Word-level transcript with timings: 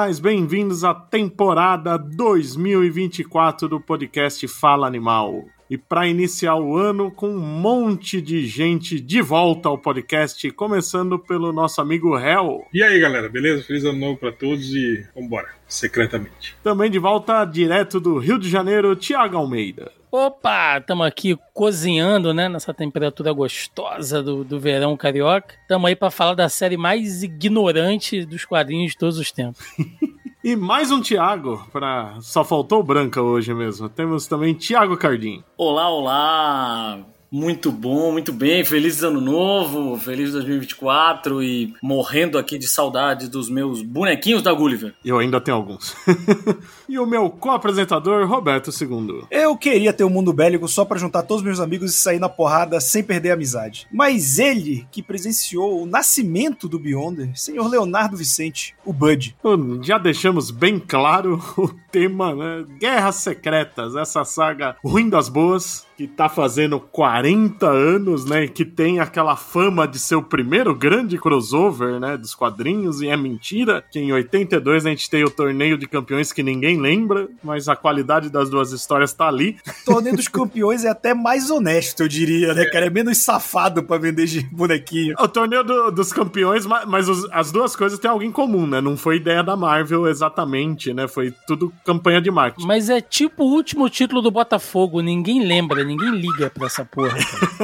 Animais, 0.00 0.18
bem-vindos 0.18 0.82
à 0.82 0.94
temporada 0.94 1.98
2024 1.98 3.68
do 3.68 3.78
podcast 3.78 4.48
Fala 4.48 4.86
Animal. 4.86 5.44
E 5.68 5.76
para 5.76 6.08
iniciar 6.08 6.56
o 6.56 6.74
ano 6.74 7.10
com 7.10 7.28
um 7.28 7.38
monte 7.38 8.22
de 8.22 8.46
gente 8.46 8.98
de 8.98 9.20
volta 9.20 9.68
ao 9.68 9.76
podcast, 9.76 10.50
começando 10.52 11.18
pelo 11.18 11.52
nosso 11.52 11.82
amigo 11.82 12.18
Hel. 12.18 12.66
E 12.72 12.82
aí, 12.82 12.98
galera, 12.98 13.28
beleza? 13.28 13.62
Feliz 13.62 13.84
ano 13.84 13.98
novo 13.98 14.18
para 14.18 14.32
todos 14.32 14.74
e 14.74 15.06
vambora, 15.14 15.48
secretamente. 15.68 16.56
Também 16.62 16.90
de 16.90 16.98
volta 16.98 17.44
direto 17.44 18.00
do 18.00 18.18
Rio 18.18 18.38
de 18.38 18.48
Janeiro, 18.48 18.96
Tiago 18.96 19.36
Almeida. 19.36 19.92
Opa, 20.12 20.78
estamos 20.78 21.06
aqui 21.06 21.38
cozinhando, 21.54 22.34
né, 22.34 22.48
nessa 22.48 22.74
temperatura 22.74 23.32
gostosa 23.32 24.20
do, 24.20 24.42
do 24.42 24.58
verão 24.58 24.96
carioca. 24.96 25.54
Estamos 25.62 25.88
aí 25.88 25.94
para 25.94 26.10
falar 26.10 26.34
da 26.34 26.48
série 26.48 26.76
mais 26.76 27.22
ignorante 27.22 28.24
dos 28.26 28.44
quadrinhos 28.44 28.92
de 28.92 28.98
todos 28.98 29.18
os 29.18 29.30
tempos. 29.30 29.64
E 30.42 30.56
mais 30.56 30.90
um 30.90 31.02
Thiago, 31.02 31.66
para 31.70 32.18
só 32.22 32.42
faltou 32.42 32.82
Branca 32.82 33.20
hoje 33.20 33.52
mesmo. 33.52 33.90
Temos 33.90 34.26
também 34.26 34.54
Thiago 34.54 34.96
Cardim. 34.96 35.44
Olá, 35.54 35.90
olá. 35.90 37.04
Muito 37.30 37.70
bom, 37.70 38.10
muito 38.10 38.32
bem. 38.32 38.64
Feliz 38.64 39.04
ano 39.04 39.20
novo, 39.20 39.96
feliz 39.96 40.32
2024 40.32 41.40
e 41.42 41.72
morrendo 41.80 42.36
aqui 42.36 42.58
de 42.58 42.66
saudade 42.66 43.28
dos 43.28 43.48
meus 43.48 43.82
bonequinhos 43.82 44.42
da 44.42 44.52
Gulliver. 44.52 44.94
Eu 45.04 45.18
ainda 45.18 45.40
tenho 45.40 45.56
alguns. 45.56 45.94
e 46.88 46.98
o 46.98 47.06
meu 47.06 47.30
co-apresentador, 47.30 48.26
Roberto 48.26 48.70
II. 48.70 49.26
Eu 49.30 49.56
queria 49.56 49.92
ter 49.92 50.02
um 50.02 50.10
mundo 50.10 50.32
bélico 50.32 50.66
só 50.66 50.84
para 50.84 50.98
juntar 50.98 51.22
todos 51.22 51.40
os 51.40 51.46
meus 51.46 51.60
amigos 51.60 51.94
e 51.94 51.96
sair 51.96 52.18
na 52.18 52.28
porrada 52.28 52.80
sem 52.80 53.02
perder 53.02 53.30
a 53.30 53.34
amizade. 53.34 53.86
Mas 53.92 54.40
ele, 54.40 54.86
que 54.90 55.00
presenciou 55.00 55.82
o 55.82 55.86
nascimento 55.86 56.68
do 56.68 56.80
Beyonder, 56.80 57.30
senhor 57.38 57.68
Leonardo 57.68 58.16
Vicente, 58.16 58.74
o 58.84 58.92
Bud. 58.92 59.36
Já 59.82 59.98
deixamos 59.98 60.50
bem 60.50 60.80
claro 60.80 61.40
o 61.56 61.68
tema, 61.92 62.34
né? 62.34 62.64
Guerras 62.80 63.16
Secretas, 63.16 63.94
essa 63.94 64.24
saga 64.24 64.76
ruim 64.84 65.08
das 65.08 65.28
boas, 65.28 65.86
que 66.00 66.06
tá 66.06 66.30
fazendo 66.30 66.80
40 66.80 67.68
anos, 67.68 68.24
né? 68.24 68.48
Que 68.48 68.64
tem 68.64 69.00
aquela 69.00 69.36
fama 69.36 69.86
de 69.86 69.98
ser 69.98 70.14
o 70.14 70.22
primeiro 70.22 70.74
grande 70.74 71.18
crossover, 71.18 72.00
né? 72.00 72.16
Dos 72.16 72.34
quadrinhos, 72.34 73.02
e 73.02 73.08
é 73.08 73.16
mentira. 73.18 73.84
Que 73.92 73.98
em 73.98 74.10
82 74.10 74.86
a 74.86 74.88
gente 74.88 75.10
tem 75.10 75.22
o 75.24 75.30
torneio 75.30 75.76
de 75.76 75.86
campeões 75.86 76.32
que 76.32 76.42
ninguém 76.42 76.80
lembra, 76.80 77.28
mas 77.44 77.68
a 77.68 77.76
qualidade 77.76 78.30
das 78.30 78.48
duas 78.48 78.72
histórias 78.72 79.12
tá 79.12 79.28
ali. 79.28 79.58
O 79.82 79.92
torneio 79.92 80.16
dos 80.16 80.26
campeões 80.26 80.86
é 80.86 80.88
até 80.88 81.12
mais 81.12 81.50
honesto, 81.50 82.00
eu 82.00 82.08
diria, 82.08 82.54
né, 82.54 82.64
cara? 82.64 82.86
É 82.86 82.90
menos 82.90 83.18
safado 83.18 83.82
pra 83.82 83.98
vender 83.98 84.24
de 84.24 84.40
bonequinho. 84.50 85.14
O 85.20 85.28
torneio 85.28 85.62
do, 85.62 85.90
dos 85.90 86.14
campeões, 86.14 86.64
mas 86.64 87.10
os, 87.10 87.28
as 87.30 87.52
duas 87.52 87.76
coisas 87.76 87.98
têm 87.98 88.10
algo 88.10 88.24
em 88.24 88.32
comum, 88.32 88.66
né? 88.66 88.80
Não 88.80 88.96
foi 88.96 89.16
ideia 89.16 89.42
da 89.42 89.54
Marvel 89.54 90.08
exatamente, 90.08 90.94
né? 90.94 91.06
Foi 91.06 91.30
tudo 91.46 91.70
campanha 91.84 92.22
de 92.22 92.30
marketing. 92.30 92.66
Mas 92.66 92.88
é 92.88 93.02
tipo 93.02 93.44
o 93.44 93.52
último 93.52 93.86
título 93.90 94.22
do 94.22 94.30
Botafogo, 94.30 95.02
ninguém 95.02 95.44
lembra, 95.44 95.89
ninguém 95.90 96.10
liga 96.10 96.48
pra 96.50 96.66
essa 96.66 96.84
porra. 96.84 97.16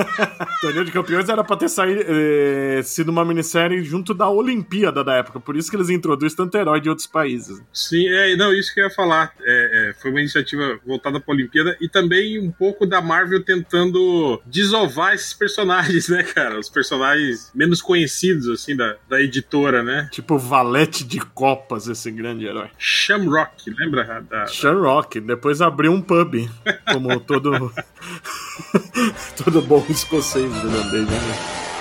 Torneio 0.60 0.84
de 0.84 0.92
Campeões 0.92 1.28
era 1.28 1.44
pra 1.44 1.56
ter 1.56 1.68
saído, 1.68 2.02
eh, 2.06 2.82
sido 2.82 3.08
uma 3.10 3.24
minissérie 3.24 3.82
junto 3.84 4.12
da 4.12 4.28
Olimpíada 4.28 5.04
da 5.04 5.14
época, 5.14 5.38
por 5.38 5.56
isso 5.56 5.70
que 5.70 5.76
eles 5.76 5.88
introduzem 5.88 6.36
tanto 6.36 6.56
herói 6.56 6.80
de 6.80 6.88
outros 6.88 7.06
países. 7.06 7.62
Sim, 7.72 8.08
é, 8.08 8.36
não, 8.36 8.52
isso 8.52 8.74
que 8.74 8.80
eu 8.80 8.84
ia 8.84 8.90
falar. 8.90 9.32
É, 9.40 9.90
é, 9.90 9.94
foi 10.00 10.10
uma 10.10 10.20
iniciativa 10.20 10.78
voltada 10.84 11.20
pra 11.20 11.34
Olimpíada 11.34 11.76
e 11.80 11.88
também 11.88 12.38
um 12.40 12.50
pouco 12.50 12.86
da 12.86 13.00
Marvel 13.00 13.42
tentando 13.44 14.40
desovar 14.46 15.14
esses 15.14 15.32
personagens, 15.32 16.08
né, 16.10 16.22
cara? 16.22 16.58
Os 16.58 16.68
personagens 16.68 17.50
menos 17.54 17.80
conhecidos, 17.80 18.48
assim, 18.48 18.76
da, 18.76 18.96
da 19.08 19.20
editora, 19.20 19.82
né? 19.82 20.08
Tipo 20.10 20.38
Valete 20.38 21.04
de 21.04 21.20
Copas, 21.20 21.86
esse 21.86 22.10
grande 22.10 22.46
herói. 22.46 22.68
Shamrock, 22.78 23.70
lembra? 23.78 24.24
Da, 24.28 24.46
Shamrock, 24.46 25.20
depois 25.20 25.60
abriu 25.60 25.92
um 25.92 26.00
pub, 26.00 26.48
como 26.92 27.20
todo. 27.20 27.72
Todo 29.42 29.62
bom 29.62 29.84
escocês 29.88 30.44
irlandês, 30.44 31.06
né? 31.06 31.75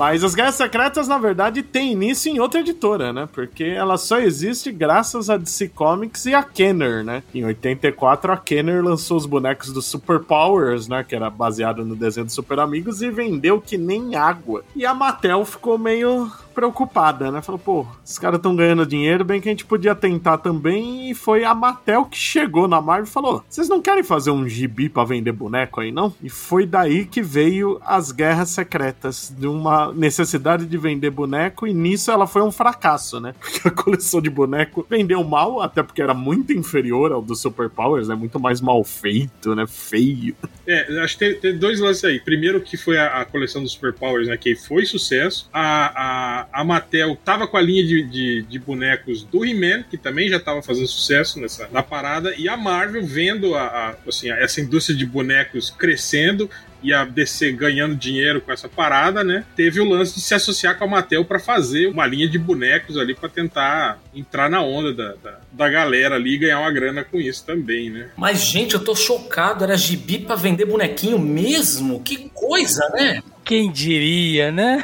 Mas 0.00 0.24
as 0.24 0.34
Guerras 0.34 0.54
Secretas, 0.54 1.06
na 1.06 1.18
verdade, 1.18 1.62
tem 1.62 1.92
início 1.92 2.32
em 2.32 2.40
outra 2.40 2.60
editora, 2.60 3.12
né? 3.12 3.28
Porque 3.30 3.64
ela 3.64 3.98
só 3.98 4.18
existe 4.18 4.72
graças 4.72 5.28
a 5.28 5.36
DC 5.36 5.68
Comics 5.68 6.24
e 6.24 6.32
a 6.32 6.42
Kenner, 6.42 7.04
né? 7.04 7.22
Em 7.34 7.44
84, 7.44 8.32
a 8.32 8.36
Kenner 8.38 8.82
lançou 8.82 9.18
os 9.18 9.26
bonecos 9.26 9.70
do 9.74 9.82
Super 9.82 10.20
Powers, 10.20 10.88
né? 10.88 11.04
Que 11.06 11.14
era 11.14 11.28
baseado 11.28 11.84
no 11.84 11.94
desenho 11.94 12.24
dos 12.24 12.34
Super 12.34 12.60
Amigos, 12.60 13.02
e 13.02 13.10
vendeu 13.10 13.60
que 13.60 13.76
nem 13.76 14.16
água. 14.16 14.64
E 14.74 14.86
a 14.86 14.94
Mattel 14.94 15.44
ficou 15.44 15.76
meio 15.76 16.32
preocupada, 16.54 17.30
né? 17.30 17.40
Falou, 17.42 17.58
pô, 17.58 17.86
os 18.04 18.18
caras 18.18 18.38
estão 18.38 18.54
ganhando 18.54 18.86
dinheiro, 18.86 19.24
bem 19.24 19.40
que 19.40 19.48
a 19.48 19.52
gente 19.52 19.64
podia 19.64 19.94
tentar 19.94 20.38
também. 20.38 21.10
E 21.10 21.14
foi 21.14 21.44
a 21.44 21.54
Mattel 21.54 22.04
que 22.04 22.16
chegou 22.16 22.68
na 22.68 22.80
Marvel 22.80 23.04
e 23.04 23.08
falou: 23.08 23.44
vocês 23.48 23.68
não 23.68 23.80
querem 23.80 24.02
fazer 24.02 24.30
um 24.30 24.48
gibi 24.48 24.88
para 24.88 25.04
vender 25.04 25.32
boneco 25.32 25.80
aí, 25.80 25.92
não? 25.92 26.14
E 26.22 26.28
foi 26.28 26.66
daí 26.66 27.04
que 27.04 27.22
veio 27.22 27.80
as 27.84 28.12
Guerras 28.12 28.50
Secretas, 28.50 29.32
de 29.36 29.46
uma 29.46 29.92
necessidade 29.92 30.66
de 30.66 30.78
vender 30.78 31.10
boneco, 31.10 31.66
e 31.66 31.72
nisso 31.72 32.10
ela 32.10 32.26
foi 32.26 32.42
um 32.42 32.52
fracasso, 32.52 33.20
né? 33.20 33.34
Porque 33.40 33.68
a 33.68 33.70
coleção 33.70 34.20
de 34.20 34.30
boneco 34.30 34.86
vendeu 34.88 35.22
mal, 35.24 35.60
até 35.60 35.82
porque 35.82 36.02
era 36.02 36.14
muito 36.14 36.52
inferior 36.52 37.12
ao 37.12 37.22
do 37.22 37.34
Super 37.34 37.68
Powers, 37.68 38.08
né? 38.08 38.14
Muito 38.14 38.38
mais 38.38 38.60
mal 38.60 38.82
feito, 38.84 39.54
né? 39.54 39.66
Feio. 39.66 40.34
É, 40.66 41.00
acho 41.02 41.18
que 41.18 41.24
tem, 41.24 41.40
tem 41.40 41.58
dois 41.58 41.80
lances 41.80 42.04
aí. 42.04 42.20
Primeiro 42.20 42.60
que 42.60 42.76
foi 42.76 42.98
a, 42.98 43.20
a 43.20 43.24
coleção 43.24 43.62
do 43.62 43.68
Super 43.68 43.92
Powers, 43.92 44.28
né? 44.28 44.36
Que 44.36 44.54
foi 44.54 44.84
sucesso. 44.86 45.48
A, 45.52 46.39
a, 46.39 46.39
a 46.52 46.64
Mattel 46.64 47.16
tava 47.24 47.46
com 47.46 47.56
a 47.56 47.60
linha 47.60 47.84
de, 47.84 48.02
de, 48.02 48.42
de 48.42 48.58
bonecos 48.58 49.22
do 49.22 49.44
He-Man, 49.44 49.82
que 49.82 49.96
também 49.96 50.28
já 50.28 50.38
tava 50.38 50.62
fazendo 50.62 50.86
sucesso 50.86 51.40
nessa 51.40 51.68
na 51.70 51.82
parada, 51.82 52.34
e 52.36 52.48
a 52.48 52.56
Marvel 52.56 53.04
vendo 53.04 53.54
a, 53.54 53.62
a, 53.62 53.94
assim, 54.08 54.30
essa 54.30 54.60
indústria 54.60 54.96
de 54.96 55.06
bonecos 55.06 55.70
crescendo 55.70 56.50
e 56.82 56.92
a 56.92 57.04
DC 57.04 57.52
ganhando 57.52 57.94
dinheiro 57.94 58.40
com 58.40 58.52
essa 58.52 58.68
parada, 58.68 59.22
né? 59.22 59.44
Teve 59.54 59.80
o 59.80 59.88
lance 59.88 60.14
de 60.14 60.20
se 60.20 60.34
associar 60.34 60.78
com 60.78 60.84
a 60.84 60.88
Mattel 60.88 61.24
para 61.24 61.38
fazer 61.38 61.88
uma 61.88 62.06
linha 62.06 62.28
de 62.28 62.38
bonecos 62.38 62.96
ali 62.96 63.14
para 63.14 63.28
tentar 63.28 63.98
entrar 64.14 64.48
na 64.48 64.62
onda 64.62 64.92
da, 64.92 65.14
da, 65.22 65.40
da, 65.52 65.68
galera 65.68 66.14
ali 66.14 66.34
e 66.34 66.38
ganhar 66.38 66.60
uma 66.60 66.72
grana 66.72 67.04
com 67.04 67.20
isso 67.20 67.44
também, 67.44 67.90
né? 67.90 68.10
Mas, 68.16 68.40
gente, 68.40 68.74
eu 68.74 68.80
tô 68.82 68.94
chocado. 68.94 69.64
Era 69.64 69.76
gibi 69.76 70.18
pra 70.18 70.34
vender 70.34 70.64
bonequinho 70.64 71.18
mesmo? 71.18 72.00
Que 72.02 72.30
coisa, 72.30 72.88
né? 72.94 73.22
Quem 73.44 73.70
diria, 73.70 74.50
né? 74.52 74.82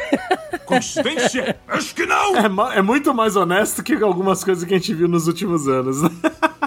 Coincidência? 0.65 1.57
Acho 1.69 1.95
que 1.95 2.05
não! 2.05 2.37
É, 2.37 2.79
é, 2.79 2.83
muito 2.83 3.15
mais 3.15 3.37
honesto 3.37 3.83
que 3.83 3.95
algumas 3.95 4.43
coisas 4.43 4.65
que 4.65 4.75
a 4.75 4.79
gente 4.79 4.95
viu 4.95 5.09
nos 5.09 5.29
últimos 5.29 5.69
anos. 5.69 6.03
Né? 6.03 6.11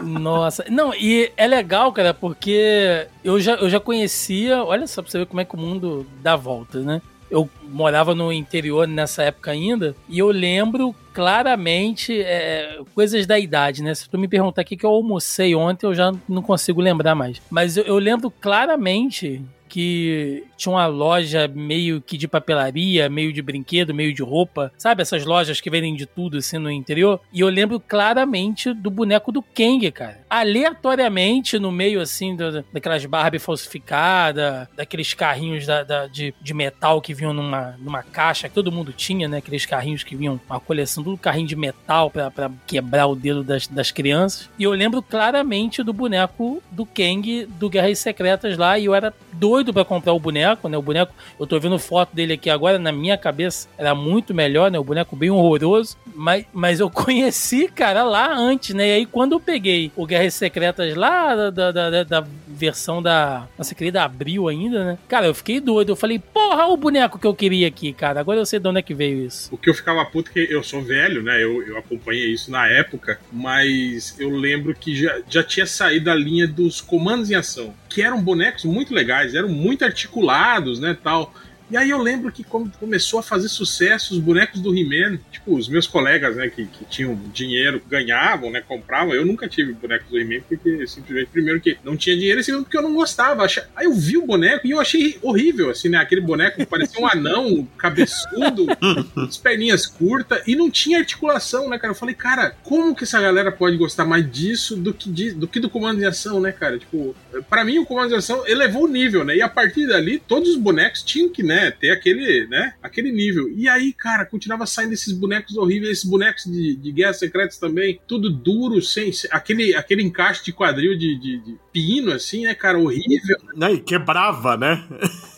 Nossa. 0.03 0.65
Não, 0.69 0.93
e 0.93 1.31
é 1.35 1.47
legal, 1.47 1.91
cara, 1.91 2.13
porque 2.13 3.07
eu 3.23 3.39
já, 3.39 3.55
eu 3.55 3.69
já 3.69 3.79
conhecia. 3.79 4.63
Olha 4.63 4.87
só 4.87 5.01
pra 5.01 5.11
você 5.11 5.19
ver 5.19 5.25
como 5.25 5.41
é 5.41 5.45
que 5.45 5.55
o 5.55 5.59
mundo 5.59 6.05
dá 6.21 6.35
voltas, 6.35 6.85
né? 6.85 7.01
Eu 7.29 7.47
morava 7.63 8.15
no 8.15 8.33
interior 8.33 8.87
nessa 8.87 9.21
época 9.21 9.51
ainda, 9.51 9.95
e 10.07 10.17
eu 10.17 10.31
lembro 10.31 10.95
claramente 11.13 12.19
é, 12.19 12.79
coisas 12.95 13.27
da 13.27 13.37
idade, 13.37 13.83
né? 13.83 13.93
Se 13.93 14.09
tu 14.09 14.17
me 14.17 14.27
perguntar 14.27 14.63
o 14.63 14.65
que 14.65 14.83
eu 14.83 14.89
almocei 14.89 15.53
ontem, 15.53 15.85
eu 15.85 15.93
já 15.93 16.11
não 16.27 16.41
consigo 16.41 16.81
lembrar 16.81 17.13
mais. 17.13 17.39
Mas 17.51 17.77
eu, 17.77 17.83
eu 17.83 17.99
lembro 17.99 18.31
claramente 18.31 19.43
que 19.69 20.43
tinha 20.57 20.73
uma 20.73 20.87
loja 20.87 21.47
meio 21.47 22.01
que 22.01 22.17
de 22.17 22.27
papelaria, 22.27 23.07
meio 23.07 23.31
de 23.31 23.41
brinquedo, 23.41 23.93
meio 23.93 24.13
de 24.13 24.23
roupa, 24.23 24.71
sabe? 24.77 25.01
Essas 25.01 25.23
lojas 25.23 25.61
que 25.61 25.69
vendem 25.69 25.95
de 25.95 26.05
tudo 26.05 26.37
assim 26.37 26.57
no 26.57 26.71
interior. 26.71 27.21
E 27.31 27.39
eu 27.39 27.47
lembro 27.47 27.79
claramente 27.79 28.73
do 28.73 28.89
boneco 28.89 29.31
do 29.31 29.41
Kang, 29.41 29.89
cara. 29.91 30.19
Aleatoriamente, 30.29 31.59
no 31.59 31.71
meio 31.71 32.01
assim 32.01 32.35
do, 32.35 32.63
daquelas 32.73 33.05
Barbie 33.05 33.39
falsificadas, 33.39 34.67
daqueles 34.75 35.13
carrinhos 35.13 35.65
da, 35.65 35.83
da, 35.83 36.07
de, 36.07 36.33
de 36.41 36.53
metal 36.53 36.99
que 37.01 37.13
vinham 37.13 37.33
numa, 37.33 37.75
numa 37.79 38.03
caixa, 38.03 38.49
que 38.49 38.55
todo 38.55 38.71
mundo 38.71 38.91
tinha, 38.91 39.27
né? 39.27 39.37
Aqueles 39.37 39.65
carrinhos 39.65 40.03
que 40.03 40.15
vinham, 40.15 40.39
uma 40.49 40.59
coleção, 40.59 41.03
tudo 41.03 41.17
carrinho 41.17 41.47
de 41.47 41.55
metal 41.55 42.09
pra 42.09 42.51
quebrar 42.65 43.07
o 43.07 43.15
dedo 43.15 43.43
das, 43.43 43.67
das 43.67 43.91
crianças. 43.91 44.49
E 44.57 44.63
eu 44.63 44.71
lembro 44.71 45.01
claramente 45.01 45.83
do 45.83 45.93
boneco 45.93 46.61
do 46.71 46.85
Kang 46.85 47.45
do 47.45 47.69
Guerras 47.69 47.99
Secretas 47.99 48.57
lá, 48.57 48.79
e 48.79 48.85
eu 48.85 48.95
era 48.95 49.13
doido 49.33 49.58
para 49.73 49.85
comprar 49.85 50.13
o 50.13 50.19
boneco, 50.19 50.67
né? 50.67 50.77
O 50.77 50.81
boneco, 50.81 51.13
eu 51.39 51.45
tô 51.45 51.59
vendo 51.59 51.77
foto 51.77 52.15
dele 52.15 52.33
aqui 52.33 52.49
agora, 52.49 52.79
na 52.79 52.91
minha 52.91 53.17
cabeça 53.17 53.67
era 53.77 53.93
muito 53.93 54.33
melhor, 54.33 54.71
né? 54.71 54.79
O 54.79 54.83
boneco 54.83 55.15
bem 55.15 55.29
horroroso, 55.29 55.97
mas, 56.15 56.45
mas 56.53 56.79
eu 56.79 56.89
conheci, 56.91 57.67
cara, 57.67 58.03
lá 58.03 58.33
antes, 58.35 58.75
né? 58.75 58.87
E 58.87 58.91
aí 58.91 59.05
quando 59.05 59.33
eu 59.33 59.39
peguei 59.39 59.91
o 59.95 60.05
Guerras 60.05 60.33
Secretas 60.33 60.95
lá 60.95 61.35
da, 61.35 61.49
da, 61.49 61.71
da, 61.71 62.03
da 62.03 62.27
versão 62.47 63.01
da 63.01 63.47
nossa 63.57 63.73
querida 63.73 64.03
Abril 64.03 64.47
ainda, 64.47 64.83
né? 64.83 64.97
Cara, 65.07 65.27
eu 65.27 65.33
fiquei 65.33 65.59
doido. 65.59 65.89
Eu 65.89 65.95
falei, 65.95 66.19
porra, 66.19 66.67
o 66.67 66.77
boneco 66.77 67.17
que 67.17 67.25
eu 67.25 67.33
queria 67.33 67.67
aqui, 67.67 67.93
cara. 67.93 68.19
Agora 68.19 68.39
eu 68.39 68.45
sei 68.45 68.59
de 68.59 68.67
onde 68.67 68.79
é 68.79 68.81
que 68.81 68.93
veio 68.93 69.25
isso. 69.25 69.53
O 69.53 69.57
que 69.57 69.69
eu 69.69 69.73
ficava 69.73 70.03
puto, 70.05 70.31
que 70.31 70.39
eu 70.39 70.61
sou 70.63 70.81
velho, 70.81 71.23
né? 71.23 71.41
Eu, 71.41 71.65
eu 71.65 71.77
acompanhei 71.77 72.33
isso 72.33 72.51
na 72.51 72.67
época, 72.67 73.19
mas 73.31 74.15
eu 74.19 74.29
lembro 74.29 74.75
que 74.75 74.95
já, 74.95 75.21
já 75.29 75.43
tinha 75.43 75.65
saído 75.65 76.11
a 76.11 76.15
linha 76.15 76.47
dos 76.47 76.81
comandos 76.81 77.31
em 77.31 77.35
ação, 77.35 77.73
que 77.89 78.01
eram 78.01 78.21
bonecos 78.21 78.63
muito 78.65 78.93
legais, 78.93 79.33
eram 79.33 79.49
muito 79.49 79.83
articulados, 79.83 80.79
né, 80.79 80.95
tal. 81.03 81.33
E 81.69 81.77
aí 81.77 81.91
eu 81.91 81.99
lembro 81.99 82.31
que 82.31 82.43
quando 82.43 82.71
começou 82.77 83.19
a 83.19 83.23
fazer 83.23 83.47
sucesso 83.47 84.13
os 84.15 84.19
bonecos 84.19 84.59
do 84.59 84.75
He-Man, 84.75 85.19
tipo, 85.31 85.55
os 85.55 85.69
meus 85.69 85.85
colegas, 85.85 86.35
né, 86.35 86.49
que, 86.49 86.65
que 86.65 86.83
tinham 86.85 87.15
dinheiro, 87.31 87.79
ganhavam, 87.87 88.49
né, 88.49 88.59
compravam. 88.59 89.13
Eu 89.13 89.23
nunca 89.23 89.47
tive 89.47 89.73
bonecos 89.73 90.09
do 90.09 90.19
He-Man 90.19 90.41
porque 90.47 90.87
simplesmente, 90.87 91.29
primeiro 91.31 91.61
que 91.61 91.77
não 91.83 91.95
tinha 91.95 92.15
dinheiro 92.15 92.39
e 92.39 92.43
segundo 92.43 92.63
porque 92.63 92.77
eu 92.77 92.81
não 92.81 92.95
gostava. 92.95 93.45
Aí 93.75 93.85
eu 93.85 93.93
vi 93.93 94.17
o 94.17 94.25
boneco 94.25 94.65
e 94.65 94.71
eu 94.71 94.79
achei 94.79 95.19
horrível, 95.21 95.69
assim, 95.69 95.89
né, 95.89 95.99
aquele 95.99 96.21
boneco 96.21 96.65
parecia 96.65 96.99
um 96.99 97.07
anão, 97.07 97.67
cabeçudo, 97.77 98.65
as 99.27 99.37
perninhas 99.37 99.85
curtas 99.85 100.41
e 100.47 100.55
não 100.55 100.71
tinha 100.71 100.97
articulação, 100.97 101.69
né, 101.69 101.77
cara. 101.77 101.91
Eu 101.91 101.97
falei, 101.97 102.15
cara, 102.15 102.55
como 102.63 102.95
que 102.95 103.03
essa 103.03 103.21
galera 103.21 103.51
pode 103.51 103.77
gostar 103.77 104.05
mais 104.05 104.29
disso 104.29 104.75
do 104.75 104.91
que, 104.91 105.09
de, 105.09 105.31
do, 105.33 105.47
que 105.47 105.59
do 105.59 105.69
comando 105.69 105.99
de 105.99 106.05
ação, 106.05 106.39
né, 106.41 106.51
cara? 106.51 106.79
Tipo, 106.79 107.15
para 107.47 107.63
mim 107.63 107.77
o 107.77 107.85
comando 107.85 108.09
de 108.09 108.15
ação 108.15 108.43
elevou 108.47 108.85
o 108.85 108.87
nível, 108.87 109.23
né, 109.23 109.35
e 109.35 109.41
a 109.41 109.49
partir 109.49 109.87
dali 109.87 110.17
todos 110.17 110.49
os 110.49 110.57
bonecos 110.57 111.03
tinham 111.03 111.29
que, 111.29 111.43
né, 111.43 111.58
né, 111.59 111.71
ter 111.71 111.91
aquele, 111.91 112.47
né, 112.47 112.73
aquele 112.81 113.11
nível. 113.11 113.49
E 113.49 113.67
aí, 113.67 113.91
cara, 113.93 114.25
continuava 114.25 114.65
saindo 114.65 114.93
esses 114.93 115.13
bonecos 115.13 115.57
horríveis, 115.57 115.91
esses 115.91 116.09
bonecos 116.09 116.45
de, 116.45 116.75
de 116.75 116.91
guerras 116.91 117.19
secretas 117.19 117.57
também, 117.57 117.99
tudo 118.07 118.29
duro, 118.29 118.81
sem, 118.81 119.11
sem 119.11 119.29
aquele, 119.31 119.75
aquele 119.75 120.03
encaixe 120.03 120.43
de 120.45 120.53
quadril 120.53 120.97
de, 120.97 121.19
de, 121.19 121.39
de 121.39 121.57
pino, 121.71 122.11
assim, 122.11 122.43
né, 122.43 122.55
cara, 122.55 122.79
horrível. 122.79 123.37
Não, 123.55 123.73
e 123.73 123.79
quebrava, 123.79 124.57
né? 124.57 124.83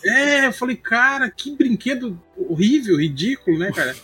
É, 0.04 0.48
eu 0.48 0.54
falei, 0.54 0.76
cara, 0.76 1.30
que 1.30 1.56
brinquedo 1.56 2.20
horrível, 2.50 2.98
ridículo, 2.98 3.58
né, 3.58 3.72
cara? 3.72 3.96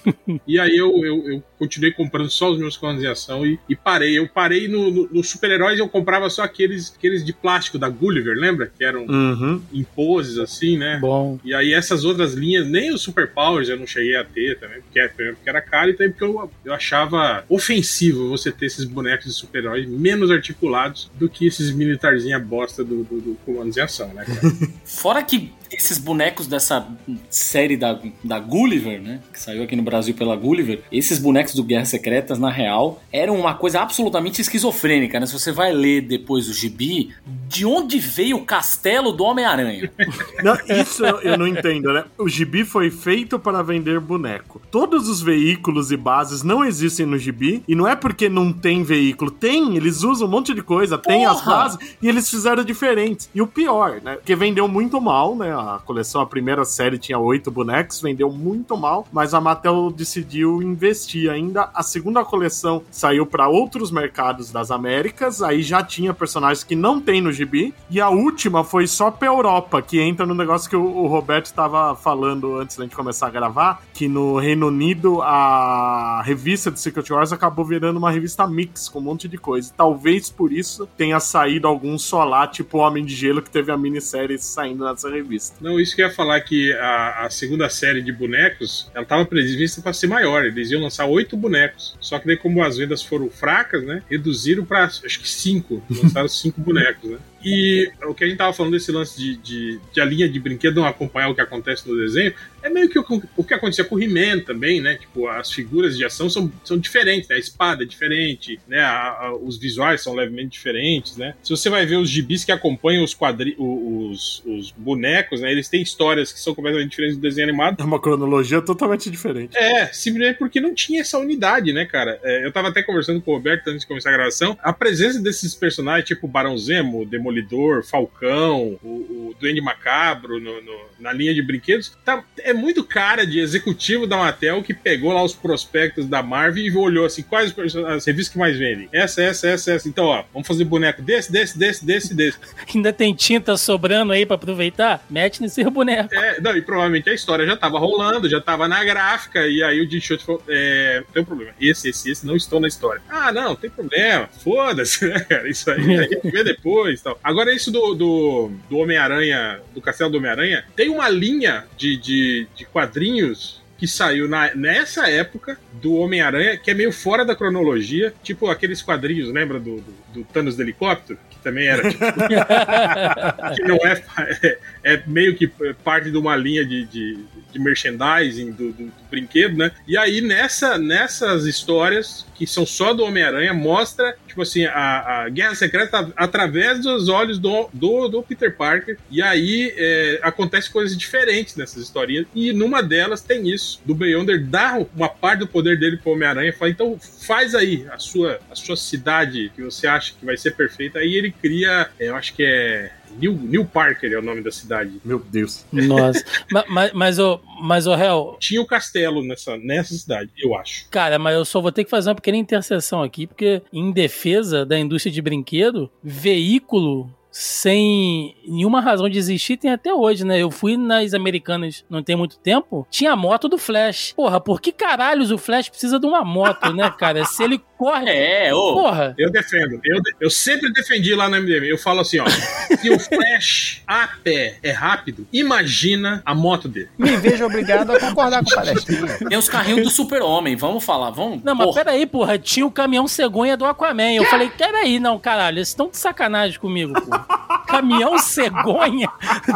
e 0.48 0.60
aí 0.60 0.76
eu, 0.76 1.04
eu, 1.04 1.30
eu, 1.30 1.44
continuei 1.58 1.92
comprando 1.92 2.30
só 2.30 2.52
os 2.52 2.60
meus 2.60 2.78
comandos 2.78 3.02
de 3.02 3.08
ação 3.08 3.46
e, 3.46 3.60
e 3.68 3.76
parei. 3.76 4.18
Eu 4.18 4.28
parei 4.28 4.68
no, 4.68 4.92
no, 4.92 5.10
no 5.12 5.24
super-heróis 5.24 5.80
eu 5.80 5.90
comprava 5.90 6.30
só 6.30 6.44
aqueles, 6.44 6.94
aqueles 6.96 7.26
de 7.26 7.34
plástico 7.34 7.80
da 7.80 7.90
Gulliver, 7.90 8.38
lembra? 8.38 8.72
Que 8.76 8.84
eram 8.84 9.06
uhum. 9.06 9.62
em 9.74 9.84
poses, 9.84 10.38
assim, 10.38 10.78
né? 10.78 11.00
Bom. 11.00 11.40
E 11.44 11.54
aí 11.54 11.74
essas 11.74 12.04
outras 12.08 12.34
linhas, 12.34 12.68
nem 12.68 12.94
os 12.94 13.02
Super 13.02 13.32
Powers 13.32 13.70
eu 13.70 13.78
não 13.78 13.88
cheguei 13.88 14.16
a 14.16 14.24
ter 14.24 14.60
também, 14.60 14.82
porque, 14.82 15.08
porque 15.08 15.50
era 15.50 15.62
caro 15.62 15.90
e 15.90 15.94
também 15.94 16.12
porque 16.12 16.24
eu, 16.26 16.52
eu 16.66 16.74
achava 16.74 17.44
ofensivo 17.50 18.30
você 18.30 18.52
ter 18.52 18.66
esses 18.66 18.86
bonecos 18.86 19.26
de 19.26 19.34
super-heróis 19.34 19.88
menos 19.88 20.32
articulados 20.32 21.12
do 21.16 21.30
que 21.30 21.48
esses 21.48 21.72
militarzinha 21.72 22.40
bosta 22.40 22.84
do, 22.84 23.04
do, 23.04 23.22
do 23.22 23.36
comandos 23.46 23.76
de 23.76 23.82
ação, 23.82 24.14
né, 24.14 24.26
cara? 24.26 24.42
Fora 24.84 25.24
que 25.24 25.52
esses 25.72 25.98
bonecos 25.98 26.48
dessa 26.48 26.88
série 27.30 27.78
da, 27.78 28.00
da 28.24 28.40
Gulliver, 28.40 29.02
né? 29.02 29.20
Que 29.32 29.40
saiu 29.40 29.64
aqui 29.64 29.76
no 29.76 29.84
Brasil 29.84 30.14
pela 30.14 30.36
Gulliver. 30.36 30.82
Esses 30.92 31.20
bonecos 31.20 31.54
do 31.54 31.64
Guerras 31.64 31.90
Secretas, 31.90 32.40
na 32.40 32.50
real, 32.50 33.02
eram 33.12 33.40
uma 33.40 33.56
coisa 33.56 33.82
absolutamente 33.82 34.42
esquizofrênica, 34.42 35.20
né? 35.20 35.26
Se 35.26 35.34
você 35.34 35.52
vai 35.52 35.72
ler 35.72 36.02
depois 36.02 36.48
o 36.50 36.54
gibi, 36.54 37.14
de 37.48 37.66
onde 37.66 38.00
veio 38.00 38.38
o 38.38 38.46
castelo 38.46 39.12
do 39.12 39.24
Homem-Aranha? 39.24 39.92
isso 40.82 41.06
eu, 41.06 41.22
eu, 41.22 41.38
não 41.38 41.48
entendo, 41.48 41.94
né? 41.94 42.06
O 42.18 42.28
gibi 42.28 42.64
foi 42.64 42.90
feito 42.90 43.40
para 43.40 43.62
vender 43.62 44.00
boneco. 44.00 44.62
Todos 44.72 45.08
os 45.08 45.22
veículos 45.22 45.92
e 45.92 45.98
bases 45.98 46.44
não 46.44 46.64
existem 46.64 47.06
no 47.06 47.18
gibi, 47.18 47.64
e 47.68 47.76
não 47.76 47.88
é 47.88 47.96
porque 47.96 48.30
não 48.30 48.52
tem 48.54 48.84
veículo. 48.84 49.32
Tem, 49.32 49.76
eles 49.76 50.04
usam 50.04 50.28
um 50.28 50.32
monte 50.32 50.54
de 50.54 50.62
coisa, 50.62 50.98
Porra! 50.98 51.16
tem 51.16 51.26
as 51.26 51.44
bases, 51.44 51.78
e 52.02 52.08
eles 52.08 52.30
fizeram 52.30 52.64
diferentes. 52.64 53.30
E 53.34 53.42
o 53.42 53.48
pior, 53.48 54.02
né? 54.02 54.16
Porque 54.16 54.36
vendeu 54.36 54.68
muito 54.68 55.00
mal, 55.02 55.36
né? 55.36 55.57
A 55.58 55.80
coleção, 55.80 56.22
a 56.22 56.26
primeira 56.26 56.64
série 56.66 57.00
tinha 57.00 57.18
oito 57.18 57.50
bonecos, 57.50 58.00
vendeu 58.02 58.32
muito 58.32 58.78
mal, 58.78 59.08
mas 59.12 59.34
a 59.34 59.42
Mattel 59.42 59.92
decidiu 59.92 60.62
investir 60.62 61.32
ainda. 61.32 61.70
A 61.74 61.82
segunda 61.82 62.24
coleção 62.24 62.84
saiu 62.92 63.26
para 63.26 63.48
outros 63.48 63.92
mercados 63.92 64.52
das 64.52 64.70
Américas, 64.70 65.42
aí 65.42 65.64
já 65.64 65.84
tinha 65.84 66.14
personagens 66.14 66.64
que 66.64 66.76
não 66.76 67.02
tem 67.02 67.22
no 67.22 67.32
gibi, 67.32 67.74
e 67.90 68.00
a 68.00 68.10
última 68.10 68.64
foi 68.64 68.86
só 68.88 69.10
pra 69.10 69.28
Europa, 69.28 69.82
que 69.82 70.00
entra 70.00 70.26
no 70.26 70.36
negócio 70.36 70.70
que 70.70 70.76
o, 70.76 70.84
o 70.84 71.08
Roberto 71.08 71.48
estava 71.48 71.96
falando 71.96 72.58
antes 72.58 72.78
da 72.78 72.84
gente 72.84 72.96
começar 72.96 73.28
a 73.28 73.32
gravar, 73.32 73.82
que 73.94 74.08
no 74.08 74.38
Reino 74.38 74.68
Unido 74.68 75.22
a 75.22 76.22
revista 76.24 76.70
de 76.70 76.80
Secret 76.80 77.10
Wars 77.12 77.32
acabou 77.32 77.66
virando 77.66 77.98
uma 77.98 78.12
revista 78.12 78.46
mix 78.48 78.88
com 78.90 79.00
um 79.00 79.04
monte 79.04 79.28
de 79.28 79.38
coisa. 79.38 79.74
Talvez 79.76 80.30
por 80.30 80.52
isso 80.52 80.88
tenha 80.98 81.20
saído 81.20 81.68
algum 81.68 81.98
lá, 82.26 82.48
tipo 82.48 82.78
Homem 82.78 83.06
de 83.06 83.16
Gelo, 83.16 83.42
que 83.42 83.50
teve 83.50 83.72
a 83.72 83.78
minissérie 83.78 84.38
saindo 84.38 84.84
nessa 84.84 85.10
revista. 85.10 85.47
Não, 85.60 85.80
isso 85.80 85.96
que 85.96 86.02
eu 86.02 86.08
ia 86.08 86.14
falar 86.14 86.40
que 86.42 86.74
a, 86.74 87.26
a 87.26 87.30
segunda 87.30 87.70
série 87.70 88.02
de 88.02 88.12
bonecos, 88.12 88.90
ela 88.94 89.04
estava 89.04 89.26
prevista 89.26 89.82
para 89.82 89.94
ser 89.94 90.08
maior. 90.08 90.46
Eles 90.46 90.72
iam 90.72 90.82
lançar 90.82 91.06
oito 91.06 91.36
bonecos. 91.36 91.96
Só 92.00 92.20
que 92.20 92.28
daí, 92.28 92.38
como 92.38 92.64
as 92.64 92.78
vendas 92.78 93.02
foram 93.02 93.30
fracas, 93.30 93.84
né? 93.84 94.02
Reduziram 94.10 94.66
para 94.66 94.86
acho 94.86 95.20
que 95.20 95.30
cinco. 95.30 95.84
Lançaram 95.90 96.28
cinco 96.30 96.62
bonecos, 96.62 97.12
né? 97.12 97.18
E 97.50 97.90
o 98.04 98.14
que 98.14 98.26
a 98.26 98.28
gente 98.28 98.38
tava 98.38 98.52
falando 98.52 98.74
desse 98.74 98.92
lance 98.92 99.18
de, 99.18 99.38
de, 99.38 99.80
de, 99.94 100.02
a 100.02 100.06
linha 100.06 100.28
de 100.28 100.38
brinquedo 100.38 100.76
não 100.76 100.86
acompanhar 100.86 101.30
o 101.30 101.36
que 101.36 101.40
acontece 101.40 101.88
no 101.88 101.96
desenho, 101.96 102.34
é 102.62 102.70
meio 102.70 102.90
que 102.90 103.00
o, 103.00 103.06
o 103.38 103.44
que 103.44 103.54
acontecia 103.54 103.86
com 103.86 103.96
o 103.96 104.04
He-Man 104.04 104.42
também, 104.42 104.82
né? 104.82 104.96
Tipo, 104.96 105.30
as 105.30 105.50
figuras 105.50 105.98
de 105.98 106.04
ação 106.04 106.30
são, 106.30 106.52
são 106.62 106.78
diferentes, 106.78 107.30
né? 107.30 107.38
A 107.38 107.40
espada 107.40 107.84
é 107.84 107.86
diferente, 107.86 108.60
né? 108.68 108.82
A, 108.82 109.28
a, 109.28 109.36
os 109.36 109.58
visuais 109.58 110.02
são 110.02 110.14
levemente 110.14 110.50
diferentes, 110.50 111.16
né? 111.16 111.36
Se 111.42 111.50
você 111.50 111.70
vai 111.70 111.86
ver 111.86 111.96
os 111.96 112.10
gibis 112.10 112.44
que 112.44 112.52
acompanham 112.52 113.04
os 113.04 113.14
quadri 113.14 113.56
os, 113.58 114.44
os 114.46 114.72
bonecos, 114.72 115.40
né? 115.40 115.50
Eles 115.50 115.70
têm 115.70 115.82
histórias 115.82 116.34
que 116.34 116.40
são 116.42 116.54
completamente 116.54 116.90
diferentes 116.90 117.16
do 117.16 117.22
desenho 117.22 117.48
animado. 117.48 117.80
É 117.80 117.84
uma 117.86 118.02
cronologia 118.02 118.62
totalmente 118.62 119.10
diferente. 119.10 119.58
É, 119.58 119.88
simplesmente 119.88 120.38
porque 120.38 120.60
não 120.60 120.74
tinha 120.74 121.00
essa 121.00 121.18
unidade, 121.18 121.72
né, 121.72 121.86
cara? 121.86 122.20
É, 122.22 122.46
eu 122.46 122.52
tava 122.52 122.68
até 122.68 122.84
conversando 122.84 123.22
com 123.22 123.32
o 123.32 123.36
Roberto 123.36 123.70
antes 123.70 123.82
de 123.82 123.88
começar 123.88 124.10
a 124.10 124.14
gravação. 124.14 124.58
A 124.62 124.74
presença 124.74 125.22
desses 125.22 125.56
personagens, 125.56 126.06
tipo 126.06 126.28
Barão 126.28 126.58
Zemo, 126.58 127.06
Demolidor, 127.06 127.37
Demolidor, 127.38 127.84
Falcão, 127.84 128.80
o, 128.84 128.88
o 128.88 129.36
Duende 129.40 129.62
Macabro 129.62 130.40
no, 130.40 130.62
no, 130.62 130.80
na 131.00 131.14
linha 131.14 131.34
de 131.34 131.42
brinquedos, 131.42 131.96
tá, 132.04 132.24
é 132.40 132.54
muito 132.54 132.84
cara 132.84 133.26
de 133.26 133.40
executivo 133.40 134.08
da 134.08 134.18
Mattel 134.18 134.64
que 134.64 134.74
pegou 134.74 135.14
lá 135.14 135.24
os 135.24 135.34
prospectos 135.34 136.06
da 136.06 136.24
Marvel 136.24 136.64
e 136.64 136.76
olhou 136.76 137.06
assim, 137.06 137.22
quais 137.22 137.54
as 137.88 138.06
revistas 138.06 138.34
que 138.34 138.40
mais 138.40 138.58
vendem? 138.58 138.90
Essa, 138.92 139.22
essa, 139.22 139.48
essa, 139.48 139.72
essa. 139.72 139.88
Então, 139.88 140.06
ó, 140.06 140.24
vamos 140.34 140.48
fazer 140.48 140.64
boneco 140.64 141.02
desse, 141.02 141.32
desse, 141.32 141.58
desse, 141.58 141.86
desse, 141.86 142.14
desse. 142.14 142.38
Ainda 142.74 142.92
tem 142.94 143.14
tinta 143.14 143.58
sobrando 143.58 144.14
aí 144.14 144.26
para 144.26 144.36
aproveitar? 144.36 145.06
Mete 145.10 145.42
nesse 145.42 145.64
boneco. 145.70 146.14
É, 146.14 146.42
não, 146.42 146.56
e 146.56 146.62
provavelmente 146.62 147.10
a 147.10 147.14
história 147.14 147.46
já 147.46 147.56
tava 147.56 147.80
rolando, 147.80 148.30
já 148.30 148.42
tava 148.42 148.68
na 148.68 148.84
gráfica, 148.84 149.48
e 149.48 149.62
aí 149.64 149.82
o 149.82 149.90
Jim 149.90 150.00
Schultz 150.00 150.26
falou, 150.26 150.42
é, 150.48 151.04
tem 151.14 151.22
um 151.22 151.26
problema, 151.26 151.54
esse, 151.60 151.90
esse, 151.90 152.10
esse 152.10 152.26
não 152.26 152.36
estão 152.36 152.60
na 152.60 152.68
história. 152.68 153.02
Ah, 153.10 153.32
não, 153.32 153.56
tem 153.56 153.70
problema, 153.70 154.28
foda-se, 154.44 155.06
né, 155.08 155.20
cara, 155.22 155.48
isso 155.50 155.70
aí 155.70 155.98
a 155.98 156.04
gente 156.04 156.32
vê 156.32 156.44
depois 156.44 157.02
tal. 157.02 157.17
Agora, 157.24 157.54
isso 157.54 157.72
do, 157.72 157.94
do, 157.94 158.52
do 158.70 158.78
Homem-Aranha, 158.78 159.60
do 159.74 159.82
Castelo 159.82 160.10
do 160.10 160.18
Homem-Aranha, 160.18 160.66
tem 160.76 160.90
uma 160.90 161.10
linha 161.10 161.66
de, 161.78 161.98
de, 161.98 162.48
de 162.56 162.66
quadrinhos 162.66 163.62
que 163.78 163.88
saiu 163.88 164.28
na, 164.28 164.54
nessa 164.56 165.08
época 165.10 165.58
do 165.74 165.94
Homem-Aranha, 165.96 166.58
que 166.58 166.72
é 166.72 166.74
meio 166.74 166.92
fora 166.92 167.24
da 167.24 167.36
cronologia, 167.36 168.14
tipo 168.24 168.50
aqueles 168.50 168.82
quadrinhos, 168.82 169.32
lembra 169.32 169.60
do, 169.60 169.78
do, 169.78 169.94
do 170.14 170.24
Thanos 170.24 170.56
do 170.56 170.64
helicóptero? 170.64 171.20
Que 171.30 171.38
também 171.40 171.68
era 171.68 171.88
tipo. 171.88 172.04
que 173.56 173.62
não 173.62 173.76
é, 173.78 174.04
é, 174.44 174.60
é, 174.84 175.04
meio 175.06 175.36
que 175.36 175.48
parte 175.84 176.10
de 176.10 176.18
uma 176.18 176.36
linha 176.36 176.66
de, 176.66 176.86
de, 176.86 177.20
de 177.52 177.60
merchandising 177.60 178.52
do, 178.52 178.72
do, 178.72 178.86
do, 178.86 178.94
brinquedo, 179.10 179.56
né? 179.56 179.72
E 179.88 179.96
aí 179.96 180.22
nessa, 180.22 180.78
nessas 180.78 181.46
histórias, 181.46 182.26
que 182.38 182.46
são 182.46 182.66
só 182.66 182.94
do 182.94 183.04
Homem-Aranha, 183.04 183.54
mostra, 183.54 184.16
tipo 184.28 184.42
assim, 184.42 184.66
a, 184.66 185.24
a 185.24 185.30
Guerra 185.30 185.56
Secreta 185.56 186.12
através 186.16 186.82
dos 186.82 187.10
olhos 187.10 187.40
do, 187.40 187.70
do, 187.74 188.08
do 188.08 188.24
Peter 188.24 188.56
Parker. 188.56 188.98
E 189.10 189.22
aí 189.22 189.74
é, 189.76 190.20
acontece 190.22 190.70
coisas 190.70 190.96
diferentes 190.96 191.56
nessas 191.56 191.84
historinhas. 191.84 192.28
E 192.36 192.54
numa 192.54 192.84
delas 192.84 193.22
tem 193.22 193.50
isso 193.50 193.82
do 193.86 193.96
Beyonder 193.96 194.46
dar 194.46 194.80
uma 194.96 195.10
parte 195.10 195.40
do 195.40 195.48
poder 195.48 195.80
dele 195.80 195.98
pro 195.98 196.12
Homem-Aranha 196.12 196.50
e 196.50 196.54
fala, 196.54 196.72
então 196.72 197.00
faz 197.00 197.56
aí 197.56 197.88
a 197.92 197.98
sua, 197.98 198.40
a 198.52 198.56
sua 198.56 198.78
cidade 198.78 199.52
que 199.56 199.64
você 199.64 199.88
acha 199.88 200.14
que 200.18 200.26
vai 200.26 200.38
ser 200.38 200.52
perfeita. 200.52 201.00
Aí 201.00 201.16
ele 201.16 201.32
cria, 201.32 201.90
eu 202.00 202.16
acho 202.16 202.34
que 202.34 202.44
é 202.44 202.92
New, 203.20 203.34
New 203.34 203.66
Parker 203.66 204.12
é 204.12 204.18
o 204.18 204.22
nome 204.22 204.42
da 204.42 204.52
cidade. 204.52 205.00
Meu 205.04 205.20
Deus. 205.20 205.66
Nossa. 205.72 206.24
mas, 206.70 206.94
mas, 206.94 207.20
o, 207.20 207.40
mas 207.62 207.88
o 207.88 207.96
réu. 207.96 208.38
Tinha 208.40 208.62
o 208.62 208.64
um 208.64 208.68
castelo 208.68 209.24
nessa, 209.24 209.58
nessa 209.58 209.94
cidade, 209.94 210.32
eu 210.38 210.56
acho. 210.56 210.88
Cara, 210.90 211.18
mas 211.18 211.36
eu 211.36 211.46
só 211.46 211.62
vou 211.62 211.72
ter 211.72 211.84
que 211.84 211.90
fazer 211.90 212.10
uma 212.10 212.16
pequena 212.16 212.38
interseção 212.38 213.02
aqui, 213.04 213.28
porque 213.28 213.62
em 213.72 213.92
defesa 213.92 214.66
da 214.66 214.78
indústria 214.78 215.12
de 215.12 215.22
brinquedo, 215.22 215.90
veículo 216.04 217.12
sem 217.40 218.36
nenhuma 218.48 218.82
razão 218.82 219.08
de 219.08 219.20
existir, 219.20 219.58
tem 219.58 219.72
até 219.72 219.94
hoje, 219.94 220.26
né? 220.26 220.42
Eu 220.42 220.50
fui 220.50 220.76
nas 220.76 221.14
americanas 221.14 221.86
não 221.88 222.02
tem 222.02 222.16
muito 222.16 222.40
tempo, 222.40 222.88
tinha 222.90 223.12
a 223.12 223.16
moto 223.16 223.48
do 223.48 223.60
Flash. 223.60 224.14
Porra, 224.14 224.42
por 224.42 224.60
que 224.60 224.72
caralhos 224.72 225.30
o 225.30 225.38
Flash 225.38 225.70
precisa 225.70 226.00
de 226.00 226.08
uma 226.08 226.26
moto, 226.26 226.74
né, 226.74 226.90
cara? 226.98 227.26
Se 227.26 227.44
ele 227.44 227.62
corre. 227.78 228.10
É, 228.10 228.54
ô. 228.54 228.74
Porra. 228.74 229.16
Eu 229.18 229.32
defendo. 229.32 229.80
Eu, 229.84 230.02
eu 230.20 230.30
sempre 230.30 230.72
defendi 230.72 231.14
lá 231.14 231.30
no 231.30 231.38
MDM. 231.38 231.66
Eu 231.66 231.78
falo 231.78 232.02
assim, 232.02 232.20
ó. 232.20 232.26
se 232.80 232.90
o 232.90 233.00
Flash 233.00 233.82
a 233.88 234.08
pé 234.24 234.58
é 234.64 234.72
rápido, 234.72 235.28
imagina 235.32 236.22
a 236.26 236.34
moto 236.34 236.68
dele. 236.68 236.90
Me 236.98 237.16
vejo 237.18 237.46
obrigado 237.46 237.92
a 237.92 238.00
concordar 238.00 238.44
com 238.44 238.52
o 238.52 238.56
palestrinha. 238.56 239.18
Tem 239.30 239.38
os 239.38 239.48
carrinhos 239.48 239.84
do 239.84 239.90
super-homem, 239.90 240.56
vamos 240.56 240.84
falar, 240.84 241.12
vamos. 241.12 241.44
Não, 241.44 241.56
mas 241.56 241.68
Porra. 241.68 241.84
peraí, 241.84 242.06
porra, 242.06 242.38
tinha 242.38 242.66
o 242.66 242.72
caminhão 242.72 243.08
cegonha 243.08 243.56
do 243.56 243.66
Aquaman. 243.66 244.14
Eu 244.14 244.26
falei, 244.26 244.50
peraí, 244.50 245.00
não, 245.00 245.20
caralho, 245.20 245.58
vocês 245.58 245.70
estão 245.70 245.90
de 245.90 245.98
sacanagem 245.98 246.60
comigo, 246.60 246.94
porra. 246.94 247.26
Caminhão 247.68 248.18
cegonha 248.18 249.10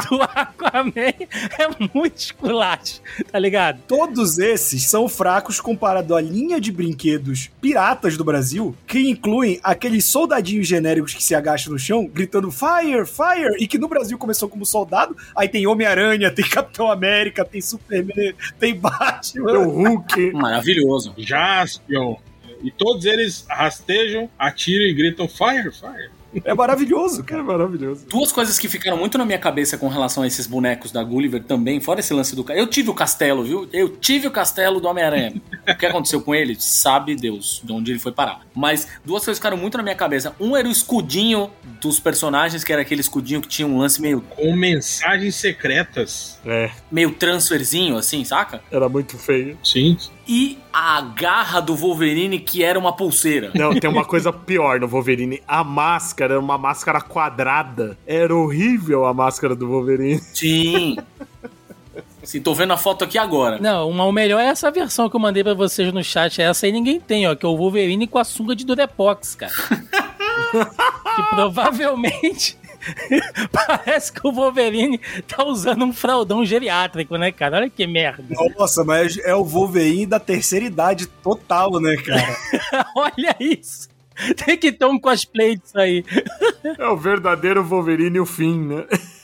do 0.09 0.21
Aquaman 0.21 0.91
é 0.97 1.89
muito 1.93 2.17
esculacho, 2.17 3.01
tá 3.31 3.39
ligado? 3.39 3.79
Todos 3.87 4.37
esses 4.37 4.83
são 4.83 5.07
fracos 5.07 5.59
comparado 5.59 6.15
à 6.15 6.21
linha 6.21 6.59
de 6.59 6.71
brinquedos 6.71 7.49
piratas 7.61 8.10
do 8.17 8.23
Brasil, 8.23 8.75
que 8.87 9.09
incluem 9.09 9.59
aqueles 9.63 10.05
soldadinhos 10.05 10.67
genéricos 10.67 11.13
que 11.13 11.23
se 11.23 11.35
agacham 11.35 11.73
no 11.73 11.79
chão, 11.79 12.05
gritando 12.05 12.51
Fire, 12.51 13.05
Fire, 13.05 13.55
e 13.59 13.67
que 13.67 13.77
no 13.77 13.87
Brasil 13.87 14.17
começou 14.17 14.47
como 14.49 14.65
soldado, 14.65 15.15
aí 15.35 15.47
tem 15.47 15.67
Homem-Aranha, 15.67 16.31
tem 16.31 16.47
Capitão 16.47 16.91
América, 16.91 17.45
tem 17.45 17.61
Superman, 17.61 18.33
tem 18.59 18.75
Batman. 18.75 19.59
O 19.59 19.69
Hulk. 19.69 20.31
Maravilhoso. 20.33 21.13
Jaspion. 21.17 22.15
E 22.63 22.69
todos 22.69 23.05
eles 23.05 23.45
rastejam, 23.49 24.29
atiram 24.37 24.85
e 24.85 24.93
gritam 24.93 25.27
fire, 25.27 25.71
fire. 25.71 26.11
É 26.45 26.53
maravilhoso, 26.53 27.21
É 27.21 27.23
cara. 27.23 27.43
maravilhoso. 27.43 28.05
Duas 28.07 28.31
coisas 28.31 28.57
que 28.57 28.67
ficaram 28.69 28.97
muito 28.97 29.17
na 29.17 29.25
minha 29.25 29.37
cabeça 29.39 29.77
com 29.77 29.87
relação 29.87 30.23
a 30.23 30.27
esses 30.27 30.47
bonecos 30.47 30.91
da 30.91 31.03
Gulliver 31.03 31.43
também, 31.43 31.79
fora 31.81 31.99
esse 31.99 32.13
lance 32.13 32.35
do 32.35 32.43
cara. 32.43 32.59
Eu 32.59 32.67
tive 32.67 32.89
o 32.89 32.93
castelo, 32.93 33.43
viu? 33.43 33.67
Eu 33.73 33.89
tive 33.89 34.27
o 34.27 34.31
castelo 34.31 34.79
do 34.79 34.87
Homem-Aranha. 34.87 35.33
o 35.67 35.75
que 35.77 35.85
aconteceu 35.85 36.21
com 36.21 36.33
ele? 36.33 36.55
Sabe 36.59 37.15
Deus 37.15 37.61
de 37.63 37.71
onde 37.71 37.91
ele 37.91 37.99
foi 37.99 38.11
parar. 38.11 38.41
Mas 38.55 38.87
duas 39.03 39.23
coisas 39.25 39.37
ficaram 39.39 39.57
muito 39.57 39.77
na 39.77 39.83
minha 39.83 39.95
cabeça. 39.95 40.35
Um 40.39 40.55
era 40.55 40.67
o 40.67 40.71
escudinho 40.71 41.49
dos 41.81 41.99
personagens, 41.99 42.63
que 42.63 42.71
era 42.71 42.81
aquele 42.81 43.01
escudinho 43.01 43.41
que 43.41 43.47
tinha 43.47 43.67
um 43.67 43.77
lance 43.77 44.01
meio, 44.01 44.21
Com 44.21 44.55
mensagens 44.55 45.35
secretas. 45.35 46.39
É, 46.45 46.71
meio 46.91 47.11
transferzinho, 47.11 47.97
assim, 47.97 48.23
saca? 48.23 48.61
era 48.71 48.87
muito 48.87 49.17
feio. 49.17 49.57
Sim. 49.63 49.97
E 50.27 50.57
a 50.71 51.01
garra 51.01 51.59
do 51.59 51.75
Wolverine, 51.75 52.39
que 52.39 52.63
era 52.63 52.77
uma 52.77 52.93
pulseira. 52.93 53.51
Não, 53.53 53.73
tem 53.73 53.89
uma 53.89 54.05
coisa 54.05 54.31
pior 54.31 54.79
no 54.79 54.87
Wolverine. 54.87 55.41
A 55.47 55.63
máscara 55.63 56.35
era 56.35 56.39
uma 56.39 56.57
máscara 56.57 57.01
quadrada. 57.01 57.97
Era 58.05 58.35
horrível 58.35 59.05
a 59.05 59.13
máscara 59.13 59.55
do 59.55 59.67
Wolverine. 59.67 60.19
Sim. 60.19 60.97
Sim, 62.23 62.41
tô 62.41 62.53
vendo 62.53 62.71
a 62.71 62.77
foto 62.77 63.03
aqui 63.03 63.17
agora. 63.17 63.57
Não, 63.59 63.89
uma, 63.89 64.05
o 64.05 64.11
melhor 64.11 64.39
é 64.39 64.45
essa 64.45 64.69
versão 64.69 65.09
que 65.09 65.15
eu 65.15 65.19
mandei 65.19 65.43
pra 65.43 65.55
vocês 65.55 65.91
no 65.91 66.03
chat. 66.03 66.41
Essa 66.41 66.67
aí 66.67 66.71
ninguém 66.71 66.99
tem, 66.99 67.27
ó, 67.27 67.35
que 67.35 67.45
é 67.45 67.49
o 67.49 67.57
Wolverine 67.57 68.07
com 68.07 68.19
a 68.19 68.23
sunga 68.23 68.55
de 68.55 68.65
Durepox, 68.65 69.35
cara. 69.35 69.51
que 70.51 71.23
provavelmente 71.35 72.57
parece 73.51 74.11
que 74.11 74.25
o 74.27 74.31
Wolverine 74.31 74.99
tá 75.27 75.43
usando 75.43 75.85
um 75.85 75.93
fraldão 75.93 76.45
geriátrico, 76.45 77.17
né, 77.17 77.31
cara? 77.31 77.57
Olha 77.57 77.69
que 77.69 77.85
merda. 77.85 78.23
Nossa, 78.57 78.83
mas 78.83 79.17
é 79.17 79.35
o 79.35 79.43
Wolverine 79.43 80.05
da 80.05 80.19
terceira 80.19 80.65
idade 80.65 81.07
total, 81.07 81.79
né, 81.79 81.95
cara? 81.97 82.35
Olha 82.95 83.35
isso. 83.39 83.89
Tem 84.45 84.57
que 84.57 84.71
ter 84.71 84.85
um 84.85 84.99
cosplay 84.99 85.55
disso 85.55 85.79
aí. 85.79 86.03
É 86.77 86.87
o 86.87 86.97
verdadeiro 86.97 87.63
Wolverine 87.63 88.17
e 88.17 88.19
o 88.19 88.25
fim, 88.25 88.59
né? 88.59 88.85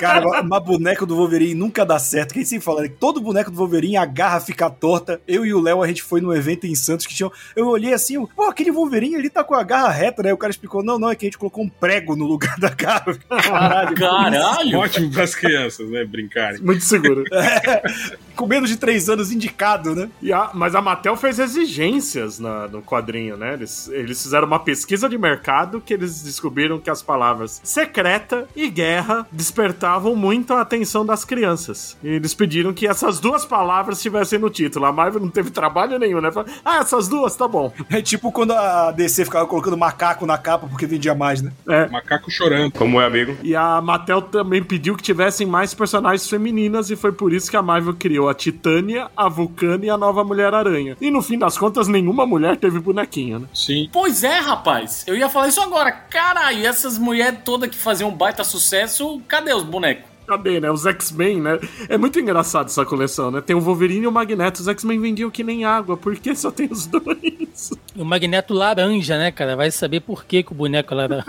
Cara, 0.00 0.26
uma- 0.26 0.40
uma 0.40 0.60
boneca 0.60 1.04
do 1.04 1.14
Wolverine 1.16 1.54
nunca 1.54 1.84
dá 1.84 1.98
certo. 1.98 2.32
Quem 2.34 2.44
sempre 2.44 2.64
fala, 2.64 2.82
né? 2.82 2.88
todo 2.88 3.20
boneco 3.20 3.50
do 3.50 3.56
Wolverine 3.56 3.96
a 3.96 4.04
garra 4.04 4.40
fica 4.40 4.70
torta. 4.70 5.20
Eu 5.28 5.44
e 5.44 5.52
o 5.52 5.60
Léo, 5.60 5.82
a 5.82 5.86
gente 5.86 6.02
foi 6.02 6.20
num 6.20 6.32
evento 6.32 6.66
em 6.66 6.74
Santos 6.74 7.06
que 7.06 7.14
tinha. 7.14 7.30
Eu 7.54 7.68
olhei 7.68 7.92
assim, 7.92 8.24
pô, 8.26 8.44
aquele 8.44 8.70
Wolverine 8.70 9.16
ali 9.16 9.28
tá 9.30 9.44
com 9.44 9.54
a 9.54 9.62
garra 9.62 9.90
reta, 9.90 10.22
né? 10.22 10.32
O 10.32 10.38
cara 10.38 10.50
explicou: 10.50 10.82
não, 10.82 10.98
não, 10.98 11.10
é 11.10 11.14
que 11.14 11.26
a 11.26 11.28
gente 11.28 11.38
colocou 11.38 11.64
um 11.64 11.68
prego 11.68 12.16
no 12.16 12.26
lugar 12.26 12.58
da 12.58 12.70
garra. 12.70 13.16
Caralho. 13.28 13.96
Caralho! 13.96 14.78
Ótimo 14.78 15.10
pras 15.10 15.34
crianças, 15.34 15.88
né? 15.90 16.04
Brincarem. 16.04 16.60
Muito 16.62 16.82
seguro. 16.84 17.24
Com 18.40 18.46
menos 18.46 18.70
de 18.70 18.76
três 18.78 19.10
anos 19.10 19.30
indicado, 19.30 19.94
né? 19.94 20.08
E 20.22 20.32
a- 20.32 20.50
mas 20.54 20.74
a 20.74 20.80
Mattel 20.80 21.14
fez 21.14 21.38
exigências 21.38 22.38
na- 22.38 22.66
no 22.68 22.80
quadrinho, 22.80 23.36
né? 23.36 23.52
Eles, 23.52 23.86
eles 23.92 24.22
fizeram 24.22 24.46
uma 24.46 24.58
pesquisa 24.58 25.10
de 25.10 25.18
mercado 25.18 25.78
que 25.78 25.92
eles 25.92 26.22
descobriram 26.22 26.78
que 26.78 26.88
as 26.88 27.02
palavras 27.02 27.60
secreta 27.62 28.48
e 28.56 28.70
guerra 28.70 29.26
despertavam 29.30 30.16
muito 30.16 30.54
a 30.54 30.62
atenção 30.62 31.04
das 31.04 31.22
crianças. 31.22 31.98
E 32.02 32.08
eles 32.08 32.32
pediram 32.32 32.72
que 32.72 32.86
essas 32.86 33.20
duas 33.20 33.44
palavras 33.44 33.98
estivessem 33.98 34.38
no 34.38 34.48
título. 34.48 34.86
A 34.86 34.92
Marvel 34.92 35.20
não 35.20 35.28
teve 35.28 35.50
trabalho 35.50 35.98
nenhum, 35.98 36.22
né? 36.22 36.32
Falou, 36.32 36.48
ah, 36.64 36.78
essas 36.78 37.08
duas, 37.08 37.36
tá 37.36 37.46
bom. 37.46 37.70
É 37.90 38.00
tipo 38.00 38.32
quando 38.32 38.52
a 38.52 38.90
DC 38.90 39.26
ficava 39.26 39.46
colocando 39.46 39.76
macaco 39.76 40.24
na 40.24 40.38
capa 40.38 40.66
porque 40.66 40.86
vendia 40.86 41.14
mais, 41.14 41.42
né? 41.42 41.52
Macaco 41.90 42.30
chorando. 42.30 42.72
Como 42.72 42.98
é, 42.98 43.04
amigo? 43.04 43.36
E 43.42 43.54
a 43.54 43.82
Mattel 43.82 44.22
também 44.22 44.62
pediu 44.62 44.96
que 44.96 45.02
tivessem 45.02 45.46
mais 45.46 45.74
personagens 45.74 46.26
femininas 46.26 46.90
e 46.90 46.96
foi 46.96 47.12
por 47.12 47.34
isso 47.34 47.50
que 47.50 47.56
a 47.58 47.60
Marvel 47.62 47.92
criou 47.94 48.29
a 48.30 48.34
Titânia, 48.34 49.10
a 49.16 49.28
Vulcana 49.28 49.84
e 49.84 49.90
a 49.90 49.96
nova 49.96 50.24
Mulher-Aranha. 50.24 50.96
E 51.00 51.10
no 51.10 51.20
fim 51.22 51.38
das 51.38 51.58
contas, 51.58 51.88
nenhuma 51.88 52.24
mulher 52.24 52.56
teve 52.56 52.78
bonequinho, 52.78 53.40
né? 53.40 53.48
Sim. 53.52 53.88
Pois 53.92 54.24
é, 54.24 54.38
rapaz. 54.38 55.04
Eu 55.06 55.16
ia 55.16 55.28
falar 55.28 55.48
isso 55.48 55.60
agora. 55.60 55.90
Caralho, 55.90 56.58
e 56.58 56.66
essas 56.66 56.96
mulheres 56.98 57.40
todas 57.44 57.68
que 57.68 57.76
faziam 57.76 58.10
um 58.10 58.14
baita 58.14 58.44
sucesso, 58.44 59.20
cadê 59.28 59.52
os 59.52 59.62
bonecos? 59.62 60.10
Cadê, 60.26 60.60
né? 60.60 60.70
Os 60.70 60.86
X-Men, 60.86 61.40
né? 61.40 61.58
É 61.88 61.98
muito 61.98 62.20
engraçado 62.20 62.66
essa 62.66 62.84
coleção, 62.84 63.32
né? 63.32 63.40
Tem 63.40 63.56
o 63.56 63.60
Wolverine 63.60 64.04
e 64.04 64.06
o 64.06 64.12
Magneto. 64.12 64.60
Os 64.60 64.68
X-Men 64.68 65.00
vendiam 65.00 65.28
que 65.28 65.42
nem 65.42 65.64
água. 65.64 65.96
Por 65.96 66.14
que 66.16 66.36
só 66.36 66.52
tem 66.52 66.68
os 66.70 66.86
dois? 66.86 67.72
O 67.96 68.04
Magneto 68.04 68.54
laranja, 68.54 69.18
né, 69.18 69.32
cara? 69.32 69.56
Vai 69.56 69.72
saber 69.72 70.00
por 70.00 70.24
que, 70.24 70.44
que 70.44 70.52
o 70.52 70.54
boneco 70.54 70.94
é 70.94 70.96
laranja. 70.96 71.24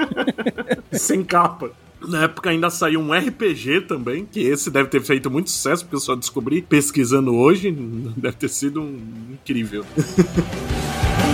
Sem 0.94 1.24
capa. 1.24 1.72
Na 2.08 2.24
época 2.24 2.50
ainda 2.50 2.70
saiu 2.70 3.00
um 3.00 3.14
RPG 3.14 3.82
também, 3.82 4.26
que 4.26 4.40
esse 4.40 4.70
deve 4.70 4.90
ter 4.90 5.02
feito 5.02 5.30
muito 5.30 5.50
sucesso, 5.50 5.84
porque 5.84 5.96
eu 5.96 6.00
só 6.00 6.16
descobri 6.16 6.62
pesquisando 6.62 7.36
hoje. 7.36 7.72
Deve 8.18 8.36
ter 8.38 8.50
sido 8.50 8.82
um... 8.82 9.00
incrível. 9.34 9.86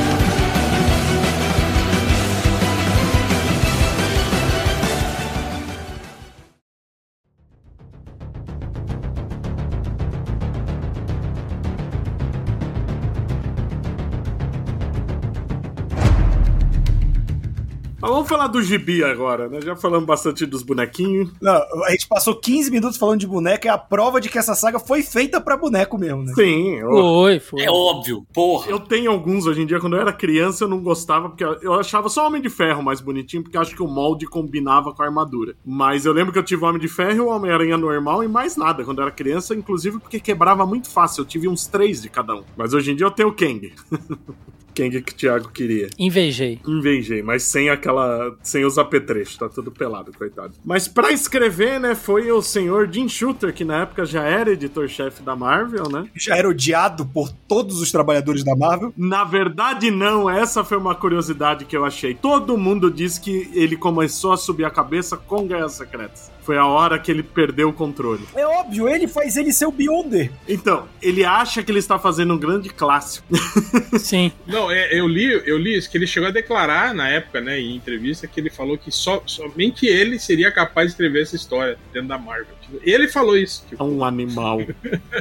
vamos 18.27 18.29
falar 18.29 18.48
do 18.48 18.62
gibi 18.62 19.03
agora, 19.03 19.48
né? 19.48 19.60
Já 19.62 19.75
falamos 19.75 20.05
bastante 20.05 20.46
dos 20.46 20.62
bonequinhos. 20.62 21.31
Não, 21.41 21.53
a 21.86 21.91
gente 21.91 22.07
passou 22.07 22.36
15 22.36 22.69
minutos 22.69 22.98
falando 22.98 23.19
de 23.19 23.27
boneca, 23.27 23.67
é 23.67 23.72
a 23.72 23.77
prova 23.77 24.19
de 24.19 24.29
que 24.29 24.38
essa 24.38 24.53
saga 24.53 24.79
foi 24.79 25.01
feita 25.01 25.39
pra 25.39 25.55
boneco 25.55 25.98
mesmo, 25.98 26.24
né? 26.24 26.34
Sim, 26.36 26.75
eu, 26.75 26.89
Foi, 26.89 27.39
foi. 27.39 27.62
É 27.62 27.72
óbvio, 27.72 28.25
porra. 28.34 28.69
eu 28.69 28.79
tenho 28.79 29.10
alguns 29.12 29.48
hoje 29.48 29.62
em 29.62 29.65
dia. 29.65 29.79
Quando 29.79 29.96
eu 29.96 30.01
era 30.01 30.12
criança, 30.12 30.65
eu 30.65 30.67
não 30.67 30.81
gostava, 30.81 31.29
porque 31.29 31.43
eu 31.43 31.74
achava 31.74 32.10
só 32.10 32.24
o 32.24 32.27
Homem 32.27 32.41
de 32.41 32.50
Ferro 32.50 32.84
mais 32.84 33.00
bonitinho, 33.00 33.43
porque 33.43 33.57
eu 33.57 33.62
acho 33.62 33.75
que 33.75 33.84
o 33.84 33.88
molde 33.88 34.25
combinava 34.25 34.93
com 34.93 35.01
a 35.01 35.05
armadura. 35.05 35.55
Mas 35.65 36.05
eu 36.05 36.12
lembro 36.13 36.34
que 36.34 36.39
eu 36.39 36.43
tive 36.43 36.63
o 36.63 36.67
Homem 36.67 36.81
de 36.81 36.88
Ferro 36.88 37.15
e 37.15 37.19
o 37.19 37.27
Homem-Aranha 37.27 37.77
normal 37.77 38.24
e 38.24 38.27
mais 38.27 38.57
nada 38.57 38.84
quando 38.84 39.00
eu 39.00 39.03
era 39.03 39.12
criança, 39.12 39.55
inclusive 39.55 40.00
porque 40.00 40.19
quebrava 40.19 40.65
muito 40.65 40.89
fácil. 40.89 41.22
Eu 41.22 41.25
tive 41.25 41.48
uns 41.48 41.67
três 41.67 42.01
de 42.01 42.10
cada 42.10 42.36
um. 42.36 42.43
Mas 42.55 42.74
hoje 42.74 42.91
em 42.91 42.96
dia 42.96 43.05
eu 43.05 43.12
tenho 43.12 43.29
o 43.29 43.34
Kang. 43.34 43.74
Kang 44.77 45.01
que 45.01 45.12
o 45.12 45.15
Thiago 45.15 45.50
queria. 45.50 45.89
Invejei. 45.98 46.60
Invejei, 46.67 47.24
mas 47.24 47.43
sem 47.43 47.69
aquela. 47.69 48.36
sem 48.43 48.63
os 48.63 48.77
apetrechos, 48.77 49.38
tá 49.38 49.50
tudo 49.50 49.72
pelado, 49.72 50.12
coitado. 50.15 50.53
Mas 50.63 50.88
pra 50.88 51.12
escrever, 51.12 51.79
né, 51.79 51.96
foi 51.96 52.31
o 52.31 52.41
senhor 52.41 52.88
Jim 52.91 53.10
Shooter, 53.10 53.53
que 53.53 53.65
na 53.65 53.81
época 53.81 54.05
já 54.05 54.24
era 54.24 54.51
editor-chefe 54.51 55.24
da 55.24 55.36
Marvel, 55.36 55.89
né? 55.89 56.07
Já 56.15 56.38
era 56.38 56.48
odiado 56.48 57.05
por 57.05 57.31
todos 57.31 57.81
os 57.81 57.91
trabalhadores 57.91 58.43
da 58.43 58.55
Marvel. 58.55 58.93
Na 58.96 59.24
verdade, 59.24 59.89
não, 59.89 60.29
essa 60.29 60.63
foi 60.63 60.77
uma 60.77 60.93
curiosidade 60.93 61.65
que 61.65 61.75
eu 61.75 61.84
achei. 61.84 62.13
Todo 62.13 62.57
mundo 62.57 62.91
diz 62.91 63.17
que 63.17 63.50
ele 63.53 63.75
começou 63.75 64.31
a 64.31 64.38
subir 64.38 64.65
a 64.65 64.69
cabeça 64.69 65.17
com 65.17 65.48
Guerras 65.48 65.74
Secretas. 65.74 66.37
Foi 66.48 66.58
a 66.58 66.66
hora 66.66 66.98
que 66.98 67.12
ele 67.12 67.24
perdeu 67.24 67.68
o 67.68 67.74
controle. 67.74 68.25
É 68.34 68.48
óbvio, 68.48 68.88
ele 68.88 69.06
faz 69.06 69.36
ele 69.36 69.51
ser 69.51 69.66
o 69.66 69.72
Beyonder. 69.72 70.32
Então, 70.48 70.88
ele 71.01 71.25
acha 71.25 71.62
que 71.62 71.70
ele 71.70 71.80
está 71.80 72.00
fazendo 72.00 72.34
um 72.34 72.38
grande 72.38 72.70
clássico. 72.70 73.27
Sim. 74.00 74.32
Não, 74.46 74.72
é, 74.72 74.98
eu 74.98 75.06
li, 75.10 75.25
eu 75.46 75.58
li 75.58 75.77
isso, 75.77 75.92
que 75.92 75.98
ele 75.98 76.08
chegou 76.08 76.30
a 76.30 76.32
declarar 76.32 76.94
na 76.94 77.10
época, 77.10 77.42
né, 77.42 77.60
em 77.60 77.75
entrevista, 77.75 78.27
que 78.27 78.39
ele 78.39 78.50
falou 78.50 78.77
que 78.77 78.89
só, 78.89 79.22
somente 79.25 79.88
ele 79.88 80.18
seria 80.20 80.50
capaz 80.50 80.88
de 80.88 80.92
escrever 80.94 81.24
essa 81.24 81.36
história 81.36 81.77
dentro 81.92 82.08
da 82.08 82.18
Marvel. 82.18 82.56
Ele 82.81 83.07
falou 83.07 83.38
isso. 83.38 83.63
É 83.65 83.69
Tipo, 83.69 83.83
um 83.86 84.03
animal. 84.03 84.59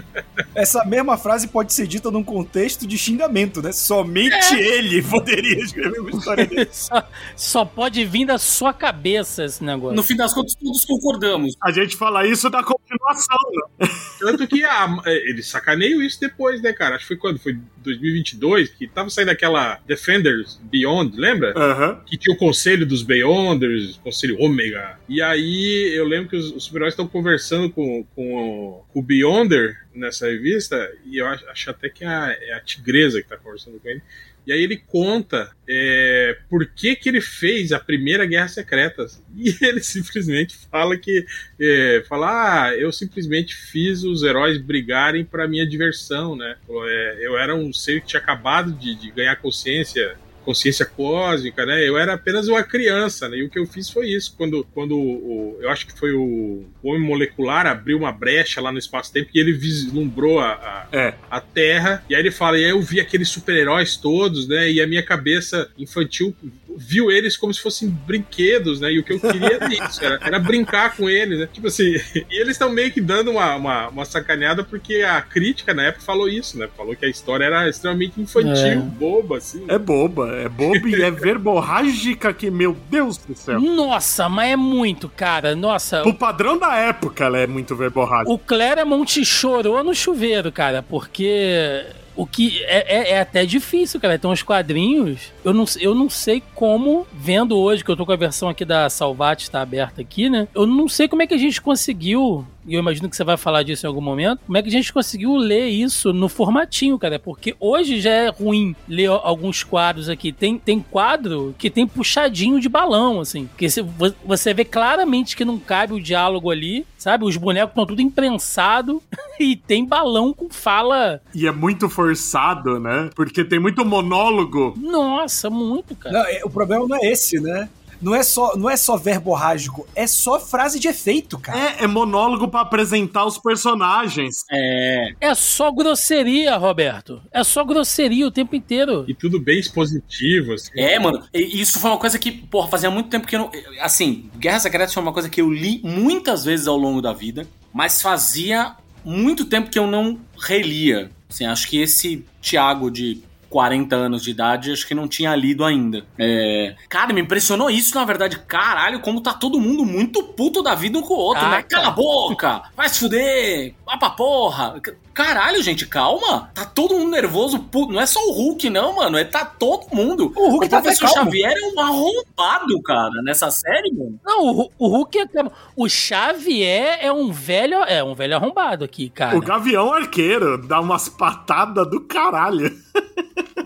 Essa 0.54 0.84
mesma 0.84 1.16
frase 1.18 1.48
pode 1.48 1.72
ser 1.72 1.86
dita 1.86 2.10
num 2.10 2.24
contexto 2.24 2.86
de 2.86 2.96
xingamento, 2.96 3.60
né? 3.60 3.72
Somente 3.72 4.54
ele 4.54 5.02
poderia 5.02 5.58
escrever 5.62 6.00
uma 6.00 6.10
história 6.10 6.46
dele. 6.46 6.68
Só, 6.72 7.08
só 7.36 7.64
pode 7.64 8.04
vir 8.04 8.26
da 8.26 8.38
sua 8.38 8.72
cabeça 8.72 9.44
esse 9.44 9.62
negócio. 9.62 9.94
No 9.96 10.02
fim 10.02 10.16
das 10.16 10.32
contas, 10.32 10.54
todos 10.54 10.84
concordamos. 10.84 11.54
A 11.62 11.70
gente 11.70 11.96
fala 11.96 12.26
isso 12.26 12.48
da 12.48 12.62
continuação, 12.62 13.38
né? 13.78 13.88
Tanto 14.18 14.46
que 14.46 14.64
a, 14.64 14.96
é, 15.04 15.30
eles 15.30 15.46
sacaneiam 15.48 16.00
isso 16.02 16.18
depois, 16.20 16.62
né, 16.62 16.72
cara? 16.72 16.96
Acho 16.96 17.04
que 17.04 17.08
foi 17.08 17.16
quando? 17.16 17.38
Foi 17.38 17.58
2022, 17.82 18.70
que 18.70 18.86
tava 18.88 19.10
saindo 19.10 19.30
aquela 19.30 19.78
Defenders 19.86 20.58
Beyond, 20.64 21.16
lembra? 21.16 21.52
Aham. 21.56 22.00
Que 22.06 22.16
tinha 22.16 22.34
o 22.34 22.38
conselho 22.38 22.86
dos 22.86 23.02
Beyonders, 23.02 23.98
conselho 24.02 24.40
Ômega. 24.40 24.98
E 25.08 25.20
aí 25.22 25.92
eu 25.94 26.04
lembro 26.06 26.30
que 26.30 26.36
os, 26.36 26.50
os 26.52 26.64
super-heróis 26.64 26.92
estão 26.94 27.06
conversando 27.06 27.35
com, 27.70 28.04
com, 28.14 28.34
o, 28.34 28.84
com 28.88 29.00
o 29.00 29.02
Beyonder 29.02 29.76
nessa 29.94 30.26
revista, 30.26 30.92
e 31.04 31.18
eu 31.18 31.26
acho, 31.26 31.48
acho 31.48 31.70
até 31.70 31.88
que 31.88 32.04
é 32.04 32.08
a, 32.08 32.36
é 32.40 32.52
a 32.54 32.60
Tigresa 32.60 33.22
que 33.22 33.28
tá 33.28 33.36
conversando 33.36 33.78
com 33.80 33.88
ele. 33.88 34.02
E 34.46 34.52
aí 34.52 34.62
ele 34.62 34.76
conta 34.76 35.50
é, 35.68 36.38
por 36.48 36.64
que, 36.66 36.94
que 36.94 37.08
ele 37.08 37.20
fez 37.20 37.72
a 37.72 37.80
primeira 37.80 38.24
Guerra 38.24 38.48
Secreta. 38.48 39.06
E 39.36 39.54
ele 39.60 39.82
simplesmente 39.82 40.56
fala 40.70 40.96
que. 40.96 41.26
É, 41.60 42.02
fala, 42.08 42.68
ah, 42.68 42.74
eu 42.74 42.90
simplesmente 42.90 43.54
fiz 43.54 44.02
os 44.02 44.22
heróis 44.22 44.56
brigarem 44.56 45.24
para 45.24 45.46
minha 45.46 45.66
diversão, 45.66 46.34
né? 46.34 46.56
É, 46.68 47.18
eu 47.20 47.36
era 47.36 47.54
um 47.54 47.70
ser 47.72 48.00
que 48.00 48.06
tinha 48.06 48.20
acabado 48.20 48.72
de, 48.72 48.94
de 48.94 49.10
ganhar 49.10 49.36
consciência 49.36 50.16
consciência 50.46 50.86
cósmica, 50.86 51.66
né? 51.66 51.86
Eu 51.86 51.98
era 51.98 52.14
apenas 52.14 52.46
uma 52.46 52.62
criança, 52.62 53.28
né? 53.28 53.38
E 53.38 53.42
o 53.44 53.50
que 53.50 53.58
eu 53.58 53.66
fiz 53.66 53.90
foi 53.90 54.06
isso. 54.08 54.32
Quando, 54.38 54.64
quando 54.72 54.96
o, 54.96 55.58
eu 55.60 55.68
acho 55.68 55.86
que 55.86 55.98
foi 55.98 56.12
o, 56.12 56.64
o 56.82 56.88
homem 56.88 57.02
molecular 57.02 57.66
abriu 57.66 57.98
uma 57.98 58.12
brecha 58.12 58.60
lá 58.60 58.70
no 58.70 58.78
espaço-tempo 58.78 59.28
e 59.34 59.40
ele 59.40 59.52
vislumbrou 59.52 60.38
a, 60.38 60.52
a, 60.52 60.96
É. 60.96 61.14
a 61.28 61.40
Terra. 61.40 62.04
E 62.08 62.14
aí 62.14 62.22
ele 62.22 62.30
fala, 62.30 62.58
e 62.58 62.64
aí 62.64 62.70
eu 62.70 62.80
vi 62.80 63.00
aqueles 63.00 63.28
super-heróis 63.28 63.96
todos, 63.96 64.46
né? 64.46 64.70
E 64.70 64.80
a 64.80 64.86
minha 64.86 65.02
cabeça 65.02 65.68
infantil 65.76 66.34
viu 66.76 67.10
eles 67.10 67.36
como 67.36 67.52
se 67.54 67.60
fossem 67.60 67.88
brinquedos, 67.88 68.80
né? 68.80 68.92
E 68.92 68.98
o 68.98 69.04
que 69.04 69.14
eu 69.14 69.20
queria 69.20 69.54
era 69.54 69.68
isso, 69.88 70.04
era, 70.04 70.18
era 70.22 70.38
brincar 70.38 70.96
com 70.96 71.08
eles, 71.08 71.38
né? 71.38 71.48
Tipo 71.52 71.66
assim, 71.68 71.84
e 72.30 72.40
eles 72.40 72.50
estão 72.52 72.70
meio 72.70 72.90
que 72.92 73.00
dando 73.00 73.30
uma, 73.30 73.54
uma, 73.56 73.88
uma 73.88 74.04
sacaneada 74.04 74.62
porque 74.62 74.96
a 75.02 75.20
crítica 75.22 75.72
na 75.74 75.84
época 75.84 76.04
falou 76.04 76.28
isso, 76.28 76.58
né? 76.58 76.68
Falou 76.76 76.94
que 76.94 77.04
a 77.06 77.08
história 77.08 77.44
era 77.44 77.68
extremamente 77.68 78.20
infantil, 78.20 78.54
É. 78.56 78.76
boba, 78.76 79.38
assim. 79.38 79.64
É 79.68 79.78
boba, 79.78 80.28
é 80.36 80.48
boba 80.48 80.88
e 80.88 81.02
é 81.02 81.10
verborrágica 81.10 82.32
que, 82.32 82.50
meu 82.50 82.76
Deus 82.90 83.16
do 83.18 83.34
céu. 83.34 83.60
Nossa, 83.60 84.28
mas 84.28 84.50
é 84.52 84.56
muito, 84.56 85.08
cara. 85.08 85.54
Nossa, 85.56 86.06
O 86.06 86.14
padrão 86.14 86.58
da 86.58 86.76
época 86.76 87.24
ela 87.24 87.38
é 87.38 87.46
muito 87.46 87.74
verborrágica. 87.74 88.30
o 88.30 88.38
Claremont 88.38 89.24
chorou 89.24 89.82
no 89.82 89.94
chuveiro, 89.94 90.52
cara, 90.52 90.82
porque 90.82 91.84
o 92.16 92.26
que 92.26 92.62
é, 92.64 92.96
é- 92.96 93.10
é 93.12 93.20
até 93.20 93.44
difícil, 93.44 94.00
cara. 94.00 94.18
Tem 94.18 94.30
uns 94.30 94.42
quadrinhos. 94.42 95.32
Eu 95.44 95.52
não, 95.52 95.64
eu 95.78 95.94
não 95.94 96.08
sei 96.08 96.42
como, 96.54 97.06
vendo 97.12 97.56
hoje, 97.56 97.84
que 97.84 97.90
eu 97.90 97.96
tô 97.96 98.06
com 98.06 98.12
a 98.12 98.16
versão 98.16 98.48
aqui 98.48 98.64
da 98.64 98.88
Salvat, 98.88 99.48
tá 99.50 99.60
aberta 99.60 100.00
aqui, 100.00 100.30
né? 100.30 100.48
Eu 100.54 100.66
não 100.66 100.88
sei 100.88 101.06
como 101.08 101.22
é 101.22 101.26
que 101.26 101.34
a 101.34 101.38
gente 101.38 101.60
conseguiu. 101.60 102.46
E 102.66 102.74
eu 102.74 102.80
imagino 102.80 103.08
que 103.08 103.16
você 103.16 103.24
vai 103.24 103.36
falar 103.36 103.62
disso 103.62 103.86
em 103.86 103.88
algum 103.88 104.00
momento. 104.00 104.40
Como 104.46 104.56
é 104.58 104.62
que 104.62 104.68
a 104.68 104.72
gente 104.72 104.92
conseguiu 104.92 105.36
ler 105.36 105.68
isso 105.68 106.12
no 106.12 106.28
formatinho, 106.28 106.98
cara? 106.98 107.18
Porque 107.18 107.54
hoje 107.60 108.00
já 108.00 108.10
é 108.10 108.28
ruim 108.28 108.74
ler 108.88 109.08
alguns 109.08 109.62
quadros 109.62 110.08
aqui. 110.08 110.32
Tem, 110.32 110.58
tem 110.58 110.80
quadro 110.80 111.54
que 111.58 111.70
tem 111.70 111.86
puxadinho 111.86 112.60
de 112.60 112.68
balão, 112.68 113.20
assim. 113.20 113.46
Porque 113.46 113.68
você, 113.70 113.84
você 114.24 114.52
vê 114.54 114.64
claramente 114.64 115.36
que 115.36 115.44
não 115.44 115.58
cabe 115.58 115.92
o 115.94 116.00
diálogo 116.00 116.50
ali, 116.50 116.84
sabe? 116.98 117.24
Os 117.24 117.36
bonecos 117.36 117.70
estão 117.70 117.86
tudo 117.86 118.02
imprensado 118.02 119.02
e 119.38 119.56
tem 119.56 119.84
balão 119.84 120.32
com 120.32 120.48
fala. 120.50 121.20
E 121.34 121.46
é 121.46 121.52
muito 121.52 121.88
forçado, 121.88 122.78
né? 122.80 123.10
Porque 123.14 123.44
tem 123.44 123.58
muito 123.60 123.84
monólogo. 123.84 124.74
Nossa, 124.76 125.48
muito, 125.50 125.94
cara. 125.94 126.18
Não, 126.18 126.26
é- 126.26 126.40
o 126.44 126.50
problema 126.50 126.86
não 126.88 126.96
é 126.96 127.06
esse, 127.10 127.40
né? 127.40 127.68
Não 128.00 128.14
é 128.14 128.22
só, 128.22 128.56
não 128.56 128.68
é 128.68 128.76
só 128.76 128.96
verborrágico, 128.96 129.86
é 129.94 130.06
só 130.06 130.38
frase 130.38 130.78
de 130.78 130.88
efeito, 130.88 131.38
cara. 131.38 131.58
É, 131.58 131.84
é 131.84 131.86
monólogo 131.86 132.48
pra 132.48 132.60
apresentar 132.60 133.24
os 133.24 133.38
personagens. 133.38 134.44
É. 134.50 135.12
É 135.20 135.34
só 135.34 135.70
grosseria, 135.72 136.56
Roberto. 136.56 137.22
É 137.32 137.42
só 137.42 137.64
grosseria 137.64 138.26
o 138.26 138.30
tempo 138.30 138.54
inteiro. 138.54 139.04
E 139.08 139.14
tudo 139.14 139.40
bem 139.40 139.58
expositivo, 139.58 140.52
assim. 140.54 140.70
É, 140.76 140.98
mano, 140.98 141.22
e 141.32 141.60
isso 141.60 141.78
foi 141.78 141.90
uma 141.90 141.98
coisa 141.98 142.18
que, 142.18 142.30
porra, 142.30 142.68
fazia 142.68 142.90
muito 142.90 143.08
tempo 143.08 143.26
que 143.26 143.36
eu 143.36 143.40
não. 143.40 143.50
Assim, 143.80 144.30
Guerra 144.36 144.60
Secreta 144.60 144.92
foi 144.92 145.02
uma 145.02 145.12
coisa 145.12 145.28
que 145.28 145.40
eu 145.40 145.50
li 145.50 145.80
muitas 145.82 146.44
vezes 146.44 146.66
ao 146.66 146.76
longo 146.76 147.00
da 147.00 147.12
vida, 147.12 147.46
mas 147.72 148.02
fazia 148.02 148.74
muito 149.04 149.44
tempo 149.44 149.70
que 149.70 149.78
eu 149.78 149.86
não 149.86 150.18
relia. 150.38 151.10
Assim, 151.28 151.44
acho 151.46 151.68
que 151.68 151.80
esse 151.80 152.24
Thiago 152.40 152.90
de 152.90 153.22
40 153.56 153.96
anos 153.96 154.22
de 154.22 154.32
idade, 154.32 154.70
acho 154.70 154.86
que 154.86 154.94
não 154.94 155.08
tinha 155.08 155.34
lido 155.34 155.64
ainda. 155.64 156.04
É... 156.18 156.76
Cara, 156.90 157.14
me 157.14 157.22
impressionou 157.22 157.70
isso, 157.70 157.94
na 157.94 158.04
verdade. 158.04 158.38
Caralho, 158.46 159.00
como 159.00 159.18
tá 159.18 159.32
todo 159.32 159.58
mundo 159.58 159.82
muito 159.82 160.22
puto 160.22 160.62
da 160.62 160.74
vida 160.74 160.98
um 160.98 161.00
com 161.00 161.14
o 161.14 161.16
outro, 161.16 161.42
Ah, 161.42 161.48
né? 161.52 161.62
Cala 161.62 161.88
a 161.88 161.90
boca! 161.90 162.64
Vai 162.76 162.86
se 162.90 162.98
fuder! 162.98 163.72
Vai 163.86 163.98
pra 163.98 164.10
porra! 164.10 164.78
Caralho, 165.16 165.62
gente, 165.62 165.86
calma! 165.86 166.50
Tá 166.52 166.66
todo 166.66 166.94
mundo 166.94 167.10
nervoso, 167.10 167.58
puto. 167.58 167.90
Não 167.90 168.02
é 168.02 168.04
só 168.04 168.20
o 168.20 168.32
Hulk, 168.32 168.68
não, 168.68 168.96
mano. 168.96 169.16
É 169.16 169.24
tá 169.24 169.46
todo 169.46 169.86
mundo. 169.90 170.30
O 170.36 170.50
Hulk 170.50 170.68
tá 170.68 170.76
até 170.76 170.90
professor 170.90 171.14
calmo. 171.14 171.30
Xavier 171.30 171.54
é 171.56 171.74
um 171.74 171.80
arrombado, 171.80 172.82
cara, 172.82 173.22
nessa 173.24 173.50
série, 173.50 173.90
mano. 173.94 174.20
Não, 174.22 174.44
o, 174.44 174.70
o 174.78 174.88
Hulk 174.88 175.18
é. 175.18 175.26
O 175.74 175.88
Xavier 175.88 176.98
é 177.00 177.10
um 177.10 177.32
velho. 177.32 177.78
É 177.84 178.04
um 178.04 178.14
velho 178.14 178.36
arrombado 178.36 178.84
aqui, 178.84 179.08
cara. 179.08 179.38
O 179.38 179.40
Gavião 179.40 179.90
Arqueiro 179.90 180.58
dá 180.58 180.80
umas 180.80 181.08
patadas 181.08 181.88
do 181.88 182.02
caralho. 182.02 182.70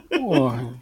Porra. 0.09 0.73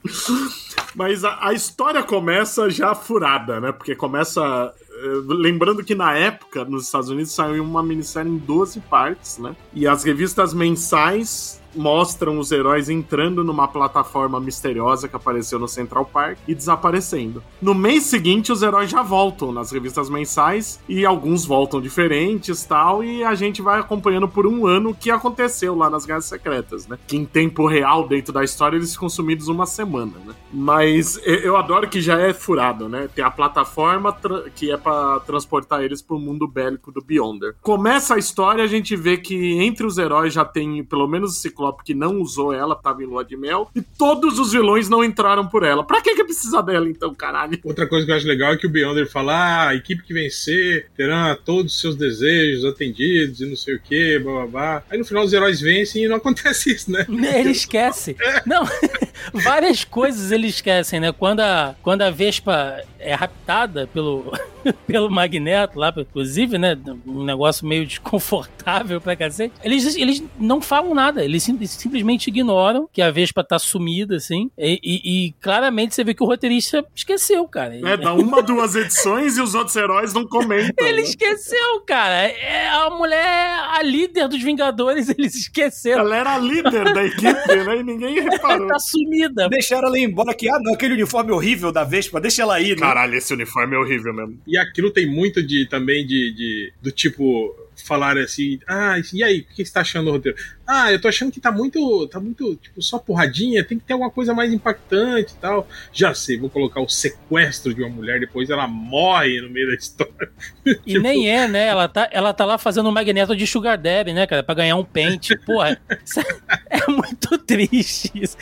Mas 0.95 1.25
a, 1.25 1.49
a 1.49 1.55
história 1.55 2.03
começa 2.03 2.69
já 2.69 2.95
furada, 2.95 3.59
né? 3.59 3.73
Porque 3.73 3.97
começa. 3.97 4.75
Eh, 5.03 5.23
Lembrando 5.27 5.85
que 5.85 5.95
na 5.95 6.15
época, 6.15 6.65
nos 6.65 6.87
Estados 6.87 7.09
Unidos, 7.09 7.33
saiu 7.33 7.63
uma 7.63 7.83
minissérie 7.83 8.31
em 8.31 8.39
12 8.39 8.81
partes, 8.81 9.39
né? 9.39 9.55
E 9.73 9.87
as 9.87 10.05
revistas 10.05 10.53
mensais 10.53 11.61
mostram 11.79 12.39
os 12.39 12.51
heróis 12.53 12.89
entrando 12.89 13.45
numa 13.45 13.69
plataforma 13.69 14.41
misteriosa 14.41 15.09
que 15.09 15.17
apareceu 15.17 15.59
no 15.59 15.69
Central 15.69 16.05
Park 16.05 16.39
e 16.47 16.55
desaparecendo. 16.55 17.43
No 17.63 17.75
mês 17.75 18.03
seguinte, 18.05 18.51
os 18.53 18.63
heróis 18.63 18.91
já 18.91 19.03
voltam 19.03 19.53
nas 19.53 19.71
revistas 19.71 20.11
mensais 20.11 20.81
e 20.89 21.07
alguns 21.07 21.45
voltam 21.45 21.81
diferentes 21.81 22.65
tal, 22.65 23.03
e 23.05 23.23
a 23.23 23.35
gente 23.35 23.63
vai 23.63 23.79
acompanhando 23.81 24.27
por 24.29 24.47
um 24.47 24.67
ano 24.67 24.91
o 24.91 24.95
que 24.95 25.11
aconteceu 25.11 25.75
lá 25.75 25.89
nas 25.89 26.05
Guerras 26.05 26.25
Secretas, 26.25 26.87
né? 26.87 26.99
Que 27.07 27.17
em 27.17 27.25
tempo 27.25 27.67
real, 27.67 28.07
dentro 28.09 28.33
da 28.33 28.43
história, 28.43 28.77
eles 28.77 28.91
são 28.91 29.01
consumidos 29.01 29.49
uma 29.49 29.67
semana, 29.67 30.13
né? 30.27 30.35
Mas 30.53 31.21
eu- 31.25 31.57
adoro 31.57 31.89
que 31.89 32.01
já 32.01 32.19
é 32.21 32.33
furado, 32.33 32.89
né? 32.89 33.09
Tem 33.15 33.25
a 33.25 33.31
plataforma 33.31 34.17
que 34.55 34.71
é 34.71 34.77
pra 34.77 35.21
transportar 35.21 35.83
eles 35.83 36.01
pro 36.03 36.19
mundo 36.19 36.47
bélico 36.49 36.91
do 36.91 37.01
Beyonder. 37.03 37.55
Começa 37.63 38.15
a 38.15 38.19
história, 38.19 38.65
a 38.65 38.67
gente 38.67 38.97
vê 38.97 39.17
que 39.17 39.55
entre 39.61 39.87
os 39.87 39.99
heróis 39.99 40.33
já 40.33 40.45
tem 40.45 40.83
pelo 40.85 41.07
menos 41.07 41.33
o 41.33 41.41
Ciclope 41.41 41.68
que 41.73 41.95
não 41.95 42.21
usou 42.21 42.53
ela, 42.53 42.75
tava 42.75 43.03
em 43.03 43.07
lua 43.07 43.25
de 43.25 43.37
mel, 43.37 43.71
e 43.75 43.81
todos 43.81 44.39
os 44.39 44.53
vilões 44.53 44.89
não 44.89 45.03
entraram 45.05 45.47
por 45.47 45.63
ela. 45.63 45.85
Pra 45.85 46.01
que 46.01 46.15
que 46.15 46.25
precisa 46.25 46.63
dela 46.63 46.89
então, 46.89 47.15
caralho? 47.15 47.59
Outra 47.65 47.87
coisa 47.87 48.05
que 48.05 48.13
eu 48.13 48.17
acho 48.17 48.27
legal 48.27 48.53
é 48.53 48.57
que 48.57 48.67
o 48.67 48.71
Beyonder 48.71 49.11
fala: 49.11 49.35
ah, 49.35 49.69
a 49.69 49.75
equipe 49.75 50.03
que 50.03 50.13
vencer 50.13 50.89
terá 50.97 51.37
todos 51.37 51.75
os 51.75 51.81
seus 51.81 51.97
desejos 51.97 52.65
atendidos 52.65 53.41
e 53.41 53.47
não 53.47 53.57
sei 53.57 53.77
o 53.77 53.81
que, 53.81 54.19
blá 54.19 54.33
blá 54.33 54.47
blá. 54.47 54.83
Aí 54.91 54.99
no 54.99 55.05
final 55.05 55.25
os 55.25 55.33
heróis 55.33 55.61
vencem 55.61 56.05
e 56.05 56.09
não 56.09 56.17
acontece 56.29 56.73
isso, 56.73 56.91
né? 56.91 57.07
Ele 57.09 57.51
esquece. 57.51 58.17
Não, 58.47 58.65
várias 59.33 59.85
coisas 59.85 60.31
ele 60.33 60.47
esquecem, 60.49 61.01
né? 61.01 61.13
Quando 61.13 61.41
a, 61.41 61.75
quando 61.83 62.03
a 62.03 62.11
Vespa 62.11 62.83
é 62.99 63.15
raptada 63.15 63.87
pelo, 63.93 64.33
pelo 64.87 65.11
Magneto 65.11 65.79
lá, 65.79 65.93
inclusive, 65.97 66.59
né? 66.59 66.77
Um 67.07 67.25
negócio 67.25 67.67
meio 67.67 67.87
desconfortável 67.87 69.01
pra 69.01 69.17
cacete. 69.17 69.55
Eles, 69.63 69.97
eles 69.97 70.23
não 70.39 70.61
falam 70.61 70.95
nada, 70.95 71.25
eles, 71.25 71.43
sim- 71.43 71.55
eles 71.57 71.71
simplesmente 71.71 72.29
ignoram 72.29 72.89
que 72.93 73.01
a 73.03 73.11
Vespa 73.11 73.43
tá 73.45 73.59
sumida, 73.59 74.17
assim. 74.17 74.51
E, 74.59 74.81
e- 74.83 75.27
e 75.29 75.33
claramente 75.41 75.95
você 75.95 76.05
vê 76.05 76.15
que 76.15 76.23
o 76.23 76.27
roteirista 76.27 76.85
esqueceu, 76.95 77.47
cara. 77.49 77.77
É, 77.77 77.97
dá 77.97 78.13
uma, 78.13 78.43
duas 78.43 78.75
edições 78.75 79.37
e 79.37 79.43
os 79.43 79.55
outros 79.55 79.77
heróis 79.77 80.13
não 80.13 80.27
comentam. 80.27 80.87
Ele 80.87 81.03
né? 81.03 81.09
esqueceu, 81.09 81.81
cara. 81.87 82.15
É 82.29 82.69
a 82.69 82.91
mulher, 82.91 83.59
a 83.71 83.83
líder 83.83 84.29
dos 84.29 84.43
Vingadores, 84.43 85.09
eles 85.17 85.35
esqueceram. 85.35 86.01
Ela 86.01 86.17
era 86.17 86.35
a 86.35 86.39
líder 86.39 86.93
da 86.93 87.05
equipe, 87.05 87.57
né? 87.67 87.77
E 87.79 87.83
ninguém 87.83 88.21
reparou. 88.21 88.67
Tá 88.69 88.79
sumida. 88.79 89.08
Deixaram 89.49 89.89
ela 89.89 89.99
ir 89.99 90.05
embora 90.05 90.35
que, 90.35 90.49
ah, 90.49 90.59
não, 90.63 90.75
aquele 90.75 90.95
uniforme 90.95 91.33
horrível 91.33 91.71
da 91.73 91.85
Vespa, 91.85 92.21
deixa 92.21 92.43
ela 92.43 92.55
aí, 92.57 92.71
né? 92.71 92.77
Caralho, 92.77 93.15
esse 93.15 93.33
uniforme 93.33 93.75
é 93.75 93.79
horrível 93.79 94.13
mesmo. 94.15 94.39
E 94.47 94.57
aquilo 94.59 94.91
tem 94.91 95.07
muito 95.07 95.43
de 95.43 95.67
também 95.69 96.07
de, 96.07 96.33
de- 96.35 96.73
do 96.83 96.91
tipo 96.93 97.55
falar 97.85 98.17
assim, 98.19 98.59
ah, 98.67 98.97
e 99.13 99.23
aí, 99.23 99.41
o 99.41 99.55
que 99.55 99.65
você 99.65 99.73
tá 99.73 99.81
achando 99.81 100.07
do 100.07 100.13
roteiro? 100.13 100.37
ah, 100.69 100.93
eu 100.93 101.01
tô 101.01 101.09
achando 101.09 101.33
que 101.33 101.41
tá 101.41 101.51
muito, 101.51 102.07
tá 102.09 102.21
muito, 102.21 102.55
tipo, 102.57 102.83
só 102.83 102.99
porradinha, 102.99 103.65
tem 103.65 103.79
que 103.79 103.87
ter 103.87 103.95
alguma 103.95 104.11
coisa 104.11 104.35
mais 104.35 104.53
impactante 104.53 105.33
e 105.33 105.37
tal. 105.37 105.67
Já 105.91 106.13
sei, 106.13 106.39
vou 106.39 106.51
colocar 106.51 106.83
o 106.83 106.89
sequestro 106.89 107.73
de 107.73 107.83
uma 107.83 107.89
mulher, 107.89 108.21
depois 108.21 108.51
ela 108.51 108.69
morre 108.69 109.41
no 109.41 109.49
meio 109.49 109.69
da 109.69 109.75
história. 109.75 110.31
E 110.87 110.99
nem 110.99 111.31
é, 111.31 111.49
né? 111.49 111.67
Ela 111.67 111.89
tá, 111.89 112.09
ela 112.13 112.35
tá 112.35 112.45
lá 112.45 112.59
fazendo 112.59 112.91
um 112.91 112.93
magneto 112.93 113.35
de 113.35 113.47
Sugar 113.47 113.79
Daddy, 113.79 114.13
né, 114.13 114.27
cara? 114.27 114.43
Pra 114.43 114.55
ganhar 114.55 114.77
um 114.77 114.85
pente. 114.85 115.35
Porra, 115.39 115.81
isso 116.05 116.21
é 116.21 116.87
muito 116.91 117.39
triste 117.39 118.11
isso. 118.15 118.37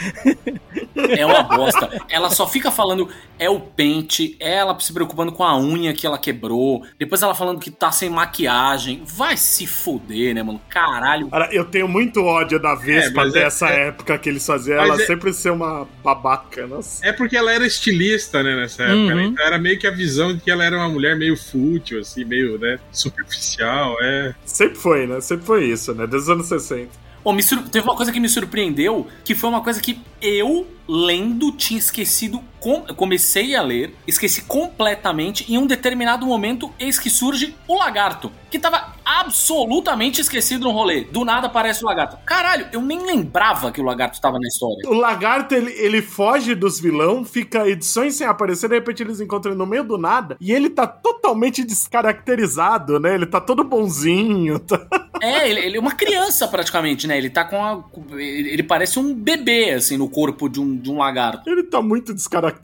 É 0.97 1.25
uma 1.25 1.45
bosta. 1.45 1.89
Ela 2.09 2.31
só 2.31 2.49
fica 2.49 2.73
falando 2.73 3.09
é 3.39 3.49
o 3.49 3.61
pente, 3.61 4.37
é 4.41 4.55
ela 4.55 4.79
se 4.81 4.93
preocupando 4.93 5.31
com 5.31 5.45
a 5.45 5.57
unha 5.57 5.93
que 5.93 6.07
ela 6.07 6.19
quebrou, 6.19 6.85
depois 6.99 7.23
ela 7.23 7.35
falando 7.35 7.61
que 7.61 7.71
tá 7.71 7.93
sem 7.93 8.11
maquiagem. 8.11 9.03
Vai 9.05 9.26
se 9.35 9.67
fuder, 9.67 10.35
né, 10.35 10.43
mano? 10.43 10.61
Caralho. 10.69 11.29
Cara, 11.31 11.49
eu 11.53 11.65
tenho 11.65 11.89
muito 11.89 12.23
ódio 12.23 12.61
da 12.61 12.75
Vespa 12.75 13.23
É, 13.25 13.27
é- 13.29 13.31
dessa 13.31 13.69
é- 13.71 13.89
época 13.89 14.19
que 14.19 14.29
eles 14.29 14.45
faziam. 14.47 14.79
Ela 14.79 15.01
é- 15.03 15.07
sempre 15.07 15.33
ser 15.33 15.51
uma 15.51 15.89
babaca, 16.05 16.67
nossa. 16.67 17.05
É 17.07 17.13
porque 17.13 17.37
ela 17.37 17.51
era 17.51 17.67
estilista, 17.67 18.43
né, 18.43 18.55
nessa 18.55 18.83
época. 18.83 18.97
Uhum. 18.99 19.15
né? 19.17 19.25
Então 19.25 19.47
era 19.47 19.59
meio 19.59 19.79
que 19.79 19.87
a 19.87 19.91
visão 19.91 20.35
de 20.35 20.41
que 20.41 20.51
ela 20.51 20.63
era 20.65 20.77
uma 20.77 20.89
mulher 20.91 21.17
meio 21.17 21.37
fútil, 21.37 21.99
assim, 22.01 22.25
meio, 22.25 22.59
né, 22.59 22.79
superficial, 22.93 23.97
é. 24.03 24.35
Sempre 24.45 24.77
foi, 24.79 25.07
né? 25.07 25.21
Sempre 25.21 25.47
foi 25.47 25.65
isso, 25.65 25.95
né? 25.95 26.07
Desde 26.07 26.29
os 26.29 26.31
anos 26.31 26.47
60. 26.47 26.91
Ô, 27.25 27.33
me 27.33 27.43
sur- 27.43 27.69
Teve 27.69 27.85
uma 27.85 27.97
coisa 27.97 28.13
que 28.13 28.21
me 28.21 28.29
surpreendeu, 28.29 29.09
que 29.25 29.35
foi 29.35 29.51
uma 29.51 29.61
coisa 29.61 29.81
que 29.81 29.99
eu, 30.23 30.65
lendo, 30.89 31.51
tinha 31.53 31.79
esquecido. 31.79 32.41
Com... 32.67 32.81
Comecei 32.97 33.55
a 33.55 33.63
ler, 33.63 33.95
esqueci 34.09 34.43
completamente. 34.43 35.53
Em 35.53 35.57
um 35.57 35.69
determinado 35.69 36.27
momento, 36.27 36.73
eis 36.81 36.99
que 36.99 37.09
surge 37.09 37.55
o 37.69 37.79
lagarto, 37.79 38.33
que 38.51 38.59
tava 38.59 38.93
absolutamente 39.05 40.21
esquecido 40.21 40.65
no 40.65 40.73
rolê. 40.73 41.03
Do 41.05 41.25
nada 41.25 41.47
aparece 41.47 41.85
o 41.85 41.87
lagarto. 41.87 42.19
Caralho, 42.27 42.67
eu 42.73 42.83
nem 42.83 43.07
lembrava 43.07 43.71
que 43.71 43.81
o 43.81 43.85
lagarto 43.85 44.21
tava 44.21 44.41
na 44.41 44.49
história. 44.49 44.91
O 44.91 44.95
lagarto, 44.95 45.55
ele, 45.55 45.71
ele 45.79 46.03
foge 46.03 46.57
dos 46.57 46.81
vilão, 46.81 47.25
fica 47.25 47.69
edições 47.69 48.17
sem 48.17 48.27
aparecer, 48.27 48.69
de 48.69 48.75
repente 48.75 49.01
eles 49.01 49.21
encontram 49.21 49.53
ele 49.53 49.59
no 49.59 49.67
meio 49.67 49.85
do 49.85 49.97
nada, 49.97 50.37
e 50.41 50.51
ele 50.51 50.69
tá 50.69 50.89
totalmente 50.89 51.63
descaracterizado, 51.63 52.99
né? 52.99 53.15
Ele 53.15 53.27
tá 53.27 53.41
todo 53.41 53.63
bonzinho. 53.63 54.59
tá- 54.67 54.89
É, 55.23 55.49
ele, 55.49 55.61
ele 55.61 55.77
é 55.77 55.81
uma 55.81 55.95
criança 55.95 56.49
praticamente, 56.49 57.07
né? 57.07 57.17
Ele 57.17 57.31
tá 57.31 57.45
com 57.45 57.63
a. 57.65 57.85
Ele 58.19 58.57
ele 58.57 58.63
parece 58.65 58.99
um 58.99 59.15
bebê, 59.15 59.71
assim, 59.71 59.97
no 59.97 60.09
corpo 60.09 60.49
de 60.49 60.61
um, 60.61 60.77
de 60.77 60.91
um 60.91 60.99
lagarto. 60.99 61.49
Ele 61.49 61.63
tá 61.63 61.81
muito 61.81 62.13
descaracterizado 62.13 62.56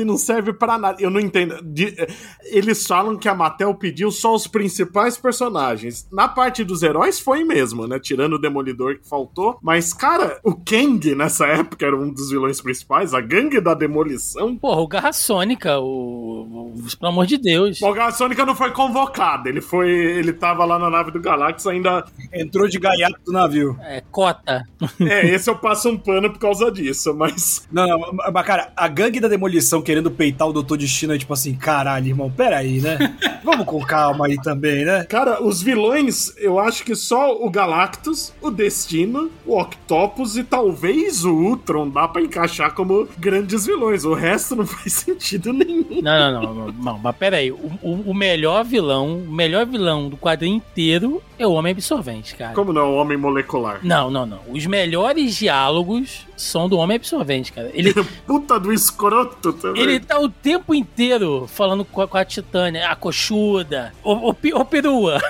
e 0.00 0.04
não 0.04 0.16
serve 0.16 0.52
pra 0.52 0.78
nada. 0.78 1.00
Eu 1.00 1.10
não 1.10 1.20
entendo. 1.20 1.60
De- 1.62 1.94
eles 2.44 2.86
falam 2.86 3.16
que 3.16 3.28
a 3.28 3.34
Mattel 3.34 3.74
pediu 3.74 4.10
só 4.10 4.34
os 4.34 4.46
principais 4.46 5.16
personagens. 5.16 6.06
Na 6.12 6.28
parte 6.28 6.64
dos 6.64 6.82
heróis 6.82 7.20
foi 7.20 7.44
mesmo, 7.44 7.86
né? 7.86 7.98
Tirando 7.98 8.34
o 8.34 8.38
Demolidor 8.38 8.98
que 8.98 9.08
faltou. 9.08 9.58
Mas, 9.62 9.92
cara, 9.92 10.38
o 10.42 10.54
Kang 10.54 11.14
nessa 11.14 11.46
época 11.46 11.86
era 11.86 11.96
um 11.96 12.10
dos 12.12 12.30
vilões 12.30 12.60
principais. 12.60 13.14
A 13.14 13.20
gangue 13.20 13.60
da 13.60 13.74
demolição. 13.74 14.56
Porra, 14.56 14.80
o 14.80 14.88
Garra 14.88 15.12
Sônica, 15.12 15.78
o, 15.78 16.72
o- 16.74 16.74
Pelo 16.98 17.12
amor 17.12 17.26
de 17.26 17.38
Deus. 17.38 17.80
O 17.82 17.92
Garra 17.92 18.12
Sônica 18.12 18.44
não 18.44 18.54
foi 18.54 18.70
convocado. 18.72 19.48
Ele 19.48 19.60
foi. 19.60 19.90
Ele 19.90 20.32
tava 20.32 20.64
lá 20.64 20.78
na 20.78 20.90
nave 20.90 21.10
do 21.10 21.20
Galactus 21.20 21.66
ainda. 21.66 22.04
Entrou 22.32 22.68
de 22.68 22.78
gaiato 22.78 23.20
do 23.24 23.32
navio. 23.32 23.76
É, 23.82 24.02
cota. 24.10 24.62
É, 25.00 25.26
esse 25.34 25.48
eu 25.50 25.56
passo 25.56 25.88
um 25.88 25.98
pano 25.98 26.30
por 26.32 26.38
causa 26.38 26.70
disso, 26.70 27.14
mas. 27.14 27.66
Não, 27.70 27.86
não, 27.86 28.12
mas 28.32 28.46
cara, 28.46 28.72
a 28.76 28.88
gangue 28.88 29.20
da 29.24 29.28
demolição 29.28 29.82
querendo 29.82 30.10
peitar 30.10 30.48
o 30.48 30.52
Doutor 30.52 30.76
Destino 30.76 31.14
é 31.14 31.18
tipo 31.18 31.32
assim, 31.32 31.54
caralho, 31.54 32.08
irmão, 32.08 32.30
peraí, 32.30 32.80
né? 32.80 32.98
Vamos 33.42 33.66
com 33.66 33.80
calma 33.80 34.26
aí 34.26 34.36
também, 34.40 34.84
né? 34.84 35.04
Cara, 35.04 35.42
os 35.42 35.62
vilões, 35.62 36.34
eu 36.38 36.58
acho 36.58 36.84
que 36.84 36.94
só 36.94 37.34
o 37.34 37.50
Galactus, 37.50 38.32
o 38.40 38.50
Destino, 38.50 39.30
o 39.46 39.58
Octopus 39.60 40.36
e 40.36 40.44
talvez 40.44 41.24
o 41.24 41.32
Ultron 41.32 41.88
dá 41.88 42.06
pra 42.06 42.22
encaixar 42.22 42.74
como 42.74 43.08
grandes 43.18 43.66
vilões. 43.66 44.04
O 44.04 44.14
resto 44.14 44.56
não 44.56 44.66
faz 44.66 44.92
sentido 44.92 45.52
nenhum. 45.52 46.00
Não, 46.02 46.32
não, 46.32 46.42
não, 46.42 46.54
não, 46.54 46.72
não, 46.72 46.98
mas 46.98 47.16
peraí. 47.16 47.50
O, 47.50 47.70
o, 47.82 48.10
o 48.10 48.14
melhor 48.14 48.64
vilão, 48.64 49.18
o 49.18 49.32
melhor 49.32 49.66
vilão 49.66 50.08
do 50.08 50.16
quadrinho 50.16 50.56
inteiro 50.56 51.22
é 51.38 51.46
o 51.46 51.52
Homem 51.52 51.72
Absorvente, 51.72 52.34
cara. 52.36 52.54
Como 52.54 52.72
não, 52.72 52.92
o 52.92 52.96
Homem 52.96 53.16
Molecular? 53.16 53.80
Não, 53.82 54.10
não, 54.10 54.24
não. 54.26 54.40
Os 54.50 54.66
melhores 54.66 55.34
diálogos 55.36 56.26
são 56.36 56.68
do 56.68 56.76
Homem 56.76 56.96
Absorvente, 56.96 57.52
cara. 57.52 57.70
Ele, 57.74 57.92
Puta 58.26 58.58
do 58.58 58.72
escroto 59.14 59.52
também. 59.52 59.82
ele 59.82 60.00
tá 60.00 60.18
o 60.18 60.28
tempo 60.28 60.74
inteiro 60.74 61.46
falando 61.46 61.84
com 61.84 62.00
a, 62.00 62.08
com 62.08 62.16
a 62.16 62.24
Titânia, 62.24 62.88
a 62.88 62.96
coxuda, 62.96 63.92
o, 64.02 64.30
o, 64.30 64.30
o 64.30 64.64
perua. 64.64 65.20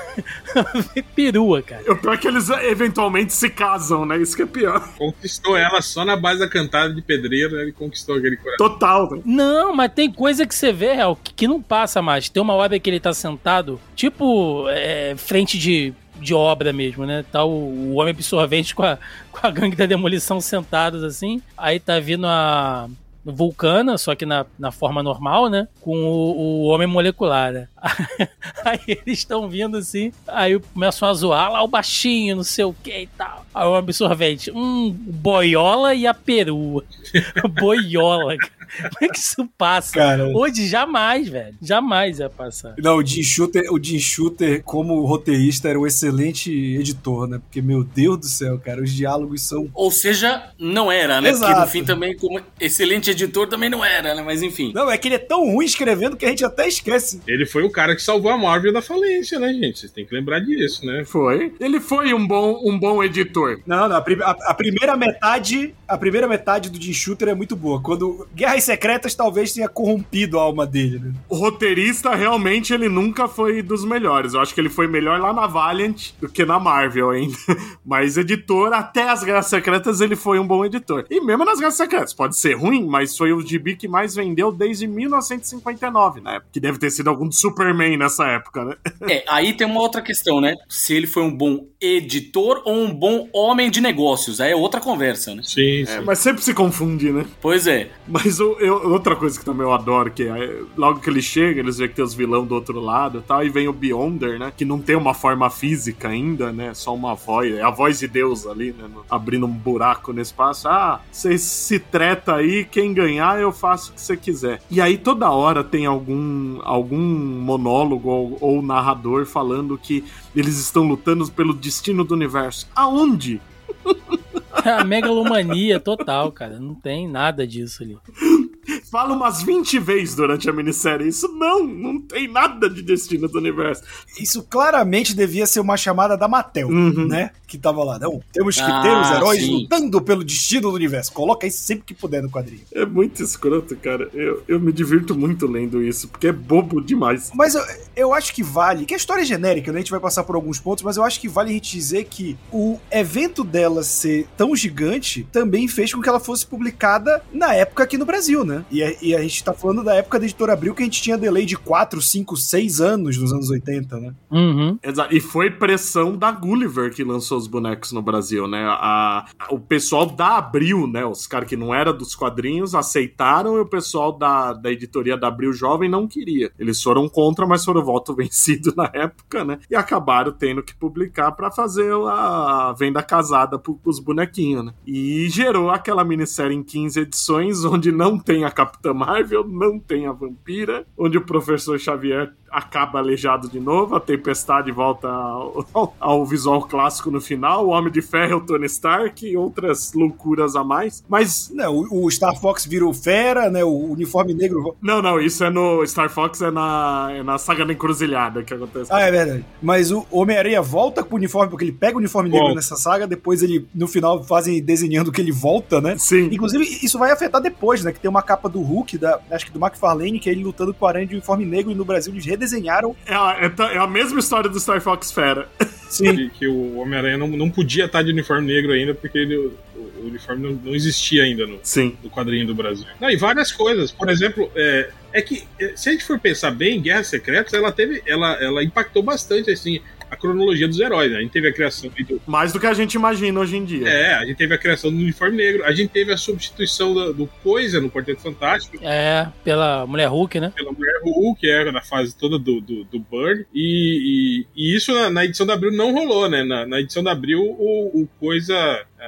perua, 1.15 1.63
cara. 1.63 1.93
O 1.93 1.97
pior 1.97 2.15
é 2.15 2.17
que 2.17 2.29
eles 2.29 2.49
eventualmente 2.49 3.33
se 3.33 3.51
casam, 3.51 4.07
né? 4.07 4.19
Isso 4.19 4.37
que 4.37 4.43
é 4.43 4.47
pior. 4.47 4.81
Conquistou 4.97 5.57
ela 5.57 5.83
só 5.83 6.05
na 6.05 6.17
base 6.17 6.41
da 6.41 6.49
cantada 6.49 6.95
de 6.95 7.03
pedreiro, 7.03 7.57
né? 7.57 7.63
Ele 7.63 7.73
conquistou 7.73 8.17
aquele 8.17 8.37
coração. 8.37 8.69
Total, 8.69 9.11
né? 9.11 9.23
Não, 9.25 9.75
mas 9.75 9.93
tem 9.93 10.11
coisa 10.11 10.47
que 10.47 10.55
você 10.55 10.73
vê, 10.73 10.95
real, 10.95 11.17
que, 11.17 11.35
que 11.35 11.49
não 11.49 11.61
passa 11.61 12.01
mais. 12.01 12.29
Tem 12.29 12.43
uma 12.43 12.55
hora 12.55 12.79
que 12.79 12.89
ele 12.89 13.01
tá 13.01 13.13
sentado, 13.13 13.81
tipo, 13.95 14.67
é, 14.69 15.15
frente 15.17 15.59
de, 15.59 15.93
de 16.19 16.35
obra 16.35 16.73
mesmo, 16.73 17.05
né? 17.05 17.25
Tá 17.31 17.45
o, 17.45 17.51
o 17.51 17.95
homem 17.95 18.13
absorvente 18.13 18.75
com 18.75 18.83
a, 18.83 18.99
com 19.31 19.47
a 19.47 19.51
gangue 19.51 19.77
da 19.77 19.87
demolição 19.87 20.41
sentados 20.41 21.03
assim. 21.03 21.43
Aí 21.57 21.79
tá 21.79 21.99
vindo 22.01 22.27
a. 22.27 22.89
Vulcana, 23.25 23.97
só 23.97 24.15
que 24.15 24.27
na, 24.27 24.45
na 24.59 24.71
forma 24.71 25.03
normal, 25.03 25.49
né? 25.49 25.67
Com 25.81 25.97
o, 26.05 26.37
o 26.37 26.65
homem 26.65 26.87
molecular, 26.87 27.53
né? 27.53 27.69
Aí 28.65 28.81
eles 28.87 29.19
estão 29.19 29.49
vindo 29.49 29.77
assim, 29.77 30.13
aí 30.27 30.59
começam 30.59 31.09
a 31.09 31.15
zoar 31.15 31.53
lá 31.53 31.63
o 31.63 31.69
baixinho, 31.69 32.37
não 32.37 32.45
sei 32.45 32.65
o 32.65 32.73
que 32.73 33.03
e 33.03 33.07
tal. 33.07 33.45
Aí 33.55 33.67
o 33.67 33.75
absorvente, 33.75 34.51
hum, 34.51 34.91
boiola 34.91 35.95
e 35.95 36.07
a 36.07 36.15
perua. 36.15 36.85
boiola, 37.61 38.37
cara. 38.37 38.64
Como 38.79 38.99
é 39.03 39.09
que 39.09 39.19
isso 39.19 39.49
passa? 39.57 39.93
Cara. 39.95 40.27
Hoje 40.29 40.67
jamais, 40.67 41.29
velho. 41.29 41.55
Jamais 41.61 42.19
ia 42.19 42.29
passar. 42.31 42.75
Não, 42.79 42.97
o 42.97 43.07
Jim 43.07 43.23
Shooter, 43.23 43.65
o 43.73 43.83
Jim 43.83 43.99
Shooter, 43.99 44.63
como 44.63 45.05
roteirista, 45.05 45.69
era 45.69 45.79
um 45.79 45.87
excelente 45.87 46.51
editor, 46.51 47.27
né? 47.29 47.39
Porque, 47.39 47.61
meu 47.63 47.85
Deus 47.85 48.19
do 48.19 48.27
céu, 48.27 48.59
cara, 48.59 48.83
os 48.83 48.93
diálogos 48.93 49.43
são. 49.43 49.69
Ou 49.75 49.91
seja, 49.91 50.51
não 50.59 50.91
era, 50.91 51.21
né? 51.21 51.31
Porque 51.31 51.45
Exato. 51.45 51.61
no 51.61 51.67
fim 51.67 51.85
também, 51.85 52.17
como 52.17 52.41
excelente 52.61 53.11
editor, 53.11 53.49
também 53.49 53.69
não 53.71 53.85
era, 53.85 54.15
né? 54.15 54.23
Mas 54.23 54.43
enfim. 54.43 54.73
Não, 54.75 54.91
é 54.91 54.97
que 54.99 55.09
ele 55.09 55.15
é 55.17 55.19
tão 55.19 55.45
ruim 55.53 55.65
escrevendo 55.67 56.17
que 56.17 56.25
a 56.25 56.29
gente 56.29 56.45
até 56.45 56.67
esquece. 56.69 57.21
Ele 57.27 57.47
foi 57.47 57.63
o 57.65 57.71
cara 57.71 57.95
que 57.95 58.03
salvou 58.03 58.31
a 58.31 58.37
Marvel 58.39 58.73
da 58.73 58.83
falência, 58.83 59.39
né, 59.39 59.53
gente? 59.53 59.79
Vocês 59.79 59.93
têm 59.93 60.05
que 60.07 60.15
lembrar 60.15 60.41
disso, 60.41 60.85
né? 60.87 61.05
Foi. 61.05 61.53
Ele 61.61 61.81
foi 61.81 62.13
um 62.15 62.27
bom, 62.27 62.61
um 62.65 62.79
bom 62.79 63.03
editor. 63.03 63.61
Não, 63.67 63.89
não, 63.89 63.97
a, 63.97 64.01
prim- 64.01 64.23
a- 64.23 64.37
a 64.47 64.55
primeira 64.55 64.97
metade, 64.97 65.75
a 65.87 65.97
primeira 65.97 66.27
metade 66.29 66.71
do 66.71 66.81
Jim 66.81 66.93
Shooter 66.93 67.29
é 67.29 67.35
muito 67.35 67.55
boa. 67.57 67.81
Quando 67.81 68.27
Guerras 68.55 68.65
Secretas 68.65 69.15
talvez 69.15 69.53
tenha 69.53 69.69
corrompido 69.69 70.39
a 70.39 70.43
alma 70.43 70.67
dele, 70.67 70.99
né? 70.99 71.13
O 71.29 71.37
roteirista, 71.37 72.15
realmente, 72.15 72.73
ele 72.73 72.89
nunca 72.89 73.27
foi 73.27 73.63
dos 73.63 73.85
melhores. 73.85 74.35
Eu 74.35 74.41
acho 74.41 74.55
que 74.55 74.61
ele 74.61 74.69
foi 74.69 74.87
melhor 74.87 75.21
lá 75.21 75.33
na 75.33 75.47
Valiant 75.47 76.13
do 76.21 76.29
que 76.29 76.45
na 76.45 76.59
Marvel 76.59 77.11
ainda. 77.11 77.37
Mas 77.85 78.17
editor, 78.17 78.73
até 78.73 79.09
as 79.09 79.23
Guerras 79.23 79.47
Secretas, 79.47 80.01
ele 80.01 80.17
foi 80.17 80.39
um 80.39 80.47
bom 80.47 80.65
editor. 80.65 81.05
E 81.11 81.21
mesmo 81.21 81.45
nas 81.45 81.59
Guerras 81.59 81.75
Secretas, 81.75 82.15
pode 82.15 82.37
ser 82.37 82.55
ruim, 82.55 82.87
mas 82.87 83.17
foi 83.17 83.33
o 83.33 83.41
gibi 83.41 83.77
que 83.77 83.89
mais 83.89 84.15
vendeu 84.15 84.51
desde 84.51 84.87
1959, 84.87 86.21
né? 86.21 86.41
Que 86.53 86.61
deve 86.61 86.79
ter 86.79 86.91
sido 86.91 87.09
algum 87.09 87.31
Superman 87.31 87.97
nessa 87.97 88.27
época, 88.27 88.65
né? 88.65 88.77
É, 89.09 89.25
aí 89.29 89.53
tem 89.53 89.67
uma 89.67 89.81
outra 89.81 90.01
questão, 90.01 90.41
né? 90.41 90.55
Se 90.69 90.95
ele 90.95 91.07
foi 91.07 91.23
um 91.23 91.35
bom 91.35 91.67
editor 91.85 92.63
ou 92.65 92.75
um 92.75 92.93
bom 92.93 93.29
homem 93.33 93.71
de 93.71 93.81
negócios. 93.81 94.41
Aí 94.41 94.53
é 94.53 94.57
outra 94.57 94.81
conversa, 94.81 95.35
né? 95.35 95.43
Sim, 95.45 95.85
sim. 95.85 95.93
É, 95.93 96.01
mas 96.01 96.19
sempre 96.19 96.43
se 96.43 96.55
confunde, 96.55 97.11
né? 97.13 97.25
Pois 97.41 97.67
é. 97.67 97.91
Mas 98.07 98.41
o- 98.41 98.57
eu- 98.61 98.91
outra 98.93 99.15
coisa 99.17 99.39
que 99.39 99.45
também 99.45 99.63
eu 99.67 99.73
adoro, 99.73 100.11
que 100.11 100.25
é, 100.25 100.61
logo 100.77 101.01
que 101.01 101.09
ele 101.11 101.23
chega, 101.23 101.61
eles 101.61 101.79
veem 101.79 101.89
que 101.91 101.97
tem 101.97 102.05
os 102.05 102.15
vilão 102.15 102.45
do 102.47 102.55
outro 102.55 102.81
lado 102.81 103.19
e 103.19 103.23
tal, 103.23 103.45
e 103.45 103.49
vem 103.49 103.69
o 103.69 103.73
Beyonder, 103.73 104.39
né? 104.39 104.53
Que 104.57 104.65
não 104.65 104.79
tem 104.81 104.97
uma 104.97 105.15
forma 105.15 105.49
física 105.51 106.09
ainda, 106.09 106.53
né? 106.53 106.73
Só 106.75 106.95
uma 106.95 107.15
voz, 107.15 107.55
é 107.55 107.63
a 107.63 107.71
voz 107.71 107.99
de 107.99 108.09
Deus 108.09 108.47
ali, 108.47 108.73
né? 108.73 108.85
Abrindo 109.11 109.47
um 109.47 109.51
buraco 109.51 110.13
no 110.13 110.21
espaço. 110.21 110.69
Ah, 110.69 111.01
você 111.11 111.37
se 111.39 111.79
treta 111.79 112.35
aí, 112.37 112.65
quem 112.65 112.93
ganhar 112.95 113.41
eu 113.41 113.53
faço 113.53 113.91
o 113.91 113.95
que 113.95 114.01
você 114.01 114.17
quiser. 114.17 114.61
E 114.71 114.81
aí 114.81 114.97
toda 114.99 115.31
hora 115.31 115.63
tem 115.65 115.87
algum, 115.87 116.59
algum 116.63 116.99
monólogo 116.99 118.09
ou, 118.09 118.39
ou 118.41 118.63
narrador 118.63 119.27
falando 119.27 119.79
que 119.79 120.05
eles 120.35 120.59
estão 120.59 120.83
lutando 120.85 121.31
pelo 121.31 121.55
destino 121.55 122.05
do 122.05 122.15
universo. 122.15 122.69
Aonde? 122.75 123.41
É 124.65 124.71
a 124.71 124.85
megalomania 124.85 125.79
total, 125.79 126.33
cara. 126.33 126.59
Não 126.59 126.75
tem 126.75 127.07
nada 127.07 127.47
disso 127.47 127.83
ali. 127.83 127.99
Fala 128.91 129.15
umas 129.15 129.43
20 129.43 129.79
vezes 129.79 130.15
durante 130.15 130.49
a 130.49 130.53
minissérie. 130.53 131.09
Isso 131.09 131.29
não, 131.29 131.65
não 131.65 132.01
tem 132.01 132.29
nada 132.31 132.69
de 132.69 132.83
destino 132.83 133.29
do 133.29 133.39
universo. 133.39 133.83
Isso 134.19 134.43
claramente 134.43 135.15
devia 135.15 135.47
ser 135.47 135.61
uma 135.61 135.77
chamada 135.77 136.17
da 136.17 136.29
Mattel, 136.29 136.69
Uhum. 136.69 137.07
né? 137.07 137.31
Que 137.47 137.59
tava 137.59 137.85
lá. 137.85 137.99
Não, 137.99 138.21
temos 138.33 138.57
que 138.57 138.63
Ah, 138.63 138.83
ter 138.83 138.97
os 138.97 139.11
heróis 139.11 139.41
sim. 139.43 139.51
lutando 139.63 140.01
pelo 140.03 140.25
destino 140.25 140.71
do 140.71 140.75
universo. 140.75 141.13
Coloca 141.13 141.47
isso 141.47 141.59
sempre 141.63 141.85
que 141.85 141.95
puder 141.95 142.23
no 142.23 142.31
quadrinho. 142.31 142.63
É 142.73 142.85
muito 142.85 143.23
escroto, 143.23 143.77
cara. 143.77 144.09
Eu, 144.13 144.43
eu 144.49 144.59
me 144.61 144.73
divirto 144.73 145.15
muito 145.17 145.47
lendo 145.47 145.83
isso, 145.83 146.09
porque 146.09 146.29
é 146.29 146.33
bobo 146.33 146.81
demais. 146.81 147.31
Mas 147.35 147.55
eu, 147.55 147.63
eu 147.95 148.15
acho 148.15 148.33
que 148.35 148.43
vale, 148.43 148.85
que 148.87 148.95
a 148.95 148.97
história 148.97 149.23
é 149.23 149.25
genérica, 149.25 149.71
né? 149.73 149.79
A 149.79 149.81
gente 149.81 149.91
vai 149.91 150.01
passar 150.01 150.25
por 150.25 150.35
alguns 150.37 150.59
pontos, 150.59 150.83
mas 150.85 150.97
eu 150.97 151.05
acho 151.05 151.21
que 151.21 151.29
vale 151.29 151.51
a 151.51 151.53
gente 151.53 151.77
dizer 151.77 152.05
que 152.05 152.37
o 152.53 152.79
evento 152.91 153.45
dela 153.45 153.83
ser 153.83 154.27
tão 154.37 154.55
gigante 154.57 155.27
também 155.33 155.69
fez 155.69 155.93
com 155.95 156.01
que 156.01 156.09
ela 156.09 156.21
fosse 156.21 156.47
publicada 156.47 157.23
na 157.33 157.55
época 157.55 157.83
aqui 157.85 157.97
no 157.99 158.05
Brasil, 158.07 158.45
né? 158.45 158.54
E 158.71 158.83
a, 158.83 158.95
e 159.03 159.15
a 159.15 159.23
gente 159.23 159.43
tá 159.43 159.53
falando 159.53 159.83
da 159.85 159.95
época 159.95 160.19
da 160.19 160.25
editora 160.25 160.53
Abril 160.53 160.75
que 160.75 160.83
a 160.83 160.85
gente 160.87 161.03
tinha 161.03 161.17
delay 161.19 161.45
de 161.47 161.57
4, 161.57 162.01
5, 162.01 162.37
6 162.37 162.81
anos 162.81 163.17
nos 163.19 163.33
anos 163.33 163.51
80, 163.51 163.99
né? 163.99 164.15
Uhum. 164.31 164.79
Exato. 164.83 165.15
E 165.15 165.21
foi 165.21 165.51
pressão 165.51 166.17
da 166.17 166.31
Gulliver 166.31 166.93
que 166.93 167.03
lançou 167.05 167.39
os 167.39 167.47
bonecos 167.47 167.93
no 167.93 168.03
Brasil, 168.03 168.47
né? 168.49 168.65
A, 168.69 169.25
a- 169.39 169.55
o 169.55 169.59
pessoal 169.59 170.07
da 170.07 170.39
Abril, 170.39 170.87
né? 170.87 171.05
Os 171.05 171.27
caras 171.27 171.49
que 171.49 171.57
não 171.57 171.75
era 171.75 171.93
dos 171.93 172.15
quadrinhos 172.15 172.75
aceitaram 172.75 173.57
e 173.57 173.61
o 173.61 173.67
pessoal 173.67 174.13
da, 174.13 174.53
da 174.53 174.71
editoria 174.71 175.17
da 175.17 175.29
Abril 175.29 175.53
Jovem 175.53 175.89
não 175.89 176.07
queria. 176.07 176.51
Eles 176.59 176.83
foram 176.83 177.09
contra, 177.09 177.47
mas 177.47 177.65
foram 177.65 177.85
voto 177.85 178.15
vencido 178.17 178.73
na 178.77 178.91
época, 178.93 179.45
né? 179.45 179.59
E 179.71 179.75
acabaram 179.75 180.33
tendo 180.33 180.63
que 180.63 180.75
publicar 180.75 181.33
pra 181.33 181.51
fazer 181.51 181.93
a 181.93 182.75
venda 182.79 183.03
casada 183.03 183.59
pro, 183.59 183.75
pros 183.75 183.99
bonequinhos, 183.99 184.65
né? 184.67 184.73
E 184.87 185.29
gerou 185.29 185.71
aquela 185.71 186.05
minissérie 186.05 186.57
em 186.57 186.63
15 186.63 187.01
edições 187.01 187.65
onde 187.65 187.91
não 187.93 188.19
tem 188.19 188.44
a 188.45 188.51
Capitã 188.51 188.93
Marvel, 188.93 189.47
não 189.47 189.79
tem 189.79 190.07
a 190.07 190.13
Vampira, 190.13 190.87
onde 190.97 191.19
o 191.19 191.25
professor 191.25 191.79
Xavier 191.79 192.33
acaba 192.55 193.01
aleijado 193.01 193.49
de 193.49 193.59
novo, 193.59 193.97
a 193.97 194.01
Tempestade 194.01 194.71
volta 194.71 195.09
ao, 195.09 195.67
ao 195.99 196.25
visual 196.25 196.63
clássico 196.63 197.11
no 197.11 197.21
final, 197.21 197.67
o 197.67 197.71
Homem 197.71 197.93
de 197.93 198.01
Ferro 198.01 198.37
o 198.37 198.41
Tony 198.41 198.67
Stark 198.67 199.27
e 199.27 199.37
outras 199.37 199.93
loucuras 199.93 200.55
a 200.55 200.63
mais. 200.63 201.05
Mas 201.09 201.51
Não, 201.53 201.75
o, 201.75 202.05
o 202.05 202.11
Star 202.11 202.39
Fox 202.41 202.65
vira 202.65 202.87
o 202.87 202.95
Fera, 202.95 203.51
né? 203.51 203.65
O 203.65 203.93
uniforme 203.93 204.35
negro. 204.35 204.77
não, 204.81 205.03
não, 205.03 205.21
isso 205.21 205.43
é 205.45 205.51
no 205.51 205.85
Star 205.87 206.09
Fox, 206.11 206.41
é 206.41 206.51
na, 206.51 207.09
é 207.11 207.23
na 207.23 207.39
saga 207.39 207.65
da 207.67 207.73
encruzilhada 207.73 208.43
que 208.43 208.55
acontece. 208.55 208.93
Ah, 208.93 209.01
é 209.01 209.11
verdade. 209.11 209.45
Mas 209.61 209.91
o 209.91 210.07
Homem-Aranha 210.11 210.63
volta 210.63 211.03
com 211.03 211.15
o 211.15 211.19
uniforme, 211.19 211.51
porque 211.51 211.65
ele 211.65 211.73
pega 211.73 211.97
o 211.97 211.99
uniforme 211.99 212.29
negro 212.29 212.47
Volta. 212.47 212.57
nessa 212.57 212.77
saga, 212.77 213.07
depois 213.07 213.43
ele, 213.43 213.67
no 213.75 213.89
final, 213.89 214.23
fazem 214.23 214.63
desenhando 214.63 215.11
que 215.11 215.21
ele 215.21 215.33
volta, 215.33 215.81
né? 215.81 215.97
Sim. 215.99 216.29
Inclusive, 216.31 216.65
isso 216.83 216.99
vai 216.99 217.11
afetar 217.11 217.41
depois, 217.41 217.83
né? 217.83 217.93
Que 217.93 218.01
tem 218.01 218.11
uma 218.11 218.23
capa 218.23 218.49
do 218.49 218.61
Hulk, 218.61 218.99
da, 218.99 219.21
acho 219.31 219.47
que 219.47 219.53
do 219.53 219.59
McFarlane, 219.59 220.21
que 220.21 220.29
é 220.29 220.33
ele 220.33 220.45
lutando 220.45 220.73
com 220.73 220.85
o 220.85 220.89
Aranha 220.89 221.07
de 221.07 221.15
uniforme 221.15 221.45
negro, 221.45 221.73
e 221.73 221.75
no 221.75 221.85
Brasil 221.85 222.15
eles 222.15 222.44
redesenharam. 222.45 222.95
É 223.07 223.15
a, 223.15 223.39
é 223.41 223.75
é 223.75 223.79
a 223.79 223.87
mesma 223.87 224.21
história 224.21 224.49
do 224.49 224.61
Star 224.61 224.81
Fox 224.81 225.11
Fera. 225.11 225.49
Sim. 225.89 226.15
Que, 226.17 226.31
que 226.31 226.47
o 226.49 226.77
Homem-Aranha 226.79 227.17
não, 227.19 227.29
não 227.29 227.51
podia 227.51 227.85
estar 227.87 228.03
de 228.03 228.11
uniforme 228.11 228.53
negro 228.53 228.73
ainda, 228.73 228.95
porque 228.95 229.19
ele- 229.19 229.37
o, 229.37 229.53
o 229.77 230.07
uniforme 230.07 230.43
não, 230.43 230.53
não 230.65 230.75
existia 230.75 231.23
ainda 231.25 231.47
no, 231.47 231.59
Sim. 231.63 231.97
no 232.03 232.11
quadrinho 232.11 232.47
do 232.47 232.55
Brasil. 232.55 232.87
Não, 233.01 233.11
e 233.11 233.17
várias 233.17 233.51
coisas. 233.53 233.91
Por 233.93 234.09
exemplo, 234.11 234.51
é, 234.55 234.91
é 235.13 235.23
que 235.23 235.45
é, 235.61 235.73
se 235.77 235.89
a 235.89 235.93
gente 235.93 236.05
for 236.05 236.19
pensar 236.19 236.51
bem, 236.51 236.81
Guerras 236.81 237.07
Secretas, 237.07 237.53
ela 237.55 237.71
teve. 237.73 238.03
Ela, 238.07 238.33
ela 238.43 238.63
impactou 238.65 239.03
bastante 239.03 239.51
assim 239.51 239.81
a 240.15 240.17
cronologia 240.17 240.67
dos 240.67 240.81
heróis. 240.81 241.11
Né? 241.11 241.19
A 241.19 241.21
gente 241.21 241.33
teve 241.33 241.49
a 241.49 241.53
criação 241.53 241.91
do. 241.91 242.23
Mais 242.27 242.53
do 242.53 242.61
que 242.61 242.67
a 242.67 242.75
gente 242.75 242.95
imagina 242.95 243.39
hoje 243.39 243.57
em 243.57 243.65
dia. 243.65 243.89
É, 243.89 244.15
a 244.15 244.25
gente 244.25 244.37
teve 244.37 244.55
a 244.55 244.59
criação 244.59 244.91
do 244.91 244.97
uniforme 244.97 245.37
negro, 245.37 245.65
a 245.65 245.73
gente 245.73 245.91
teve 245.91 246.13
a 246.13 246.17
substituição 246.17 246.95
do, 246.95 247.13
do 247.13 247.27
Coisa 247.43 247.81
no 247.81 247.91
Quarteto 247.91 248.23
Fantástico 248.23 248.79
É, 248.83 249.29
pela 249.43 249.87
Mulher 249.87 250.09
Hulk, 250.09 250.41
né? 250.41 250.53
pela 250.55 250.73
Mulher 250.73 251.01
Hulk, 251.03 251.41
que 251.41 251.51
era 251.51 251.71
na 251.73 251.83
fase 251.83 252.17
toda 252.17 252.39
do, 252.39 252.61
do, 252.61 252.85
do 252.85 252.99
Bird, 252.99 253.47
e, 253.53 254.47
e, 254.57 254.73
e 254.73 254.77
isso 254.77 254.93
na, 254.93 255.11
na 255.11 255.25
edição 255.25 255.47
da 255.47 255.55
Abril 255.55 255.73
não 255.73 255.93
rolou, 255.93 256.29
né? 256.29 256.43
Na, 256.45 256.67
na 256.67 256.81
edição 256.81 257.03
da 257.03 257.13
Abril, 257.13 257.41
o, 257.43 258.03
o 258.03 258.09
Coisa, 258.19 258.55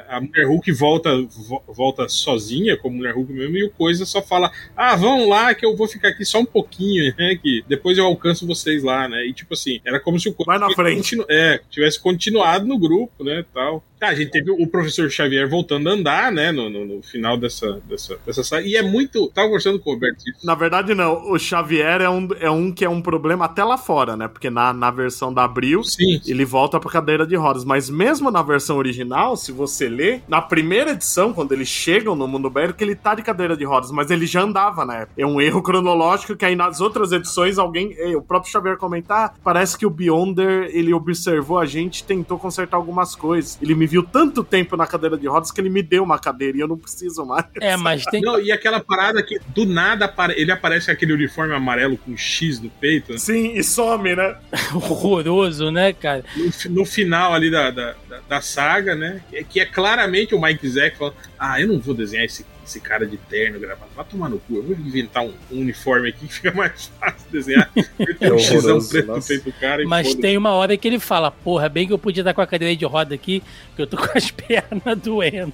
a 0.08 0.20
Mulher 0.20 0.46
Hulk 0.46 0.72
volta, 0.72 1.10
vo- 1.22 1.62
volta 1.68 2.08
sozinha, 2.08 2.76
como 2.76 2.96
Mulher 2.96 3.14
Hulk 3.14 3.32
mesmo, 3.32 3.56
e 3.56 3.64
o 3.64 3.70
Coisa 3.70 4.04
só 4.06 4.20
fala: 4.22 4.50
Ah, 4.76 4.96
vão 4.96 5.28
lá 5.28 5.54
que 5.54 5.64
eu 5.64 5.76
vou 5.76 5.86
ficar 5.88 6.08
aqui 6.08 6.24
só 6.24 6.38
um 6.40 6.44
pouquinho, 6.46 7.14
né? 7.18 7.36
Que 7.40 7.64
depois 7.68 7.96
eu 7.98 8.04
alcanço 8.04 8.46
vocês 8.46 8.82
lá, 8.82 9.08
né? 9.08 9.26
E 9.26 9.32
tipo 9.32 9.54
assim, 9.54 9.80
era 9.84 9.98
como 10.00 10.18
se 10.18 10.28
o 10.28 10.32
Coisa 10.34 10.58
Vai 10.58 10.58
na 10.68 10.74
frente. 10.74 10.96
continu- 11.16 11.26
é, 11.28 11.60
tivesse 11.70 12.00
continuado 12.00 12.66
no 12.66 12.78
grupo, 12.78 13.22
né? 13.24 13.44
Tal. 13.54 13.82
Tá, 13.98 14.08
a 14.08 14.14
gente 14.14 14.30
teve 14.30 14.50
o 14.50 14.66
professor 14.66 15.10
Xavier 15.10 15.48
voltando 15.48 15.88
a 15.88 15.92
andar, 15.92 16.30
né? 16.30 16.52
No, 16.52 16.68
no, 16.68 16.84
no 16.84 17.02
final 17.02 17.36
dessa, 17.36 17.80
dessa, 17.88 18.18
dessa 18.26 18.44
saga. 18.44 18.66
E 18.66 18.76
é 18.76 18.82
muito. 18.82 19.28
Tava 19.28 19.48
conversando 19.48 19.78
com 19.78 19.90
o 19.90 19.94
Roberto 19.94 20.18
isso. 20.18 20.44
Na 20.44 20.54
verdade, 20.54 20.94
não. 20.94 21.30
O 21.30 21.38
Xavier 21.38 22.02
é 22.02 22.10
um, 22.10 22.28
é 22.38 22.50
um 22.50 22.70
que 22.70 22.84
é 22.84 22.88
um 22.88 23.00
problema 23.00 23.46
até 23.46 23.64
lá 23.64 23.78
fora, 23.78 24.16
né? 24.16 24.28
Porque 24.28 24.50
na, 24.50 24.72
na 24.72 24.90
versão 24.90 25.32
da 25.32 25.44
Abril, 25.44 25.82
Sim, 25.82 26.20
ele 26.26 26.44
volta 26.44 26.78
pra 26.78 26.90
cadeira 26.90 27.26
de 27.26 27.36
rodas. 27.36 27.64
Mas 27.64 27.88
mesmo 27.88 28.30
na 28.30 28.42
versão 28.42 28.76
original, 28.76 29.36
se 29.36 29.50
você 29.50 29.88
ler, 29.88 30.22
na 30.28 30.42
primeira 30.42 30.90
edição, 30.90 31.32
quando 31.32 31.52
eles 31.52 31.68
chegam 31.68 32.14
no 32.14 32.28
mundo 32.28 32.50
bélico, 32.50 32.82
ele 32.82 32.94
tá 32.94 33.14
de 33.14 33.22
cadeira 33.22 33.56
de 33.56 33.64
rodas, 33.64 33.90
mas 33.90 34.10
ele 34.10 34.26
já 34.26 34.42
andava 34.42 34.84
na 34.84 34.96
época. 34.98 35.14
É 35.16 35.26
um 35.26 35.40
erro 35.40 35.62
cronológico 35.62 36.36
que 36.36 36.44
aí 36.44 36.54
nas 36.54 36.80
outras 36.80 37.12
edições 37.12 37.58
alguém, 37.58 37.96
o 38.14 38.20
próprio 38.20 38.52
Xavier 38.52 38.76
comentar, 38.76 39.34
parece 39.42 39.78
que 39.78 39.86
o 39.86 39.90
Beyonder, 39.90 40.70
ele 40.72 40.92
observou 40.92 41.58
a 41.58 41.64
gente, 41.64 42.04
tentou 42.04 42.38
consertar 42.38 42.76
algumas 42.76 43.14
coisas. 43.14 43.58
Ele 43.62 43.74
me 43.74 43.85
viu 43.86 44.02
tanto 44.02 44.42
tempo 44.44 44.76
na 44.76 44.86
cadeira 44.86 45.16
de 45.16 45.26
rodas 45.26 45.50
que 45.50 45.60
ele 45.60 45.70
me 45.70 45.82
deu 45.82 46.02
uma 46.02 46.18
cadeira 46.18 46.56
e 46.56 46.60
eu 46.60 46.68
não 46.68 46.76
preciso 46.78 47.24
mais. 47.24 47.44
É, 47.60 47.76
mas 47.76 48.04
tem. 48.04 48.20
Não, 48.20 48.40
e 48.40 48.50
aquela 48.52 48.80
parada 48.80 49.22
que 49.22 49.38
do 49.48 49.64
nada 49.64 50.12
ele 50.36 50.50
aparece 50.52 50.86
com 50.86 50.92
aquele 50.92 51.12
uniforme 51.12 51.54
amarelo 51.54 51.96
com 51.98 52.16
X 52.16 52.60
no 52.60 52.70
peito. 52.70 53.12
né? 53.12 53.18
Sim, 53.18 53.52
e 53.56 53.62
some, 53.62 54.14
né? 54.14 54.36
horroroso, 54.74 55.70
né, 55.70 55.92
cara? 55.92 56.24
No, 56.36 56.70
no 56.80 56.84
final 56.84 57.32
ali 57.34 57.50
da, 57.50 57.70
da, 57.70 57.94
da- 58.28 58.40
saga, 58.40 58.94
né? 58.94 59.20
Que 59.30 59.36
é, 59.36 59.44
que 59.44 59.60
é 59.60 59.64
claramente 59.66 60.34
o 60.34 60.40
Mike 60.40 60.68
Zack 60.68 60.96
falando: 60.98 61.14
Ah, 61.38 61.60
eu 61.60 61.68
não 61.68 61.78
vou 61.80 61.94
desenhar 61.94 62.24
esse, 62.24 62.44
esse 62.66 62.80
cara 62.80 63.06
de 63.06 63.16
terno 63.16 63.58
gravado. 63.60 63.90
Vai 63.94 64.04
tomar 64.04 64.28
no 64.28 64.38
cu, 64.40 64.56
eu 64.56 64.62
vou 64.62 64.72
inventar 64.76 65.22
um, 65.24 65.32
um 65.50 65.60
uniforme 65.60 66.08
aqui 66.08 66.26
que 66.26 66.34
fica 66.34 66.52
mais 66.52 66.90
fácil 67.00 67.18
de 67.26 67.32
desenhar. 67.32 67.70
Tem 68.18 68.32
um 68.32 68.38
xizão 68.38 68.78
preto 68.78 69.06
no 69.06 69.14
nossa. 69.14 69.28
peito 69.28 69.44
do 69.44 69.52
cara 69.52 69.82
e 69.82 69.86
Mas 69.86 70.14
tem 70.14 70.36
uma 70.36 70.50
hora 70.50 70.76
que 70.76 70.86
ele 70.88 70.98
fala, 70.98 71.30
porra, 71.30 71.68
bem 71.68 71.86
que 71.86 71.92
eu 71.92 71.98
podia 71.98 72.20
estar 72.22 72.34
com 72.34 72.40
a 72.40 72.46
cadeira 72.46 72.74
de 72.76 72.84
roda 72.84 73.14
aqui, 73.14 73.42
que 73.74 73.82
eu 73.82 73.86
tô 73.86 73.96
com 73.96 74.16
as 74.18 74.30
pernas 74.32 74.98
doendo. 74.98 75.52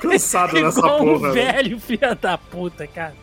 Cansado 0.00 0.54
nessa 0.60 0.78
Igual 0.78 1.02
um 1.02 1.18
porra. 1.18 1.32
né? 1.34 1.52
velho 1.52 1.78
filho 1.80 2.14
da 2.20 2.38
puta, 2.38 2.86
cara. 2.86 3.14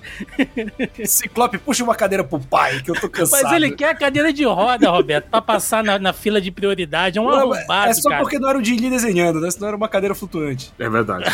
Ciclope, 1.06 1.58
puxa 1.58 1.84
uma 1.84 1.96
cadeira 1.96 2.24
pro 2.24 2.39
pai, 2.39 2.82
que 2.82 2.91
eu 2.91 2.96
tô 2.96 3.10
cansado. 3.10 3.44
Mas 3.44 3.52
ele 3.54 3.72
quer 3.72 3.89
a 3.89 3.96
cadeira 3.96 4.32
de 4.34 4.44
roda, 4.44 4.89
Roberto, 4.89 5.30
pra 5.30 5.41
passar 5.41 5.84
na, 5.84 5.98
na 6.00 6.13
fila 6.13 6.41
de 6.41 6.52
prioridade. 6.52 7.17
É 7.17 7.22
um 7.22 7.26
Não, 7.26 7.52
arrombado, 7.54 7.91
é 7.91 7.94
só 7.94 8.10
cara. 8.10 8.22
porque 8.22 8.39
não 8.39 8.50
era 8.50 8.58
o 8.58 8.62
Lee 8.62 8.89
desenhando, 8.89 9.39
né? 9.39 9.50
Senão 9.52 9.67
era 9.70 9.78
uma 9.78 9.88
cadeira 9.88 10.13
flutuante. 10.15 10.72
É 10.80 10.89
verdade. 10.89 11.26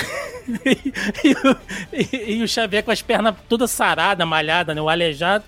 e, 1.23 1.31
o- 1.33 1.57
e- 1.93 2.35
e 2.37 2.43
o 2.43 2.47
Xavier 2.47 2.83
com 2.83 2.91
as 2.91 3.01
pernas 3.01 3.35
toda 3.47 3.67
sarada, 3.67 4.25
malhada, 4.25 4.73
né? 4.73 4.81
O 4.81 4.89
aleijado 4.89 5.43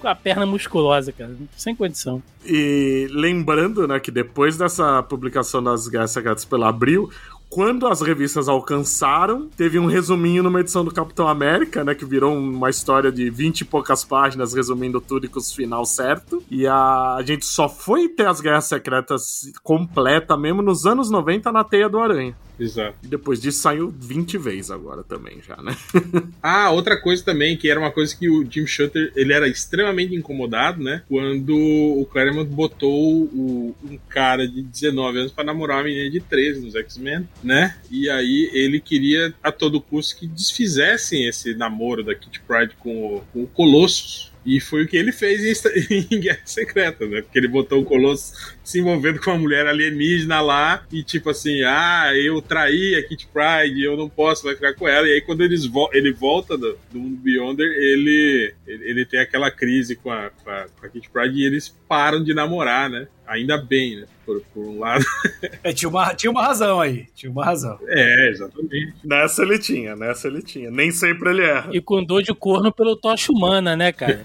com 0.00 0.08
a 0.08 0.14
perna 0.14 0.44
musculosa, 0.44 1.12
cara. 1.12 1.34
Sem 1.56 1.74
condição. 1.76 2.22
E 2.44 3.06
lembrando, 3.10 3.86
né, 3.86 4.00
que 4.00 4.10
depois 4.10 4.56
dessa 4.56 5.02
publicação 5.04 5.62
das 5.62 5.86
Guerras 5.86 6.10
Secretas 6.10 6.44
pela 6.44 6.68
Abril, 6.68 7.08
quando 7.48 7.86
as 7.86 8.00
revistas 8.00 8.48
alcançaram, 8.48 9.46
teve 9.56 9.78
um 9.78 9.84
resuminho 9.86 10.42
numa 10.42 10.58
edição 10.60 10.84
do 10.84 10.90
Capitão 10.90 11.28
América, 11.28 11.84
né, 11.84 11.94
que 11.94 12.04
virou 12.04 12.34
uma 12.36 12.68
história 12.70 13.12
de 13.12 13.28
20 13.30 13.60
e 13.60 13.64
poucas 13.64 14.02
páginas 14.02 14.54
resumindo 14.54 15.00
tudo 15.00 15.26
e 15.26 15.28
com 15.28 15.38
os 15.38 15.52
final 15.52 15.84
certo. 15.84 16.42
E 16.50 16.66
a, 16.66 17.14
a 17.16 17.22
gente 17.24 17.44
só 17.44 17.68
foi 17.68 18.08
ter 18.08 18.26
as 18.26 18.40
Guerras 18.40 18.64
Secretas 18.64 19.52
completa 19.62 20.36
mesmo 20.36 20.62
nos 20.62 20.84
anos 20.86 21.10
90 21.10 21.52
na 21.52 21.62
Teia 21.62 21.88
do 21.88 22.00
Aranha. 22.00 22.34
Exato. 22.62 22.96
E 23.02 23.06
depois 23.06 23.40
disso 23.40 23.58
saiu 23.60 23.92
20 23.98 24.38
vezes 24.38 24.70
agora 24.70 25.02
também 25.02 25.40
já, 25.46 25.56
né? 25.62 25.76
Ah, 26.42 26.70
outra 26.70 27.00
coisa 27.00 27.22
também, 27.24 27.56
que 27.56 27.68
era 27.70 27.78
uma 27.78 27.90
coisa 27.90 28.14
que 28.16 28.28
o 28.28 28.44
Jim 28.50 28.66
Shutter, 28.66 29.12
ele 29.14 29.32
era 29.32 29.46
extremamente 29.48 30.14
incomodado, 30.14 30.82
né? 30.82 31.02
Quando 31.08 31.56
o 31.56 32.04
Claremont 32.10 32.48
botou 32.50 33.24
o- 33.24 33.74
um 33.84 33.98
cara 34.08 34.46
de 34.48 34.62
19 34.62 35.18
anos 35.18 35.32
pra 35.32 35.44
namorar 35.44 35.78
uma 35.78 35.84
menina 35.84 36.10
de 36.10 36.20
13 36.20 36.60
nos 36.64 36.74
X-Men, 36.74 37.28
né? 37.42 37.76
E 37.90 38.08
aí 38.10 38.50
ele 38.52 38.80
queria 38.80 39.32
a 39.42 39.52
todo 39.52 39.80
custo 39.80 40.16
que 40.18 40.26
desfizessem 40.26 41.26
esse 41.28 41.54
namoro 41.54 42.02
da 42.02 42.14
Kitty 42.14 42.40
Pryde 42.40 42.74
com 42.78 43.16
o, 43.16 43.20
com 43.32 43.42
o 43.44 43.46
Colossus. 43.46 44.31
E 44.44 44.60
foi 44.60 44.84
o 44.84 44.88
que 44.88 44.96
ele 44.96 45.12
fez 45.12 45.64
em, 45.90 46.06
em 46.10 46.20
Guerra 46.20 46.40
Secreta, 46.44 47.06
né? 47.06 47.22
Porque 47.22 47.38
ele 47.38 47.48
botou 47.48 47.80
o 47.80 47.84
Colossus 47.84 48.54
se 48.64 48.80
envolvendo 48.80 49.20
com 49.20 49.30
uma 49.30 49.38
mulher 49.38 49.66
alienígena 49.66 50.40
lá 50.40 50.84
e 50.90 51.02
tipo 51.02 51.30
assim, 51.30 51.62
ah, 51.62 52.10
eu 52.14 52.40
traí 52.40 52.94
a 52.94 53.02
Kitty 53.02 53.28
Pryde, 53.32 53.82
eu 53.82 53.96
não 53.96 54.08
posso, 54.08 54.44
vai 54.44 54.54
ficar 54.54 54.74
com 54.74 54.88
ela. 54.88 55.06
E 55.06 55.12
aí 55.12 55.20
quando 55.20 55.42
eles 55.42 55.66
vo 55.66 55.90
ele 55.92 56.12
volta 56.12 56.56
do, 56.56 56.78
do 56.90 56.98
mundo 56.98 57.16
Beyonder, 57.16 57.66
ele, 57.66 58.54
ele, 58.66 58.90
ele 58.90 59.04
tem 59.04 59.20
aquela 59.20 59.50
crise 59.50 59.96
com 59.96 60.10
a, 60.10 60.30
com, 60.30 60.50
a, 60.50 60.66
com 60.68 60.86
a 60.86 60.88
Kitty 60.88 61.10
Pryde 61.10 61.40
e 61.40 61.44
eles 61.44 61.68
param 61.88 62.22
de 62.22 62.34
namorar, 62.34 62.88
né? 62.90 63.06
Ainda 63.32 63.56
bem, 63.56 63.96
né? 63.96 64.06
Por, 64.24 64.40
por 64.54 64.64
um 64.64 64.78
lado. 64.78 65.04
É, 65.64 65.72
tinha 65.72 65.88
uma, 65.88 66.14
tinha 66.14 66.30
uma 66.30 66.42
razão 66.42 66.80
aí. 66.80 67.06
Tinha 67.14 67.30
uma 67.30 67.44
razão. 67.44 67.78
É, 67.88 68.28
exatamente. 68.28 68.94
Nessa 69.04 69.42
ele 69.42 69.58
tinha, 69.58 69.96
nessa 69.96 70.28
ele 70.28 70.42
tinha. 70.42 70.70
Nem 70.70 70.90
sempre 70.90 71.30
ele 71.30 71.42
erra. 71.42 71.70
E 71.72 71.80
com 71.80 72.02
dor 72.04 72.22
de 72.22 72.32
corno 72.34 72.72
pelo 72.72 72.96
tocha 72.96 73.32
humana, 73.32 73.76
né, 73.76 73.90
cara? 73.92 74.22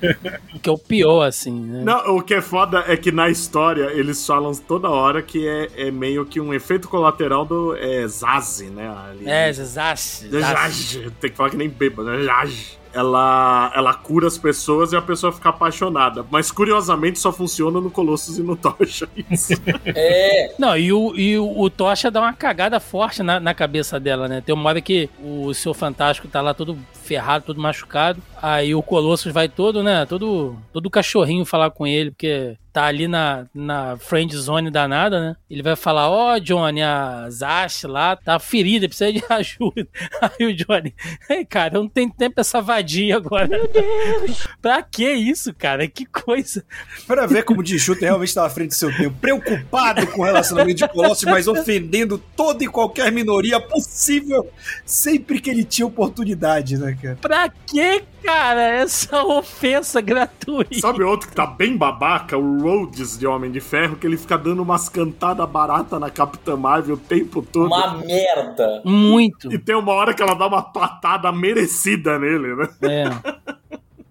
que 0.61 0.69
é 0.69 0.71
o 0.71 0.77
pior, 0.77 1.23
assim, 1.23 1.59
né? 1.59 1.83
Não, 1.83 2.17
o 2.17 2.21
que 2.21 2.33
é 2.33 2.41
foda 2.41 2.83
é 2.87 2.95
que 2.95 3.11
na 3.11 3.29
história 3.29 3.85
eles 3.93 4.25
falam 4.25 4.51
toda 4.53 4.89
hora 4.89 5.21
que 5.21 5.47
é, 5.47 5.87
é 5.87 5.91
meio 5.91 6.25
que 6.25 6.39
um 6.39 6.53
efeito 6.53 6.87
colateral 6.87 7.45
do 7.45 7.75
é, 7.75 8.07
Zazi, 8.07 8.65
né? 8.65 8.87
Ali. 8.89 9.27
É, 9.27 9.51
Zash. 9.53 10.25
Zash. 10.29 10.29
Zaz. 10.29 10.99
Tem 11.19 11.31
que 11.31 11.37
falar 11.37 11.49
que 11.49 11.57
nem 11.57 11.69
bêbado, 11.69 12.09
né? 12.09 12.23
Zaz. 12.23 12.76
Ela, 12.97 13.71
ela 13.75 13.93
cura 13.93 14.25
as 14.27 14.37
pessoas 14.37 14.91
e 14.91 14.95
a 14.95 15.01
pessoa 15.01 15.31
fica 15.31 15.49
apaixonada. 15.49 16.25
Mas 16.31 16.51
curiosamente 16.51 17.19
só 17.19 17.31
funciona 17.31 17.79
no 17.79 17.91
Colossus 17.91 18.39
e 18.39 18.43
no 18.43 18.55
Tocha. 18.55 19.07
Isso. 19.29 19.53
É, 19.99 20.53
Não, 20.59 20.77
e 20.77 20.91
o, 20.91 21.15
e 21.15 21.37
o, 21.37 21.59
o 21.59 21.69
Tocha 21.69 22.09
dá 22.11 22.19
uma 22.19 22.33
cagada 22.33 22.79
forte 22.79 23.23
na, 23.23 23.39
na 23.39 23.53
cabeça 23.53 23.99
dela, 23.99 24.27
né? 24.27 24.41
Tem 24.41 24.53
uma 24.53 24.69
hora 24.69 24.81
que 24.81 25.09
o 25.23 25.53
seu 25.53 25.73
Fantástico 25.73 26.27
tá 26.27 26.41
lá 26.41 26.53
todo 26.53 26.77
ferrado, 27.03 27.45
todo 27.45 27.61
machucado. 27.61 28.21
Aí 28.41 28.73
o 28.73 28.81
Colossus 28.81 29.31
vai 29.31 29.47
todo, 29.47 29.83
né? 29.83 30.05
Todo, 30.05 30.57
todo 30.73 30.89
cachorrinho 30.89 31.45
falar 31.45 31.71
com 31.71 31.85
ele, 31.85 32.11
porque 32.11 32.57
tá 32.71 32.85
ali 32.85 33.07
na, 33.07 33.45
na 33.53 33.97
friend 33.97 34.35
zone 34.35 34.69
danada, 34.69 35.19
né? 35.19 35.35
Ele 35.49 35.63
vai 35.63 35.75
falar: 35.75 36.09
Ó, 36.09 36.37
Johnny, 36.39 36.81
a 36.81 37.27
Zash 37.29 37.83
lá 37.83 38.15
tá 38.15 38.39
ferida, 38.39 38.87
precisa 38.87 39.11
de 39.11 39.23
ajuda. 39.29 39.87
Aí 40.21 40.45
o 40.45 40.53
Johnny, 40.53 40.93
ei, 41.29 41.45
cara, 41.45 41.75
eu 41.75 41.83
não 41.83 41.89
tenho 41.89 42.11
tempo 42.11 42.35
pra 42.35 42.41
essa 42.41 42.61
vadia 42.61 43.17
agora. 43.17 43.47
Meu 43.47 43.67
Deus! 43.67 44.47
pra 44.61 44.81
que 44.81 45.09
isso, 45.11 45.53
cara? 45.53 45.87
Que 45.87 46.05
coisa. 46.05 46.63
Pra 47.05 47.25
ver 47.25 47.43
como 47.43 47.61
o 47.61 47.63
Dishuta 47.63 48.01
realmente 48.01 48.29
estava 48.29 48.47
à 48.47 48.51
frente 48.51 48.69
do 48.69 48.75
seu 48.75 48.95
tempo. 48.95 49.15
Preocupado 49.19 50.05
com 50.07 50.21
o 50.21 50.25
relacionamento 50.25 50.77
de 50.77 50.87
Colossus, 50.87 51.25
mas 51.25 51.47
ofendendo 51.47 52.17
toda 52.35 52.63
e 52.63 52.67
qualquer 52.67 53.11
minoria 53.11 53.59
possível 53.59 54.49
sempre 54.85 55.39
que 55.39 55.49
ele 55.49 55.63
tinha 55.63 55.85
oportunidade, 55.85 56.77
né, 56.77 56.97
cara? 57.01 57.17
Pra 57.21 57.49
que, 57.49 58.03
cara, 58.27 58.61
essa 58.61 59.23
ofensa 59.23 60.01
gratuita? 60.01 60.77
Sabe 60.81 61.01
outro 61.01 61.29
que 61.29 61.35
tá 61.35 61.47
bem 61.47 61.77
babaca? 61.77 62.37
O 62.37 62.61
Rhodes 62.61 63.17
de 63.17 63.25
Homem 63.25 63.49
de 63.49 63.61
Ferro, 63.61 63.95
que 63.95 64.05
ele 64.05 64.17
fica 64.17 64.37
dando 64.37 64.61
umas 64.61 64.89
cantadas 64.89 65.49
baratas 65.49 65.97
na 65.97 66.09
Capitã 66.09 66.57
Marvel 66.57 66.95
o 66.95 66.97
tempo 66.97 67.41
todo. 67.41 67.67
uma 67.67 67.97
merda. 67.99 68.81
Muito. 68.83 69.51
E 69.51 69.57
tem 69.57 69.75
uma 69.75 69.93
hora 69.93 70.13
que 70.13 70.21
ela 70.21 70.33
dá 70.33 70.45
uma 70.45 70.61
patada 70.61 71.31
merecida 71.31 72.19
nele, 72.19 72.53
né? 72.53 72.67
É. 72.81 73.57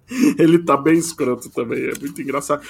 Ele 0.38 0.59
tá 0.59 0.77
bem 0.77 0.95
escroto 0.95 1.51
também, 1.51 1.85
é 1.85 1.99
muito 1.99 2.21
engraçado. 2.21 2.62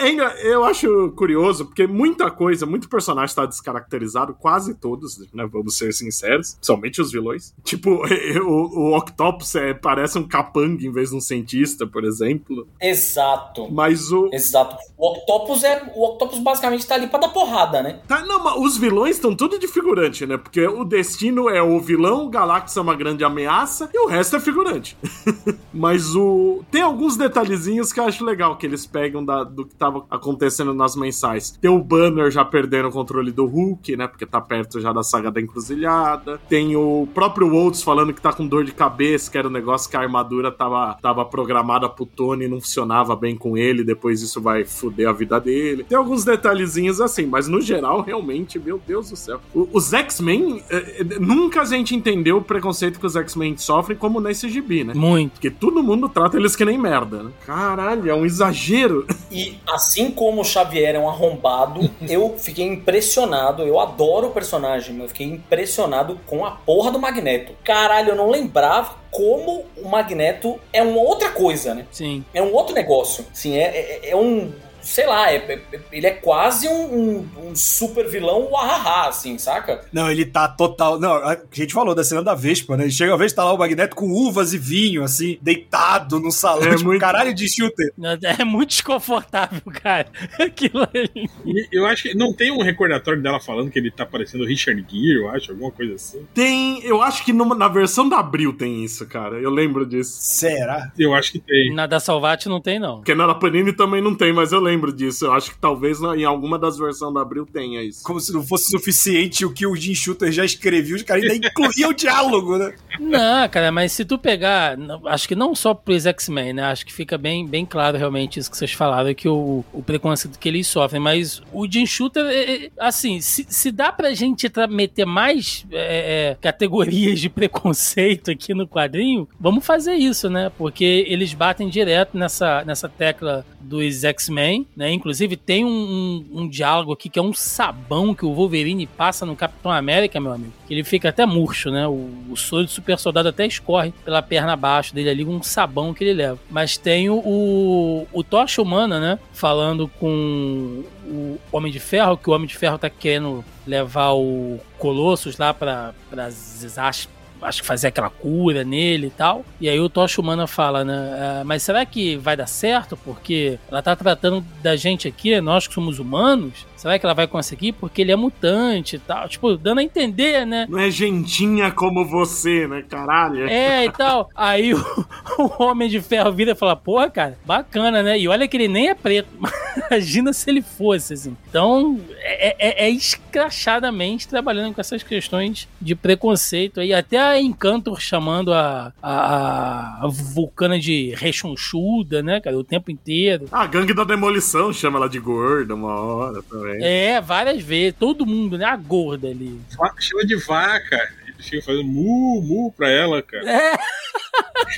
É 0.00 0.50
Eu 0.50 0.64
acho 0.64 1.12
curioso, 1.12 1.66
porque 1.66 1.86
muita 1.86 2.30
coisa, 2.30 2.66
muito 2.66 2.88
personagem 2.88 3.34
tá 3.34 3.46
descaracterizado, 3.46 4.34
quase 4.34 4.74
todos, 4.74 5.18
né? 5.32 5.46
Vamos 5.50 5.76
ser 5.76 5.92
sinceros, 5.92 6.54
principalmente 6.54 7.00
os 7.00 7.10
vilões. 7.10 7.54
Tipo, 7.62 8.02
o, 8.44 8.90
o 8.90 8.96
Octopus 8.96 9.54
é, 9.54 9.74
parece 9.74 10.18
um 10.18 10.26
capanga 10.26 10.84
em 10.84 10.92
vez 10.92 11.10
de 11.10 11.16
um 11.16 11.20
cientista, 11.20 11.86
por 11.86 12.04
exemplo. 12.04 12.66
Exato. 12.80 13.70
Mas 13.70 14.12
o. 14.12 14.28
Exato. 14.32 14.76
O 14.96 15.12
Octopus 15.12 15.64
é. 15.64 15.92
O 15.94 16.04
Octopus 16.06 16.38
basicamente 16.38 16.86
tá 16.86 16.94
ali 16.94 17.06
pra 17.06 17.18
dar 17.18 17.28
porrada, 17.28 17.82
né? 17.82 18.00
Tá, 18.06 18.24
não, 18.24 18.42
mas 18.42 18.56
os 18.58 18.76
vilões 18.76 19.16
estão 19.16 19.34
tudo 19.34 19.58
de 19.58 19.68
figurante, 19.68 20.26
né? 20.26 20.36
Porque 20.36 20.66
o 20.66 20.84
destino 20.84 21.48
é 21.48 21.62
o 21.62 21.80
vilão, 21.80 22.26
o 22.26 22.30
Galactus 22.30 22.76
é 22.76 22.80
uma 22.80 22.94
grande 22.94 23.24
ameaça 23.24 23.88
e 23.92 23.98
o 23.98 24.06
resto 24.06 24.36
é 24.36 24.40
figurante. 24.40 24.96
mas 25.72 26.14
o. 26.14 26.62
Tem 26.74 26.82
alguns 26.82 27.16
detalhezinhos 27.16 27.92
que 27.92 28.00
eu 28.00 28.04
acho 28.04 28.24
legal 28.24 28.56
que 28.56 28.66
eles 28.66 28.84
pegam 28.84 29.24
da- 29.24 29.44
do 29.44 29.64
que 29.64 29.76
tava 29.76 30.04
acontecendo 30.10 30.74
nas 30.74 30.96
mensais. 30.96 31.56
Tem 31.60 31.70
o 31.70 31.78
Banner 31.78 32.32
já 32.32 32.44
perdendo 32.44 32.88
o 32.88 32.90
controle 32.90 33.30
do 33.30 33.46
Hulk, 33.46 33.96
né? 33.96 34.08
Porque 34.08 34.26
tá 34.26 34.40
perto 34.40 34.80
já 34.80 34.92
da 34.92 35.04
saga 35.04 35.30
da 35.30 35.40
encruzilhada. 35.40 36.40
Tem 36.48 36.74
o 36.74 37.06
próprio 37.14 37.48
Woltz 37.48 37.80
falando 37.80 38.12
que 38.12 38.20
tá 38.20 38.32
com 38.32 38.44
dor 38.44 38.64
de 38.64 38.72
cabeça, 38.72 39.30
que 39.30 39.38
era 39.38 39.46
um 39.46 39.52
negócio 39.52 39.88
que 39.88 39.96
a 39.96 40.00
armadura 40.00 40.50
tava, 40.50 40.98
tava 41.00 41.24
programada 41.24 41.88
pro 41.88 42.04
Tony 42.04 42.46
e 42.46 42.48
não 42.48 42.60
funcionava 42.60 43.14
bem 43.14 43.36
com 43.36 43.56
ele. 43.56 43.84
Depois 43.84 44.20
isso 44.20 44.40
vai 44.40 44.64
foder 44.64 45.08
a 45.08 45.12
vida 45.12 45.38
dele. 45.40 45.84
Tem 45.84 45.96
alguns 45.96 46.24
detalhezinhos 46.24 47.00
assim, 47.00 47.24
mas 47.24 47.46
no 47.46 47.60
geral, 47.60 48.00
realmente, 48.02 48.58
meu 48.58 48.80
Deus 48.84 49.10
do 49.10 49.16
céu. 49.16 49.38
O- 49.54 49.68
os 49.72 49.92
X-Men, 49.92 50.60
eh, 50.68 51.04
nunca 51.20 51.62
a 51.62 51.64
gente 51.64 51.94
entendeu 51.94 52.38
o 52.38 52.42
preconceito 52.42 52.98
que 52.98 53.06
os 53.06 53.14
X-Men 53.14 53.56
sofrem 53.58 53.96
como 53.96 54.20
nesse 54.20 54.48
gibi, 54.48 54.82
né? 54.82 54.92
Muito. 54.92 55.34
Porque 55.34 55.52
todo 55.52 55.80
mundo 55.80 56.08
trata 56.08 56.36
eles 56.36 56.56
que 56.56 56.63
nem 56.64 56.78
merda, 56.78 57.22
né? 57.22 57.30
Caralho, 57.46 58.10
é 58.10 58.14
um 58.14 58.24
exagero. 58.24 59.06
E 59.34 59.58
assim 59.66 60.12
como 60.12 60.42
o 60.42 60.44
Xavier 60.44 60.94
é 60.94 60.98
um 60.98 61.08
arrombado, 61.08 61.90
eu 62.08 62.36
fiquei 62.38 62.64
impressionado. 62.64 63.64
Eu 63.64 63.80
adoro 63.80 64.28
o 64.28 64.30
personagem, 64.30 64.94
mas 64.94 65.02
eu 65.02 65.08
fiquei 65.08 65.26
impressionado 65.26 66.20
com 66.24 66.46
a 66.46 66.52
porra 66.52 66.92
do 66.92 67.00
Magneto. 67.00 67.52
Caralho, 67.64 68.10
eu 68.10 68.16
não 68.16 68.30
lembrava 68.30 68.94
como 69.14 69.64
o 69.76 69.88
Magneto 69.88 70.58
é 70.72 70.82
uma 70.82 71.00
outra 71.00 71.30
coisa, 71.30 71.74
né? 71.74 71.86
Sim. 71.92 72.24
É 72.34 72.42
um 72.42 72.52
outro 72.52 72.74
negócio. 72.74 73.24
Sim, 73.32 73.56
é, 73.56 73.62
é, 73.62 74.10
é 74.10 74.16
um. 74.16 74.52
Sei 74.84 75.06
lá, 75.06 75.32
é- 75.32 75.36
é- 75.72 75.80
ele 75.92 76.06
é 76.06 76.10
quase 76.10 76.68
um, 76.68 76.94
um- 76.94 77.28
um 77.50 77.56
super 77.56 78.06
vilão 78.08 78.48
uahaha, 78.50 79.08
assim, 79.08 79.38
saca? 79.38 79.84
Não, 79.92 80.10
ele 80.10 80.24
tá 80.24 80.46
total. 80.48 80.98
Não, 81.00 81.12
a 81.14 81.38
gente 81.52 81.72
falou 81.74 81.94
da 81.94 82.04
cena 82.04 82.22
da 82.22 82.34
Vespa, 82.34 82.76
né? 82.76 82.84
Ele 82.84 82.92
chega 82.92 83.14
a 83.14 83.16
vez, 83.16 83.32
tá 83.32 83.44
lá 83.44 83.52
o 83.52 83.58
Magneto 83.58 83.96
com 83.96 84.10
uvas 84.10 84.52
e 84.52 84.58
vinho, 84.58 85.02
assim, 85.02 85.38
deitado 85.42 86.20
no 86.20 86.30
salão. 86.30 86.64
É 86.68 86.70
tipo, 86.76 86.84
muito- 86.84 87.00
caralho 87.00 87.34
de 87.34 87.48
shooter. 87.48 87.92
É 88.38 88.44
muito 88.44 88.70
desconfortável, 88.70 89.60
cara. 89.82 90.08
Aquilo 90.38 90.82
ali. 90.92 91.28
Eu 91.72 91.86
acho 91.86 92.02
que 92.04 92.14
não 92.14 92.32
tem 92.32 92.50
um 92.50 92.62
recordatório 92.62 93.22
dela 93.22 93.40
falando 93.40 93.70
que 93.70 93.78
ele 93.78 93.90
tá 93.90 94.04
parecendo 94.04 94.44
o 94.44 94.46
Richard 94.46 94.84
Gere, 94.88 95.14
eu 95.22 95.28
acho, 95.30 95.52
alguma 95.52 95.70
coisa 95.70 95.94
assim. 95.94 96.26
Tem. 96.34 96.82
Eu 96.84 97.00
acho 97.02 97.24
que 97.24 97.32
numa- 97.32 97.54
na 97.54 97.68
versão 97.68 98.08
da 98.08 98.18
Abril 98.18 98.52
tem 98.52 98.84
isso, 98.84 99.06
cara. 99.06 99.36
Eu 99.40 99.50
lembro 99.50 99.86
disso. 99.86 100.18
Será? 100.20 100.90
Eu 100.98 101.14
acho 101.14 101.32
que 101.32 101.38
tem. 101.38 101.72
Na 101.74 101.86
da 101.86 102.00
Salvati 102.00 102.48
não 102.48 102.60
tem, 102.60 102.78
não. 102.78 102.96
Porque 102.96 103.14
na 103.14 103.26
da 103.26 103.34
Panini 103.34 103.72
também 103.72 104.02
não 104.02 104.14
tem, 104.14 104.32
mas 104.32 104.52
eu 104.52 104.60
lembro 104.60 104.73
disso. 104.92 105.26
Eu 105.26 105.32
acho 105.32 105.50
que 105.52 105.58
talvez 105.58 106.00
em 106.00 106.24
alguma 106.24 106.58
das 106.58 106.76
versões 106.78 107.12
da 107.14 107.20
Abril 107.20 107.46
tenha 107.46 107.82
isso. 107.82 108.02
Como 108.02 108.20
se 108.20 108.32
não 108.32 108.42
fosse 108.42 108.70
suficiente 108.70 109.44
o 109.44 109.52
que 109.52 109.66
o 109.66 109.74
Jim 109.76 109.94
Shooter 109.94 110.30
já 110.32 110.44
escreveu, 110.44 110.96
os 110.96 111.02
caras 111.02 111.24
ainda 111.30 111.48
incluíam 111.48 111.90
o 111.90 111.94
diálogo, 111.94 112.58
né? 112.58 112.74
Não, 112.98 113.48
cara, 113.48 113.70
mas 113.72 113.92
se 113.92 114.04
tu 114.04 114.18
pegar, 114.18 114.76
acho 115.06 115.26
que 115.28 115.34
não 115.34 115.54
só 115.54 115.74
pros 115.74 116.06
X-Men, 116.06 116.52
né? 116.54 116.62
Acho 116.64 116.86
que 116.86 116.92
fica 116.92 117.18
bem, 117.18 117.46
bem 117.46 117.66
claro 117.66 117.96
realmente 117.98 118.38
isso 118.38 118.50
que 118.50 118.56
vocês 118.56 118.72
falaram, 118.72 119.12
que 119.14 119.28
o, 119.28 119.64
o 119.72 119.82
preconceito 119.82 120.38
que 120.38 120.48
eles 120.48 120.66
sofrem. 120.66 121.00
Mas 121.00 121.42
o 121.52 121.70
Jim 121.70 121.86
Shooter, 121.86 122.24
é- 122.26 122.66
é- 122.66 122.70
assim, 122.78 123.20
se, 123.20 123.46
se 123.48 123.70
dá 123.70 123.92
pra 123.92 124.14
gente 124.14 124.50
meter 124.70 125.04
mais 125.04 125.66
é, 125.70 126.30
é, 126.32 126.36
categorias 126.40 127.20
de 127.20 127.28
preconceito 127.28 128.30
aqui 128.30 128.54
no 128.54 128.66
quadrinho, 128.66 129.28
vamos 129.40 129.64
fazer 129.66 129.94
isso, 129.94 130.28
né? 130.30 130.50
Porque 130.56 131.04
eles 131.08 131.32
batem 131.34 131.68
direto 131.68 132.16
nessa, 132.16 132.64
nessa 132.64 132.88
tecla 132.88 133.44
dos 133.60 134.04
X-Men, 134.04 134.63
né? 134.76 134.92
Inclusive 134.92 135.36
tem 135.36 135.64
um, 135.64 135.68
um, 135.68 136.40
um 136.40 136.48
diálogo 136.48 136.92
aqui 136.92 137.08
que 137.08 137.18
é 137.18 137.22
um 137.22 137.32
sabão 137.32 138.14
que 138.14 138.24
o 138.24 138.32
Wolverine 138.32 138.86
passa 138.86 139.24
no 139.24 139.36
Capitão 139.36 139.70
América, 139.70 140.20
meu 140.20 140.32
amigo. 140.32 140.52
Que 140.66 140.74
ele 140.74 140.84
fica 140.84 141.08
até 141.08 141.26
murcho, 141.26 141.70
né? 141.70 141.86
O, 141.86 142.08
o 142.30 142.36
soro 142.36 142.64
do 142.64 142.70
super 142.70 142.98
soldado 142.98 143.28
até 143.28 143.46
escorre 143.46 143.92
pela 144.04 144.22
perna 144.22 144.52
abaixo 144.52 144.94
dele 144.94 145.10
ali, 145.10 145.24
um 145.24 145.42
sabão 145.42 145.94
que 145.94 146.04
ele 146.04 146.14
leva. 146.14 146.38
Mas 146.50 146.76
tem 146.76 147.08
o, 147.10 148.06
o, 148.12 148.24
Tocha 148.24 148.62
Humana, 148.62 148.98
né? 148.98 149.18
Falando 149.32 149.88
com 149.88 150.84
o 151.06 151.38
Homem 151.52 151.72
de 151.72 151.80
Ferro, 151.80 152.16
que 152.16 152.30
o 152.30 152.32
Homem 152.32 152.46
de 152.46 152.56
Ferro 152.56 152.78
tá 152.78 152.88
querendo 152.88 153.44
levar 153.66 154.12
o 154.12 154.58
Colossus 154.78 155.38
lá 155.38 155.54
pra, 155.54 155.94
pra 156.10 156.30
Zizash 156.30 157.08
acho 157.44 157.60
que 157.62 157.66
fazer 157.66 157.88
aquela 157.88 158.10
cura 158.10 158.64
nele 158.64 159.08
e 159.08 159.10
tal. 159.10 159.44
E 159.60 159.68
aí 159.68 159.78
o 159.78 159.88
Tocha 159.88 160.20
Humana 160.20 160.46
fala, 160.46 160.84
né? 160.84 161.40
"Ah, 161.40 161.42
mas 161.44 161.62
será 161.62 161.84
que 161.86 162.16
vai 162.16 162.36
dar 162.36 162.46
certo? 162.46 162.96
Porque 162.96 163.58
ela 163.70 163.82
tá 163.82 163.94
tratando 163.94 164.44
da 164.62 164.74
gente 164.76 165.06
aqui, 165.06 165.40
nós 165.40 165.66
que 165.68 165.74
somos 165.74 165.98
humanos. 165.98 166.66
Será 166.84 166.98
que 166.98 167.06
ela 167.06 167.14
vai 167.14 167.26
conseguir? 167.26 167.72
Porque 167.72 168.02
ele 168.02 168.12
é 168.12 168.16
mutante 168.16 168.96
e 168.96 168.98
tal. 168.98 169.26
Tipo, 169.26 169.56
dando 169.56 169.78
a 169.78 169.82
entender, 169.82 170.44
né? 170.44 170.66
Não 170.68 170.78
é 170.78 170.90
gentinha 170.90 171.70
como 171.70 172.04
você, 172.04 172.68
né? 172.68 172.84
Caralho. 172.86 173.48
É, 173.48 173.86
e 173.86 173.90
tal. 173.90 174.28
Aí 174.34 174.74
o, 174.74 174.78
o 175.40 175.62
Homem 175.62 175.88
de 175.88 176.02
Ferro 176.02 176.30
vira 176.30 176.52
e 176.52 176.54
fala, 176.54 176.76
porra, 176.76 177.08
cara, 177.08 177.38
bacana, 177.46 178.02
né? 178.02 178.18
E 178.18 178.28
olha 178.28 178.46
que 178.46 178.54
ele 178.58 178.68
nem 178.68 178.90
é 178.90 178.94
preto. 178.94 179.30
Imagina 179.90 180.34
se 180.34 180.50
ele 180.50 180.60
fosse, 180.60 181.14
assim. 181.14 181.34
Então, 181.48 181.98
é, 182.20 182.84
é, 182.84 182.86
é 182.86 182.90
escrachadamente 182.90 184.28
trabalhando 184.28 184.74
com 184.74 184.80
essas 184.82 185.02
questões 185.02 185.66
de 185.80 185.94
preconceito 185.94 186.80
aí. 186.80 186.92
Até 186.92 187.18
a 187.18 187.40
Encantor 187.40 187.98
chamando 187.98 188.52
a, 188.52 188.92
a, 189.02 190.04
a 190.04 190.08
Vulcana 190.08 190.78
de 190.78 191.14
rechonchuda, 191.16 192.22
né, 192.22 192.42
cara, 192.42 192.58
o 192.58 192.62
tempo 192.62 192.90
inteiro. 192.90 193.46
A 193.50 193.66
gangue 193.66 193.94
da 193.94 194.04
demolição 194.04 194.70
chama 194.70 194.98
ela 194.98 195.08
de 195.08 195.18
gorda 195.18 195.74
uma 195.74 195.98
hora 195.98 196.42
também. 196.42 196.73
É, 196.80 197.20
várias 197.20 197.62
vezes. 197.62 197.94
Todo 197.98 198.26
mundo, 198.26 198.58
né? 198.58 198.64
A 198.64 198.76
gorda 198.76 199.28
ali. 199.28 199.60
Chama 199.98 200.24
de 200.24 200.36
vaca. 200.36 201.08
Fica 201.44 201.62
fazendo 201.64 201.84
mu, 201.84 202.40
mu 202.42 202.72
pra 202.76 202.90
ela, 202.90 203.22
cara. 203.22 203.50
É, 203.50 203.76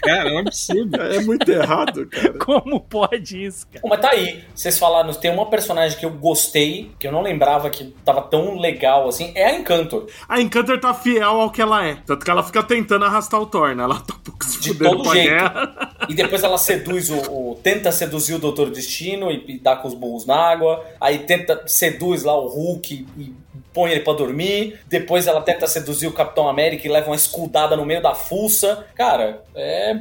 Cara, 0.03 0.29
é 0.29 0.33
um 0.35 0.39
absurdo. 0.39 1.01
É 1.01 1.21
muito 1.21 1.51
errado, 1.51 2.07
cara. 2.07 2.35
como 2.39 2.81
pode 2.81 3.45
isso, 3.45 3.67
cara? 3.69 3.81
Bom, 3.83 3.89
mas 3.89 4.01
tá 4.01 4.11
aí. 4.11 4.45
Vocês 4.55 4.79
falaram, 4.79 5.13
tem 5.15 5.31
uma 5.31 5.47
personagem 5.49 5.99
que 5.99 6.05
eu 6.05 6.11
gostei, 6.11 6.91
que 6.99 7.07
eu 7.09 7.13
não 7.13 7.23
lembrava 7.23 7.71
que 7.71 7.85
tava 8.05 8.21
tão 8.23 8.59
legal 8.59 9.09
assim, 9.09 9.33
é 9.35 9.47
a 9.47 9.55
Encantor. 9.59 10.07
A 10.29 10.41
Encantor 10.41 10.79
tá 10.81 10.93
fiel 10.93 11.41
ao 11.41 11.51
que 11.51 11.63
ela 11.63 11.85
é. 11.87 11.97
Tanto 12.07 12.25
que 12.25 12.31
ela 12.31 12.43
fica 12.43 12.63
tentando 12.63 13.05
arrastar 13.05 13.41
o 13.41 13.47
Thor, 13.47 13.75
né? 13.75 13.83
Ela 13.85 13.99
tá 14.01 14.15
um 14.15 14.19
pouco 14.19 14.45
se 14.45 14.61
De 14.61 14.69
fudendo 14.69 14.97
todo 15.03 15.13
jeito. 15.13 15.29
guerra. 15.31 15.97
E 16.09 16.15
depois 16.15 16.43
ela 16.45 16.59
seduz 16.59 17.11
o, 17.11 17.17
o- 17.53 17.55
tenta 17.63 17.91
seduzir 17.91 18.35
o 18.35 18.39
Doutor 18.39 18.71
Destino 18.71 19.31
e, 19.31 19.45
e 19.49 19.59
dá 19.59 19.77
com 19.77 19.89
os 19.89 19.95
burros 19.95 20.27
na 20.27 20.37
água. 20.37 20.85
Aí 21.01 21.21
tenta 21.21 21.63
seduz 21.67 22.23
lá 22.23 22.39
o 22.39 22.47
Hulk 22.49 23.07
e 23.17 23.35
põe 23.77 23.91
ele 23.91 24.01
pra 24.01 24.15
dormir. 24.15 24.81
Depois 24.89 25.27
ela 25.27 25.43
tenta 25.43 25.67
seduzir 25.67 26.07
o 26.07 26.13
Capitão 26.13 26.49
América 26.49 26.89
e 26.89 26.91
leva 26.91 27.11
uma 27.11 27.15
escudada 27.15 27.77
no 27.77 27.85
meio 27.85 28.01
da 28.01 28.15
fuça. 28.15 28.87
Cara, 28.95 29.43
é 29.55 30.01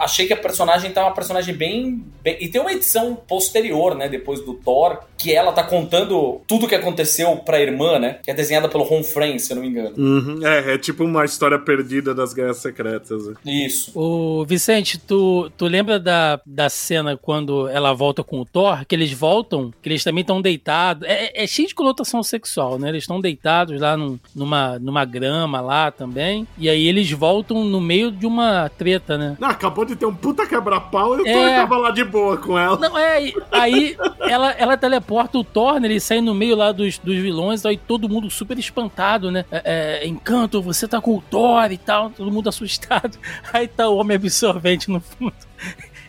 achei 0.00 0.26
que 0.26 0.32
a 0.32 0.36
personagem 0.36 0.90
tá 0.90 1.02
uma 1.04 1.12
personagem 1.14 1.54
bem, 1.54 2.04
bem- 2.22 2.36
E 2.40 2.48
tem 2.48 2.60
uma 2.60 2.72
edição 2.72 3.14
posterior, 3.14 3.94
né? 3.94 4.08
Depois 4.08 4.40
do 4.44 4.54
Thor, 4.54 4.98
que 5.18 5.32
ela 5.32 5.52
tá 5.52 5.62
contando 5.62 6.40
tudo 6.48 6.66
que 6.66 6.74
aconteceu 6.74 7.36
pra 7.36 7.60
irmã, 7.60 7.98
né? 7.98 8.18
Que 8.24 8.30
é 8.30 8.34
desenhada 8.34 8.68
pelo 8.68 8.84
Ron 8.84 9.02
Frame, 9.04 9.38
se 9.38 9.52
eu 9.52 9.56
não 9.56 9.62
me 9.62 9.68
engano. 9.68 9.94
Uhum, 9.96 10.46
É, 10.46 10.74
é 10.74 10.78
tipo 10.78 11.04
uma 11.04 11.24
história 11.24 11.58
perdida 11.58 12.14
das 12.14 12.32
guerras 12.32 12.58
secretas. 12.58 13.26
né? 13.26 13.34
Isso. 13.44 13.92
Ô, 13.98 14.44
Vicente, 14.44 14.98
tu, 14.98 15.50
tu 15.56 15.66
lembra 15.66 15.98
da, 16.00 16.40
da 16.44 16.68
cena 16.68 17.16
quando 17.16 17.68
ela 17.68 17.92
volta 17.92 18.22
com 18.24 18.40
o 18.40 18.44
Thor? 18.44 18.84
Que 18.86 18.94
eles 18.94 19.12
voltam, 19.12 19.72
que 19.82 19.88
eles 19.88 20.02
também 20.04 20.22
estão 20.22 20.40
deitados. 20.42 21.06
É, 21.08 21.26
é- 21.26 21.44
é 21.44 21.46
cheio 21.46 21.68
de 21.68 21.74
conotação 21.74 22.22
sexual, 22.22 22.78
né? 22.78 22.88
Eles 22.88 23.04
estão 23.04 23.20
deitados 23.20 23.80
lá 23.80 23.96
num- 23.96 24.18
numa, 24.34 24.78
numa 24.78 25.04
grama 25.04 25.60
lá 25.60 25.90
também. 25.90 26.46
E 26.58 26.68
aí 26.68 26.86
eles 26.88 27.10
voltam 27.10 27.64
no 27.64 27.80
meio 27.80 28.10
de 28.10 28.26
uma 28.26 28.68
treta, 28.70 29.16
né? 29.18 29.36
Ah, 29.40 29.54
acabou 29.62 29.84
de 29.84 29.94
ter 29.94 30.06
um 30.06 30.14
puta 30.14 30.44
quebra-pau 30.44 31.18
e 31.18 31.22
o 31.22 31.26
É. 31.26 31.32
Thor 31.32 31.56
tava 31.56 31.76
lá 31.78 31.90
de 31.92 32.04
boa 32.04 32.36
com 32.36 32.58
ela. 32.58 32.76
Não, 32.76 32.98
é, 32.98 33.32
aí 33.52 33.96
ela, 34.20 34.50
ela 34.52 34.76
teleporta 34.76 35.38
o 35.38 35.44
Thor, 35.44 35.76
ele 35.76 36.00
sai 36.00 36.20
no 36.20 36.34
meio 36.34 36.56
lá 36.56 36.72
dos, 36.72 36.98
dos 36.98 37.16
vilões, 37.16 37.64
aí 37.64 37.76
todo 37.76 38.08
mundo 38.08 38.28
super 38.28 38.58
espantado, 38.58 39.30
né? 39.30 39.44
É, 39.50 40.00
é, 40.02 40.06
Encanto, 40.06 40.60
você 40.60 40.88
tá 40.88 41.00
com 41.00 41.16
o 41.16 41.22
Thor 41.22 41.70
e 41.70 41.78
tal, 41.78 42.10
todo 42.10 42.30
mundo 42.30 42.48
assustado. 42.50 43.16
Aí 43.52 43.68
tá 43.68 43.88
o 43.88 43.96
homem 43.96 44.16
absorvente 44.16 44.90
no 44.90 45.00
fundo. 45.00 45.34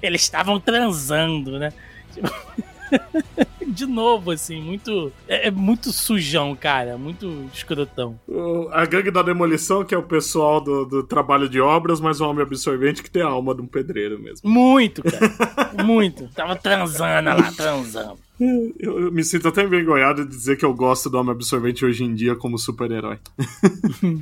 Eles 0.01 0.22
estavam 0.24 0.60
transando, 0.60 1.60
né? 1.60 1.72
Tipo, 2.14 2.30
De 3.66 3.86
novo, 3.86 4.30
assim, 4.32 4.62
muito. 4.62 5.12
É, 5.28 5.48
é 5.48 5.52
muito 5.52 5.91
sujão, 5.91 6.56
cara. 6.56 6.98
Muito 6.98 7.50
escrotão. 7.54 8.20
O- 8.28 8.68
A 8.72 8.86
gangue 8.86 9.10
da 9.10 9.22
demolição, 9.24 9.84
que 9.84 9.96
é 9.96 9.98
o 9.98 10.04
pessoal 10.04 10.62
do, 10.62 10.86
do 10.86 11.04
trabalho 11.04 11.48
de 11.50 11.60
obras, 11.60 12.00
mas 12.00 12.20
um 12.22 12.28
homem 12.30 12.44
absorvente 12.44 13.02
que 13.02 13.10
tem 13.10 13.24
a 13.24 13.28
alma 13.28 13.56
de 13.56 13.62
um 13.62 13.66
pedreiro 13.68 14.20
mesmo. 14.20 14.48
Muito, 14.50 15.02
cara. 15.02 15.32
muito. 15.84 16.28
Tava 16.36 16.56
transando 16.56 17.30
lá, 17.30 17.52
transando. 17.56 18.18
Eu, 18.80 19.12
me 19.12 19.24
sinto 19.24 19.48
até 19.48 19.64
envergonhado 19.64 20.26
de 20.26 20.30
dizer 20.30 20.58
que 20.58 20.66
eu 20.66 20.74
gosto 20.74 21.08
do 21.10 21.18
homem 21.18 21.32
absorvente 21.32 21.86
hoje 21.86 22.04
em 22.04 22.14
dia 22.14 22.36
como 22.36 22.58
super-herói. 22.58 23.18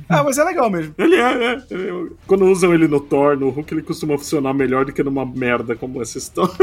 Ah, 0.08 0.22
mas 0.22 0.36
é 0.38 0.44
legal 0.44 0.70
mesmo. 0.70 0.94
Ele 0.98 1.16
é, 1.16 1.54
é. 1.54 1.62
Eu- 1.70 2.14
quando 2.26 2.44
usam 2.44 2.72
ele 2.74 2.86
no 2.86 3.00
Thor, 3.00 3.36
no 3.36 3.48
Hulk, 3.48 3.72
ele 3.74 3.82
costuma 3.82 4.16
funcionar 4.18 4.52
melhor 4.52 4.84
do 4.84 4.92
que 4.92 5.02
numa 5.02 5.24
merda 5.26 5.74
como 5.74 6.00
essa 6.00 6.18
história. 6.18 6.54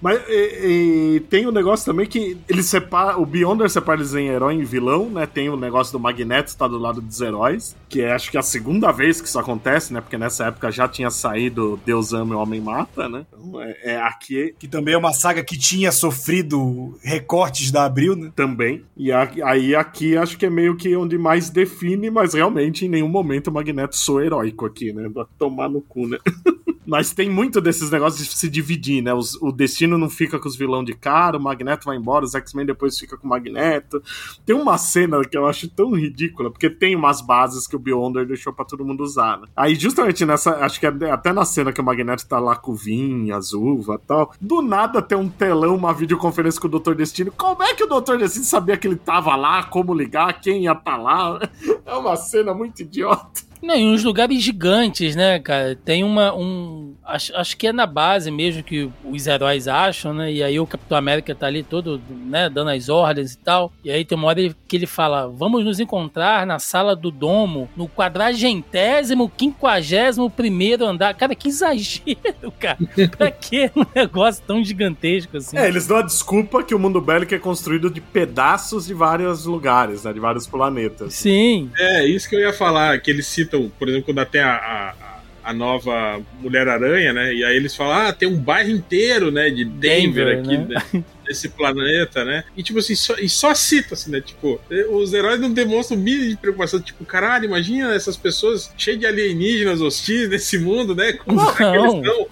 Mas 0.00 0.20
e- 0.28 1.16
e 1.16 1.20
tem 1.28 1.46
um 1.46 1.50
negócio 1.50 1.84
também 1.84 2.06
que 2.06 2.36
ele 2.48 2.62
separa. 2.62 3.18
O 3.18 3.26
Beyonder 3.26 3.68
separa 3.68 3.98
eles 4.00 4.14
em 4.14 4.28
herói 4.28 4.56
e 4.56 4.64
vilão, 4.64 5.10
né? 5.10 5.26
Tem 5.26 5.48
o 5.50 5.56
negócio 5.56 5.92
do 5.92 6.00
Magneto 6.00 6.56
tá 6.56 6.66
do 6.66 6.78
lado 6.78 7.00
dos 7.00 7.20
heróis. 7.20 7.76
Que 7.88 8.00
é 8.02 8.12
acho 8.12 8.30
que 8.30 8.38
a 8.38 8.42
segunda 8.42 8.92
vez 8.92 9.20
que 9.20 9.28
isso 9.28 9.38
acontece, 9.38 9.92
né? 9.92 10.00
Porque 10.00 10.16
nessa 10.16 10.46
época 10.46 10.70
já 10.70 10.88
tinha 10.88 11.10
saído 11.10 11.78
Deus 11.84 12.12
ama 12.12 12.34
e 12.34 12.36
o 12.36 12.40
Homem 12.40 12.60
Mata, 12.60 13.08
né? 13.08 13.26
Então 13.32 13.60
é, 13.60 13.76
é 13.84 13.96
aqui 14.00 14.54
Que 14.58 14.66
também 14.68 14.94
é 14.94 14.98
uma 14.98 15.12
saga 15.12 15.44
que 15.44 15.58
tinha 15.58 15.92
sofrido 15.92 16.96
recortes 17.02 17.70
da 17.70 17.84
Abril, 17.84 18.16
né? 18.16 18.32
também. 18.34 18.82
E 18.96 19.12
a- 19.12 19.30
aí 19.44 19.74
aqui 19.74 20.16
acho 20.16 20.38
que 20.38 20.46
é 20.46 20.50
meio 20.50 20.76
que 20.76 20.94
onde 20.96 21.18
mais 21.18 21.50
define, 21.50 22.10
mas 22.10 22.32
realmente 22.34 22.86
em 22.86 22.88
nenhum 22.88 23.08
momento 23.08 23.48
o 23.48 23.52
Magneto 23.52 23.96
sou 23.96 24.22
heróico 24.22 24.64
aqui, 24.64 24.92
né? 24.92 25.10
Tomar 25.38 25.68
no 25.68 25.80
cu, 25.82 26.06
né? 26.06 26.18
Mas 26.90 27.12
tem 27.12 27.30
muito 27.30 27.60
desses 27.60 27.88
negócios 27.90 28.26
de 28.28 28.36
se 28.36 28.50
dividir, 28.50 29.00
né? 29.00 29.14
Os- 29.14 29.40
o 29.40 29.52
destino 29.52 29.96
não 29.96 30.10
fica 30.10 30.38
com 30.40 30.48
os 30.48 30.56
vilão 30.56 30.82
de 30.82 30.92
cara, 30.92 31.36
o 31.38 31.40
Magneto 31.40 31.84
vai 31.84 31.96
embora, 31.96 32.24
os 32.24 32.34
X-Men 32.34 32.66
depois 32.66 32.98
fica 32.98 33.16
com 33.16 33.26
o 33.26 33.30
Magneto. 33.30 34.02
Tem 34.44 34.56
uma 34.56 34.76
cena 34.76 35.22
que 35.24 35.36
eu 35.38 35.46
acho 35.46 35.68
tão 35.68 35.92
ridícula, 35.92 36.50
porque 36.50 36.68
tem 36.68 36.96
umas 36.96 37.20
bases 37.20 37.66
que 37.68 37.76
o 37.76 37.78
Beyonder 37.78 38.26
deixou 38.26 38.52
pra 38.52 38.64
todo 38.64 38.84
mundo 38.84 39.04
usar, 39.04 39.38
né? 39.40 39.46
Aí 39.56 39.76
justamente 39.76 40.26
nessa, 40.26 40.56
acho 40.64 40.80
que 40.80 40.86
é 40.86 41.10
até 41.12 41.32
na 41.32 41.44
cena 41.44 41.72
que 41.72 41.80
o 41.80 41.84
Magneto 41.84 42.26
tá 42.26 42.40
lá 42.40 42.56
com 42.56 42.72
o 42.72 42.74
Vin, 42.74 43.30
as 43.30 43.52
uvas 43.52 44.00
e 44.02 44.06
tal, 44.06 44.32
do 44.40 44.60
nada 44.60 45.00
tem 45.00 45.16
um 45.16 45.28
telão, 45.28 45.76
uma 45.76 45.94
videoconferência 45.94 46.60
com 46.60 46.66
o 46.66 46.80
Dr. 46.80 46.94
Destino. 46.94 47.30
Como 47.30 47.62
é 47.62 47.72
que 47.72 47.84
o 47.84 47.86
Dr. 47.86 48.16
Destino 48.16 48.44
sabia 48.44 48.76
que 48.76 48.88
ele 48.88 48.96
tava 48.96 49.36
lá, 49.36 49.62
como 49.62 49.94
ligar, 49.94 50.40
quem 50.40 50.64
ia 50.64 50.72
estar 50.72 50.96
lá? 50.96 51.38
É 51.86 51.94
uma 51.94 52.16
cena 52.16 52.52
muito 52.54 52.80
idiota. 52.82 53.42
Não, 53.62 53.76
e 53.76 53.86
uns 53.86 54.02
lugares 54.02 54.42
gigantes, 54.42 55.14
né, 55.14 55.38
cara? 55.38 55.76
Tem 55.76 56.02
uma. 56.02 56.34
Um, 56.34 56.94
acho, 57.04 57.34
acho 57.36 57.56
que 57.56 57.66
é 57.66 57.72
na 57.72 57.86
base 57.86 58.30
mesmo 58.30 58.62
que 58.62 58.90
os 59.04 59.26
heróis 59.26 59.68
acham, 59.68 60.14
né? 60.14 60.32
E 60.32 60.42
aí 60.42 60.58
o 60.58 60.66
Capitão 60.66 60.96
América 60.96 61.34
tá 61.34 61.46
ali 61.46 61.62
todo, 61.62 62.00
né, 62.08 62.48
dando 62.48 62.70
as 62.70 62.88
ordens 62.88 63.34
e 63.34 63.38
tal. 63.38 63.72
E 63.84 63.90
aí 63.90 64.04
tem 64.04 64.16
uma 64.16 64.28
hora 64.28 64.54
que 64.66 64.76
ele 64.76 64.86
fala: 64.86 65.28
vamos 65.28 65.64
nos 65.64 65.80
encontrar 65.80 66.46
na 66.46 66.58
sala 66.58 66.96
do 66.96 67.10
domo, 67.10 67.68
no 67.76 67.88
quadragentésimo, 67.88 69.30
quinquagésimo 69.36 70.30
primeiro 70.30 70.86
andar. 70.86 71.14
Cara, 71.14 71.34
que 71.34 71.48
exagero, 71.48 72.52
cara. 72.58 72.78
pra 73.16 73.30
que 73.30 73.70
um 73.76 73.84
negócio 73.94 74.42
tão 74.46 74.64
gigantesco 74.64 75.36
assim? 75.36 75.56
É, 75.56 75.68
eles 75.68 75.86
dão 75.86 75.98
a 75.98 76.02
desculpa 76.02 76.62
que 76.62 76.74
o 76.74 76.78
mundo 76.78 77.00
bélico 77.00 77.34
é 77.34 77.38
construído 77.38 77.90
de 77.90 78.00
pedaços 78.00 78.86
de 78.86 78.94
vários 78.94 79.44
lugares, 79.44 80.04
né? 80.04 80.12
De 80.12 80.20
vários 80.20 80.46
planetas. 80.46 81.14
Sim. 81.14 81.70
É, 81.78 82.06
isso 82.06 82.28
que 82.28 82.36
eu 82.36 82.40
ia 82.40 82.52
falar, 82.52 82.98
que 83.00 83.10
eles 83.10 83.26
citam, 83.50 83.70
por 83.78 83.88
exemplo, 83.88 84.06
quando 84.06 84.20
até 84.20 84.42
a, 84.42 84.54
a, 84.54 85.50
a 85.50 85.52
nova 85.52 86.20
Mulher-Aranha, 86.40 87.12
né? 87.12 87.34
E 87.34 87.44
aí 87.44 87.56
eles 87.56 87.74
falam, 87.74 88.08
ah, 88.08 88.12
tem 88.12 88.28
um 88.28 88.38
bairro 88.38 88.70
inteiro, 88.70 89.30
né, 89.30 89.50
de 89.50 89.64
Denver, 89.64 90.36
Denver, 90.36 90.38
aqui, 90.38 90.58
né? 90.58 90.82
né, 90.92 91.04
desse 91.30 91.48
planeta, 91.48 92.24
né? 92.24 92.42
E 92.56 92.62
tipo 92.62 92.80
assim, 92.80 92.96
só, 92.96 93.14
e 93.14 93.28
só 93.28 93.54
cita, 93.54 93.94
assim, 93.94 94.10
né? 94.10 94.20
Tipo, 94.20 94.60
os 94.90 95.12
heróis 95.12 95.40
não 95.40 95.50
demonstram 95.52 95.96
o 95.96 96.00
mínimo 96.00 96.28
de 96.28 96.36
preocupação, 96.36 96.80
tipo, 96.80 97.04
caralho, 97.04 97.44
imagina 97.44 97.94
essas 97.94 98.16
pessoas 98.16 98.72
cheias 98.76 98.98
de 98.98 99.06
alienígenas 99.06 99.80
hostis 99.80 100.28
nesse 100.28 100.58
mundo, 100.58 100.94
né? 100.94 101.12
Como 101.12 101.40
será 101.40 101.52
que 101.54 101.62
eles 101.62 101.92
Não. 101.92 102.00
estão? 102.00 102.28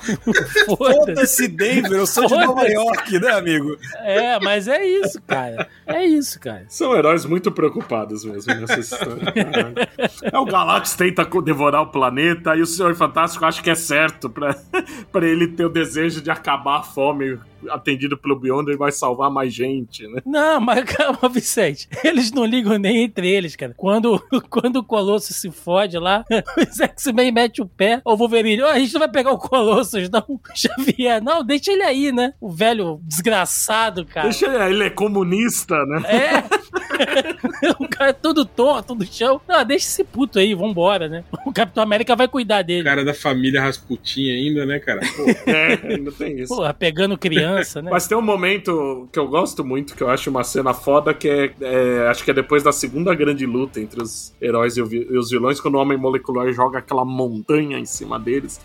Foda-se. 0.76 1.48
Denver, 1.48 1.92
eu 1.92 2.06
sou 2.06 2.26
de 2.26 2.34
Nova. 2.34 2.66
York, 2.68 3.18
né, 3.20 3.30
amigo? 3.32 3.78
É, 4.00 4.38
mas 4.40 4.66
é 4.68 4.84
isso, 4.84 5.20
cara. 5.26 5.68
É 5.86 6.04
isso, 6.04 6.38
cara. 6.40 6.64
São 6.68 6.94
heróis 6.96 7.24
muito 7.24 7.52
preocupados 7.52 8.24
mesmo 8.24 8.52
nessa 8.54 8.80
história. 8.80 9.22
É 10.32 10.38
o 10.38 10.44
Galactus 10.44 10.94
tenta 10.94 11.24
devorar 11.42 11.82
o 11.82 11.86
planeta 11.86 12.56
e 12.56 12.62
o 12.62 12.66
Senhor 12.66 12.94
Fantástico 12.94 13.44
acha 13.44 13.62
que 13.62 13.70
é 13.70 13.74
certo 13.74 14.28
pra, 14.28 14.56
pra 15.12 15.26
ele 15.26 15.48
ter 15.48 15.64
o 15.64 15.68
desejo 15.68 16.20
de 16.20 16.30
acabar 16.30 16.78
a 16.78 16.82
fome 16.82 17.38
atendido 17.70 18.16
pelo 18.16 18.38
Beyonder 18.38 18.74
e 18.74 18.78
vai 18.78 18.92
salvar 18.92 19.30
mais 19.30 19.52
gente, 19.52 20.06
né? 20.08 20.20
Não, 20.24 20.60
mas 20.60 20.84
calma, 20.84 21.28
Vicente. 21.30 21.88
Eles 22.04 22.30
não 22.32 22.44
ligam 22.44 22.78
nem 22.78 23.02
entre 23.04 23.28
eles, 23.28 23.56
cara. 23.56 23.74
Quando, 23.76 24.22
quando 24.48 24.76
o 24.76 24.84
Colosso 24.84 25.32
se 25.32 25.50
fode 25.50 25.98
lá, 25.98 26.24
os 26.56 26.80
X-Men 26.80 27.32
mete 27.32 27.60
o 27.62 27.66
pé. 27.66 28.00
O 28.04 28.16
Wolverine, 28.16 28.62
"Ó, 28.62 28.70
a 28.70 28.78
gente 28.78 28.92
não 28.92 29.00
vai 29.00 29.10
pegar 29.10 29.32
o 29.32 29.38
Colossus, 29.38 30.08
não. 30.10 30.40
Xavier, 30.54 31.22
não, 31.22 31.44
deixa 31.44 31.72
ele 31.72 31.82
aí, 31.82 32.12
né? 32.12 32.34
O 32.40 32.50
velho 32.50 33.00
desgraçado, 33.02 34.04
cara. 34.04 34.28
Deixa 34.28 34.46
ele, 34.46 34.74
ele 34.74 34.84
é 34.84 34.90
comunista, 34.90 35.74
né? 35.86 36.02
É. 36.04 36.67
o 37.78 37.88
cara 37.88 38.10
é 38.10 38.12
todo 38.12 38.44
torto 38.44 38.94
no 38.94 39.04
chão. 39.04 39.40
Não, 39.48 39.64
deixa 39.64 39.86
esse 39.86 40.04
puto 40.04 40.38
aí, 40.38 40.54
vambora, 40.54 41.08
né? 41.08 41.24
O 41.46 41.52
Capitão 41.52 41.82
América 41.82 42.14
vai 42.16 42.28
cuidar 42.28 42.62
O 42.62 42.66
dele. 42.66 42.84
cara 42.84 43.04
da 43.04 43.14
família 43.14 43.60
Rasputin 43.60 44.30
ainda, 44.30 44.66
né, 44.66 44.78
cara? 44.78 45.00
Pô, 45.16 45.24
É, 45.50 45.94
ainda 45.94 46.12
tem 46.12 46.40
isso. 46.40 46.54
Porra, 46.54 46.72
pegando 46.74 47.16
criança, 47.16 47.80
né? 47.80 47.90
Mas 47.90 48.06
tem 48.06 48.16
um 48.16 48.22
momento 48.22 49.08
que 49.12 49.18
eu 49.18 49.26
gosto 49.28 49.64
muito, 49.64 49.94
que 49.94 50.02
eu 50.02 50.10
acho 50.10 50.30
uma 50.30 50.44
cena 50.44 50.74
foda, 50.74 51.14
que 51.14 51.28
é, 51.28 51.52
é, 51.60 52.08
acho 52.08 52.24
que 52.24 52.30
é 52.30 52.34
depois 52.34 52.62
da 52.62 52.72
segunda 52.72 53.14
grande 53.14 53.46
luta 53.46 53.80
entre 53.80 54.02
os 54.02 54.34
heróis 54.40 54.76
e, 54.76 54.82
o 54.82 54.92
e 54.92 55.16
os 55.16 55.30
vilões, 55.30 55.60
quando 55.60 55.76
o 55.76 55.78
Homem 55.78 55.96
Molecular 55.98 56.52
joga 56.52 56.78
aquela 56.78 57.04
montanha 57.04 57.78
em 57.78 57.84
cima 57.86 58.18
deles. 58.18 58.60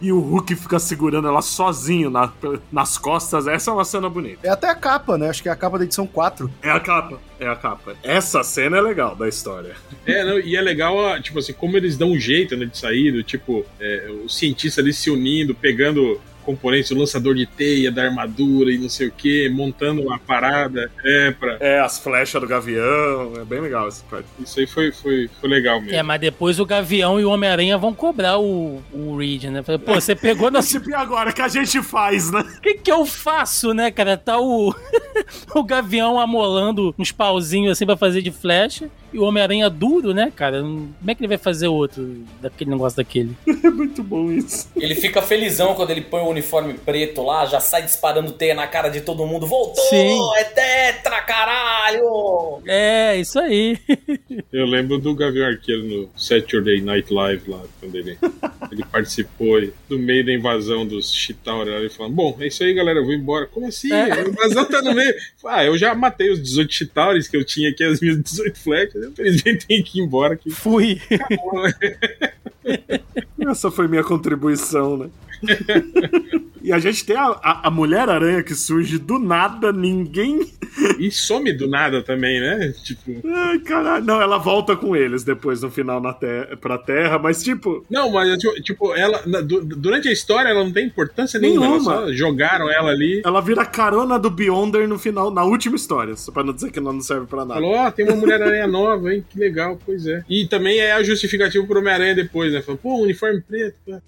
E 0.00 0.10
o 0.12 0.18
Hulk 0.18 0.54
fica 0.56 0.78
segurando 0.78 1.28
ela 1.28 1.42
sozinho 1.42 2.08
na- 2.08 2.32
nas 2.72 2.96
costas. 2.96 3.46
Essa 3.46 3.70
é 3.70 3.74
uma 3.74 3.84
cena 3.84 4.08
bonita. 4.08 4.46
É 4.46 4.50
até 4.50 4.68
a 4.68 4.74
capa, 4.74 5.18
né? 5.18 5.28
Acho 5.28 5.42
que 5.42 5.48
é 5.48 5.52
a 5.52 5.56
capa 5.56 5.78
da 5.78 5.84
edição 5.84 6.06
4. 6.06 6.50
É 6.62 6.70
a 6.70 6.80
capa, 6.80 7.18
é 7.38 7.46
a 7.46 7.54
capa. 7.54 7.94
Essa 8.02 8.42
cena 8.42 8.78
é 8.78 8.80
legal 8.80 9.14
da 9.14 9.28
história. 9.28 9.74
É, 10.06 10.24
não, 10.24 10.38
e 10.40 10.56
é 10.56 10.60
legal, 10.62 11.20
tipo 11.20 11.38
assim, 11.38 11.52
como 11.52 11.76
eles 11.76 11.98
dão 11.98 12.12
um 12.12 12.18
jeito, 12.18 12.56
né, 12.56 12.64
de 12.64 12.78
sair, 12.78 13.12
do, 13.12 13.22
tipo, 13.22 13.64
é, 13.78 14.08
os 14.24 14.36
cientistas 14.38 14.82
ali 14.82 14.92
se 14.94 15.10
unindo, 15.10 15.54
pegando 15.54 16.18
componentes, 16.44 16.90
o 16.90 16.94
lançador 16.94 17.34
de 17.34 17.46
teia, 17.46 17.90
da 17.90 18.04
armadura 18.04 18.72
e 18.72 18.78
não 18.78 18.88
sei 18.88 19.08
o 19.08 19.12
que, 19.12 19.48
montando 19.48 20.02
uma 20.02 20.18
parada, 20.18 20.90
é, 21.04 21.30
pra... 21.30 21.56
É, 21.60 21.80
as 21.80 21.98
flechas 21.98 22.40
do 22.40 22.46
gavião, 22.46 23.32
é 23.36 23.44
bem 23.44 23.60
legal 23.60 23.88
essa 23.88 24.04
parte. 24.10 24.26
Isso 24.38 24.60
aí 24.60 24.66
foi, 24.66 24.92
foi, 24.92 25.28
foi 25.40 25.48
legal 25.48 25.80
mesmo. 25.80 25.94
É, 25.94 26.02
mas 26.02 26.20
depois 26.20 26.58
o 26.58 26.66
Gavião 26.66 27.20
e 27.20 27.24
o 27.24 27.30
Homem-Aranha 27.30 27.76
vão 27.76 27.92
cobrar 27.92 28.38
o, 28.38 28.82
o 28.92 29.16
Reed, 29.16 29.44
né? 29.44 29.62
Pô, 29.62 29.94
você 29.94 30.14
pegou 30.14 30.50
nosso. 30.52 30.78
Tipo, 30.78 30.90
e 30.90 30.94
agora? 30.94 31.30
O 31.30 31.34
que 31.34 31.42
a 31.42 31.48
gente 31.48 31.82
faz, 31.82 32.30
né? 32.30 32.40
O 32.40 32.60
que, 32.60 32.74
que 32.74 32.92
eu 32.92 33.04
faço, 33.04 33.74
né, 33.74 33.90
cara? 33.90 34.16
Tá 34.16 34.38
o, 34.38 34.74
o 35.54 35.64
Gavião 35.64 36.18
amolando 36.18 36.94
uns 36.98 37.12
pauzinhos 37.12 37.72
assim 37.72 37.86
pra 37.86 37.96
fazer 37.96 38.22
de 38.22 38.30
flecha. 38.30 38.88
E 39.12 39.18
o 39.18 39.24
Homem-Aranha 39.24 39.68
duro, 39.68 40.14
né, 40.14 40.32
cara? 40.34 40.60
Como 40.60 40.94
é 41.06 41.14
que 41.14 41.20
ele 41.20 41.28
vai 41.28 41.38
fazer 41.38 41.68
outro 41.68 42.24
daquele 42.40 42.70
negócio 42.70 42.96
daquele? 42.96 43.36
É 43.62 43.68
muito 43.70 44.02
bom 44.02 44.30
isso. 44.32 44.68
Ele 44.74 44.94
fica 44.94 45.20
felizão 45.20 45.74
quando 45.74 45.90
ele 45.90 46.00
põe 46.00 46.22
o 46.22 46.28
uniforme 46.28 46.74
preto 46.74 47.22
lá, 47.22 47.44
já 47.44 47.60
sai 47.60 47.82
disparando 47.82 48.32
teia 48.32 48.54
na 48.54 48.66
cara 48.66 48.88
de 48.88 49.02
todo 49.02 49.26
mundo. 49.26 49.46
Voltou! 49.46 49.84
Sim. 49.84 50.18
É 50.36 50.44
tetra, 50.44 51.20
caralho! 51.20 52.62
É, 52.66 53.16
isso 53.16 53.38
aí. 53.38 53.78
Eu 54.52 54.64
lembro 54.66 54.98
do 54.98 55.14
Gavião 55.14 55.46
Arqueiro 55.46 55.84
no 55.84 56.10
Saturday 56.16 56.80
Night 56.80 57.12
Live 57.12 57.50
lá, 57.50 57.62
quando 57.78 57.94
ele, 57.96 58.18
ele 58.72 58.84
participou 58.90 59.60
do 59.88 59.98
meio 59.98 60.24
da 60.24 60.32
invasão 60.32 60.86
dos 60.86 61.12
Chitauri. 61.12 61.70
Ele 61.70 61.90
falando: 61.90 62.14
Bom, 62.14 62.36
é 62.40 62.46
isso 62.46 62.62
aí, 62.62 62.72
galera, 62.72 62.98
eu 63.00 63.04
vou 63.04 63.14
embora. 63.14 63.46
Como 63.46 63.66
assim? 63.66 63.92
É. 63.92 64.12
A 64.12 64.20
invasão 64.22 64.64
tá 64.64 64.80
no 64.82 64.94
meio. 64.94 65.14
Ah, 65.44 65.64
eu 65.64 65.76
já 65.76 65.94
matei 65.94 66.30
os 66.30 66.42
18 66.42 66.72
Chitauris 66.72 67.28
que 67.28 67.36
eu 67.36 67.44
tinha 67.44 67.70
aqui, 67.70 67.84
as 67.84 68.00
minhas 68.00 68.22
18 68.22 68.58
flechas. 68.58 68.99
Infelizmente 69.08 69.66
tenho 69.68 69.84
que 69.84 70.00
ir 70.00 70.02
embora 70.02 70.34
aqui. 70.34 70.50
Fui. 70.50 71.00
Essa 73.38 73.70
foi 73.70 73.88
minha 73.88 74.04
contribuição, 74.04 74.96
né? 74.96 75.10
e 76.62 76.72
a 76.72 76.78
gente 76.78 77.04
tem 77.04 77.16
a, 77.16 77.26
a, 77.42 77.68
a 77.68 77.70
Mulher-Aranha 77.70 78.42
que 78.42 78.54
surge 78.54 78.98
do 78.98 79.18
nada, 79.18 79.72
ninguém. 79.72 80.50
E 80.98 81.10
some 81.10 81.52
do 81.52 81.68
nada 81.68 82.02
também, 82.02 82.40
né? 82.40 82.72
Tipo. 82.84 83.20
Ai, 83.26 83.58
caralho. 83.60 84.04
Não, 84.04 84.20
ela 84.20 84.38
volta 84.38 84.76
com 84.76 84.94
eles 84.94 85.24
depois 85.24 85.62
no 85.62 85.70
final 85.70 86.00
na 86.00 86.12
te 86.12 86.56
pra 86.60 86.78
Terra, 86.78 87.18
mas 87.18 87.42
tipo. 87.42 87.84
Não, 87.90 88.10
mas 88.10 88.38
tipo, 88.62 88.94
ela. 88.94 89.22
durante 89.76 90.08
a 90.08 90.12
história 90.12 90.48
ela 90.48 90.64
não 90.64 90.72
tem 90.72 90.86
importância 90.86 91.38
nenhuma. 91.38 91.68
Nenhuma. 91.68 91.92
Ela 91.92 92.12
jogaram 92.12 92.70
ela 92.70 92.90
ali. 92.90 93.22
Ela 93.24 93.40
vira 93.40 93.64
carona 93.64 94.18
do 94.18 94.30
Beyonder 94.30 94.88
no 94.88 94.98
final, 94.98 95.30
na 95.30 95.44
última 95.44 95.76
história, 95.76 96.16
só 96.16 96.32
pra 96.32 96.44
não 96.44 96.52
dizer 96.52 96.70
que 96.70 96.80
não 96.80 97.00
serve 97.00 97.26
pra 97.26 97.44
nada. 97.44 97.60
Falou, 97.60 97.74
ó, 97.74 97.90
tem 97.90 98.06
uma 98.06 98.16
Mulher-Aranha 98.16 98.66
nova, 98.66 99.12
hein? 99.12 99.24
Que 99.28 99.38
legal, 99.38 99.78
pois 99.84 100.06
é. 100.06 100.22
E 100.28 100.46
também 100.46 100.78
é 100.78 100.92
a 100.92 101.02
justificativa 101.02 101.66
pro 101.66 101.80
Homem-Aranha 101.80 102.14
depois, 102.14 102.52
né? 102.52 102.62
Falou, 102.62 102.78
pô, 102.78 102.96
uniforme 103.02 103.40
preto. 103.40 104.02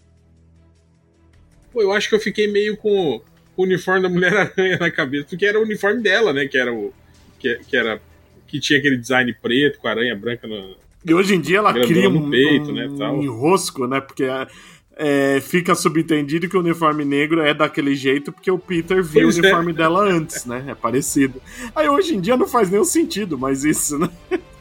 Pô, 1.73 1.81
eu 1.81 1.93
acho 1.93 2.09
que 2.09 2.15
eu 2.15 2.21
fiquei 2.21 2.47
meio 2.47 2.77
com 2.77 3.21
o 3.57 3.63
uniforme 3.65 4.03
da 4.03 4.09
Mulher-Aranha 4.09 4.79
na 4.79 4.91
cabeça, 4.91 5.27
porque 5.29 5.47
era 5.47 5.59
o 5.59 5.63
uniforme 5.63 6.03
dela, 6.03 6.33
né? 6.33 6.47
Que 6.47 6.59
era 6.59 6.73
o. 6.73 6.93
Que, 7.39 7.61
que 7.69 7.77
era. 7.77 8.01
Que 8.47 8.61
tinha 8.61 8.79
aquele 8.79 8.97
design 8.97 9.35
preto 9.41 9.79
com 9.79 9.89
a 9.89 9.91
aranha 9.91 10.15
branca 10.15 10.47
no. 10.47 10.77
E 11.05 11.13
hoje 11.13 11.35
em 11.35 11.41
dia 11.41 11.59
ela 11.59 11.73
cria 11.73 12.09
um, 12.09 12.31
peito, 12.31 12.71
um, 12.71 12.75
né, 12.75 12.87
um 12.87 12.97
tal. 12.97 13.23
enrosco, 13.23 13.87
né? 13.89 14.01
Porque 14.01 14.25
é, 14.97 15.41
fica 15.41 15.75
subentendido 15.75 16.49
que 16.49 16.57
o 16.57 16.61
uniforme 16.61 17.05
negro 17.05 17.41
é 17.41 17.53
daquele 17.53 17.95
jeito 17.95 18.31
porque 18.31 18.51
o 18.51 18.59
Peter 18.59 19.03
viu 19.03 19.23
Pois 19.23 19.37
o 19.37 19.41
é. 19.41 19.43
uniforme 19.43 19.73
dela 19.73 20.01
antes, 20.05 20.45
né? 20.45 20.65
É 20.69 20.75
parecido. 20.75 21.41
Aí 21.75 21.89
hoje 21.89 22.15
em 22.15 22.21
dia 22.21 22.37
não 22.37 22.47
faz 22.47 22.71
nenhum 22.71 22.85
sentido 22.85 23.39
mais 23.39 23.65
isso, 23.65 23.99
né? 23.99 24.09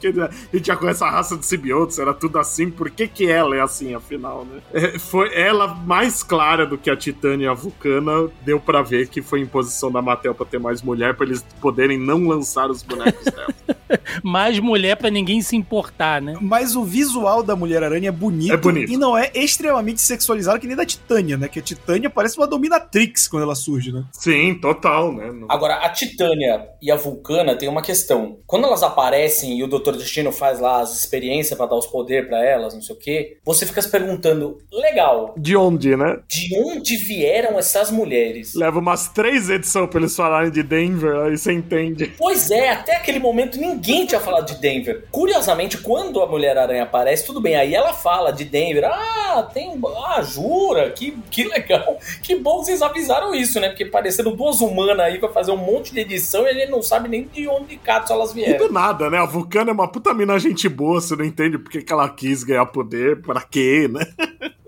Porque 0.02 0.20
a 0.20 0.58
gente 0.58 0.68
já 0.68 0.76
conhece 0.76 1.04
a 1.04 1.10
raça 1.10 1.38
de 1.38 1.46
simbiontes, 1.46 2.00
era 2.00 2.14
tudo 2.14 2.40
assim, 2.40 2.72
por 2.72 2.90
que, 2.90 3.08
que 3.08 3.30
ela 3.30 3.56
é 3.56 3.62
assim, 3.62 3.94
afinal, 3.94 4.46
né? 4.46 4.62
É, 4.74 4.98
foi 4.98 5.34
ela 5.34 5.68
mais 5.68 6.24
clara 6.24 6.66
do 6.66 6.78
que 6.78 6.90
a 6.90 6.96
Titânia 6.96 7.46
e 7.46 7.48
a 7.48 7.54
Vulcana, 7.54 8.30
deu 8.44 8.60
pra 8.60 8.82
ver 8.82 9.08
que 9.08 9.22
foi 9.22 9.42
imposição 9.42 9.92
da 9.92 10.02
Mattel 10.02 10.34
pra 10.34 10.46
ter 10.46 10.60
mais 10.60 10.82
mulher, 10.82 11.16
pra 11.16 11.26
eles 11.26 11.46
poderem 11.62 11.98
não 12.00 12.28
lançar 12.28 12.70
os 12.70 12.82
bonecos 12.82 13.26
dela. 13.26 13.54
Mais 14.24 14.58
mulher 14.60 14.96
pra 14.96 15.10
ninguém 15.10 15.42
se 15.42 15.56
importar, 15.56 16.22
né? 16.22 16.38
Mas 16.42 16.76
o 16.76 16.84
visual 16.84 17.44
da 17.44 17.56
Mulher-Aranha 17.56 18.10
é 18.10 18.12
bonito, 18.12 18.54
É 18.54 18.58
bonito. 18.58 18.92
e 18.92 18.98
não 18.98 19.18
é 19.18 19.32
extremamente 19.34 20.02
sexualizado 20.02 20.60
que 20.60 20.68
nem 20.68 20.76
da 20.78 20.86
Titânia, 20.86 21.38
né? 21.38 21.48
Que 21.48 21.60
a 21.60 21.62
Titânia 21.62 22.10
parece 22.10 22.38
uma 22.38 22.48
dominatrix 22.48 23.28
quando 23.28 23.44
ela 23.44 23.56
surge, 23.56 23.92
né? 23.92 24.04
Sim, 24.14 24.56
total, 24.56 25.12
né? 25.14 25.32
Agora, 25.50 25.76
a 25.76 25.90
Titânia 25.90 26.68
e 26.82 26.90
a 26.92 26.96
Vulcana 26.96 27.56
tem 27.56 27.68
uma 27.68 27.82
questão. 27.82 28.38
Quando 28.46 28.66
elas 28.66 28.84
aparecem 28.84 29.58
e 29.60 29.64
o 29.64 29.68
Dr. 29.68 29.91
Destino 29.98 30.32
faz 30.32 30.60
lá 30.60 30.82
as 30.82 30.98
experiências 30.98 31.58
pra 31.58 31.66
dar 31.66 31.76
os 31.76 31.86
poderes 31.88 32.28
pra 32.30 32.44
elas, 32.46 32.74
não 32.74 32.82
sei 32.82 32.96
o 32.96 33.00
quê, 33.00 33.38
você 33.44 33.66
fica 33.66 33.82
se 33.82 33.90
perguntando, 33.90 34.58
legal, 34.72 35.34
De 35.38 35.56
onde, 35.56 35.96
né? 35.96 36.20
de 36.28 36.50
onde 36.58 36.96
vieram 36.98 37.58
essas 37.58 37.92
mulheres? 37.92 38.54
Leva 38.56 38.80
umas 38.80 39.08
três 39.10 39.50
edições 39.50 39.90
pra 39.90 40.00
eles 40.00 40.16
falarem 40.16 40.52
de 40.52 40.64
Denver, 40.64 41.16
aí 41.26 41.38
você 41.38 41.52
entende. 41.54 42.14
Pois 42.18 42.50
é, 42.52 42.70
até 42.70 42.96
aquele 42.96 43.20
momento 43.20 43.60
ninguém 43.60 44.06
tinha 44.06 44.20
falado 44.20 44.46
de 44.54 44.60
Denver. 44.60 45.06
Curiosamente, 45.12 45.78
quando 45.78 46.22
a 46.22 46.28
Mulher-Aranha 46.28 46.84
aparece, 46.84 47.26
tudo 47.26 47.40
bem, 47.42 47.56
aí 47.56 47.74
ela 47.74 47.94
fala 47.94 48.32
de 48.32 48.44
Denver. 48.46 48.86
Ah, 48.86 49.50
tem. 49.54 49.80
Ah, 50.06 50.22
jura? 50.22 50.90
Que, 50.92 51.18
que 51.30 51.44
legal. 51.46 51.98
Que 52.22 52.36
bom 52.36 52.60
que 52.60 52.66
vocês 52.66 52.82
avisaram 52.82 53.34
isso, 53.34 53.60
né? 53.60 53.70
Porque 53.70 53.86
parecendo 53.86 54.32
duas 54.36 54.62
humanas 54.62 55.00
aí 55.06 55.20
pra 55.20 55.30
fazer 55.30 55.52
um 55.52 55.58
monte 55.58 55.94
de 55.94 56.00
edição 56.02 56.44
e 56.46 56.50
a 56.50 56.54
gente 56.54 56.70
não 56.70 56.82
sabe 56.82 57.08
nem 57.10 57.24
de 57.26 57.48
onde 57.48 57.62
de 57.72 57.78
cato 57.78 58.12
elas 58.12 58.32
E 58.32 58.36
vieram. 58.36 58.68
do 58.68 58.74
nada, 58.74 59.10
né? 59.10 59.18
A 59.20 59.26
Vulcana 59.26 59.72
é 59.72 59.74
uma 59.82 59.92
puta 59.92 60.14
mina 60.14 60.38
gente 60.40 60.70
boa, 60.70 61.02
você 61.02 61.16
não 61.16 61.26
entende 61.26 61.58
por 61.58 61.72
que 61.72 61.82
que 61.82 61.92
ela 61.92 62.08
quis 62.10 62.44
ganhar 62.44 62.66
poder, 62.68 63.22
pra 63.22 63.42
quê, 63.42 63.88
né? 63.88 64.02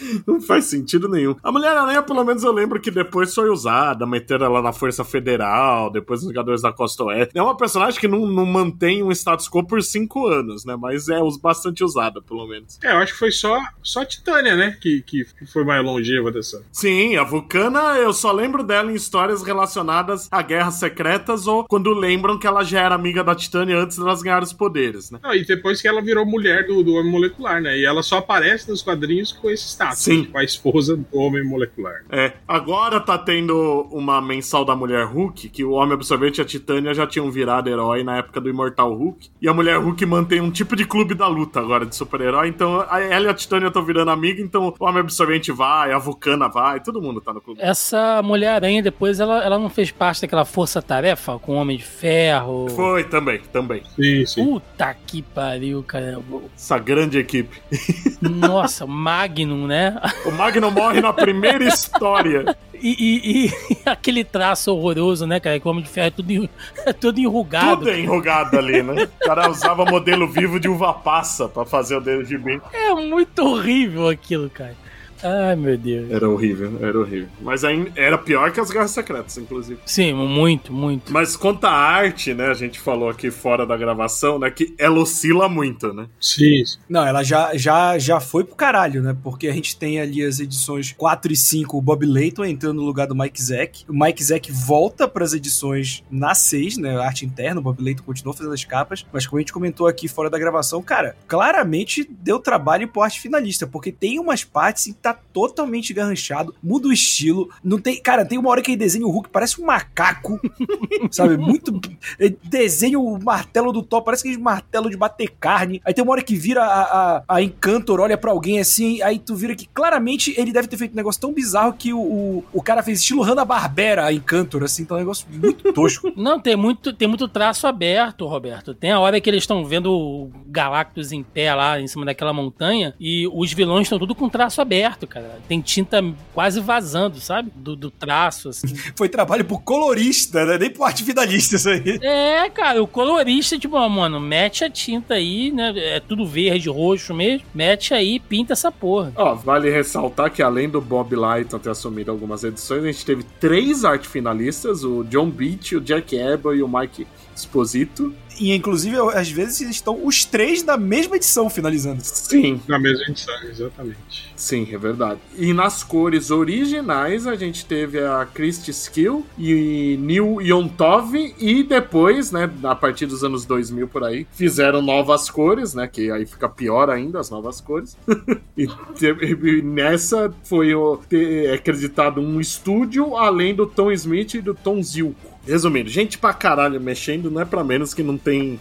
Não 0.26 0.40
faz 0.40 0.64
sentido 0.64 1.08
nenhum. 1.08 1.36
A 1.42 1.52
Mulher-Aranha, 1.52 2.02
pelo 2.02 2.24
menos 2.24 2.42
eu 2.42 2.52
lembro 2.52 2.80
que 2.80 2.90
depois 2.90 3.34
foi 3.34 3.50
usada, 3.50 4.06
meteram 4.06 4.46
ela 4.46 4.62
na 4.62 4.72
Força 4.72 5.04
Federal, 5.04 5.90
depois 5.90 6.22
nos 6.22 6.30
Jogadores 6.30 6.62
da 6.62 6.72
Costa 6.72 7.04
Oeste. 7.04 7.36
É 7.36 7.42
uma 7.42 7.56
personagem 7.56 7.98
que 7.98 8.08
não, 8.08 8.26
não 8.26 8.46
mantém 8.46 9.02
um 9.02 9.10
status 9.12 9.48
quo 9.48 9.66
por 9.66 9.82
cinco 9.82 10.26
anos, 10.26 10.64
né? 10.64 10.76
Mas 10.76 11.08
é 11.08 11.18
bastante 11.40 11.84
usada, 11.84 12.20
pelo 12.20 12.46
menos. 12.46 12.78
É, 12.82 12.92
eu 12.92 12.98
acho 12.98 13.12
que 13.12 13.18
foi 13.18 13.30
só, 13.30 13.58
só 13.82 14.02
a 14.02 14.06
Titânia, 14.06 14.56
né? 14.56 14.76
Que, 14.80 15.02
que 15.02 15.26
que 15.38 15.46
foi 15.46 15.64
mais 15.64 15.84
longeva 15.84 16.30
dessa. 16.30 16.64
Sim, 16.72 17.16
a 17.16 17.24
Vulcana, 17.24 17.96
eu 17.96 18.12
só 18.12 18.32
lembro 18.32 18.62
dela 18.62 18.90
em 18.90 18.94
histórias 18.94 19.42
relacionadas 19.42 20.28
a 20.30 20.42
guerras 20.42 20.74
secretas 20.74 21.46
ou 21.46 21.64
quando 21.64 21.92
lembram 21.92 22.38
que 22.38 22.46
ela 22.46 22.64
já 22.64 22.80
era 22.80 22.94
amiga 22.94 23.22
da 23.22 23.34
Titânia 23.34 23.78
antes 23.78 23.98
delas 23.98 24.22
ganharem 24.22 24.44
os 24.44 24.52
poderes, 24.52 25.10
né? 25.10 25.18
Não, 25.22 25.34
e 25.34 25.44
depois 25.44 25.80
que 25.80 25.88
ela 25.88 26.02
virou 26.02 26.24
mulher 26.24 26.66
do, 26.66 26.82
do 26.82 26.94
Homem 26.94 27.10
Molecular, 27.10 27.60
né? 27.60 27.78
E 27.78 27.84
ela 27.84 28.02
só 28.02 28.18
aparece 28.18 28.68
nos 28.68 28.82
quadrinhos 28.82 29.32
com 29.32 29.50
esse 29.50 29.66
status. 29.68 29.85
Sim. 29.92 30.24
Com 30.24 30.38
a 30.38 30.44
esposa 30.44 30.96
do 30.96 31.18
Homem 31.18 31.44
Molecular. 31.44 32.04
É, 32.10 32.32
agora 32.46 33.00
tá 33.00 33.18
tendo 33.18 33.86
uma 33.90 34.20
mensal 34.20 34.64
da 34.64 34.74
Mulher 34.74 35.06
Hulk, 35.06 35.48
que 35.48 35.64
o 35.64 35.72
Homem 35.72 35.94
Absorvente 35.94 36.40
e 36.40 36.42
a 36.42 36.44
Titânia 36.44 36.94
já 36.94 37.06
tinham 37.06 37.30
virado 37.30 37.68
herói 37.68 38.02
na 38.02 38.18
época 38.18 38.40
do 38.40 38.48
Imortal 38.48 38.94
Hulk. 38.94 39.30
E 39.40 39.48
a 39.48 39.54
Mulher 39.54 39.78
Hulk 39.78 40.04
mantém 40.06 40.40
um 40.40 40.50
tipo 40.50 40.74
de 40.76 40.84
clube 40.84 41.14
da 41.14 41.26
luta 41.26 41.60
agora 41.60 41.86
de 41.86 41.94
super-herói. 41.94 42.48
Então 42.48 42.82
ela 42.82 43.26
e 43.26 43.28
a 43.28 43.34
Titânia 43.34 43.68
estão 43.68 43.84
virando 43.84 44.10
amiga, 44.10 44.40
então 44.42 44.74
o 44.78 44.84
Homem 44.84 45.00
Absorvente 45.00 45.52
vai, 45.52 45.92
a 45.92 45.98
Vulcana 45.98 46.48
vai, 46.48 46.80
todo 46.80 47.00
mundo 47.00 47.20
tá 47.20 47.32
no 47.32 47.40
clube. 47.40 47.60
Essa 47.62 48.22
Mulher-Aranha 48.22 48.82
depois, 48.82 49.20
ela, 49.20 49.44
ela 49.44 49.58
não 49.58 49.68
fez 49.68 49.90
parte 49.90 50.22
daquela 50.22 50.44
força-tarefa 50.44 51.38
com 51.38 51.52
o 51.52 51.56
Homem 51.56 51.76
de 51.76 51.84
Ferro. 51.84 52.68
Foi 52.70 53.04
também, 53.04 53.40
também. 53.52 53.82
Sim, 53.94 54.26
sim. 54.26 54.44
Puta 54.44 54.94
que 55.06 55.22
pariu, 55.22 55.82
cara. 55.82 56.18
Essa 56.54 56.78
grande 56.78 57.18
equipe. 57.18 57.60
Nossa, 58.20 58.86
Magnum, 58.86 59.66
né? 59.66 59.75
O 60.24 60.30
Magno 60.32 60.70
morre 60.70 61.00
na 61.00 61.12
primeira 61.12 61.64
história. 61.68 62.56
E, 62.74 62.90
e- 62.90 63.46
e 63.46 63.78
aquele 63.88 64.22
traço 64.24 64.70
horroroso, 64.74 65.26
né, 65.26 65.40
cara? 65.40 65.58
Que 65.58 65.66
o 65.66 65.70
Homem 65.70 65.82
de 65.82 65.88
Ferro 65.88 66.06
é 66.08 66.10
tudo, 66.10 66.48
é 66.84 66.92
tudo 66.92 67.18
enrugado. 67.18 67.78
Tudo 67.78 67.90
é 67.90 68.00
enrugado 68.00 68.58
ali, 68.58 68.82
né? 68.82 69.08
O 69.22 69.24
cara 69.26 69.50
usava 69.50 69.84
modelo 69.84 70.28
vivo 70.28 70.60
de 70.60 70.68
uva 70.68 70.92
passa 70.92 71.48
pra 71.48 71.64
fazer 71.64 71.96
o 71.96 72.00
dedo 72.00 72.22
de 72.24 72.36
bem. 72.38 72.60
É 72.72 72.94
muito 72.94 73.38
horrível 73.44 74.08
aquilo, 74.08 74.48
cara. 74.50 74.74
Ai, 75.22 75.56
meu 75.56 75.76
Deus. 75.76 76.10
Era 76.10 76.28
horrível, 76.28 76.72
era 76.80 76.98
horrível. 76.98 77.28
Mas 77.40 77.64
ainda 77.64 77.90
era 77.96 78.18
pior 78.18 78.50
que 78.52 78.60
as 78.60 78.70
Guerras 78.70 78.90
Secretas, 78.90 79.36
inclusive. 79.38 79.80
Sim, 79.86 80.12
muito, 80.12 80.72
muito. 80.72 81.12
Mas 81.12 81.36
quanto 81.36 81.64
à 81.64 81.72
arte, 81.72 82.34
né? 82.34 82.46
A 82.48 82.54
gente 82.54 82.78
falou 82.78 83.08
aqui 83.08 83.30
fora 83.30 83.66
da 83.66 83.76
gravação, 83.76 84.38
né? 84.38 84.50
Que 84.50 84.74
ela 84.78 84.98
oscila 84.98 85.48
muito, 85.48 85.92
né? 85.92 86.06
Sim. 86.20 86.62
Não, 86.88 87.06
ela 87.06 87.22
já, 87.22 87.56
já, 87.56 87.98
já 87.98 88.20
foi 88.20 88.44
pro 88.44 88.54
caralho, 88.54 89.02
né? 89.02 89.16
Porque 89.22 89.48
a 89.48 89.52
gente 89.52 89.76
tem 89.76 90.00
ali 90.00 90.24
as 90.24 90.40
edições 90.40 90.92
4 90.92 91.32
e 91.32 91.36
5, 91.36 91.76
o 91.76 91.82
Bob 91.82 92.04
Layton 92.06 92.44
entrando 92.44 92.76
no 92.76 92.84
lugar 92.84 93.06
do 93.06 93.14
Mike 93.14 93.42
Zack. 93.42 93.84
O 93.88 93.92
Mike 93.92 94.22
Zack 94.22 94.50
volta 94.52 95.08
pras 95.08 95.32
edições 95.32 96.02
na 96.10 96.34
6, 96.34 96.78
né? 96.78 96.96
Arte 96.96 97.24
interna, 97.24 97.60
o 97.60 97.62
Bob 97.62 97.82
Layton 97.82 98.02
continua 98.02 98.34
fazendo 98.34 98.52
as 98.52 98.64
capas. 98.64 99.06
Mas 99.12 99.26
como 99.26 99.38
a 99.38 99.40
gente 99.40 99.52
comentou 99.52 99.86
aqui 99.86 100.08
fora 100.08 100.30
da 100.30 100.38
gravação, 100.38 100.82
cara, 100.82 101.16
claramente 101.26 102.08
deu 102.08 102.38
trabalho 102.38 102.88
pro 102.88 103.02
arte 103.02 103.20
finalista, 103.20 103.66
porque 103.66 103.92
tem 103.92 104.18
umas 104.18 104.44
partes 104.44 104.86
em 104.86 104.92
tá 105.12 105.20
totalmente 105.32 105.92
garranchado, 105.92 106.54
muda 106.62 106.88
o 106.88 106.92
estilo. 106.92 107.50
Não 107.62 107.78
tem. 107.78 108.00
Cara, 108.00 108.24
tem 108.24 108.38
uma 108.38 108.50
hora 108.50 108.62
que 108.62 108.70
ele 108.70 108.78
desenha 108.78 109.06
o 109.06 109.10
Hulk, 109.10 109.30
parece 109.30 109.60
um 109.60 109.66
macaco, 109.66 110.40
sabe? 111.10 111.36
Muito. 111.36 111.78
Ele 112.18 112.38
desenha 112.42 112.98
o 112.98 113.22
martelo 113.22 113.72
do 113.72 113.82
Thor, 113.82 114.02
parece 114.02 114.26
aquele 114.26 114.42
martelo 114.42 114.90
de 114.90 114.96
bater 114.96 115.30
carne. 115.38 115.80
Aí 115.84 115.92
tem 115.92 116.02
uma 116.02 116.12
hora 116.12 116.22
que 116.22 116.34
vira 116.34 116.64
a, 116.64 116.82
a, 116.82 117.22
a 117.28 117.42
Encantor, 117.42 118.00
olha 118.00 118.16
pra 118.16 118.30
alguém 118.30 118.58
assim, 118.58 119.02
aí 119.02 119.18
tu 119.18 119.34
vira 119.34 119.54
que 119.54 119.66
claramente 119.66 120.34
ele 120.36 120.52
deve 120.52 120.68
ter 120.68 120.76
feito 120.76 120.92
um 120.92 120.96
negócio 120.96 121.20
tão 121.20 121.32
bizarro 121.32 121.72
que 121.72 121.92
o, 121.92 121.98
o, 121.98 122.44
o 122.52 122.62
cara 122.62 122.82
fez 122.82 123.00
estilo 123.00 123.22
Hanna-Barbera, 123.22 124.06
a 124.06 124.12
Encantor, 124.12 124.64
assim, 124.64 124.82
então 124.82 124.96
é 124.96 125.00
um 125.00 125.02
negócio 125.02 125.26
muito 125.30 125.70
tosco. 125.74 126.12
Não, 126.16 126.40
tem 126.40 126.56
muito, 126.56 126.92
tem 126.92 127.08
muito 127.08 127.28
traço 127.28 127.66
aberto, 127.66 128.26
Roberto. 128.26 128.74
Tem 128.74 128.90
a 128.90 129.00
hora 129.00 129.20
que 129.20 129.28
eles 129.28 129.42
estão 129.42 129.64
vendo 129.64 129.92
o 129.92 130.30
Galactus 130.46 131.12
em 131.12 131.22
pé 131.22 131.54
lá 131.54 131.80
em 131.80 131.86
cima 131.86 132.04
daquela 132.04 132.32
montanha 132.32 132.94
e 132.98 133.28
os 133.32 133.52
vilões 133.52 133.86
estão 133.86 133.98
tudo 133.98 134.14
com 134.14 134.28
traço 134.28 134.60
aberto. 134.60 134.95
Cara. 135.04 135.40
Tem 135.48 135.60
tinta 135.60 136.00
quase 136.32 136.60
vazando, 136.60 137.18
sabe? 137.18 137.50
Do, 137.56 137.74
do 137.74 137.90
traço, 137.90 138.50
assim. 138.50 138.68
Foi 138.94 139.08
trabalho 139.08 139.44
pro 139.44 139.58
colorista, 139.58 140.46
né? 140.46 140.58
Nem 140.58 140.70
pro 140.70 140.84
arte 140.84 141.02
finalista 141.02 141.56
isso 141.56 141.68
aí. 141.68 141.98
É, 142.00 142.48
cara, 142.50 142.80
o 142.80 142.86
colorista, 142.86 143.58
tipo, 143.58 143.76
mano, 143.88 144.20
mete 144.20 144.64
a 144.64 144.70
tinta 144.70 145.14
aí, 145.14 145.50
né? 145.50 145.72
É 145.76 145.98
tudo 145.98 146.24
verde, 146.24 146.68
roxo 146.68 147.12
mesmo. 147.12 147.44
Mete 147.52 147.92
aí 147.92 148.14
e 148.14 148.20
pinta 148.20 148.52
essa 148.52 148.70
porra. 148.70 149.12
Ó, 149.16 149.34
vale 149.34 149.68
ressaltar 149.68 150.30
que 150.30 150.42
além 150.42 150.68
do 150.68 150.80
Bob 150.80 151.16
Lighton 151.16 151.58
ter 151.58 151.70
assumido 151.70 152.12
algumas 152.12 152.44
edições, 152.44 152.84
a 152.84 152.86
gente 152.86 153.04
teve 153.04 153.24
três 153.40 153.84
arte 153.84 154.06
finalistas: 154.06 154.84
o 154.84 155.02
John 155.02 155.30
Beach, 155.30 155.74
o 155.74 155.80
Jack 155.80 156.14
Ebel 156.14 156.54
e 156.54 156.62
o 156.62 156.68
Mike 156.68 157.06
Esposito. 157.40 158.14
E 158.38 158.54
inclusive, 158.54 158.96
às 159.14 159.30
vezes, 159.30 159.62
estão 159.62 160.04
os 160.04 160.24
três 160.26 160.62
na 160.62 160.76
mesma 160.76 161.16
edição 161.16 161.48
finalizando. 161.48 162.02
Sim, 162.04 162.60
Na 162.68 162.78
mesma 162.78 163.04
edição, 163.08 163.34
exatamente. 163.44 164.30
sim, 164.36 164.68
é 164.70 164.76
verdade. 164.76 165.20
E 165.38 165.54
nas 165.54 165.82
cores 165.82 166.30
originais, 166.30 167.26
a 167.26 167.34
gente 167.34 167.64
teve 167.64 167.98
a 167.98 168.26
Christy 168.26 168.70
Skill 168.72 169.24
e 169.38 169.96
Neil 170.02 170.42
Yontov. 170.42 171.14
E 171.38 171.62
depois, 171.62 172.30
né, 172.30 172.50
a 172.64 172.74
partir 172.74 173.06
dos 173.06 173.24
anos 173.24 173.46
2000 173.46 173.88
por 173.88 174.04
aí, 174.04 174.26
fizeram 174.32 174.82
novas 174.82 175.30
cores, 175.30 175.72
né? 175.72 175.88
Que 175.88 176.10
aí 176.10 176.26
fica 176.26 176.46
pior 176.46 176.90
ainda 176.90 177.18
as 177.18 177.30
novas 177.30 177.58
cores. 177.62 177.96
e, 178.54 178.64
e 178.64 179.62
nessa 179.62 180.30
foi 180.44 180.74
o, 180.74 181.00
é 181.10 181.54
acreditado 181.54 182.20
um 182.20 182.38
estúdio 182.38 183.16
além 183.16 183.54
do 183.54 183.66
Tom 183.66 183.90
Smith 183.92 184.34
e 184.34 184.42
do 184.42 184.52
Tom 184.52 184.82
Zilko. 184.82 185.35
Resumindo, 185.46 185.88
gente 185.88 186.18
pra 186.18 186.34
caralho 186.34 186.80
mexendo 186.80 187.30
não 187.30 187.40
é 187.40 187.44
pra 187.44 187.62
menos 187.62 187.94
que 187.94 188.02
não 188.02 188.18
tem. 188.18 188.58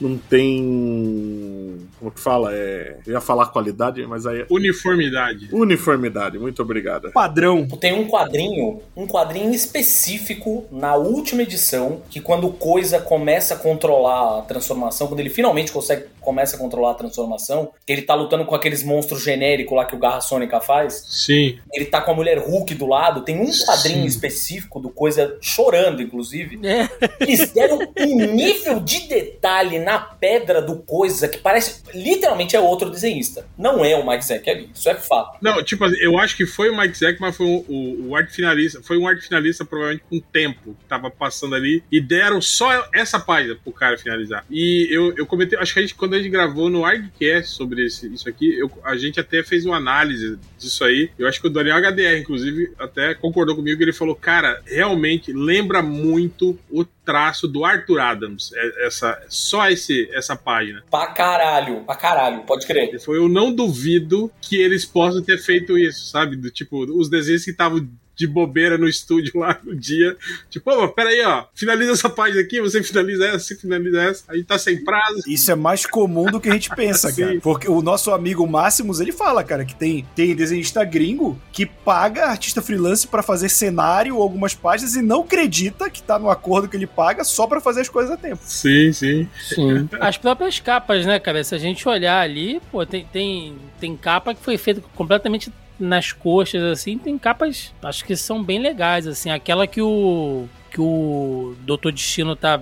Não 0.00 0.16
tem. 0.16 1.88
Como 1.98 2.10
que 2.10 2.20
fala? 2.20 2.50
É, 2.52 2.98
eu 3.06 3.12
ia 3.12 3.20
falar 3.20 3.46
qualidade, 3.46 4.04
mas 4.06 4.26
aí. 4.26 4.40
é 4.40 4.46
Uniformidade. 4.50 5.48
Uniformidade, 5.52 6.38
muito 6.38 6.62
obrigado. 6.62 7.12
Padrão. 7.12 7.66
Tem 7.80 7.92
um 7.92 8.08
quadrinho, 8.08 8.80
um 8.96 9.06
quadrinho 9.06 9.54
específico 9.54 10.64
na 10.70 10.96
última 10.96 11.42
edição, 11.42 12.02
que 12.10 12.20
quando 12.20 12.46
o 12.46 12.52
Coisa 12.52 13.00
começa 13.00 13.54
a 13.54 13.56
controlar 13.56 14.38
a 14.38 14.42
transformação, 14.42 15.06
quando 15.08 15.20
ele 15.20 15.30
finalmente 15.30 15.72
consegue 15.72 16.04
começa 16.22 16.56
a 16.56 16.58
controlar 16.58 16.92
a 16.92 16.94
transformação, 16.94 17.72
que 17.84 17.92
ele 17.92 18.02
tá 18.02 18.14
lutando 18.14 18.44
com 18.46 18.54
aqueles 18.54 18.82
monstros 18.82 19.22
genéricos 19.22 19.76
lá 19.76 19.84
que 19.84 19.94
o 19.94 19.98
Garra 19.98 20.20
Sônica 20.20 20.60
faz, 20.60 21.04
Sim. 21.08 21.58
ele 21.72 21.86
tá 21.86 22.00
com 22.00 22.12
a 22.12 22.14
mulher 22.14 22.38
Hulk 22.38 22.74
do 22.74 22.86
lado, 22.86 23.22
tem 23.22 23.38
um 23.38 23.50
quadrinho 23.50 24.02
Sim. 24.02 24.06
específico 24.06 24.80
do 24.80 24.88
Coisa 24.88 25.36
chorando, 25.40 26.00
inclusive. 26.00 26.60
É. 26.64 26.88
Eles 27.20 27.50
deram 27.50 27.78
um 27.98 28.32
nível 28.32 28.80
de 28.80 29.08
detalhe 29.08 29.78
na 29.82 29.98
pedra 29.98 30.60
do 30.60 30.76
Coisa 30.82 31.28
que 31.28 31.38
parece, 31.38 31.82
literalmente 31.94 32.56
é 32.56 32.60
outro 32.60 32.90
desenhista. 32.90 33.46
Não 33.56 33.84
é 33.84 33.96
o 33.96 34.06
Mike 34.08 34.24
Zack 34.24 34.48
ali, 34.50 34.70
isso 34.74 34.88
é 34.88 34.94
fato. 34.94 35.38
Não, 35.40 35.62
tipo, 35.62 35.84
assim, 35.84 35.96
eu 36.00 36.18
acho 36.18 36.36
que 36.36 36.44
foi 36.46 36.70
o 36.70 36.76
Mike 36.76 36.98
Zack, 36.98 37.20
mas 37.20 37.36
foi 37.36 37.46
o, 37.46 37.64
o, 37.68 38.08
o 38.08 38.16
arte 38.16 38.32
finalista. 38.32 38.80
Foi 38.82 38.98
um 38.98 39.06
arte 39.06 39.22
finalista, 39.26 39.64
provavelmente, 39.64 40.04
com 40.08 40.18
tempo 40.20 40.74
que 40.78 40.84
tava 40.86 41.10
passando 41.10 41.54
ali. 41.54 41.82
E 41.90 42.00
deram 42.00 42.40
só 42.40 42.88
essa 42.94 43.18
página 43.20 43.56
pro 43.62 43.72
cara 43.72 43.96
finalizar. 43.98 44.44
E 44.50 44.88
eu, 44.90 45.14
eu 45.16 45.26
comentei, 45.26 45.58
acho 45.58 45.72
que 45.72 45.78
a 45.78 45.82
gente, 45.82 45.94
quando 45.94 46.14
a 46.14 46.18
gente 46.18 46.30
gravou 46.30 46.68
no 46.70 46.84
ArgCast 46.84 47.54
sobre 47.54 47.86
esse, 47.86 48.12
isso 48.12 48.28
aqui, 48.28 48.58
eu- 48.58 48.70
a 48.84 48.96
gente 48.96 49.20
até 49.20 49.42
fez 49.42 49.64
uma 49.66 49.76
análise 49.76 50.38
disso 50.58 50.84
aí. 50.84 51.10
Eu 51.18 51.26
acho 51.28 51.40
que 51.40 51.46
o 51.46 51.50
Daniel 51.50 51.76
HDR, 51.76 52.18
inclusive, 52.18 52.72
até 52.78 53.14
concordou 53.14 53.56
comigo 53.56 53.82
ele 53.82 53.92
falou: 53.92 54.14
cara, 54.14 54.60
realmente 54.66 55.32
lembra 55.32 55.82
muito 55.82 56.58
o 56.70 56.84
traço 57.04 57.48
do 57.48 57.64
Arthur 57.64 58.00
Adams. 58.00 58.52
é- 58.54 58.86
Essa, 58.86 59.20
só 59.28 59.68
esse, 59.70 60.08
essa 60.12 60.36
página. 60.36 60.82
Pra 60.90 61.06
caralho, 61.08 61.80
pra 61.84 61.94
caralho, 61.96 62.42
pode 62.42 62.66
crer. 62.66 62.98
Falou, 63.00 63.22
eu 63.22 63.28
não 63.28 63.52
duvido 63.54 64.30
que 64.40 64.56
eles 64.56 64.84
possam 64.84 65.22
ter 65.22 65.38
feito 65.38 65.76
isso, 65.78 66.06
sabe? 66.06 66.36
Do 66.36 66.50
tipo, 66.50 66.84
os 66.98 67.08
desenhos 67.08 67.44
que 67.44 67.50
estavam 67.50 67.88
de 68.14 68.26
bobeira 68.26 68.76
no 68.76 68.88
estúdio 68.88 69.40
lá 69.40 69.58
no 69.64 69.74
dia. 69.74 70.16
Tipo, 70.50 70.70
ô, 70.70 70.88
peraí, 70.88 71.22
ó, 71.24 71.44
finaliza 71.54 71.92
essa 71.92 72.08
página 72.08 72.40
aqui, 72.40 72.60
você 72.60 72.82
finaliza 72.82 73.26
essa, 73.26 73.38
você 73.40 73.56
finaliza 73.56 74.02
essa. 74.02 74.24
A 74.28 74.36
gente 74.36 74.46
tá 74.46 74.58
sem 74.58 74.84
prazo. 74.84 75.22
Isso 75.26 75.50
é 75.50 75.54
mais 75.54 75.86
comum 75.86 76.26
do 76.26 76.40
que 76.40 76.48
a 76.48 76.52
gente 76.52 76.70
pensa, 76.70 77.12
cara. 77.14 77.40
Porque 77.40 77.68
o 77.68 77.82
nosso 77.82 78.10
amigo 78.10 78.46
Máximos, 78.46 79.00
ele 79.00 79.12
fala, 79.12 79.42
cara, 79.42 79.64
que 79.64 79.74
tem, 79.74 80.06
tem 80.14 80.34
desenhista 80.34 80.84
gringo 80.84 81.40
que 81.52 81.66
paga 81.66 82.26
artista 82.26 82.60
freelance 82.60 83.06
pra 83.06 83.22
fazer 83.22 83.48
cenário 83.48 84.16
ou 84.16 84.22
algumas 84.22 84.54
páginas 84.54 84.94
e 84.94 85.02
não 85.02 85.22
acredita 85.22 85.90
que 85.90 86.02
tá 86.02 86.18
no 86.18 86.30
acordo 86.30 86.68
que 86.68 86.76
ele 86.76 86.86
paga 86.86 87.24
só 87.24 87.46
pra 87.46 87.60
fazer 87.60 87.80
as 87.80 87.88
coisas 87.88 88.12
a 88.12 88.16
tempo. 88.16 88.40
Sim, 88.44 88.92
sim. 88.92 89.28
Sim. 89.40 89.88
As 90.00 90.16
próprias 90.16 90.60
capas, 90.60 91.06
né, 91.06 91.18
cara? 91.18 91.42
Se 91.42 91.54
a 91.54 91.58
gente 91.58 91.88
olhar 91.88 92.20
ali, 92.20 92.60
pô, 92.70 92.84
tem, 92.84 93.06
tem, 93.12 93.56
tem 93.80 93.96
capa 93.96 94.34
que 94.34 94.42
foi 94.42 94.58
feita 94.58 94.82
completamente 94.94 95.52
nas 95.78 96.12
coxas, 96.12 96.62
assim. 96.62 96.98
Tem 96.98 97.18
capas, 97.18 97.74
acho 97.82 98.04
que 98.04 98.16
são 98.16 98.42
bem 98.42 98.58
legais, 98.58 99.06
assim. 99.06 99.30
Aquela 99.30 99.66
que 99.66 99.80
o. 99.80 100.46
que 100.70 100.80
o 100.80 101.54
Doutor 101.60 101.92
Destino 101.92 102.34
tá 102.36 102.60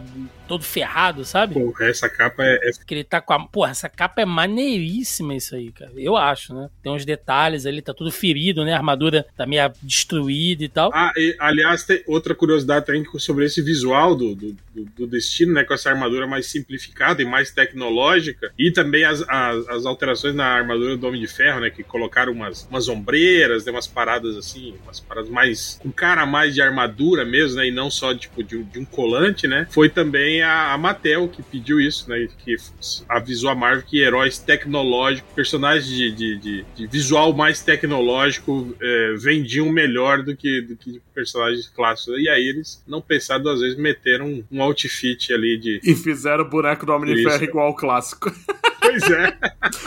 todo 0.51 0.65
ferrado, 0.65 1.25
sabe? 1.25 1.55
Pô, 1.55 1.73
essa 1.81 2.09
capa 2.09 2.43
é, 2.45 2.57
é- 2.69 2.71
Que 2.85 2.93
ele 2.95 3.05
tá 3.05 3.21
com 3.21 3.33
a. 3.33 3.39
Porra, 3.47 3.71
essa 3.71 3.89
capa 3.89 4.21
é 4.21 4.25
maneiríssima, 4.25 5.35
isso 5.37 5.55
aí, 5.55 5.71
cara. 5.71 5.93
Eu 5.97 6.17
acho, 6.17 6.53
né? 6.53 6.69
Tem 6.83 6.91
uns 6.93 7.05
detalhes 7.05 7.67
ali, 7.67 7.81
tá 7.81 7.95
tudo 7.95 8.11
ferido, 8.11 8.65
né? 8.65 8.73
A 8.73 8.77
armadura 8.79 9.25
tá 9.37 9.47
meio 9.47 9.71
destruída 9.81 10.65
e 10.65 10.69
tal. 10.69 10.91
Ah, 10.93 11.13
e, 11.17 11.37
aliás, 11.39 11.85
tem 11.85 12.03
outra 12.07 12.35
curiosidade 12.35 12.85
também 12.87 13.05
sobre 13.19 13.45
esse 13.45 13.63
visual 13.63 14.17
do, 14.17 14.35
do, 14.35 14.57
do- 14.97 15.07
destino, 15.07 15.53
né? 15.53 15.63
Com 15.63 15.73
essa 15.75 15.89
armadura 15.91 16.27
mais 16.27 16.47
simplificada 16.47 17.23
e 17.23 17.25
mais 17.25 17.51
tecnológica. 17.53 18.53
E 18.59 18.71
também 18.73 19.05
as, 19.05 19.23
as, 19.29 19.69
as 19.69 19.87
alterações 19.87 20.35
na 20.35 20.47
armadura 20.47 20.97
do 20.97 21.07
Homem 21.07 21.21
de 21.21 21.29
Ferro, 21.29 21.61
né? 21.61 21.71
Que 21.71 21.83
colocaram 21.85 22.33
umas, 22.33 22.67
umas 22.71 22.89
ombreiras, 22.89 23.65
né, 23.65 23.71
umas 23.73 23.87
paradas 23.87 24.37
assim, 24.37 24.75
umas 24.83 24.99
paradas 25.01 25.31
mais. 25.31 25.79
com 25.81 25.91
cara 25.93 26.27
mais 26.27 26.55
de 26.55 26.61
armadura 26.63 27.25
mesmo, 27.25 27.57
né? 27.59 27.69
E 27.69 27.71
não 27.71 27.91
só 27.91 28.13
tipo 28.15 28.43
de, 28.43 28.63
de 28.65 28.79
um 28.79 28.85
colante, 28.85 29.47
né? 29.47 29.67
Foi 29.71 29.89
também 29.89 30.40
a, 30.43 30.73
a 30.73 30.79
Mattel 30.79 31.29
que 31.29 31.43
pediu 31.43 31.81
isso, 31.81 32.09
né? 32.09 32.27
Que 32.45 32.57
avisou 33.09 33.51
a 33.51 33.55
Marvel 33.55 33.85
que 33.87 34.01
heróis 34.01 34.39
tecnológicos, 34.39 35.33
personagens 35.35 35.87
de, 35.87 36.11
de, 36.13 36.37
de- 36.39 36.65
de 36.77 36.87
visual 36.87 37.33
mais 37.33 37.63
tecnológico 37.63 38.75
é, 38.81 39.15
vendiam 39.19 39.69
melhor 39.71 40.23
do 40.23 40.37
que, 40.37 40.61
do 40.61 40.77
que 40.77 41.01
personagens 41.15 41.69
clássicos. 41.69 42.19
E 42.19 42.29
aí 42.29 42.49
eles 42.49 42.83
não 42.87 43.01
pensaram 43.01 43.43
duas 43.43 43.61
vezes, 43.61 43.77
meteram 43.79 44.43
um, 44.51 44.63
outfit 44.63 45.33
ali 45.33 45.59
de. 45.59 45.81
E 45.83 45.95
fizeram 45.95 46.45
o 46.45 46.49
boneco 46.49 46.85
do 46.87 46.93
Homem 46.93 47.15
de. 47.15 47.23
Ferro 47.23 47.45
igual 47.45 47.67
ao 47.69 47.75
clássico. 47.77 48.31
Pois 48.91 49.11
é. 49.11 49.39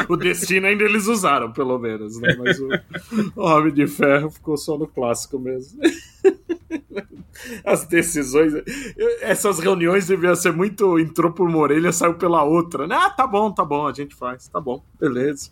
O 0.08 0.16
destino 0.16 0.68
ainda 0.68 0.84
eles 0.84 1.08
usaram, 1.08 1.52
pelo 1.52 1.78
menos, 1.78 2.20
né? 2.20 2.36
Mas 2.38 2.60
o, 2.60 2.70
o 3.36 3.44
Homem 3.46 3.74
de 3.74 3.88
Ferro 3.88 4.30
ficou 4.30 4.58
só 4.58 4.78
no 4.78 4.88
clássico 4.88 5.38
mesmo. 5.40 5.80
As 7.66 7.86
decisões. 7.86 8.54
Essas 9.22 9.60
reuniões 9.60 10.08
deviam 10.08 10.36
ser 10.36 10.54
muito. 10.54 10.98
Entrou 11.00 11.32
por 11.32 11.48
uma 11.48 11.58
orelha, 11.60 11.92
saiu 11.92 12.14
pela 12.16 12.44
outra. 12.44 12.88
né? 12.88 12.96
Ah, 12.96 13.10
tá 13.10 13.28
bom, 13.28 13.52
tá 13.52 13.66
bom, 13.66 13.88
a 13.88 13.94
gente 13.94 14.16
faz. 14.16 14.48
Tá 14.48 14.62
bom, 14.62 14.84
beleza. 15.00 15.52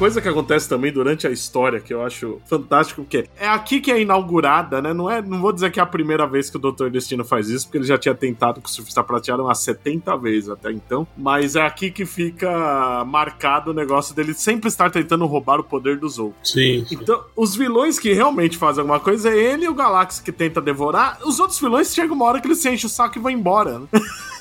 Coisa 0.00 0.18
que 0.18 0.28
acontece 0.30 0.66
também 0.66 0.90
durante 0.90 1.26
a 1.26 1.30
história, 1.30 1.78
que 1.78 1.92
eu 1.92 2.02
acho 2.02 2.40
fantástico, 2.46 3.02
porque 3.02 3.28
é 3.38 3.46
aqui 3.46 3.82
que 3.82 3.92
é 3.92 4.00
inaugurada, 4.00 4.80
né? 4.80 4.94
Não, 4.94 5.10
é, 5.10 5.20
não 5.20 5.42
vou 5.42 5.52
dizer 5.52 5.70
que 5.70 5.78
é 5.78 5.82
a 5.82 5.86
primeira 5.86 6.26
vez 6.26 6.48
que 6.48 6.56
o 6.56 6.58
Doutor 6.58 6.90
Destino 6.90 7.22
faz 7.22 7.50
isso, 7.50 7.66
porque 7.66 7.76
ele 7.76 7.84
já 7.84 7.98
tinha 7.98 8.14
tentado 8.14 8.62
com 8.62 8.66
o 8.66 8.70
Surfista 8.70 9.04
Prateado 9.04 9.42
umas 9.42 9.58
70 9.58 10.16
vezes 10.16 10.48
até 10.48 10.72
então. 10.72 11.06
Mas 11.18 11.54
é 11.54 11.60
aqui 11.60 11.90
que 11.90 12.06
fica 12.06 13.04
marcado 13.04 13.72
o 13.72 13.74
negócio 13.74 14.14
dele 14.14 14.32
sempre 14.32 14.68
estar 14.68 14.90
tentando 14.90 15.26
roubar 15.26 15.60
o 15.60 15.64
poder 15.64 15.98
dos 15.98 16.18
outros. 16.18 16.50
Sim. 16.50 16.86
Então, 16.90 17.22
os 17.36 17.54
vilões 17.54 17.98
que 17.98 18.14
realmente 18.14 18.56
fazem 18.56 18.80
alguma 18.80 19.00
coisa 19.00 19.28
é 19.28 19.36
ele 19.36 19.66
e 19.66 19.68
o 19.68 19.74
Galactus 19.74 20.18
que 20.18 20.32
tenta 20.32 20.62
devorar. 20.62 21.18
Os 21.26 21.38
outros 21.38 21.60
vilões 21.60 21.92
chegam 21.92 22.16
uma 22.16 22.24
hora 22.24 22.40
que 22.40 22.46
eles 22.46 22.56
se 22.56 22.70
enchem 22.70 22.86
o 22.86 22.90
saco 22.90 23.18
e 23.18 23.20
vão 23.20 23.30
embora. 23.30 23.80
né? 23.80 23.86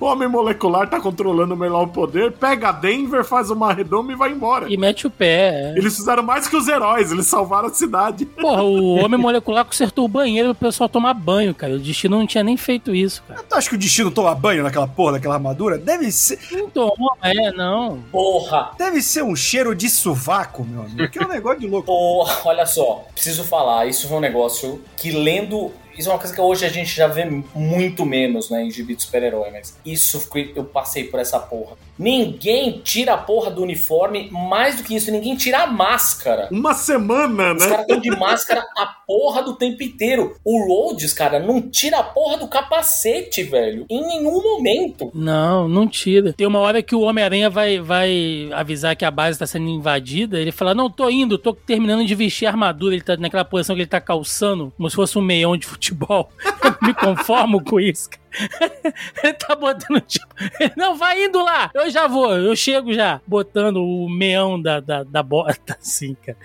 O 0.00 0.04
homem 0.04 0.28
molecular 0.28 0.88
tá 0.88 1.00
controlando 1.00 1.56
melhor 1.56 1.84
o 1.84 1.88
poder, 1.88 2.32
pega 2.32 2.68
a 2.68 2.72
Denver, 2.72 3.24
faz 3.24 3.50
uma 3.50 3.72
redoma 3.72 4.12
e 4.12 4.14
vai 4.16 4.30
embora. 4.30 4.70
E 4.70 4.76
mete 4.76 5.06
o 5.06 5.10
pé. 5.10 5.72
é. 5.72 5.78
Eles 5.78 5.96
fizeram 5.96 6.22
mais 6.22 6.46
que 6.46 6.56
os 6.56 6.68
heróis, 6.68 7.10
eles 7.10 7.26
salvaram 7.26 7.68
a 7.68 7.74
cidade. 7.74 8.26
Porra, 8.26 8.62
o 8.62 8.96
homem 8.96 9.18
molecular 9.18 9.64
consertou 9.64 10.04
o 10.04 10.08
banheiro 10.08 10.54
pro 10.54 10.68
pessoal 10.68 10.88
tomar 10.88 11.14
banho, 11.14 11.54
cara. 11.54 11.74
O 11.74 11.78
destino 11.78 12.18
não 12.18 12.26
tinha 12.26 12.44
nem 12.44 12.56
feito 12.56 12.94
isso, 12.94 13.22
cara. 13.26 13.42
Tu 13.48 13.54
acha 13.54 13.68
que 13.70 13.74
o 13.76 13.78
destino 13.78 14.10
toma 14.10 14.34
banho 14.34 14.62
naquela 14.62 14.86
porra 14.86 15.12
daquela 15.12 15.34
armadura? 15.34 15.78
Deve 15.78 16.10
ser, 16.12 16.38
Não 16.52 16.68
toma, 16.68 17.16
é, 17.22 17.50
não. 17.52 17.98
Porra! 18.10 18.72
deve 18.78 19.00
ser 19.00 19.22
um 19.22 19.34
cheiro 19.34 19.74
de 19.74 19.88
sovaco, 19.88 20.64
meu 20.64 20.82
amigo. 20.82 21.08
Que 21.10 21.18
é 21.18 21.24
um 21.24 21.28
negócio 21.28 21.60
de 21.60 21.66
louco. 21.66 21.86
Porra, 21.86 22.40
olha 22.44 22.66
só, 22.66 23.04
preciso 23.14 23.44
falar, 23.44 23.86
isso 23.86 24.06
foi 24.08 24.16
um 24.18 24.20
negócio 24.20 24.80
que 24.96 25.10
lendo. 25.10 25.72
Isso 25.96 26.08
é 26.08 26.12
uma 26.12 26.18
coisa 26.18 26.34
que 26.34 26.40
hoje 26.40 26.64
a 26.64 26.68
gente 26.68 26.94
já 26.94 27.06
vê 27.06 27.24
muito 27.54 28.04
menos, 28.06 28.50
né, 28.50 28.62
em 28.64 28.70
gibi 28.70 28.94
de 28.94 29.02
super-herói, 29.02 29.50
mas 29.50 29.76
isso 29.84 30.26
eu 30.54 30.64
passei 30.64 31.04
por 31.04 31.20
essa 31.20 31.38
porra. 31.38 31.76
Ninguém 31.98 32.80
tira 32.82 33.14
a 33.14 33.18
porra 33.18 33.50
do 33.50 33.62
uniforme, 33.62 34.28
mais 34.30 34.76
do 34.76 34.82
que 34.82 34.94
isso, 34.94 35.10
ninguém 35.10 35.36
tira 35.36 35.62
a 35.62 35.66
máscara. 35.66 36.48
Uma 36.50 36.74
semana, 36.74 37.52
Os 37.54 37.62
né? 37.62 37.68
caras 37.68 37.80
estão 37.82 38.00
de 38.00 38.10
máscara 38.10 38.64
a 38.76 38.86
porra 39.06 39.42
do 39.42 39.54
tempo 39.54 39.82
inteiro. 39.82 40.34
O 40.44 40.64
Rhodes, 40.66 41.12
cara, 41.12 41.38
não 41.38 41.60
tira 41.60 41.98
a 41.98 42.02
porra 42.02 42.38
do 42.38 42.48
capacete, 42.48 43.42
velho. 43.42 43.86
Em 43.88 44.06
nenhum 44.06 44.42
momento. 44.42 45.10
Não, 45.14 45.68
não 45.68 45.86
tira. 45.86 46.32
Tem 46.32 46.46
uma 46.46 46.58
hora 46.58 46.82
que 46.82 46.94
o 46.94 47.00
Homem-Aranha 47.00 47.50
vai, 47.50 47.78
vai 47.78 48.48
avisar 48.52 48.96
que 48.96 49.04
a 49.04 49.10
base 49.10 49.38
tá 49.38 49.46
sendo 49.46 49.68
invadida. 49.68 50.38
Ele 50.40 50.52
fala: 50.52 50.74
Não, 50.74 50.90
tô 50.90 51.08
indo, 51.10 51.38
tô 51.38 51.52
terminando 51.52 52.04
de 52.06 52.14
vestir 52.14 52.46
a 52.46 52.50
armadura. 52.50 52.94
Ele 52.94 53.04
tá 53.04 53.16
naquela 53.16 53.44
posição 53.44 53.76
que 53.76 53.82
ele 53.82 53.88
tá 53.88 54.00
calçando, 54.00 54.72
como 54.76 54.88
se 54.88 54.96
fosse 54.96 55.18
um 55.18 55.22
meião 55.22 55.56
de 55.56 55.66
futebol. 55.66 56.30
Me 56.86 56.94
conformo 56.94 57.62
com 57.64 57.78
isso. 57.80 58.10
cara. 58.10 58.22
Ele 59.22 59.34
tá 59.34 59.54
botando 59.54 60.00
tipo. 60.00 60.26
Não, 60.74 60.96
vai 60.96 61.22
indo 61.26 61.44
lá, 61.44 61.70
eu 61.74 61.90
já 61.90 62.06
vou, 62.08 62.32
eu 62.32 62.56
chego 62.56 62.90
já. 62.94 63.20
Botando 63.26 63.76
o 63.84 64.08
meião 64.08 64.60
da, 64.60 64.80
da, 64.80 65.02
da 65.04 65.22
bota, 65.22 65.76
assim, 65.80 66.16
cara. 66.24 66.38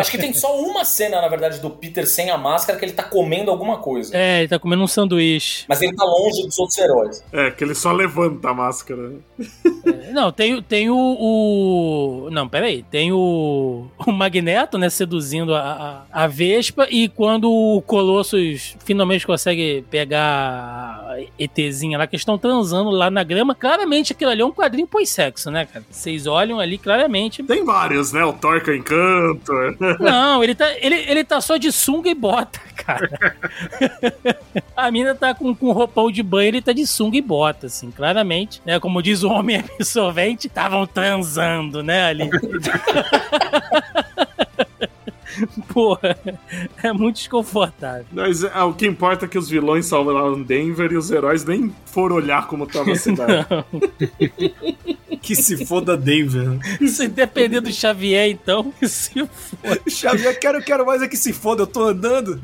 Acho 0.00 0.10
que 0.10 0.18
tem 0.18 0.32
só 0.32 0.58
uma 0.60 0.84
cena, 0.84 1.20
na 1.20 1.28
verdade, 1.28 1.60
do 1.60 1.70
Peter 1.70 2.08
sem 2.08 2.28
a 2.28 2.36
máscara 2.36 2.76
que 2.76 2.84
ele 2.84 2.92
tá 2.92 3.04
comendo 3.04 3.52
alguma 3.52 3.76
coisa. 3.78 4.16
É, 4.16 4.40
ele 4.40 4.48
tá 4.48 4.58
comendo 4.58 4.82
um 4.82 4.88
sanduíche. 4.88 5.64
Mas 5.68 5.80
ele 5.80 5.94
tá 5.94 6.04
longe 6.04 6.42
dos 6.44 6.58
outros 6.58 6.78
heróis. 6.78 7.24
É, 7.32 7.52
que 7.52 7.62
ele 7.62 7.76
só 7.76 7.92
levanta 7.92 8.48
a 8.50 8.54
máscara. 8.54 9.12
Não, 10.12 10.32
tem, 10.32 10.60
tem 10.60 10.90
o, 10.90 10.96
o- 10.96 12.28
Não, 12.32 12.48
peraí. 12.48 12.82
Tem 12.82 13.12
o. 13.12 13.86
O 14.04 14.10
Magneto, 14.10 14.76
né? 14.76 14.90
Seduzindo 14.90 15.54
a, 15.54 16.04
a, 16.10 16.24
a 16.24 16.26
Vespa. 16.26 16.88
E 16.90 17.08
quando 17.08 17.48
o 17.50 17.80
Colossus 17.82 18.76
finalmente 18.84 19.24
consegue 19.24 19.61
pegar 19.90 20.20
a 20.22 21.16
ETzinha 21.38 21.98
lá, 21.98 22.06
que 22.06 22.16
estão 22.16 22.38
transando 22.38 22.90
lá 22.90 23.10
na 23.10 23.22
grama, 23.22 23.54
claramente 23.54 24.12
aquilo 24.12 24.30
ali 24.30 24.42
é 24.42 24.44
um 24.44 24.52
quadrinho 24.52 24.86
pós-sexo, 24.86 25.50
né, 25.50 25.66
cara? 25.66 25.84
Vocês 25.90 26.26
olham 26.26 26.60
ali 26.60 26.78
claramente. 26.78 27.42
Tem 27.42 27.64
vários, 27.64 28.12
né? 28.12 28.24
O 28.24 28.32
Torca 28.32 28.74
Encanto. 28.74 29.52
Não, 30.00 30.42
ele 30.42 30.54
tá, 30.54 30.70
ele, 30.78 30.94
ele 30.94 31.24
tá 31.24 31.40
só 31.40 31.56
de 31.56 31.70
sunga 31.70 32.08
e 32.08 32.14
bota, 32.14 32.60
cara. 32.76 33.36
A 34.76 34.90
mina 34.90 35.14
tá 35.14 35.34
com, 35.34 35.54
com 35.54 35.72
roupão 35.72 36.10
de 36.10 36.22
banho, 36.22 36.48
ele 36.48 36.62
tá 36.62 36.72
de 36.72 36.86
sunga 36.86 37.16
e 37.16 37.22
bota, 37.22 37.66
assim, 37.66 37.90
claramente. 37.90 38.60
Né? 38.64 38.78
Como 38.80 39.02
diz 39.02 39.22
o 39.22 39.30
homem 39.30 39.62
absorvente, 39.74 40.46
estavam 40.46 40.86
transando, 40.86 41.82
né, 41.82 42.06
ali. 42.06 42.30
Porra, 45.72 46.16
é 46.82 46.92
muito 46.92 47.16
desconfortável. 47.16 48.06
Mas 48.12 48.42
é, 48.44 48.62
o 48.62 48.72
que 48.72 48.86
importa 48.86 49.24
é 49.24 49.28
que 49.28 49.38
os 49.38 49.48
vilões 49.48 49.86
salvaram 49.86 50.42
Denver 50.42 50.92
e 50.92 50.96
os 50.96 51.10
heróis 51.10 51.44
nem 51.44 51.74
foram 51.86 52.16
olhar 52.16 52.46
como 52.46 52.66
tava 52.66 52.92
a 52.92 52.96
cidade. 52.96 53.46
Que 55.22 55.36
se 55.36 55.64
foda 55.66 55.96
Denver. 55.96 56.58
Se 56.88 57.06
depender 57.06 57.60
do 57.60 57.72
Xavier, 57.72 58.28
então, 58.28 58.72
que 58.72 58.88
se 58.88 59.12
for. 59.24 59.80
Xavier, 59.88 60.36
quero, 60.40 60.60
quero 60.60 60.84
mais 60.84 61.00
é 61.00 61.06
que 61.06 61.16
se 61.16 61.32
foda, 61.32 61.62
eu 61.62 61.66
tô 61.66 61.84
andando. 61.84 62.40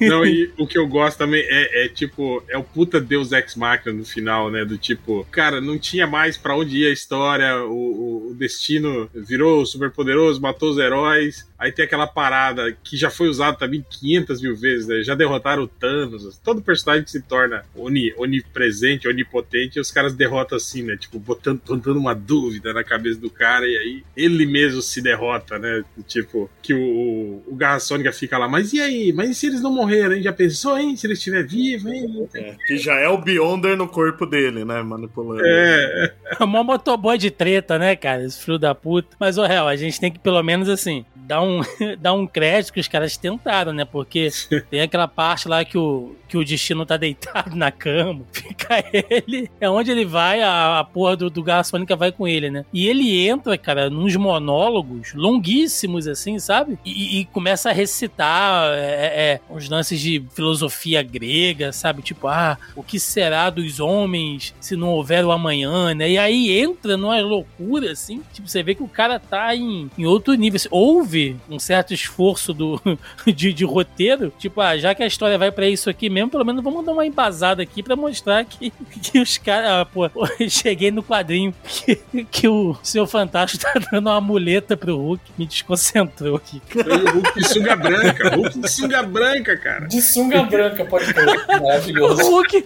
Não, 0.00 0.24
e 0.24 0.52
o 0.56 0.64
que 0.64 0.78
eu 0.78 0.86
gosto 0.86 1.18
também 1.18 1.40
é, 1.44 1.86
é, 1.86 1.88
tipo, 1.88 2.40
é 2.48 2.56
o 2.56 2.62
puta 2.62 3.00
Deus 3.00 3.32
Ex 3.32 3.56
Machina 3.56 3.92
no 3.92 4.04
final, 4.04 4.48
né? 4.48 4.64
Do 4.64 4.78
tipo, 4.78 5.26
cara, 5.28 5.60
não 5.60 5.76
tinha 5.76 6.06
mais 6.06 6.36
pra 6.36 6.56
onde 6.56 6.78
ir 6.84 6.86
a 6.86 6.92
história, 6.92 7.64
o, 7.64 7.72
o- 7.72 8.30
o 8.30 8.34
destino 8.34 9.10
virou 9.12 9.66
super 9.66 9.90
poderoso, 9.90 10.40
matou 10.40 10.70
os 10.70 10.78
heróis. 10.78 11.44
Aí 11.64 11.72
tem 11.72 11.86
aquela 11.86 12.06
parada 12.06 12.76
que 12.84 12.94
já 12.94 13.08
foi 13.08 13.26
usada 13.26 13.56
também 13.56 13.82
500 13.88 14.42
mil 14.42 14.54
vezes, 14.54 14.86
né? 14.86 15.02
Já 15.02 15.14
derrotaram 15.14 15.62
o 15.62 15.66
Thanos. 15.66 16.38
Todo 16.44 16.60
personagem 16.60 17.04
que 17.04 17.10
se 17.10 17.22
torna 17.22 17.64
oni, 17.74 18.12
onipresente, 18.18 19.08
onipotente, 19.08 19.80
os 19.80 19.90
caras 19.90 20.12
derrotam 20.14 20.56
assim, 20.56 20.82
né? 20.82 20.94
Tipo, 20.94 21.18
botando, 21.18 21.62
botando 21.66 21.96
uma 21.96 22.14
dúvida 22.14 22.74
na 22.74 22.84
cabeça 22.84 23.18
do 23.18 23.30
cara 23.30 23.66
e 23.66 23.76
aí 23.78 24.04
ele 24.14 24.44
mesmo 24.44 24.82
se 24.82 25.00
derrota, 25.00 25.58
né? 25.58 25.82
Tipo, 26.06 26.50
que 26.60 26.74
o, 26.74 26.78
o, 26.78 27.44
o 27.46 27.56
Garra 27.56 27.80
Sônica 27.80 28.12
fica 28.12 28.36
lá, 28.36 28.46
mas 28.46 28.74
e 28.74 28.80
aí? 28.82 29.10
Mas 29.14 29.30
e 29.30 29.34
se 29.34 29.46
eles 29.46 29.62
não 29.62 29.72
morreram, 29.72 30.14
hein? 30.14 30.22
Já 30.22 30.34
pensou, 30.34 30.78
hein? 30.78 30.94
Se 30.96 31.06
ele 31.06 31.14
estiver 31.14 31.46
vivo, 31.46 31.88
hein? 31.88 32.28
É, 32.34 32.56
que 32.66 32.76
já 32.76 32.94
é 32.96 33.08
o 33.08 33.16
Beyonder 33.16 33.74
no 33.74 33.88
corpo 33.88 34.26
dele, 34.26 34.66
né? 34.66 34.82
Manipulando. 34.82 35.42
É, 35.46 36.14
É 36.38 36.44
mó 36.44 36.62
motoboy 36.62 37.16
de 37.16 37.30
treta, 37.30 37.78
né, 37.78 37.96
cara? 37.96 38.22
Esse 38.22 38.44
filho 38.44 38.58
da 38.58 38.74
puta. 38.74 39.16
Mas, 39.18 39.38
ô, 39.38 39.46
real, 39.46 39.66
a 39.66 39.76
gente 39.76 39.98
tem 39.98 40.12
que 40.12 40.18
pelo 40.18 40.42
menos, 40.42 40.68
assim, 40.68 41.04
dar 41.26 41.42
um, 41.42 41.60
dar 41.98 42.12
um 42.12 42.26
crédito 42.26 42.72
que 42.72 42.80
os 42.80 42.88
caras 42.88 43.16
tentaram, 43.16 43.72
né? 43.72 43.84
Porque 43.84 44.28
tem 44.70 44.80
aquela 44.80 45.08
parte 45.08 45.48
lá 45.48 45.64
que 45.64 45.76
o, 45.76 46.14
que 46.28 46.36
o 46.36 46.44
destino 46.44 46.84
tá 46.84 46.96
deitado 46.96 47.56
na 47.56 47.70
cama, 47.70 48.22
fica 48.32 48.84
ele. 48.92 49.50
É 49.60 49.68
onde 49.68 49.90
ele 49.90 50.04
vai, 50.04 50.42
a, 50.42 50.80
a 50.80 50.84
porra 50.84 51.16
do, 51.16 51.30
do 51.30 51.42
Garra 51.42 51.64
Sônica 51.64 51.96
vai 51.96 52.12
com 52.12 52.26
ele, 52.26 52.50
né? 52.50 52.64
E 52.72 52.88
ele 52.88 53.26
entra, 53.26 53.56
cara, 53.56 53.88
nos 53.88 54.14
monólogos 54.16 55.14
longuíssimos, 55.14 56.06
assim, 56.06 56.38
sabe? 56.38 56.78
E, 56.84 57.20
e 57.20 57.24
começa 57.26 57.70
a 57.70 57.72
recitar 57.72 58.72
é, 58.74 59.40
é, 59.40 59.40
uns 59.50 59.68
lances 59.68 60.00
de 60.00 60.24
filosofia 60.34 61.02
grega, 61.02 61.72
sabe? 61.72 62.02
Tipo, 62.02 62.28
ah, 62.28 62.58
o 62.74 62.82
que 62.82 62.98
será 62.98 63.50
dos 63.50 63.80
homens 63.80 64.54
se 64.60 64.76
não 64.76 64.88
houver 64.88 65.24
o 65.24 65.32
amanhã, 65.32 65.94
né? 65.94 66.10
E 66.10 66.18
aí 66.18 66.58
entra 66.58 66.96
numa 66.96 67.20
loucura, 67.20 67.92
assim. 67.92 68.22
Tipo, 68.32 68.48
você 68.48 68.62
vê 68.62 68.74
que 68.74 68.82
o 68.82 68.88
cara 68.88 69.18
tá 69.18 69.54
em, 69.54 69.90
em 69.96 70.04
outro 70.04 70.34
nível. 70.34 70.56
Assim, 70.56 70.68
houve 71.14 71.36
um 71.48 71.58
certo 71.58 71.94
esforço 71.94 72.52
do, 72.52 72.80
de, 73.26 73.52
de 73.52 73.64
roteiro. 73.64 74.32
Tipo, 74.38 74.60
ah, 74.60 74.76
já 74.76 74.94
que 74.94 75.02
a 75.02 75.06
história 75.06 75.38
vai 75.38 75.52
pra 75.52 75.68
isso 75.68 75.88
aqui 75.88 76.10
mesmo, 76.10 76.30
pelo 76.30 76.44
menos 76.44 76.62
vamos 76.62 76.84
dar 76.84 76.92
uma 76.92 77.06
embasada 77.06 77.62
aqui 77.62 77.82
pra 77.82 77.94
mostrar 77.94 78.44
que, 78.44 78.70
que 79.00 79.20
os 79.20 79.38
caras. 79.38 79.70
Ah, 79.70 79.84
pô, 79.84 80.10
cheguei 80.48 80.90
no 80.90 81.02
quadrinho 81.02 81.54
que, 81.64 82.24
que 82.24 82.48
o 82.48 82.76
Senhor 82.82 83.06
Fantástico 83.06 83.62
tá 83.62 83.74
dando 83.92 84.08
uma 84.08 84.20
muleta 84.20 84.76
pro 84.76 84.96
Hulk. 84.96 85.22
Me 85.38 85.46
desconcentrou 85.46 86.36
aqui. 86.36 86.60
o 86.74 87.10
Hulk 87.12 87.40
de 87.40 87.48
sunga 87.48 87.76
branca. 87.76 88.34
Hulk 88.34 88.58
de 88.58 88.70
sunga 88.70 89.02
branca, 89.02 89.56
cara. 89.56 89.86
De 89.86 90.02
sunga 90.02 90.42
branca, 90.42 90.84
pode 90.84 91.12
crer. 91.14 91.44
O 91.60 91.62
Maravilhoso. 91.62 92.22
Hulk, 92.22 92.64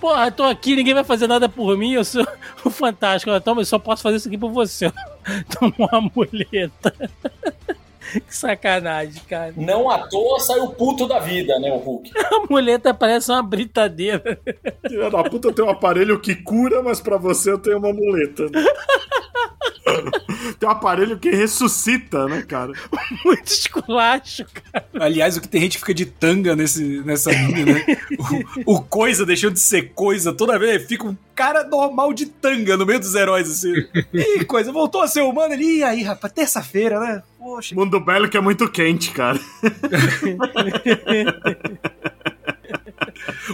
porra, 0.00 0.30
tô 0.30 0.44
aqui, 0.44 0.76
ninguém 0.76 0.94
vai 0.94 1.04
fazer 1.04 1.26
nada 1.26 1.48
por 1.48 1.76
mim, 1.76 1.94
eu 1.94 2.04
sou 2.04 2.26
o 2.64 2.70
fantástico. 2.70 3.30
Ah, 3.30 3.40
Toma, 3.40 3.62
eu 3.62 3.66
só 3.66 3.78
posso 3.78 4.02
fazer 4.02 4.16
isso 4.16 4.28
aqui 4.28 4.36
por 4.36 4.50
você. 4.50 4.92
Toma 5.48 5.74
uma 5.78 6.10
muleta. 6.14 6.92
Que 8.20 8.36
sacanagem, 8.36 9.22
cara. 9.28 9.52
Não 9.56 9.90
à 9.90 10.06
toa 10.06 10.40
saiu 10.40 10.68
puto 10.68 11.06
da 11.06 11.18
vida, 11.18 11.58
né, 11.58 11.70
o 11.70 11.78
Hulk. 11.78 12.12
A 12.16 12.46
muleta 12.50 12.94
parece 12.94 13.30
uma 13.30 13.42
britadeira. 13.42 14.38
Filha 14.88 15.10
da 15.10 15.24
puta 15.24 15.52
tem 15.52 15.64
um 15.64 15.70
aparelho 15.70 16.20
que 16.20 16.34
cura, 16.34 16.82
mas 16.82 17.00
pra 17.00 17.16
você 17.16 17.50
eu 17.50 17.58
tenho 17.58 17.78
uma 17.78 17.92
muleta. 17.92 18.46
tem 20.58 20.68
um 20.68 20.72
aparelho 20.72 21.18
que 21.18 21.30
ressuscita, 21.30 22.26
né, 22.26 22.42
cara? 22.42 22.72
Muito 23.24 23.46
esculacho, 23.46 24.44
cara. 24.44 24.86
Aliás, 25.00 25.36
o 25.36 25.40
que 25.40 25.48
tem 25.48 25.62
gente 25.62 25.74
que 25.74 25.80
fica 25.80 25.94
de 25.94 26.06
tanga 26.06 26.56
nesse, 26.56 27.02
nessa 27.04 27.30
linha, 27.30 27.66
né? 27.66 27.86
O, 28.66 28.76
o 28.76 28.82
coisa 28.82 29.26
deixou 29.26 29.50
de 29.50 29.60
ser 29.60 29.92
coisa 29.94 30.32
toda 30.32 30.58
vez. 30.58 30.86
Fica 30.86 31.06
um 31.06 31.16
cara 31.36 31.62
normal 31.64 32.12
de 32.14 32.26
tanga 32.26 32.76
no 32.76 32.86
meio 32.86 32.98
dos 32.98 33.14
heróis, 33.14 33.48
assim. 33.48 33.74
Ih, 34.12 34.44
coisa, 34.46 34.72
voltou 34.72 35.02
a 35.02 35.06
ser 35.06 35.20
humano 35.20 35.52
ali. 35.52 35.78
E 35.78 35.84
aí, 35.84 36.02
rapaz, 36.02 36.32
terça-feira, 36.32 36.98
né? 36.98 37.22
Poxa. 37.38 37.74
Mundo 37.74 38.00
Belo 38.00 38.28
que 38.28 38.36
é 38.36 38.40
muito 38.40 38.68
quente, 38.70 39.12
cara. 39.12 39.38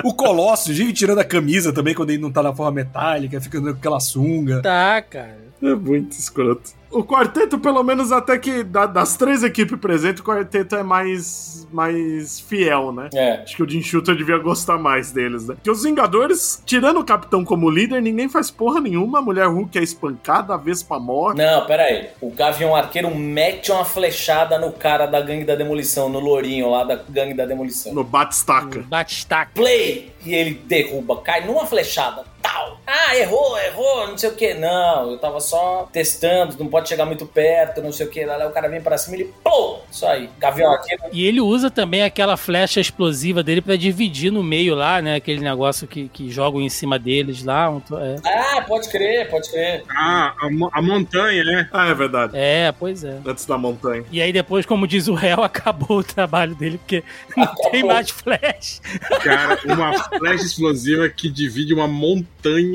O 0.05 0.14
Colossus 0.14 0.76
vive 0.76 0.93
tirando 0.93 1.18
a 1.18 1.24
camisa 1.24 1.72
também 1.72 1.95
quando 1.95 2.11
ele 2.11 2.20
não 2.20 2.30
tá 2.30 2.43
na 2.43 2.53
forma 2.55 2.72
metálica, 2.72 3.41
fica 3.41 3.61
com 3.61 3.68
aquela 3.68 4.01
sunga. 4.01 4.61
Tá, 4.62 5.01
cara. 5.03 5.41
É 5.62 5.74
muito 5.74 6.12
escroto. 6.12 6.70
O 6.90 7.02
quarteto, 7.02 7.58
pelo 7.58 7.82
menos 7.82 8.12
até 8.12 8.36
que 8.36 8.62
da- 8.62 8.84
das 8.84 9.16
três 9.16 9.42
equipes 9.42 9.78
presentes, 9.78 10.20
o 10.20 10.24
quarteto 10.24 10.76
é 10.76 10.82
mais, 10.82 11.66
mais 11.72 12.38
fiel, 12.40 12.92
né? 12.92 13.08
É. 13.14 13.42
Acho 13.42 13.56
que 13.56 13.62
o 13.62 13.68
Jim 13.70 13.80
Shooter 13.80 14.14
devia 14.14 14.36
gostar 14.36 14.76
mais 14.76 15.10
deles, 15.10 15.46
né? 15.48 15.54
Porque 15.54 15.70
os 15.70 15.82
Vingadores, 15.84 16.62
tirando 16.66 17.00
o 17.00 17.04
Capitão 17.04 17.44
como 17.46 17.70
líder, 17.70 18.02
ninguém 18.02 18.28
faz 18.28 18.50
porra 18.50 18.78
nenhuma. 18.78 19.20
A 19.20 19.22
Mulher 19.22 19.46
Hulk 19.46 19.78
é 19.78 19.82
espancada, 19.82 20.52
a 20.52 20.58
Vespa 20.58 20.98
morre. 20.98 21.38
Não, 21.38 21.64
pera 21.64 21.84
aí. 21.84 22.08
O 22.20 22.30
Gavião 22.30 22.76
Arqueiro 22.76 23.14
mete 23.14 23.72
uma 23.72 23.86
flechada 23.86 24.58
no 24.58 24.70
cara 24.72 25.06
da 25.06 25.20
gangue 25.20 25.44
da 25.44 25.54
demolição, 25.54 26.10
no 26.10 26.20
lourinho 26.20 26.68
lá 26.70 26.84
da 26.84 26.96
gangue 27.08 27.32
da 27.34 27.46
demolição. 27.46 27.94
No 27.94 28.04
Batistaca. 28.04 28.80
Bate-staca. 28.86 29.52
Play! 29.54 30.12
E 30.26 30.34
ele 30.34 30.60
derruba, 30.66 31.16
cai 31.22 31.46
numa 31.46 31.64
flechada. 31.66 32.22
Tal! 32.43 32.80
Ah, 32.84 33.16
errou, 33.16 33.57
errou, 33.59 34.09
não 34.09 34.18
sei 34.18 34.28
o 34.28 34.34
que. 34.34 34.55
Não, 34.55 35.12
eu 35.12 35.18
tava 35.18 35.40
só 35.40 35.88
testando, 35.93 36.57
não 36.59 36.66
pode 36.66 36.88
chegar 36.88 37.07
muito 37.07 37.24
perto, 37.24 37.80
não 37.80 37.93
sei 37.93 38.07
o 38.07 38.11
que. 38.11 38.24
Lá, 38.24 38.47
o 38.47 38.51
cara 38.51 38.68
vem 38.68 38.80
pra 38.80 38.99
cima 38.99 39.16
e 39.16 39.20
ele, 39.20 39.34
pô, 39.43 39.78
isso 39.90 40.05
aí, 40.05 40.28
gaviota. 40.38 40.86
E 41.12 41.24
ele 41.24 41.40
usa 41.40 41.70
também 41.70 42.03
aquela 42.03 42.36
flecha 42.36 42.80
explosiva 42.80 43.43
dele 43.43 43.62
pra 43.62 43.76
dividir 43.76 44.32
no 44.32 44.43
meio 44.43 44.74
lá, 44.74 45.01
né? 45.01 45.14
Aquele 45.14 45.40
negócio 45.40 45.86
que, 45.86 46.09
que 46.09 46.30
jogam 46.30 46.61
em 46.61 46.68
cima 46.68 46.99
deles 46.99 47.45
lá. 47.45 47.70
um 47.70 47.80
é. 47.99 48.16
Ah, 48.24 48.62
pode 48.62 48.88
crer, 48.88 49.30
pode 49.30 49.49
crer. 49.51 49.84
Ah, 49.88 50.34
a, 50.40 50.78
a 50.78 50.82
montanha, 50.82 51.45
né? 51.45 51.68
Ah, 51.72 51.86
é 51.88 51.95
verdade. 51.95 52.32
é, 52.36 52.72
pois 52.72 53.05
é. 53.05 53.18
Antes 53.24 53.47
da 53.47 53.57
montanha. 53.57 54.05
E 54.11 54.20
aí 54.20 54.32
depois, 54.32 54.66
como 54.66 54.86
diz 54.86 55.07
o 55.07 55.14
réu, 55.14 55.43
acabou 55.45 55.99
o 55.99 56.05
trabalho 56.05 56.55
dele, 56.57 56.78
porque 56.78 57.05
não 57.36 57.55
tem 57.70 57.84
mais 57.84 58.11
flash. 58.11 58.82
Cara, 59.22 59.59
uma 59.64 59.93
flecha 60.18 60.45
explosiva 60.45 61.09
que 61.09 61.30
divide 61.30 61.72
uma 61.72 61.86
montanha 61.86 62.32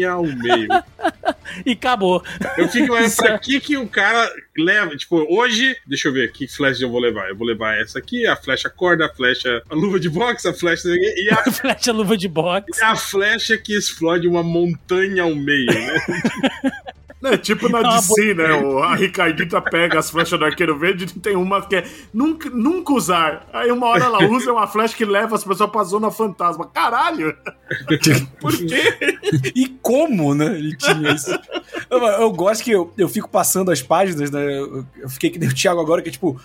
ao 0.10 0.24
meio. 0.24 0.68
E 1.66 1.72
acabou. 1.72 2.22
Eu 2.58 2.68
fico 2.68 2.88
imaginando 2.88 3.16
pra 3.16 3.40
que 3.40 3.60
que 3.62 3.78
o 3.78 3.88
cara 3.88 4.30
leva. 4.58 4.96
Tipo, 4.98 5.26
hoje, 5.34 5.76
deixa 5.88 6.10
eu 6.10 6.14
ver 6.14 6.32
que 6.32 6.46
flecha 6.48 6.84
eu 6.84 6.90
vou 6.90 7.00
levar. 7.00 7.30
Eu 7.30 7.38
vou 7.38 7.48
levar 7.48 7.80
essa 7.80 8.00
aqui, 8.00 8.28
a 8.28 8.36
flecha 8.36 8.70
corda, 8.70 9.06
a 9.06 9.10
flecha. 9.10 9.64
a 9.70 9.74
luva 9.74 9.98
de 10.00 10.10
boxe, 10.10 10.48
a 10.48 10.54
flecha. 10.54 10.90
E 10.90 11.30
a, 11.32 11.38
Flecha 11.52 11.92
luva 11.94 12.18
de 12.18 12.28
boxe. 12.28 12.80
e 12.80 12.84
a 12.84 12.96
flecha 12.96 13.58
que 13.58 13.74
explode 13.76 14.28
uma 14.28 14.44
montanha 14.44 15.24
ao 15.24 15.34
meio, 15.34 15.68
né? 15.68 15.96
É 17.24 17.38
tipo 17.38 17.68
na 17.70 17.80
É 17.88 17.98
DC, 17.98 18.34
né? 18.34 18.54
O, 18.54 18.80
a 18.80 18.96
Ricardita 18.96 19.62
pega 19.62 20.00
as 20.00 20.10
flechas 20.10 20.38
do 20.38 20.46
arqueiro 20.46 20.78
verde 20.78 21.06
e 21.06 21.20
tem 21.20 21.36
uma 21.36 21.66
que 21.66 21.78
é 21.78 21.84
nunca, 22.14 22.50
nunca 22.50 22.94
usar. 22.94 23.48
Aí 23.52 23.72
uma 23.72 23.88
hora 23.88 24.06
ela 24.06 24.24
usa 24.30 24.52
uma 24.52 24.68
flecha 24.68 24.96
que 24.96 25.06
leva 25.06 25.36
as 25.36 25.44
pessoas 25.44 25.70
pra 25.70 25.84
zona 25.84 26.12
fantasma. 26.12 26.68
Caralho! 26.68 27.36
Por 28.40 28.56
quê? 28.56 28.98
E 29.56 29.68
como, 29.82 30.34
né? 30.36 30.46
Ele 30.58 30.76
tinha 30.78 31.12
isso. 31.12 31.32
Eu, 31.90 32.00
eu 32.00 32.32
gosto 32.32 32.64
que 32.64 32.72
eu, 32.72 32.94
eu 32.98 33.10
fico 33.10 33.30
passando 33.30 33.72
as 33.72 33.82
páginas, 33.82 34.30
né? 34.30 34.44
Eu, 34.44 34.86
eu 34.98 35.10
fiquei 35.10 35.30
que 35.30 35.40
nem 35.40 35.50
o 35.50 35.54
Thiago 35.54 35.82
agora, 35.82 36.02
que 36.02 36.10
é 36.10 36.12
tipo, 36.12 36.40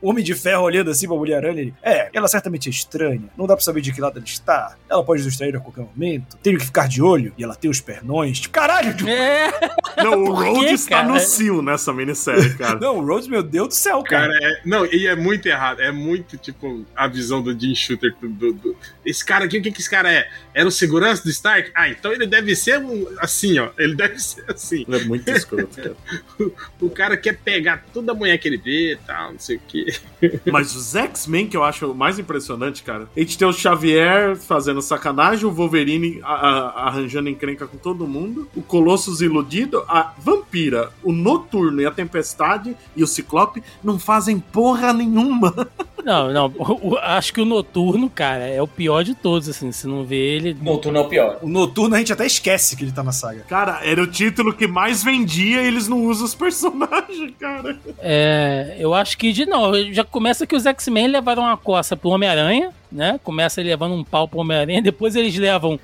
o 0.00 0.08
Homem 0.10 0.24
de 0.24 0.34
Ferro 0.34 0.62
olhando 0.62 0.90
assim 0.90 1.06
pra 1.06 1.16
Mulher-Aranha. 1.16 1.60
Ele, 1.60 1.74
é, 1.82 2.10
ela 2.12 2.28
certamente 2.28 2.68
é 2.68 2.70
estranha. 2.70 3.24
Não 3.36 3.46
dá 3.46 3.56
pra 3.56 3.64
saber 3.64 3.80
de 3.80 3.92
que 3.92 4.00
lado 4.00 4.18
ela 4.18 4.24
está. 4.24 4.76
Ela 4.88 5.02
pode 5.02 5.22
nos 5.22 5.30
distrair 5.30 5.56
a 5.56 5.60
qualquer 5.60 5.84
momento. 5.84 6.36
Tenho 6.42 6.58
que 6.58 6.64
ficar 6.64 6.88
de 6.88 7.02
olho. 7.02 7.32
E 7.36 7.44
ela 7.44 7.54
tem 7.54 7.70
os 7.70 7.80
pernões. 7.80 8.40
Tipo, 8.40 8.54
caralho! 8.54 8.94
tipo, 8.94 9.08
É, 9.08 9.50
Não, 9.96 10.24
o 10.24 10.38
quê, 10.38 10.48
Rhodes 10.50 10.84
tá 10.86 10.96
cara? 10.96 11.08
no 11.08 11.20
cio 11.20 11.62
nessa 11.62 11.92
minissérie, 11.92 12.54
cara. 12.54 12.78
Não, 12.78 12.98
o 12.98 13.04
Rhodes, 13.04 13.28
meu 13.28 13.42
Deus 13.42 13.68
do 13.68 13.74
céu, 13.74 14.02
cara. 14.02 14.32
Cara, 14.32 14.38
é, 14.42 14.60
não, 14.64 14.86
e 14.86 15.06
é 15.06 15.14
muito 15.16 15.46
errado. 15.46 15.80
É 15.80 15.90
muito, 15.92 16.36
tipo, 16.36 16.84
a 16.96 17.06
visão 17.06 17.42
do 17.42 17.58
Jim 17.58 17.74
Shooter. 17.74 18.14
Do, 18.20 18.28
do- 18.28 18.52
do- 18.52 18.76
esse 19.04 19.24
cara 19.24 19.44
aqui, 19.44 19.58
o 19.58 19.62
que, 19.62 19.70
que 19.72 19.80
esse 19.80 19.90
cara 19.90 20.10
é? 20.12 20.28
Era 20.54 20.68
o 20.68 20.70
segurança 20.70 21.22
do 21.22 21.30
Stark? 21.30 21.70
Ah, 21.74 21.88
então 21.88 22.12
ele 22.12 22.26
deve 22.26 22.54
ser 22.56 22.78
um- 22.78 23.06
assim, 23.18 23.58
ó. 23.58 23.70
Ele 23.78 23.94
deve 23.94 24.18
ser 24.18 24.44
assim. 24.48 24.84
Ele 24.88 24.96
é 24.96 25.04
muito 25.04 25.28
escroto, 25.30 25.76
cara. 25.76 25.96
O 26.80 26.88
cara 26.90 27.16
quer 27.16 27.36
pegar 27.38 27.84
toda 27.92 28.12
a 28.12 28.14
mulher 28.14 28.38
que 28.38 28.48
ele 28.48 28.56
vê 28.56 28.92
e 28.94 28.96
tal, 28.96 29.32
não 29.32 29.38
sei 29.38 29.56
o 29.56 29.60
quê. 29.68 29.94
Mas 30.50 30.74
os 30.74 30.94
X-Men 30.96 31.46
que 31.46 31.56
eu 31.56 31.62
acho 31.62 31.94
mais 31.94 32.18
impressionante, 32.18 32.82
cara. 32.82 33.08
A 33.16 33.20
gente 33.20 33.36
tem 33.36 33.46
o 33.46 33.52
Xavier 33.52 34.36
fazendo 34.36 34.80
sacanagem, 34.80 35.44
o 35.46 35.50
Wolverine 35.50 36.20
a- 36.22 36.34
a- 36.34 36.86
arranjando 36.88 37.28
encrenca 37.28 37.66
com 37.66 37.76
todo 37.76 38.06
mundo, 38.06 38.48
o 38.54 38.62
Colossus 38.62 39.20
iludido, 39.20 39.69
a 39.88 40.12
Vampira, 40.18 40.92
o 41.02 41.12
Noturno 41.12 41.80
e 41.80 41.86
a 41.86 41.90
Tempestade 41.90 42.76
e 42.96 43.02
o 43.02 43.06
Ciclope 43.06 43.62
não 43.82 43.98
fazem 43.98 44.38
porra 44.38 44.92
nenhuma. 44.92 45.68
Não, 46.04 46.32
não. 46.32 46.46
o- 46.58 46.90
o- 46.92 46.98
acho 46.98 47.32
que 47.32 47.40
o 47.40 47.44
Noturno, 47.44 48.08
cara, 48.10 48.46
é 48.46 48.60
o 48.62 48.66
pior 48.68 49.02
de 49.04 49.14
todos, 49.14 49.48
assim. 49.48 49.70
Se 49.72 49.86
não 49.86 50.04
vê 50.04 50.16
ele. 50.16 50.56
Noturno 50.60 50.98
é 50.98 51.00
o 51.02 51.08
pior. 51.08 51.38
O 51.42 51.48
Noturno 51.48 51.94
a 51.94 51.98
gente 51.98 52.12
até 52.12 52.26
esquece 52.26 52.76
que 52.76 52.84
ele 52.84 52.92
tá 52.92 53.02
na 53.02 53.12
saga. 53.12 53.40
Cara, 53.48 53.80
era 53.84 54.02
o 54.02 54.06
título 54.06 54.52
que 54.54 54.66
mais 54.66 55.02
vendia 55.02 55.62
e 55.62 55.66
eles 55.66 55.88
não 55.88 56.04
usam 56.04 56.24
os 56.26 56.34
personagens, 56.36 57.32
cara. 57.38 57.78
É, 58.00 58.76
eu 58.78 58.94
acho 58.94 59.16
que 59.18 59.32
de 59.32 59.46
não. 59.46 59.72
Já 59.92 60.04
começa 60.04 60.46
que 60.46 60.56
os 60.56 60.66
X-Men 60.66 61.08
levaram 61.08 61.42
uma 61.42 61.56
coça 61.56 61.96
pro 61.96 62.10
Homem-Aranha, 62.10 62.70
né? 62.90 63.20
Começa 63.22 63.60
ele 63.60 63.70
levando 63.70 63.94
um 63.94 64.02
pau 64.04 64.26
pro 64.26 64.40
Homem-Aranha, 64.40 64.82
depois 64.82 65.14
eles 65.16 65.36
levam 65.36 65.78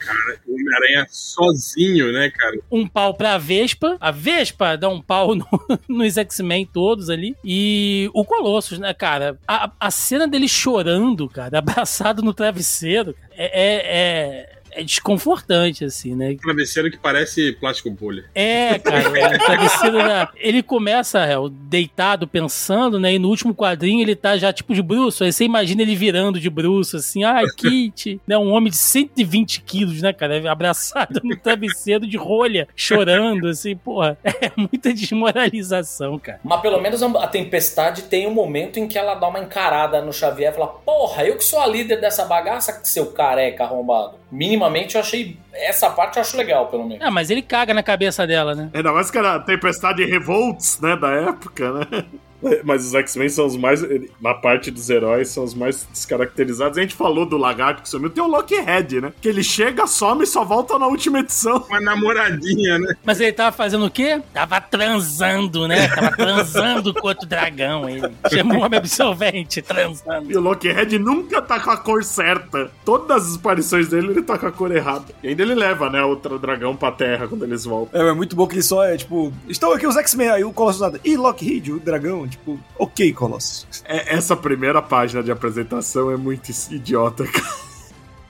O 0.46 0.52
Homem-Aranha 0.52 1.06
sozinho, 1.10 2.12
né, 2.12 2.30
cara? 2.30 2.56
um 2.70 2.86
pau 2.86 3.14
pra 3.14 3.38
Vespa. 3.38 3.96
A 4.00 4.10
Vespa 4.10 4.76
dá 4.76 4.88
um 4.88 5.00
pau 5.00 5.34
no- 5.34 5.46
nos 5.88 6.16
X-Men 6.16 6.66
todos 6.72 7.10
ali. 7.10 7.36
E 7.44 8.10
o 8.14 8.24
Colossus, 8.24 8.78
né, 8.78 8.92
cara? 8.94 9.38
A, 9.46 9.70
a 9.78 9.90
cena 10.06 10.28
dele 10.28 10.48
chorando, 10.48 11.28
cara, 11.28 11.58
abraçado 11.58 12.22
no 12.22 12.32
travesseiro, 12.32 13.12
cara, 13.14 13.34
é, 13.36 13.50
é, 13.52 14.55
é- 14.76 14.80
é 14.80 14.84
desconfortante, 14.84 15.84
assim, 15.84 16.14
né? 16.14 16.36
Travesseiro 16.40 16.90
que 16.90 16.98
parece 16.98 17.52
plástico 17.52 17.90
bolha. 17.90 18.24
É, 18.34 18.78
cara, 18.78 19.08
o 19.08 19.38
travesseiro 19.38 19.98
da- 19.98 20.30
ele 20.36 20.62
começa 20.62 21.20
é, 21.20 21.34
deitado 21.50 22.26
pensando, 22.26 22.98
né? 23.00 23.14
E 23.14 23.18
no 23.18 23.28
último 23.28 23.54
quadrinho 23.54 24.02
ele 24.02 24.14
tá 24.16 24.36
já 24.36 24.52
tipo 24.52 24.74
de 24.74 24.82
bruxo. 24.82 25.24
Aí 25.24 25.32
você 25.32 25.44
imagina 25.44 25.82
ele 25.82 25.94
virando 25.96 26.38
de 26.40 26.50
bruxo, 26.50 26.96
assim, 26.96 27.24
ai, 27.24 27.44
Kit, 27.56 28.20
né? 28.26 28.36
Um 28.38 28.50
homem 28.52 28.70
de 28.70 28.76
120 28.76 29.60
quilos, 29.62 30.02
né, 30.02 30.12
cara? 30.12 30.50
Abraçado 30.50 31.20
no 31.24 31.36
travesseiro 31.36 32.06
de 32.06 32.16
rolha, 32.16 32.68
chorando, 32.76 33.48
assim, 33.48 33.76
porra. 33.76 34.16
É 34.46 34.52
muita 34.56 34.92
desmoralização, 34.92 36.18
cara. 36.18 36.40
Mas 36.44 36.60
pelo 36.60 36.80
menos 36.80 37.02
a 37.02 37.26
Tempestade 37.26 38.02
tem 38.02 38.26
um 38.26 38.30
momento 38.34 38.78
em 38.78 38.86
que 38.86 38.98
ela 38.98 39.14
dá 39.14 39.26
uma 39.28 39.40
encarada 39.40 40.00
no 40.02 40.12
Xavier 40.12 40.52
e 40.52 40.54
fala: 40.54 40.68
Porra, 40.68 41.24
eu 41.24 41.36
que 41.36 41.44
sou 41.44 41.58
a 41.60 41.66
líder 41.66 42.00
dessa 42.00 42.24
bagaça, 42.24 42.80
seu 42.84 43.06
careca 43.12 43.64
arrombado. 43.64 44.16
Minimamente 44.36 44.96
eu 44.96 45.00
achei. 45.00 45.38
Essa 45.54 45.88
parte 45.88 46.16
eu 46.16 46.20
acho 46.20 46.36
legal, 46.36 46.66
pelo 46.66 46.86
menos. 46.86 47.02
Ah, 47.02 47.10
mas 47.10 47.30
ele 47.30 47.40
caga 47.40 47.72
na 47.72 47.82
cabeça 47.82 48.26
dela, 48.26 48.54
né? 48.54 48.68
Ainda 48.74 48.92
mais 48.92 49.10
que 49.10 49.16
era 49.16 49.36
a 49.36 49.40
Tempestade 49.40 50.04
Revolts, 50.04 50.78
né, 50.78 50.94
da 50.94 51.10
época, 51.10 51.72
né? 51.72 52.04
Mas 52.64 52.86
os 52.86 52.94
X-Men 52.94 53.28
são 53.28 53.46
os 53.46 53.56
mais. 53.56 53.84
Na 54.20 54.34
parte 54.34 54.70
dos 54.70 54.88
heróis, 54.90 55.28
são 55.28 55.44
os 55.44 55.54
mais 55.54 55.86
descaracterizados. 55.92 56.78
A 56.78 56.80
gente 56.80 56.94
falou 56.94 57.26
do 57.26 57.36
lagarto 57.36 57.82
que 57.82 57.88
sumiu. 57.88 58.10
Tem 58.10 58.22
o 58.22 58.26
Loki 58.26 58.56
Red, 58.56 59.00
né? 59.00 59.12
Que 59.20 59.28
ele 59.28 59.42
chega, 59.42 59.86
some 59.86 60.24
e 60.24 60.26
só 60.26 60.44
volta 60.44 60.78
na 60.78 60.86
última 60.86 61.20
edição. 61.20 61.64
Uma 61.68 61.80
namoradinha, 61.80 62.78
né? 62.78 62.94
Mas 63.04 63.20
ele 63.20 63.32
tava 63.32 63.54
fazendo 63.56 63.86
o 63.86 63.90
quê? 63.90 64.20
Tava 64.32 64.60
transando, 64.60 65.66
né? 65.68 65.88
Tava 65.88 66.16
transando 66.16 66.94
com 66.94 67.08
outro 67.08 67.26
dragão. 67.26 67.88
Ele 67.88 68.08
chamou 68.32 68.58
um 68.58 68.64
homem 68.64 68.78
absorvente, 68.78 69.62
transando. 69.62 70.30
E 70.30 70.36
o 70.36 70.40
Loki 70.40 70.70
Red 70.70 70.98
nunca 70.98 71.40
tá 71.42 71.60
com 71.60 71.70
a 71.70 71.76
cor 71.76 72.04
certa. 72.04 72.70
Todas 72.84 73.30
as 73.30 73.36
aparições 73.36 73.88
dele, 73.88 74.08
ele 74.08 74.22
tá 74.22 74.38
com 74.38 74.46
a 74.46 74.52
cor 74.52 74.74
errada. 74.74 75.06
E 75.22 75.28
ainda 75.28 75.42
ele 75.42 75.54
leva, 75.54 75.90
né, 75.90 76.02
outro 76.02 76.38
dragão 76.38 76.76
pra 76.76 76.92
terra 76.92 77.28
quando 77.28 77.44
eles 77.44 77.64
voltam. 77.64 78.00
É, 78.00 78.08
é 78.08 78.12
muito 78.12 78.36
bom 78.36 78.46
que 78.46 78.54
ele 78.54 78.62
só 78.62 78.84
é, 78.84 78.96
tipo, 78.96 79.32
estão 79.48 79.72
aqui 79.72 79.86
os 79.86 79.96
X-Men, 79.96 80.28
aí 80.30 80.44
o 80.44 80.52
Colossus 80.52 80.80
nada. 80.80 81.00
E 81.04 81.16
Lockheed, 81.16 81.72
o 81.72 81.80
dragão, 81.80 82.25
tipo, 82.28 82.58
ok, 82.78 83.12
Colossus. 83.12 83.82
É- 83.84 84.14
essa 84.14 84.36
primeira 84.36 84.80
página 84.82 85.22
de 85.22 85.30
apresentação 85.30 86.10
é 86.10 86.16
muito 86.16 86.50
idiota, 86.70 87.24
cara. 87.28 87.66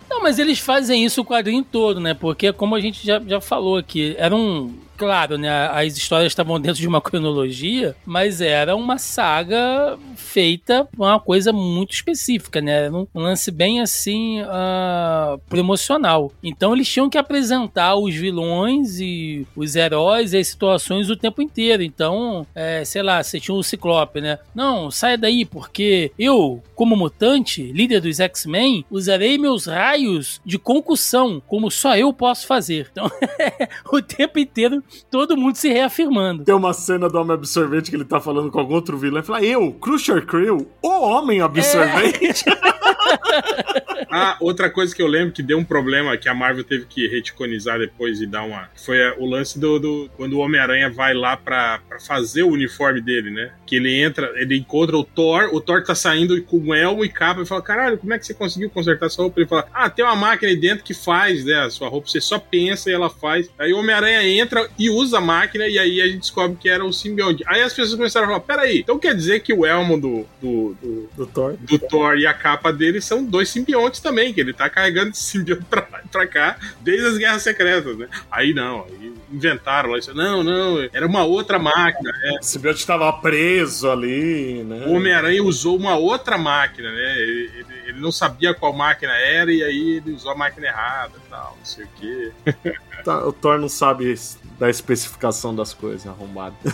Não, 0.08 0.22
mas 0.22 0.38
eles 0.38 0.58
fazem 0.58 1.04
isso 1.04 1.20
o 1.20 1.24
quadrinho 1.24 1.64
todo, 1.64 2.00
né? 2.00 2.14
Porque, 2.14 2.52
como 2.52 2.74
a 2.74 2.80
gente 2.80 3.04
já, 3.04 3.20
já 3.20 3.40
falou 3.40 3.76
aqui, 3.76 4.14
era 4.18 4.34
um. 4.34 4.72
Claro, 4.96 5.36
né? 5.38 5.50
As 5.68 5.96
histórias 5.96 6.32
estavam 6.32 6.60
dentro 6.60 6.80
de 6.80 6.88
uma 6.88 7.00
cronologia, 7.00 7.94
mas 8.04 8.40
era 8.40 8.74
uma 8.74 8.98
saga 8.98 9.98
feita 10.16 10.88
uma 10.96 11.20
coisa 11.20 11.52
muito 11.52 11.92
específica, 11.92 12.60
né? 12.60 12.90
Um 12.90 13.06
lance 13.14 13.50
bem 13.50 13.80
assim. 13.80 14.40
ah, 14.46 15.38
promocional. 15.48 16.32
Então 16.42 16.74
eles 16.74 16.88
tinham 16.88 17.10
que 17.10 17.18
apresentar 17.18 17.96
os 17.96 18.14
vilões 18.14 19.00
e 19.00 19.46
os 19.54 19.76
heróis 19.76 20.32
e 20.32 20.38
as 20.38 20.48
situações 20.48 21.10
o 21.10 21.16
tempo 21.16 21.42
inteiro. 21.42 21.82
Então, 21.82 22.46
é, 22.54 22.84
sei 22.84 23.02
lá, 23.02 23.22
você 23.22 23.38
tinha 23.40 23.54
o 23.54 23.62
Ciclope, 23.62 24.20
né? 24.20 24.38
Não, 24.54 24.90
saia 24.90 25.18
daí, 25.18 25.44
porque 25.44 26.12
eu, 26.18 26.62
como 26.74 26.96
mutante, 26.96 27.62
líder 27.72 28.00
dos 28.00 28.20
X-Men, 28.20 28.84
usarei 28.90 29.38
meus 29.38 29.66
raios 29.66 30.40
de 30.44 30.58
concussão, 30.58 31.42
como 31.46 31.70
só 31.70 31.96
eu 31.96 32.12
posso 32.12 32.46
fazer. 32.46 32.88
Então, 32.90 33.10
o 33.92 34.02
tempo 34.02 34.38
inteiro, 34.38 34.82
todo 35.10 35.36
mundo 35.36 35.56
se 35.56 35.68
reafirmando. 35.68 36.44
Tem 36.44 36.54
uma 36.54 36.72
cena 36.72 37.08
do 37.08 37.18
Homem 37.18 37.34
Absorvente 37.34 37.90
que 37.90 37.96
ele 37.96 38.04
tá 38.04 38.20
falando 38.20 38.50
com 38.50 38.58
algum 38.58 38.74
outro 38.74 38.96
vilão 38.96 39.20
e 39.20 39.24
fala: 39.24 39.42
Eu, 39.42 39.72
Crusher 39.72 40.26
Creel, 40.26 40.66
o 40.82 40.88
Homem 40.88 41.40
Absorvente. 41.40 42.44
Ah, 44.10 44.36
outra 44.40 44.70
coisa 44.70 44.94
que 44.94 45.02
eu 45.02 45.06
lembro 45.06 45.32
que 45.32 45.42
deu 45.42 45.58
um 45.58 45.64
problema 45.64 46.16
que 46.16 46.28
a 46.28 46.34
Marvel 46.34 46.64
teve 46.64 46.86
que 46.86 47.06
reticonizar 47.08 47.78
depois 47.78 48.20
e 48.20 48.26
dar 48.26 48.42
uma. 48.42 48.68
Foi 48.76 48.98
o 49.18 49.26
lance 49.26 49.58
do, 49.58 49.78
do- 49.78 50.10
quando 50.16 50.34
o 50.34 50.38
Homem-Aranha 50.38 50.90
vai 50.90 51.12
lá 51.14 51.36
pra, 51.36 51.80
pra 51.88 51.98
fazer 52.00 52.42
o 52.42 52.50
uniforme 52.50 53.00
dele, 53.00 53.30
né? 53.30 53.52
Que 53.66 53.76
ele 53.76 54.00
entra, 54.00 54.32
ele 54.36 54.56
encontra 54.56 54.96
o 54.96 55.04
Thor, 55.04 55.50
o 55.52 55.60
Thor 55.60 55.82
tá 55.82 55.94
saindo 55.94 56.40
com 56.42 56.74
elmo 56.74 57.04
e 57.04 57.08
capa 57.08 57.42
e 57.42 57.46
fala: 57.46 57.62
Caralho, 57.62 57.98
como 57.98 58.12
é 58.14 58.18
que 58.18 58.26
você 58.26 58.34
conseguiu 58.34 58.70
consertar 58.70 59.06
essa 59.06 59.20
roupa? 59.20 59.40
Ele 59.40 59.48
fala: 59.48 59.66
Ah, 59.72 59.90
tem 59.90 60.04
uma 60.04 60.16
máquina 60.16 60.50
aí 60.50 60.56
dentro 60.56 60.84
que 60.84 60.94
faz, 60.94 61.44
né? 61.44 61.54
A 61.64 61.70
sua 61.70 61.88
roupa, 61.88 62.08
você 62.08 62.20
só 62.20 62.38
pensa 62.38 62.90
e 62.90 62.92
ela 62.94 63.10
faz. 63.10 63.50
Aí 63.58 63.72
o 63.72 63.78
Homem-Aranha 63.78 64.22
entra 64.40 64.68
e 64.78 64.88
usa 64.88 65.18
a 65.18 65.20
máquina 65.20 65.66
e 65.66 65.78
aí 65.78 66.00
a 66.00 66.06
gente 66.06 66.20
descobre 66.20 66.56
que 66.60 66.68
era 66.68 66.84
o 66.84 66.92
simbionte. 66.92 67.42
Aí 67.46 67.60
as 67.60 67.72
pessoas 67.72 67.96
começaram 67.96 68.26
a 68.26 68.30
falar: 68.30 68.40
Peraí, 68.40 68.80
então 68.80 68.98
quer 68.98 69.14
dizer 69.14 69.40
que 69.40 69.52
o 69.52 69.66
elmo 69.66 70.00
do, 70.00 70.26
do, 70.40 70.76
do, 70.80 71.10
do 71.16 71.26
Thor. 71.26 71.56
do 71.58 71.78
Thor 71.78 72.16
e 72.18 72.26
a 72.26 72.34
capa 72.34 72.72
dele 72.76 73.00
são 73.00 73.24
dois 73.24 73.48
simbiontes 73.48 74.00
também, 74.00 74.32
que 74.32 74.40
ele 74.40 74.52
tá 74.52 74.68
carregando 74.68 75.10
esse 75.10 75.22
simbionte 75.22 75.64
pra, 75.64 75.82
pra 75.82 76.26
cá 76.26 76.56
desde 76.80 77.06
as 77.06 77.18
Guerras 77.18 77.42
Secretas, 77.42 77.96
né? 77.96 78.08
Aí 78.30 78.54
não, 78.54 78.84
aí 78.84 79.14
inventaram 79.32 79.90
lá 79.90 79.98
isso. 79.98 80.14
Não, 80.14 80.42
não, 80.44 80.78
era 80.92 81.06
uma 81.06 81.24
outra 81.24 81.58
máquina. 81.58 82.12
É. 82.22 82.38
O 82.38 82.42
simbionte 82.42 82.80
estava 82.80 83.12
preso 83.14 83.90
ali, 83.90 84.62
né? 84.62 84.86
O 84.86 84.92
Homem-Aranha 84.92 85.42
usou 85.42 85.76
uma 85.76 85.96
outra 85.96 86.38
máquina, 86.38 86.90
né? 86.92 87.18
Ele, 87.18 87.50
ele, 87.54 87.66
ele 87.86 88.00
não 88.00 88.12
sabia 88.12 88.54
qual 88.54 88.72
máquina 88.72 89.12
era 89.12 89.52
e 89.52 89.62
aí 89.62 89.90
ele 89.96 90.12
usou 90.12 90.32
a 90.32 90.36
máquina 90.36 90.66
errada 90.66 91.14
e 91.16 91.30
tal, 91.30 91.56
não 91.58 91.64
sei 91.64 91.84
o 91.84 91.88
quê. 91.96 92.32
Tá, 93.04 93.24
O 93.24 93.32
Thor 93.32 93.56
não 93.56 93.68
sabe 93.68 94.12
da 94.58 94.68
especificação 94.68 95.54
das 95.54 95.72
coisas, 95.72 96.08
arrombado. 96.08 96.56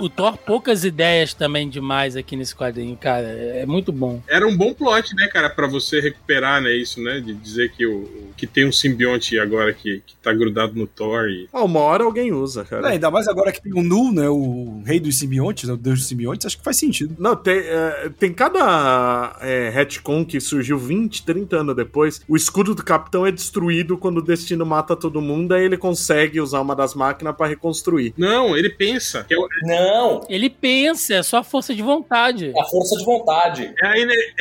O 0.00 0.08
Thor, 0.08 0.36
poucas 0.38 0.84
ideias 0.84 1.34
também 1.34 1.68
demais 1.68 2.16
aqui 2.16 2.34
nesse 2.36 2.54
quadrinho, 2.56 2.96
cara. 2.96 3.26
É 3.28 3.66
muito 3.66 3.92
bom. 3.92 4.22
Era 4.28 4.46
um 4.46 4.56
bom 4.56 4.72
plot, 4.72 5.14
né, 5.14 5.28
cara, 5.28 5.50
pra 5.50 5.66
você 5.66 6.00
recuperar, 6.00 6.60
né, 6.62 6.72
isso, 6.72 7.02
né, 7.02 7.20
de 7.20 7.34
dizer 7.34 7.70
que, 7.72 7.86
o- 7.86 8.29
que 8.40 8.46
tem 8.46 8.66
um 8.66 8.72
simbionte 8.72 9.38
agora 9.38 9.72
que, 9.72 10.02
que 10.06 10.16
tá 10.16 10.32
grudado 10.32 10.74
no 10.74 10.86
Thor 10.86 11.28
e... 11.28 11.46
Ah, 11.52 11.62
uma 11.62 11.80
hora 11.80 12.04
alguém 12.04 12.32
usa, 12.32 12.62
É, 12.62 12.64
cara. 12.64 12.88
ainda 12.88 13.10
mais 13.10 13.28
agora 13.28 13.52
que 13.52 13.62
tem 13.62 13.72
o 13.72 13.82
Nu, 13.82 14.10
né? 14.12 14.28
O 14.28 14.82
rei 14.84 14.98
dos 14.98 15.18
simbiontes, 15.18 15.68
né, 15.68 15.74
o 15.74 15.76
deus 15.76 15.98
dos 16.00 16.08
simbiontes, 16.08 16.46
acho 16.46 16.56
que 16.58 16.64
faz 16.64 16.76
sentido. 16.78 17.14
Não, 17.18 17.36
tem, 17.36 17.58
é, 17.58 18.10
tem 18.18 18.32
cada 18.32 19.36
é, 19.40 19.68
retcon 19.70 20.24
que 20.24 20.40
surgiu 20.40 20.78
20, 20.78 21.24
30 21.24 21.56
anos 21.58 21.76
depois. 21.76 22.20
O 22.26 22.34
escudo 22.36 22.74
do 22.74 22.82
capitão 22.82 23.26
é 23.26 23.30
destruído 23.32 23.98
quando 23.98 24.18
o 24.18 24.22
destino 24.22 24.64
mata 24.64 24.96
todo 24.96 25.20
mundo, 25.20 25.52
aí 25.52 25.64
ele 25.64 25.76
consegue 25.76 26.40
usar 26.40 26.60
uma 26.60 26.74
das 26.74 26.94
máquinas 26.94 27.36
pra 27.36 27.46
reconstruir. 27.46 28.14
Não, 28.16 28.56
ele 28.56 28.70
pensa 28.70 29.24
que 29.24 29.34
é, 29.34 29.36
Não, 29.62 30.24
Ele 30.28 30.48
pensa, 30.48 31.14
é 31.14 31.22
só 31.22 31.42
força 31.44 31.74
de 31.74 31.82
vontade. 31.82 32.52
é 32.56 32.60
a 32.60 32.64
força 32.64 32.96
de 32.96 33.04
vontade. 33.04 33.72
é 33.82 33.86
a, 33.86 33.94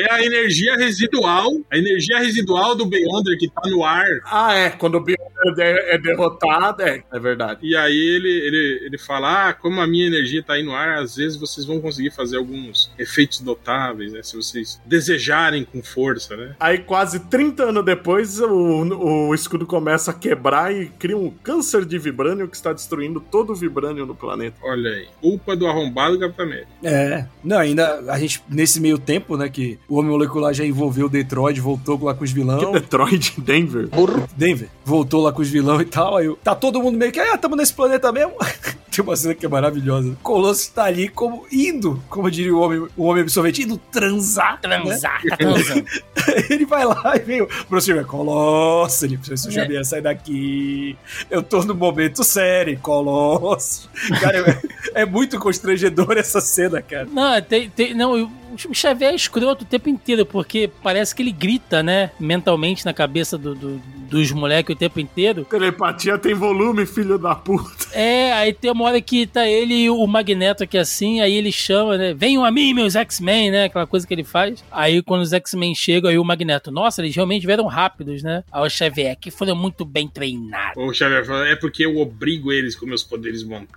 é 0.08 0.12
a 0.14 0.24
energia 0.26 0.76
residual, 0.78 1.50
a 1.72 1.78
energia 1.78 2.20
residual 2.20 2.76
do 2.76 2.86
Beyonder 2.86 3.38
que 3.38 3.50
tá 3.50 3.62
no 3.70 3.84
ar. 3.84 3.89
Ah, 4.26 4.54
é. 4.54 4.70
Quando 4.70 4.96
o 4.96 5.00
Beyonder 5.00 5.60
é, 5.60 5.96
é 5.96 5.98
derrotado, 5.98 6.84
é, 6.84 7.04
é 7.12 7.20
verdade. 7.20 7.60
E 7.64 7.76
aí 7.76 7.98
ele, 7.98 8.30
ele, 8.30 8.80
ele 8.86 8.98
fala: 8.98 9.50
Ah, 9.50 9.54
como 9.54 9.82
a 9.82 9.88
minha 9.88 10.08
energia 10.08 10.44
tá 10.44 10.54
aí 10.54 10.64
no 10.64 10.74
ar, 10.74 11.00
às 11.00 11.16
vezes 11.16 11.38
vocês 11.38 11.66
vão 11.66 11.80
conseguir 11.80 12.12
fazer 12.12 12.38
alguns 12.38 12.92
efeitos 12.98 13.42
notáveis, 13.42 14.14
né? 14.14 14.22
Se 14.24 14.36
vocês 14.36 14.82
desejarem 14.86 15.64
com 15.64 15.82
força, 15.82 16.36
né? 16.36 16.56
Aí, 16.60 16.80
quase 16.80 17.20
30 17.20 17.64
anos 17.64 17.86
depois, 17.86 18.40
o, 18.40 19.30
o 19.30 19.34
escudo 19.34 19.66
começa 19.66 20.12
a 20.12 20.14
quebrar 20.14 20.74
e 20.74 20.88
cria 20.88 21.18
um 21.18 21.30
câncer 21.30 21.86
de 21.86 21.98
vibrânio 21.98 22.48
que 22.48 22.56
está 22.56 22.74
destruindo 22.74 23.20
todo 23.20 23.52
o 23.52 23.56
vibrânio 23.56 24.06
no 24.06 24.16
planeta. 24.16 24.58
Olha 24.64 24.92
aí. 24.92 25.08
Culpa 25.22 25.56
do 25.56 25.68
arrombado 25.68 26.16
do 26.16 26.20
Capitão 26.20 26.46
América. 26.46 26.68
É. 26.84 27.26
Não, 27.44 27.58
ainda 27.58 28.12
a 28.12 28.20
gente, 28.20 28.44
nesse 28.50 28.80
meio 28.80 28.98
tempo, 28.98 29.38
né, 29.38 29.50
que 29.50 29.80
o 29.88 29.98
Homem 29.98 30.12
Molecular 30.12 30.54
já 30.54 30.66
envolveu 30.66 31.10
Detroit, 31.10 31.60
voltou 31.60 32.04
lá 32.04 32.14
com 32.14 32.24
os 32.24 32.32
vilão. 32.32 32.60
Que 32.60 32.80
Detroit, 32.80 33.40
Denver. 33.40 33.79
Denver. 34.36 34.70
Voltou 34.84 35.22
lá 35.22 35.32
com 35.32 35.42
os 35.42 35.50
vilão 35.50 35.82
e 35.82 35.86
tal. 35.86 36.18
Aí 36.18 36.34
tá 36.44 36.56
todo 36.56 36.82
mundo 36.82 36.98
meio 36.98 37.12
que, 37.12 37.20
ah, 37.20 37.38
tamo 37.38 37.56
nesse 37.56 37.74
planeta 37.74 38.12
mesmo. 38.12 38.34
Tem 38.92 39.06
uma 39.06 39.16
cena 39.16 39.36
que 39.36 39.46
é 39.46 39.50
maravilhosa. 39.50 40.18
Colosso 40.22 40.72
tá 40.74 40.86
ali 40.86 41.08
como 41.08 41.46
indo, 41.52 42.02
como 42.10 42.30
diria 42.30 42.54
o 42.54 42.60
homem, 42.60 42.88
o 42.98 43.04
homem 43.04 43.22
absorvente, 43.22 43.62
indo 43.62 43.78
transar. 43.78 44.60
né? 44.68 44.82
Transar, 44.82 45.22
tá 45.30 45.38
transando. 45.38 45.86
Ele 46.50 46.66
vai 46.66 46.84
lá 46.86 47.16
e 47.16 47.20
vem 47.20 47.42
o 47.42 47.48
professor 47.48 47.90
Xavier, 47.90 48.06
Colosso, 48.06 49.06
ele, 49.06 49.18
professor 49.18 49.52
Xavier, 49.52 49.86
sai 49.86 50.02
daqui. 50.02 50.98
Eu 51.30 51.42
tô 51.42 51.64
no 51.64 51.74
momento 51.74 52.24
sério, 52.24 52.78
Colosso. 52.80 53.90
Cara, 54.20 54.62
é, 54.94 55.02
é 55.02 55.06
muito 55.06 55.40
constrangedor 55.40 56.18
essa 56.18 56.42
cena, 56.42 56.82
cara. 56.82 57.08
Não, 57.12 57.42
tem, 57.42 57.70
tem, 57.70 57.94
não, 57.94 58.30
o 58.70 58.74
Xavier 58.74 59.12
é 59.12 59.16
escroto 59.16 59.64
o 59.64 59.68
tempo 59.68 59.89
inteiro, 59.89 60.26
porque 60.26 60.70
parece 60.84 61.14
que 61.16 61.22
ele 61.22 61.32
grita, 61.32 61.82
né? 61.84 62.12
Mentalmente 62.20 62.86
na 62.86 62.93
cabeça 62.93 63.38
do- 63.38 63.56
do- 63.56 63.82
dos 64.10 64.32
moleques 64.32 64.76
o 64.76 64.78
tempo 64.80 65.00
inteiro. 65.00 65.45
Telepatia 65.45 66.18
tem 66.18 66.34
volume, 66.34 66.86
filho 66.86 67.18
da 67.20 67.36
puta. 67.36 67.70
É, 67.93 68.32
aí 68.34 68.52
tem 68.54 68.72
uma 68.72 68.86
hora 68.86 69.00
que 69.00 69.28
tá 69.28 69.47
ele 69.47 69.74
e 69.84 69.89
o 69.89 70.06
Magneto 70.08 70.64
aqui 70.64 70.78
assim, 70.78 71.22
aí 71.22 71.34
ele 71.34 71.52
chama, 71.52 71.97
né? 71.97 72.14
Venham 72.14 72.43
a 72.43 72.52
mim, 72.52 72.74
meus 72.74 72.95
X-Men, 72.95 73.52
né? 73.52 73.64
Aquela 73.66 73.86
coisa 73.86 74.08
que 74.08 74.14
ele 74.14 74.24
faz. 74.24 74.64
Aí 74.72 75.02
quando 75.04 75.22
os 75.22 75.32
X-Men 75.34 75.76
chegam, 75.76 76.10
aí 76.10 76.18
o 76.18 76.24
Magneto, 76.26 76.72
nossa, 76.72 77.02
eles 77.02 77.16
realmente 77.16 77.45
vieram 77.45 77.66
rápidos, 77.68 78.24
né? 78.24 78.43
Aí 78.52 78.66
o 78.66 78.70
Xavier, 78.70 79.16
que 79.20 79.30
foram 79.30 79.56
muito 79.56 79.86
bem 79.86 80.08
treinados. 80.08 80.74
O 80.78 80.91
Xavier 80.93 81.24
fala: 81.26 81.47
É 81.47 81.56
porque 81.56 81.86
eu 81.86 81.97
obrigo 81.97 82.52
eles 82.52 82.76
com 82.76 82.86
meus 82.88 83.04
poderes 83.04 83.43
montados. 83.43 83.70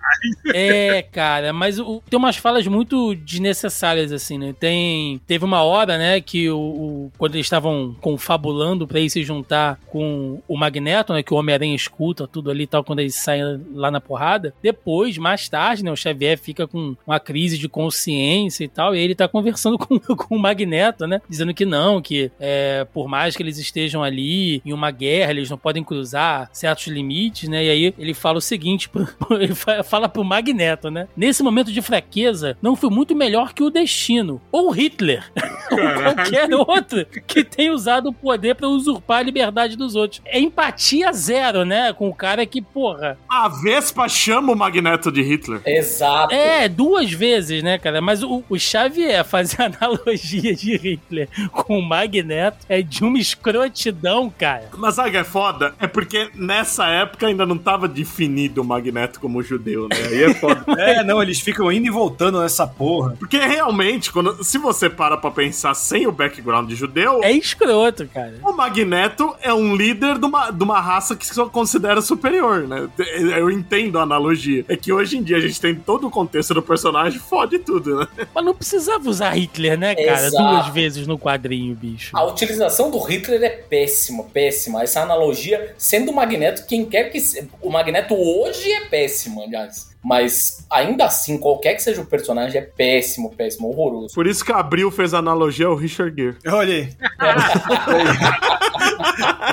É, 0.53 1.01
cara, 1.11 1.53
mas 1.53 1.79
o- 1.79 2.01
tem 2.09 2.17
umas 2.17 2.37
falas 2.37 2.65
muito 2.67 3.13
desnecessárias, 3.15 4.11
assim, 4.11 4.37
né? 4.37 4.53
Tem. 4.63 5.19
Teve 5.27 5.43
uma 5.43 5.61
hora, 5.61 5.97
né, 5.97 6.21
que 6.21 6.49
o. 6.49 6.57
o- 6.57 7.11
quando 7.17 7.35
eles 7.35 7.45
estavam 7.45 7.93
confabulando 7.99 8.87
pra 8.87 8.97
ir 9.01 9.09
se 9.09 9.21
juntar 9.21 9.77
com 9.87 10.41
o 10.47 10.55
Magneto, 10.57 11.11
né? 11.11 11.21
Que 11.21 11.33
o 11.33 11.37
Homem-Aranha 11.37 11.75
escuta 11.75 12.25
tudo 12.25 12.49
ali 12.49 12.63
e 12.63 12.67
tal, 12.67 12.81
quando 12.81 12.99
eles 12.99 13.13
saem 13.15 13.59
lá 13.73 13.91
na 13.91 13.99
porrada. 13.99 14.53
Depois, 14.63 15.17
mais 15.17 15.49
tarde, 15.49 15.83
né, 15.83 15.91
o 15.91 15.97
Xavier 15.97 16.37
fica 16.37 16.65
com 16.65 16.95
uma 17.05 17.19
crise 17.19 17.57
de 17.57 17.67
consciência 17.67 18.63
e 18.63 18.69
tal, 18.69 18.95
e 18.95 18.99
ele 18.99 19.13
tá 19.15 19.27
conversando 19.27 19.75
com, 19.83 19.99
com 19.99 20.35
o 20.35 20.39
Magneto, 20.39 21.05
né? 21.05 21.19
Dizendo 21.29 21.53
que 21.53 21.65
não, 21.65 22.01
que 22.01 22.31
é, 22.39 22.87
por 22.93 23.09
mais 23.09 23.35
que 23.35 23.43
eles 23.43 23.57
estejam 23.57 24.01
ali 24.01 24.61
em 24.65 24.71
uma 24.71 24.91
guerra, 24.91 25.31
eles 25.31 25.49
não 25.49 25.57
podem 25.57 25.83
cruzar 25.83 26.49
certos 26.53 26.87
limites, 26.87 27.49
né? 27.49 27.65
E 27.65 27.69
aí 27.69 27.93
ele 27.99 28.13
fala 28.13 28.37
o 28.37 28.41
seguinte, 28.41 28.89
ele 29.29 29.53
fa- 29.53 29.83
fala 29.83 30.07
pro 30.07 30.23
Magneto, 30.23 30.89
né? 30.89 31.09
Nesse 31.17 31.43
momento 31.43 31.69
de 31.69 31.81
fraqueza, 31.81 32.57
não 32.61 32.77
fui 32.77 32.89
muito 32.89 33.13
melhor 33.13 33.51
que 33.53 33.61
o 33.61 33.69
destino, 33.69 34.39
ou 34.53 34.69
Hitler, 34.69 35.23
ou 35.71 36.13
qualquer 36.13 36.53
outro 36.53 37.03
que 37.25 37.43
tenha 37.43 37.73
usado 37.73 38.09
o 38.09 38.13
poder 38.13 38.53
pra 38.53 38.67
usurpar 38.67 39.17
a 39.17 39.23
liberdade 39.23 39.75
dos 39.75 39.95
outros. 39.95 40.21
É 40.25 40.39
empatia 40.39 41.11
zero, 41.11 41.65
né? 41.65 41.91
Com 41.91 42.07
o 42.07 42.13
cara 42.13 42.45
que, 42.45 42.61
porra, 42.61 43.17
A 43.27 43.49
Vespa 43.49 44.07
chama 44.07 44.53
o 44.53 44.55
Magneto 44.55 45.11
de 45.11 45.23
Hitler. 45.23 45.59
Exato. 45.65 46.35
é, 46.35 46.69
duas 46.69 47.11
vezes, 47.11 47.63
né, 47.63 47.79
cara? 47.79 47.99
Mas 47.99 48.21
o, 48.21 48.43
o 48.47 48.59
Xavier 48.59 49.25
fazer 49.25 49.63
analogia 49.63 50.53
de 50.53 50.77
Hitler 50.77 51.27
com 51.51 51.79
o 51.79 51.81
Magneto 51.81 52.59
é 52.69 52.83
de 52.83 53.03
uma 53.03 53.17
escrotidão, 53.17 54.29
cara. 54.29 54.69
Mas 54.77 54.93
sabe 54.93 55.09
o 55.09 55.11
que 55.13 55.17
é 55.17 55.23
foda? 55.23 55.73
É 55.79 55.87
porque 55.87 56.29
nessa 56.35 56.85
época 56.87 57.25
ainda 57.25 57.43
não 57.43 57.57
tava 57.57 57.87
definido 57.87 58.61
o 58.61 58.65
Magneto 58.65 59.19
como 59.19 59.41
judeu, 59.41 59.87
né? 59.87 59.95
Aí 60.09 60.23
é 60.25 60.33
foda. 60.35 60.63
É, 60.83 61.03
não, 61.03 61.21
eles 61.21 61.39
ficam 61.39 61.71
indo 61.71 61.87
e 61.87 61.89
voltando 61.89 62.41
nessa 62.41 62.67
porra. 62.67 63.15
Porque 63.17 63.37
realmente, 63.37 64.11
quando, 64.11 64.42
se 64.43 64.57
você 64.57 64.89
para 64.89 65.17
pra 65.17 65.31
pensar 65.31 65.73
sem 65.73 66.05
o 66.07 66.11
background 66.11 66.67
de 66.69 66.75
judeu, 66.75 67.21
É 67.23 67.31
escroto, 67.31 68.07
cara. 68.07 68.33
o 68.43 68.53
Magneto 68.53 69.35
é 69.41 69.53
um 69.53 69.75
líder 69.75 70.17
de 70.17 70.25
uma, 70.25 70.51
de 70.51 70.63
uma 70.63 70.79
raça 70.79 71.15
que 71.15 71.25
se 71.25 71.33
considera 71.45 72.01
superior, 72.01 72.67
né? 72.67 72.89
Eu 73.37 73.49
entendo 73.49 73.97
a 73.99 74.03
analogia. 74.03 74.65
É 74.67 74.75
que 74.75 74.91
hoje 74.91 75.17
em 75.17 75.23
dia 75.23 75.37
a 75.37 75.39
gente 75.39 75.59
tem 75.59 75.75
todo 75.75 76.07
o 76.07 76.11
contexto 76.11 76.53
do 76.53 76.61
personagem, 76.61 77.19
fode 77.19 77.59
tudo, 77.59 77.99
né? 77.99 78.07
Mas 78.33 78.45
não 78.45 78.53
precisava 78.53 79.09
usar 79.09 79.31
Hitler, 79.31 79.77
né, 79.77 79.95
cara? 79.95 80.27
Exato. 80.27 80.43
Duas 80.43 80.67
vezes 80.69 81.07
no 81.07 81.17
quadrinho, 81.17 81.75
bicho. 81.75 82.15
A 82.15 82.23
utilização 82.25 82.89
do 82.91 82.99
Hitler 82.99 83.41
é 83.43 83.49
péssima, 83.49 84.23
péssima. 84.23 84.83
Essa 84.83 85.01
analogia, 85.01 85.73
sendo 85.77 86.11
o 86.11 86.15
Magneto, 86.15 86.65
quem 86.67 86.85
quer 86.85 87.05
que. 87.05 87.19
O 87.61 87.69
Magneto 87.69 88.13
hoje 88.15 88.71
é 88.71 88.81
péssimo, 88.85 89.41
aliás. 89.43 89.92
Mas 90.03 90.65
ainda 90.69 91.05
assim, 91.05 91.37
qualquer 91.37 91.75
que 91.75 91.81
seja 91.81 92.01
o 92.01 92.05
personagem, 92.05 92.59
é 92.59 92.63
péssimo, 92.65 93.33
péssimo, 93.33 93.69
horroroso. 93.69 94.13
Por 94.13 94.27
isso 94.27 94.43
que 94.43 94.51
a 94.51 94.57
Abril 94.57 94.91
fez 94.91 95.13
a 95.13 95.19
analogia 95.19 95.67
ao 95.67 95.75
Richard 95.75 96.13
Gere. 96.15 96.37
Olha 96.45 96.73
aí. 96.73 96.89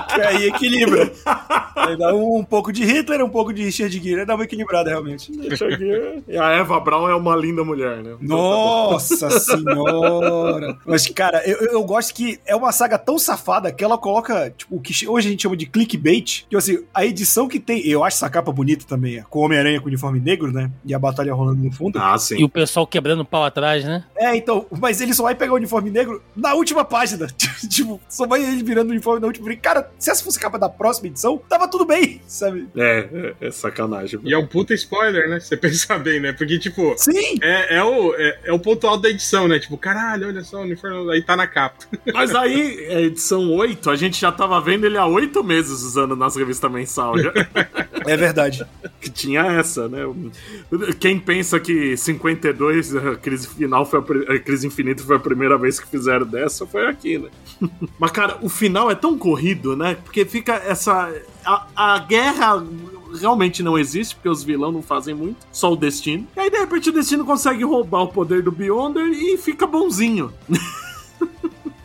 Que 0.09 0.21
aí 0.27 0.49
equilibra. 0.49 1.13
Aí 1.87 1.97
dá 1.97 2.15
um, 2.15 2.39
um 2.39 2.45
pouco 2.45 2.73
de 2.73 2.85
Hitler, 2.85 3.25
um 3.25 3.29
pouco 3.29 3.53
de 3.53 3.65
Richard 3.65 3.99
Gere. 3.99 4.21
Aí 4.21 4.27
dá 4.27 4.35
uma 4.35 4.45
equilibrada, 4.45 4.91
realmente. 4.91 5.31
E 6.29 6.37
a 6.37 6.51
Eva 6.51 6.79
Braun 6.81 7.09
é 7.09 7.15
uma 7.15 7.35
linda 7.37 7.65
mulher, 7.65 8.03
né? 8.03 8.17
Nossa 8.21 9.31
senhora! 9.31 10.79
Mas, 10.85 11.07
cara, 11.09 11.43
eu, 11.47 11.59
eu 11.73 11.85
gosto 11.85 12.15
que 12.15 12.39
é 12.47 12.55
uma 12.55 12.73
saga 12.73 12.99
tão 12.99 13.19
safada 13.19 13.73
que 13.73 13.83
ela 13.85 13.99
coloca, 13.99 14.53
tipo, 14.57 14.77
o 14.77 14.81
que 14.81 15.09
hoje 15.09 15.29
a 15.29 15.31
gente 15.31 15.43
chama 15.43 15.57
de 15.57 15.67
clickbait. 15.67 16.47
Que, 16.49 16.57
assim, 16.57 16.85
a 16.93 17.05
edição 17.05 17.49
que 17.49 17.59
tem. 17.59 17.87
Eu 17.87 18.05
acho 18.05 18.17
essa 18.17 18.31
capa 18.31 18.53
bonita 18.53 18.85
também, 18.87 19.19
é, 19.19 19.23
com 19.23 19.41
o 19.41 19.43
Homem-Aranha 19.43 19.81
com 19.81 19.87
o 19.87 19.89
uniforme 19.89 20.21
negro, 20.21 20.53
né? 20.53 20.71
E 20.85 20.95
a 20.95 20.99
batalha 20.99 21.35
rolando 21.35 21.63
no 21.63 21.73
fundo. 21.73 21.99
Ah, 21.99 22.15
E 22.17 22.21
sim. 22.21 22.45
o 22.45 22.49
pessoal 22.49 22.87
quebrando 22.87 23.21
o 23.21 23.25
pau 23.25 23.45
atrás, 23.45 23.85
né? 23.85 24.05
É, 24.17 24.37
então, 24.37 24.67
mas 24.79 25.01
ele 25.01 25.15
só 25.15 25.23
vai 25.23 25.35
pegar 25.35 25.53
o 25.53 25.57
uniforme 25.57 25.91
negro 25.91 26.23
na 26.35 26.55
última 26.55 26.85
página. 26.85 27.27
tipo, 27.69 28.01
só 28.09 28.27
vai 28.27 28.43
ele 28.43 28.63
virando 28.63 28.89
o 28.89 28.93
uniforme 28.93 29.21
na 29.21 29.27
última. 29.27 29.55
Cara, 29.57 29.91
se 29.99 30.11
essa 30.11 30.23
fosse 30.23 30.39
a 30.39 30.43
capa 30.43 30.59
da 30.59 30.69
próxima 30.69 31.09
edição, 31.09 31.41
tava 31.49 31.69
tudo 31.71 31.85
bem, 31.85 32.21
sabe? 32.27 32.69
É, 32.77 33.35
é, 33.41 33.47
é 33.47 33.51
sacanagem. 33.51 34.21
E 34.25 34.35
é 34.35 34.39
um 34.39 34.47
puta 34.47 34.75
spoiler, 34.75 35.29
né? 35.29 35.41
Você 35.41 35.57
pensar 35.59 35.99
bem, 35.99 36.21
né? 36.21 36.33
Porque, 36.33 36.59
tipo, 36.59 36.95
Sim! 36.97 37.39
é, 37.41 37.77
é, 37.77 37.85
o, 37.85 38.15
é, 38.15 38.39
é 38.45 38.53
o 38.53 38.59
ponto 38.59 38.87
alto 38.87 39.03
da 39.03 39.11
edição, 39.11 39.49
né? 39.49 39.59
Tipo, 39.59 39.79
caralho, 39.79 40.29
olha 40.29 40.43
só, 40.43 40.59
o 40.59 40.63
uniforme 40.63 41.13
aí 41.13 41.23
tá 41.23 41.37
na 41.37 41.47
capa. 41.47 41.85
Mas 42.13 42.35
aí, 42.35 42.85
é 42.89 43.03
edição 43.03 43.51
8, 43.53 43.89
a 43.91 43.97
gente 43.97 44.21
já 44.21 44.31
tava 44.33 44.61
vendo 44.61 44.85
ele 44.85 44.99
há 44.99 45.07
oito 45.07 45.43
meses 45.43 45.83
usando 45.83 46.17
nas 46.17 46.37
revistas 46.37 46.71
mensal. 46.71 47.19
Já, 47.19 47.33
É 48.07 48.17
verdade. 48.17 48.67
que 49.01 49.11
tinha 49.11 49.43
essa, 49.43 49.89
né? 49.89 50.01
Quem 50.99 51.19
pensa 51.19 51.59
que 51.61 51.97
52, 51.97 52.97
a 52.97 53.17
crise 53.17 53.49
final 53.49 53.85
foi 53.85 54.01
a, 54.01 54.35
a 54.35 54.39
crise 54.39 54.67
infinita 54.67 55.03
foi 55.03 55.17
a 55.17 55.21
primeira 55.21 55.57
vez 55.59 55.79
que 55.79 55.87
fizeram 55.89 56.27
dessa, 56.27 56.67
foi 56.67 56.87
aqui, 56.87 57.19
né? 57.19 57.29
Mas, 57.99 58.11
cara, 58.11 58.39
o 58.43 58.49
final 58.49 58.91
é 58.91 58.95
tão 58.95 59.17
corrido, 59.19 59.77
né? 59.77 59.97
Porque 60.05 60.25
fica 60.25 60.55
essa. 60.55 61.13
A, 61.45 61.99
guerra 61.99 62.65
realmente 63.19 63.63
não 63.63 63.79
existe, 63.79 64.15
porque 64.15 64.29
os 64.29 64.43
vilões 64.43 64.75
não 64.75 64.83
fazem 64.83 65.15
muito, 65.15 65.39
só 65.53 65.73
o 65.73 65.77
destino. 65.77 66.27
E 66.37 66.41
aí, 66.41 66.51
de 66.51 66.59
repente, 66.59 66.91
o 66.91 66.93
destino 66.93 67.25
consegue 67.25 67.65
roubar 67.65 68.03
o 68.03 68.09
poder 68.09 68.43
do 68.43 68.53
Beyonder 68.53 69.07
e 69.07 69.37
fica 69.37 69.67
bonzinho. 69.67 70.33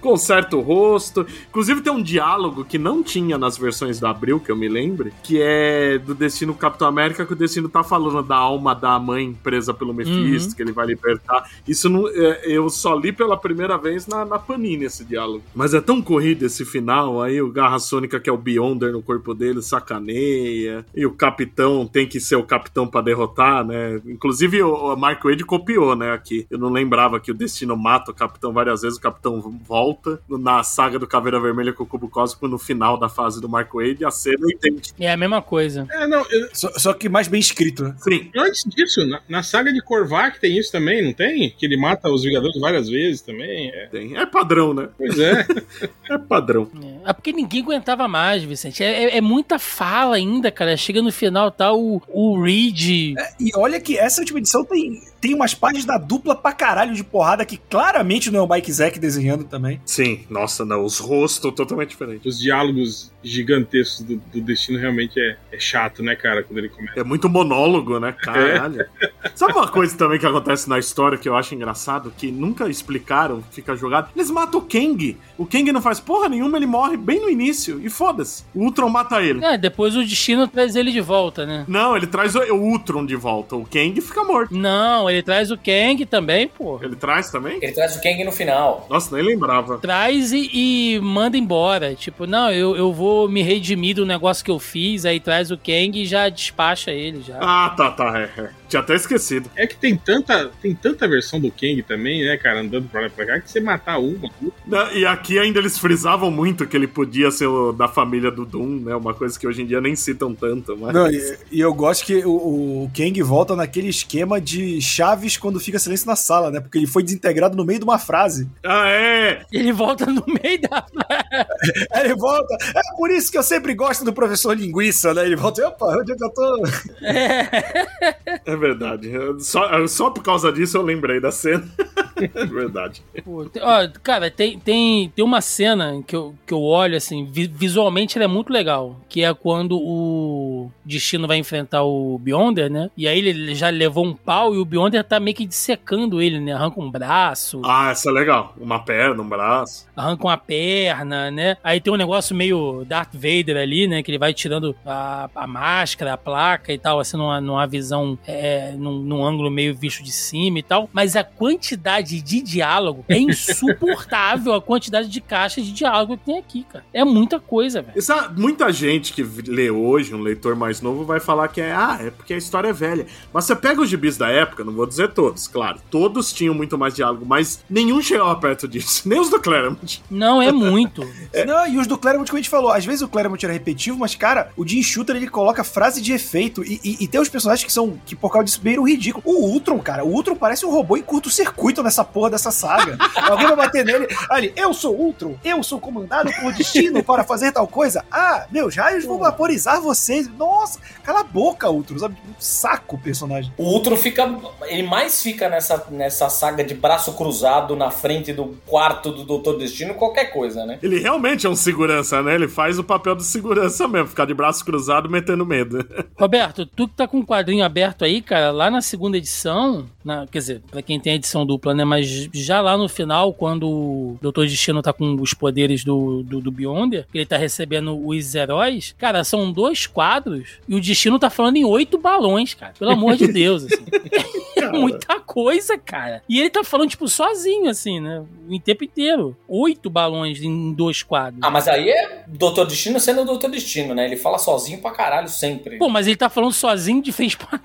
Conserta 0.05 0.55
o 0.55 0.61
rosto. 0.61 1.25
Inclusive 1.49 1.81
tem 1.81 1.91
um 1.91 2.01
diálogo 2.01 2.63
que 2.63 2.77
não 2.77 3.01
tinha 3.01 3.39
nas 3.39 3.57
versões 3.57 3.99
da 3.99 4.11
Abril, 4.11 4.39
que 4.39 4.51
eu 4.51 4.55
me 4.55 4.69
lembre, 4.69 5.11
que 5.23 5.41
é 5.41 5.97
do 5.97 6.13
Destino 6.13 6.53
Capitão 6.53 6.87
América, 6.87 7.25
que 7.25 7.33
o 7.33 7.35
Destino 7.35 7.67
tá 7.67 7.83
falando 7.83 8.21
da 8.21 8.35
alma 8.35 8.75
da 8.75 8.99
mãe 8.99 9.35
presa 9.41 9.73
pelo 9.73 9.95
Mephisto, 9.95 10.55
que 10.55 10.61
ele 10.61 10.71
vai 10.71 10.85
libertar. 10.85 11.49
Isso 11.67 11.89
não, 11.89 12.07
é, 12.07 12.43
eu 12.45 12.69
só 12.69 12.93
li 12.93 13.11
pela 13.11 13.35
primeira 13.35 13.79
vez 13.79 14.05
na, 14.05 14.23
na 14.23 14.37
Panini 14.37 14.85
esse 14.85 15.03
diálogo. 15.03 15.43
Mas 15.55 15.73
é 15.73 15.81
tão 15.81 15.99
corrido 16.03 16.45
esse 16.45 16.63
final, 16.63 17.19
aí 17.19 17.41
o 17.41 17.51
Garra 17.51 17.79
Sônica, 17.79 18.19
que 18.19 18.29
é 18.29 18.33
o 18.33 18.37
Beyonder 18.37 18.91
no 18.91 19.01
corpo 19.01 19.33
dele, 19.33 19.63
sacaneia. 19.63 20.85
E 20.95 21.03
o 21.03 21.13
Capitão 21.13 21.87
tem 21.87 22.07
que 22.07 22.19
ser 22.19 22.35
o 22.35 22.43
Capitão 22.43 22.85
pra 22.85 23.01
derrotar, 23.01 23.65
né? 23.65 23.99
Inclusive 24.05 24.61
o, 24.61 24.93
o 24.93 24.95
Mark 24.95 25.23
Wade 25.23 25.43
copiou, 25.43 25.95
né, 25.95 26.11
aqui. 26.11 26.45
Eu 26.51 26.59
não 26.59 26.69
lembrava 26.69 27.19
que 27.19 27.31
o 27.31 27.33
Destino 27.33 27.75
mata 27.75 28.11
o 28.11 28.13
Capitão 28.13 28.53
várias 28.53 28.83
vezes, 28.83 28.99
o 28.99 29.01
Capitão 29.01 29.41
volta. 29.67 29.94
Na 30.29 30.63
saga 30.63 30.97
do 30.99 31.07
Caveira 31.07 31.39
Vermelha 31.39 31.73
com 31.73 31.83
o 31.83 31.87
Cubo 31.87 32.07
Cósmico, 32.09 32.47
no 32.47 32.57
final 32.57 32.97
da 32.97 33.09
fase 33.09 33.39
do 33.41 33.47
Mark 33.49 33.73
Wade, 33.73 34.03
a 34.05 34.11
cena 34.11 34.45
é 34.51 34.55
idêntica. 34.55 34.95
É 35.03 35.11
a 35.11 35.17
mesma 35.17 35.41
coisa. 35.41 35.87
É, 35.91 36.07
não, 36.07 36.25
eu- 36.31 36.49
Só, 36.53 36.71
só 36.77 36.93
que 36.93 37.07
mais 37.09 37.27
bem 37.27 37.39
escrito, 37.39 37.83
né? 37.83 37.95
Sim, 37.99 38.29
antes 38.35 38.63
disso, 38.65 39.05
na, 39.05 39.21
na 39.27 39.43
saga 39.43 39.71
de 39.73 39.81
Korvac 39.81 40.39
tem 40.39 40.57
isso 40.57 40.71
também, 40.71 41.03
não 41.03 41.13
tem? 41.13 41.49
Que 41.57 41.65
ele 41.65 41.77
mata 41.77 42.09
os 42.09 42.23
Vingadores 42.23 42.59
várias 42.59 42.87
vezes 42.89 43.21
também. 43.21 43.69
É. 43.69 43.87
tem. 43.87 44.17
É 44.17 44.25
padrão, 44.25 44.73
né? 44.73 44.89
Pois 44.97 45.17
é. 45.19 45.45
É 46.07 46.17
padrão. 46.19 46.69
É 47.03 47.11
porque 47.13 47.33
ninguém 47.33 47.63
aguentava 47.63 48.07
mais, 48.07 48.43
Vicente. 48.43 48.83
É, 48.83 49.05
é- 49.05 49.17
é 49.17 49.21
muita 49.21 49.57
fala 49.57 50.15
ainda, 50.17 50.51
cara. 50.51 50.77
Chega 50.77 51.01
no 51.01 51.11
final, 51.11 51.49
tá 51.49 51.73
o, 51.73 51.99
o 52.07 52.39
Reed. 52.41 53.15
E 53.39 53.51
olha 53.55 53.79
que 53.81 53.97
essa 53.97 54.21
última 54.21 54.37
edição 54.37 54.63
tem, 54.63 55.01
tem 55.25 55.33
umas 55.33 55.55
páginas 55.55 55.85
da 55.85 55.97
dupla 55.97 56.35
pra 56.35 56.51
caralho 56.51 56.93
de 56.93 57.03
porrada 57.03 57.43
que 57.43 57.57
claramente 57.57 58.29
não 58.29 58.41
é 58.41 58.43
o 58.43 58.47
Mike 58.47 58.71
Zack 58.71 58.99
desenhando 58.99 59.43
também. 59.43 59.81
Sim, 59.83 60.23
nossa, 60.29 60.63
não. 60.63 60.85
Os 60.85 60.99
rostos 60.99 61.51
totalmente 61.51 61.89
diferentes. 61.89 62.35
Os 62.35 62.39
diálogos 62.39 63.11
gigantescos 63.23 64.05
do, 64.05 64.17
do 64.17 64.41
destino 64.41 64.77
realmente 64.77 65.19
é, 65.19 65.35
é 65.51 65.59
chato, 65.59 66.03
né, 66.03 66.15
cara, 66.15 66.43
quando 66.43 66.59
ele 66.59 66.69
começa. 66.69 66.99
É 66.99 67.03
muito 67.03 67.27
monólogo, 67.27 67.99
né? 67.99 68.11
Caralho. 68.11 68.85
Sabe 69.33 69.53
uma 69.53 69.67
coisa 69.67 69.97
também 69.97 70.19
que 70.19 70.27
acontece 70.27 70.69
na 70.69 70.77
história 70.77 71.17
que 71.17 71.27
eu 71.27 71.35
acho 71.35 71.55
engraçado? 71.55 72.13
Que 72.15 72.31
nunca 72.31 72.69
explicaram, 72.69 73.43
fica 73.49 73.75
jogado. 73.75 74.09
Eles 74.15 74.29
matam 74.29 74.59
o 74.59 74.63
Kang. 74.63 75.17
O 75.39 75.45
Kang 75.47 75.71
não 75.71 75.81
faz 75.81 75.99
porra 75.99 76.29
nenhuma, 76.29 76.57
ele 76.57 76.67
morre 76.67 76.97
bem 76.97 77.19
no 77.19 77.31
início. 77.31 77.81
E 77.83 77.89
foda-se. 77.89 78.43
O 78.53 78.63
Ultron 78.63 78.89
mata 78.89 79.23
ele. 79.23 79.43
É, 79.43 79.57
depois 79.57 79.95
o 79.95 80.03
destino 80.03 80.47
traz 80.47 80.75
ele 80.75 80.91
de 80.91 81.01
volta, 81.01 81.47
né? 81.47 81.65
Não, 81.67 81.97
ele 81.97 82.05
traz 82.05 82.35
o, 82.35 82.39
o 82.53 82.61
Ultron 82.61 83.03
de 83.03 83.15
volta. 83.15 83.55
O 83.55 83.65
Kang 83.65 83.99
fica 83.99 84.23
morto. 84.23 84.55
Não, 84.55 85.09
ele 85.09 85.14
traz 85.21 85.51
o 85.51 85.57
Kang 85.57 86.05
também, 86.05 86.47
pô. 86.47 86.79
Ele 86.81 86.95
traz 86.95 87.29
também? 87.29 87.57
Ele 87.61 87.71
traz 87.71 87.95
o 87.95 88.01
Kang 88.01 88.23
no 88.23 88.31
final. 88.31 88.85
Nossa, 88.89 89.15
nem 89.15 89.25
lembrava. 89.25 89.77
Traz 89.77 90.31
e, 90.31 90.49
e 90.53 90.99
manda 90.99 91.37
embora. 91.37 91.95
Tipo, 91.95 92.25
não, 92.25 92.51
eu, 92.51 92.75
eu 92.75 92.93
vou 92.93 93.27
me 93.29 93.41
redimir 93.41 93.95
do 93.95 94.05
negócio 94.05 94.43
que 94.43 94.51
eu 94.51 94.59
fiz. 94.59 95.05
Aí 95.05 95.19
traz 95.19 95.51
o 95.51 95.57
Kang 95.57 96.01
e 96.01 96.05
já 96.05 96.29
despacha 96.29 96.91
ele 96.91 97.21
já. 97.21 97.37
Ah, 97.41 97.73
tá, 97.75 97.91
tá. 97.91 98.19
É, 98.19 98.41
é. 98.41 98.49
Tinha 98.67 98.81
até 98.81 98.95
esquecido. 98.95 99.49
É 99.55 99.67
que 99.67 99.75
tem 99.75 99.95
tanta, 99.95 100.51
tem 100.61 100.73
tanta 100.73 101.07
versão 101.07 101.39
do 101.39 101.51
Kang 101.51 101.81
também, 101.83 102.25
né, 102.25 102.37
cara, 102.37 102.61
andando 102.61 102.89
pra 102.89 103.01
lá 103.01 103.07
e 103.07 103.09
pra 103.09 103.25
cá, 103.25 103.39
que 103.39 103.49
você 103.49 103.59
matar 103.59 103.99
uma. 103.99 104.29
Não, 104.65 104.91
E 104.91 105.05
aqui 105.05 105.37
ainda 105.37 105.59
eles 105.59 105.77
frisavam 105.77 106.31
muito 106.31 106.65
que 106.65 106.75
ele 106.75 106.87
podia 106.87 107.29
ser 107.31 107.47
o 107.47 107.71
da 107.71 107.87
família 107.87 108.31
do 108.31 108.45
Doom, 108.45 108.81
né? 108.81 108.95
Uma 108.95 109.13
coisa 109.13 109.37
que 109.39 109.47
hoje 109.47 109.61
em 109.61 109.65
dia 109.65 109.79
nem 109.79 109.95
citam 109.95 110.33
tanto, 110.33 110.75
mas. 110.77 110.93
Não, 110.93 111.09
e, 111.09 111.37
e 111.51 111.59
eu 111.59 111.73
gosto 111.73 112.05
que 112.05 112.25
o, 112.25 112.85
o 112.85 112.91
Kang 112.95 113.21
volta 113.21 113.55
naquele 113.55 113.89
esquema 113.89 114.41
de 114.41 114.81
chaves 114.81 115.37
quando 115.37 115.59
fica 115.59 115.79
silêncio 115.79 116.07
na 116.07 116.15
sala, 116.15 116.49
né? 116.49 116.59
Porque 116.59 116.77
ele 116.77 116.87
foi 116.87 117.03
desintegrado 117.03 117.55
no 117.55 117.65
meio 117.65 117.79
de 117.79 117.85
uma 117.85 117.99
frase. 117.99 118.49
Ah, 118.63 118.87
é! 118.87 119.41
Ele 119.51 119.71
volta 119.71 120.05
no 120.05 120.23
meio 120.27 120.61
da. 120.61 120.85
Ele 121.99 122.15
volta. 122.15 122.55
É 122.75 122.97
por 122.97 123.09
isso 123.09 123.31
que 123.31 123.37
eu 123.37 123.43
sempre 123.43 123.73
gosto 123.73 124.03
do 124.03 124.13
professor 124.13 124.57
linguiça, 124.57 125.13
né? 125.13 125.25
Ele 125.25 125.35
volta, 125.35 125.67
opa, 125.67 125.85
onde 125.99 126.11
é 126.11 126.15
que 126.15 126.23
eu 126.23 126.29
tô? 126.29 126.63
É 127.01 128.54
verdade. 128.55 129.11
Só, 129.39 129.87
só 129.87 130.09
por 130.09 130.23
causa 130.23 130.51
disso 130.51 130.77
eu 130.77 130.81
lembrei 130.81 131.19
da 131.19 131.31
cena. 131.31 131.63
É 132.15 132.45
verdade. 132.45 133.03
Pô, 133.25 133.43
tem- 133.43 133.61
ó, 133.61 133.89
cara, 134.01 134.31
tem, 134.31 134.57
tem, 134.57 135.09
tem 135.09 135.25
uma 135.25 135.41
cena 135.41 136.01
que 136.07 136.15
eu, 136.15 136.33
que 136.47 136.53
eu 136.53 136.61
olho 136.61 136.95
assim, 136.95 137.25
vi- 137.29 137.51
visualmente 137.53 138.17
ela 138.17 138.23
é 138.23 138.27
muito 138.27 138.53
legal. 138.53 139.01
Que 139.09 139.21
é 139.21 139.33
quando 139.33 139.77
o 139.77 140.71
Destino 140.85 141.27
vai 141.27 141.35
enfrentar 141.37 141.83
o 141.83 142.17
Beyonder, 142.17 142.71
né? 142.71 142.89
E 142.95 143.05
aí 143.05 143.19
ele 143.19 143.53
já 143.53 143.69
levou 143.69 144.05
um 144.05 144.13
pau 144.13 144.55
e 144.55 144.57
o 144.57 144.63
Beyonder 144.63 145.03
tá 145.03 145.19
meio 145.19 145.35
que 145.35 145.45
dissecando 145.45 146.21
ele, 146.21 146.39
né? 146.39 146.53
Arranca 146.53 146.79
um 146.79 146.89
braço, 146.89 147.61
Ah, 147.65 147.91
essa 147.91 148.09
é 148.09 148.13
legal. 148.13 148.55
Uma 148.57 148.79
perna, 148.79 149.21
um 149.21 149.27
braço. 149.27 149.85
arranca 149.93 150.23
uma 150.25 150.37
perna, 150.37 151.29
né? 151.29 151.57
Aí 151.61 151.81
tem 151.81 151.91
um 151.91 151.97
negócio 151.97 152.33
meio 152.33 152.85
Darth 152.87 153.13
Vader 153.13 153.57
ali, 153.57 153.87
né? 153.87 154.01
Que 154.01 154.11
ele 154.11 154.17
vai 154.17 154.33
tirando 154.33 154.73
a, 154.85 155.29
a 155.35 155.45
máscara, 155.45 156.13
a 156.13 156.17
placa 156.17 156.71
e 156.71 156.77
tal, 156.77 156.97
assim, 157.01 157.17
numa, 157.17 157.41
numa 157.41 157.67
visão, 157.67 158.17
é, 158.25 158.44
num, 158.77 158.99
num 158.99 159.25
ângulo 159.25 159.49
meio 159.49 159.75
visto 159.75 160.03
de 160.03 160.11
cima 160.11 160.59
e 160.59 160.63
tal. 160.63 160.89
Mas 160.93 161.15
a 161.15 161.23
quantidade 161.23 162.21
de 162.21 162.41
diálogo 162.41 163.03
é 163.07 163.17
insuportável 163.17 164.53
a 164.53 164.61
quantidade 164.61 165.07
de 165.07 165.21
caixas 165.21 165.65
de 165.65 165.71
diálogo 165.71 166.17
que 166.17 166.25
tem 166.25 166.37
aqui, 166.37 166.63
cara. 166.63 166.85
É 166.93 167.03
muita 167.03 167.39
coisa, 167.39 167.81
velho. 167.81 167.97
Essa, 167.97 168.29
muita 168.29 168.71
gente 168.71 169.13
que 169.13 169.23
lê 169.47 169.69
hoje, 169.69 170.13
um 170.13 170.21
leitor 170.21 170.55
mais 170.55 170.81
novo, 170.81 171.03
vai 171.03 171.19
falar 171.19 171.47
que 171.47 171.61
é, 171.61 171.71
ah, 171.71 171.97
é 172.01 172.11
porque 172.11 172.33
a 172.33 172.37
história 172.37 172.69
é 172.69 172.73
velha. 172.73 173.05
Mas 173.33 173.45
você 173.45 173.55
pega 173.55 173.81
os 173.81 173.89
gibis 173.89 174.17
da 174.17 174.29
época, 174.29 174.63
não 174.63 174.73
vou 174.73 174.85
dizer 174.85 175.11
todos, 175.13 175.47
claro. 175.47 175.79
Todos 175.89 176.33
tinham 176.33 176.53
muito 176.53 176.77
mais 176.77 176.93
diálogo, 176.93 177.25
mas 177.25 177.63
nenhum 177.69 178.01
chegava 178.01 178.35
perto 178.35 178.67
disso. 178.67 179.03
Nem 179.09 179.19
os 179.19 179.29
do 179.29 179.39
Claremont. 179.39 180.03
Não, 180.09 180.41
é 180.41 180.51
muito. 180.51 181.01
Não, 181.45 181.67
e 181.67 181.77
os 181.77 181.87
do 181.87 181.97
Claremont, 181.97 182.29
como 182.29 182.37
a 182.37 182.41
gente 182.41 182.49
falou, 182.49 182.71
às 182.71 182.85
vezes 182.85 183.01
o 183.01 183.07
Claremont 183.07 183.43
era 183.43 183.53
repetitivo, 183.53 183.97
mas, 183.97 184.15
cara, 184.15 184.51
o 184.55 184.67
Jim 184.67 184.81
Shooter, 184.81 185.15
ele 185.15 185.27
coloca 185.27 185.63
frase 185.63 186.01
de 186.01 186.13
efeito 186.13 186.63
e, 186.63 186.79
e, 186.83 187.03
e 187.03 187.07
tem 187.07 187.19
os 187.19 187.29
personagens 187.29 187.65
que 187.65 187.73
são, 187.73 187.99
que 188.05 188.15
por 188.15 188.31
causa 188.35 188.45
disso, 188.45 188.61
beiram 188.61 188.83
o 188.83 188.87
ridículo. 188.87 189.23
O 189.25 189.47
Ultron, 189.47 189.79
cara, 189.79 190.03
o 190.03 190.09
Ultron 190.09 190.35
parece 190.35 190.65
um 190.65 190.71
robô 190.71 190.97
em 190.97 191.01
curto-circuito 191.01 191.83
nessa 191.83 192.03
porra 192.03 192.31
dessa 192.31 192.51
saga. 192.51 192.97
Alguém 193.29 193.47
vai 193.47 193.55
bater 193.55 193.85
nele, 193.85 194.07
ali, 194.29 194.53
eu 194.55 194.73
sou 194.73 194.95
Ultron, 194.95 195.35
eu 195.43 195.61
sou 195.63 195.79
comandado 195.79 196.31
por 196.41 196.53
destino 196.53 197.03
para 197.03 197.23
fazer 197.23 197.51
tal 197.51 197.67
coisa. 197.67 198.03
Ah, 198.11 198.45
meus 198.51 198.75
raios 198.75 199.05
vão 199.05 199.17
vaporizar 199.17 199.81
vocês. 199.81 200.27
Nossa, 200.37 200.79
cala 201.03 201.21
a 201.21 201.23
boca, 201.23 201.69
Ultron, 201.69 201.99
sabe? 201.99 202.15
Um 202.27 202.33
saco 202.39 202.95
o 202.95 202.99
personagem. 202.99 203.51
O 203.57 203.63
Ultron 203.63 203.97
fica. 203.97 204.33
Ele 204.63 204.83
mais 204.83 205.21
fica 205.21 205.49
nessa, 205.49 205.85
nessa 205.91 206.29
saga 206.29 206.63
de 206.63 206.73
braço 206.73 207.13
cruzado 207.13 207.75
na 207.75 207.91
frente 207.91 208.33
do 208.33 208.57
quarto 208.65 209.11
do 209.11 209.23
Doutor 209.23 209.57
Destino, 209.57 209.93
qualquer 209.93 210.25
coisa, 210.25 210.65
né? 210.65 210.79
Ele 210.81 210.99
realmente 210.99 211.45
é 211.45 211.49
um 211.49 211.55
segurança, 211.55 212.21
né? 212.21 212.35
Ele 212.35 212.47
faz 212.47 212.79
o 212.79 212.83
papel 212.83 213.15
de 213.15 213.23
segurança 213.23 213.87
mesmo, 213.87 214.07
ficar 214.07 214.25
de 214.25 214.33
braço 214.33 214.63
cruzado 214.65 215.09
metendo 215.09 215.45
medo. 215.45 215.85
Roberto, 216.17 216.65
tu 216.65 216.87
que 216.87 216.95
tá 216.95 217.07
com 217.07 217.19
o 217.19 217.25
quadrinho 217.25 217.63
aberto 217.63 218.05
aí, 218.05 218.21
cara, 218.25 218.51
lá 218.51 218.69
na 218.71 218.81
segunda 218.81 219.17
edição, 219.17 219.85
na- 220.03 220.25
quer 220.27 220.39
dizer, 220.39 220.61
pra 220.71 220.81
quem 220.81 220.99
tem 220.99 221.13
a 221.13 221.15
edição 221.15 221.45
dupla, 221.45 221.73
né? 221.73 221.83
Mas 221.85 222.27
já 222.33 222.61
lá 222.61 222.77
no 222.77 222.89
final, 222.89 223.33
quando 223.33 223.69
o 223.69 224.17
Doutor 224.21 224.47
Destino 224.47 224.81
tá 224.81 224.91
com 224.91 225.15
os 225.21 225.33
poderes 225.33 225.83
do, 225.83 226.23
do, 226.23 226.41
do 226.41 226.51
Beyonder, 226.51 227.05
que 227.11 227.17
ele 227.17 227.25
tá 227.25 227.37
recebendo 227.37 227.95
os 228.05 228.35
heróis, 228.35 228.95
cara, 228.97 229.23
são 229.23 229.51
dois 229.51 229.85
quadros 229.87 230.57
e 230.67 230.75
o 230.75 230.81
Destino 230.81 231.17
tá 231.19 231.29
falando 231.29 231.57
em 231.57 231.65
oito 231.65 231.97
balões, 231.97 232.53
cara. 232.53 232.73
Pelo 232.77 232.91
amor 232.91 233.15
de 233.15 233.27
Deus, 233.27 233.65
assim. 233.65 233.85
É 234.57 234.71
muita 234.71 235.19
coisa, 235.19 235.77
cara. 235.77 236.23
E 236.29 236.39
ele 236.39 236.49
tá 236.49 236.63
falando, 236.63 236.89
tipo, 236.89 237.09
sozinho, 237.09 237.69
assim, 237.69 237.99
né? 237.99 238.23
O 238.49 238.57
tempo 238.57 238.85
inteiro. 238.85 239.35
Oito 239.49 239.89
balões 239.89 240.41
em 240.41 240.71
dois 240.71 241.03
quadros. 241.03 241.41
Ah, 241.43 241.49
mas 241.51 241.67
aí 241.67 241.89
é 241.89 242.23
Doutor 242.25 242.65
Destino 242.65 242.97
sendo 242.99 243.21
o 243.21 243.25
Doutor 243.25 243.49
Destino, 243.51 243.93
né? 243.93 244.05
Ele 244.05 244.15
fala 244.15 244.37
sozinho 244.39 244.79
pra 244.79 244.91
caralho 244.91 245.27
sempre. 245.27 245.77
Pô, 245.77 245.89
mas 245.89 246.07
ele 246.07 246.15
tá 246.15 246.29
falando 246.29 246.53
sozinho 246.53 247.01
de 247.01 247.11
frente 247.11 247.35
pra 247.37 247.59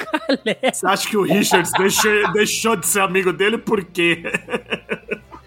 Você 0.73 0.87
acha 0.87 1.09
que 1.09 1.17
o 1.17 1.23
Richards 1.23 1.73
deixou, 1.73 2.33
deixou 2.33 2.77
de 2.77 2.87
ser 2.87 3.01
amigo 3.01 3.33
dele 3.33 3.59
por 3.59 3.85
quê? 3.85 4.23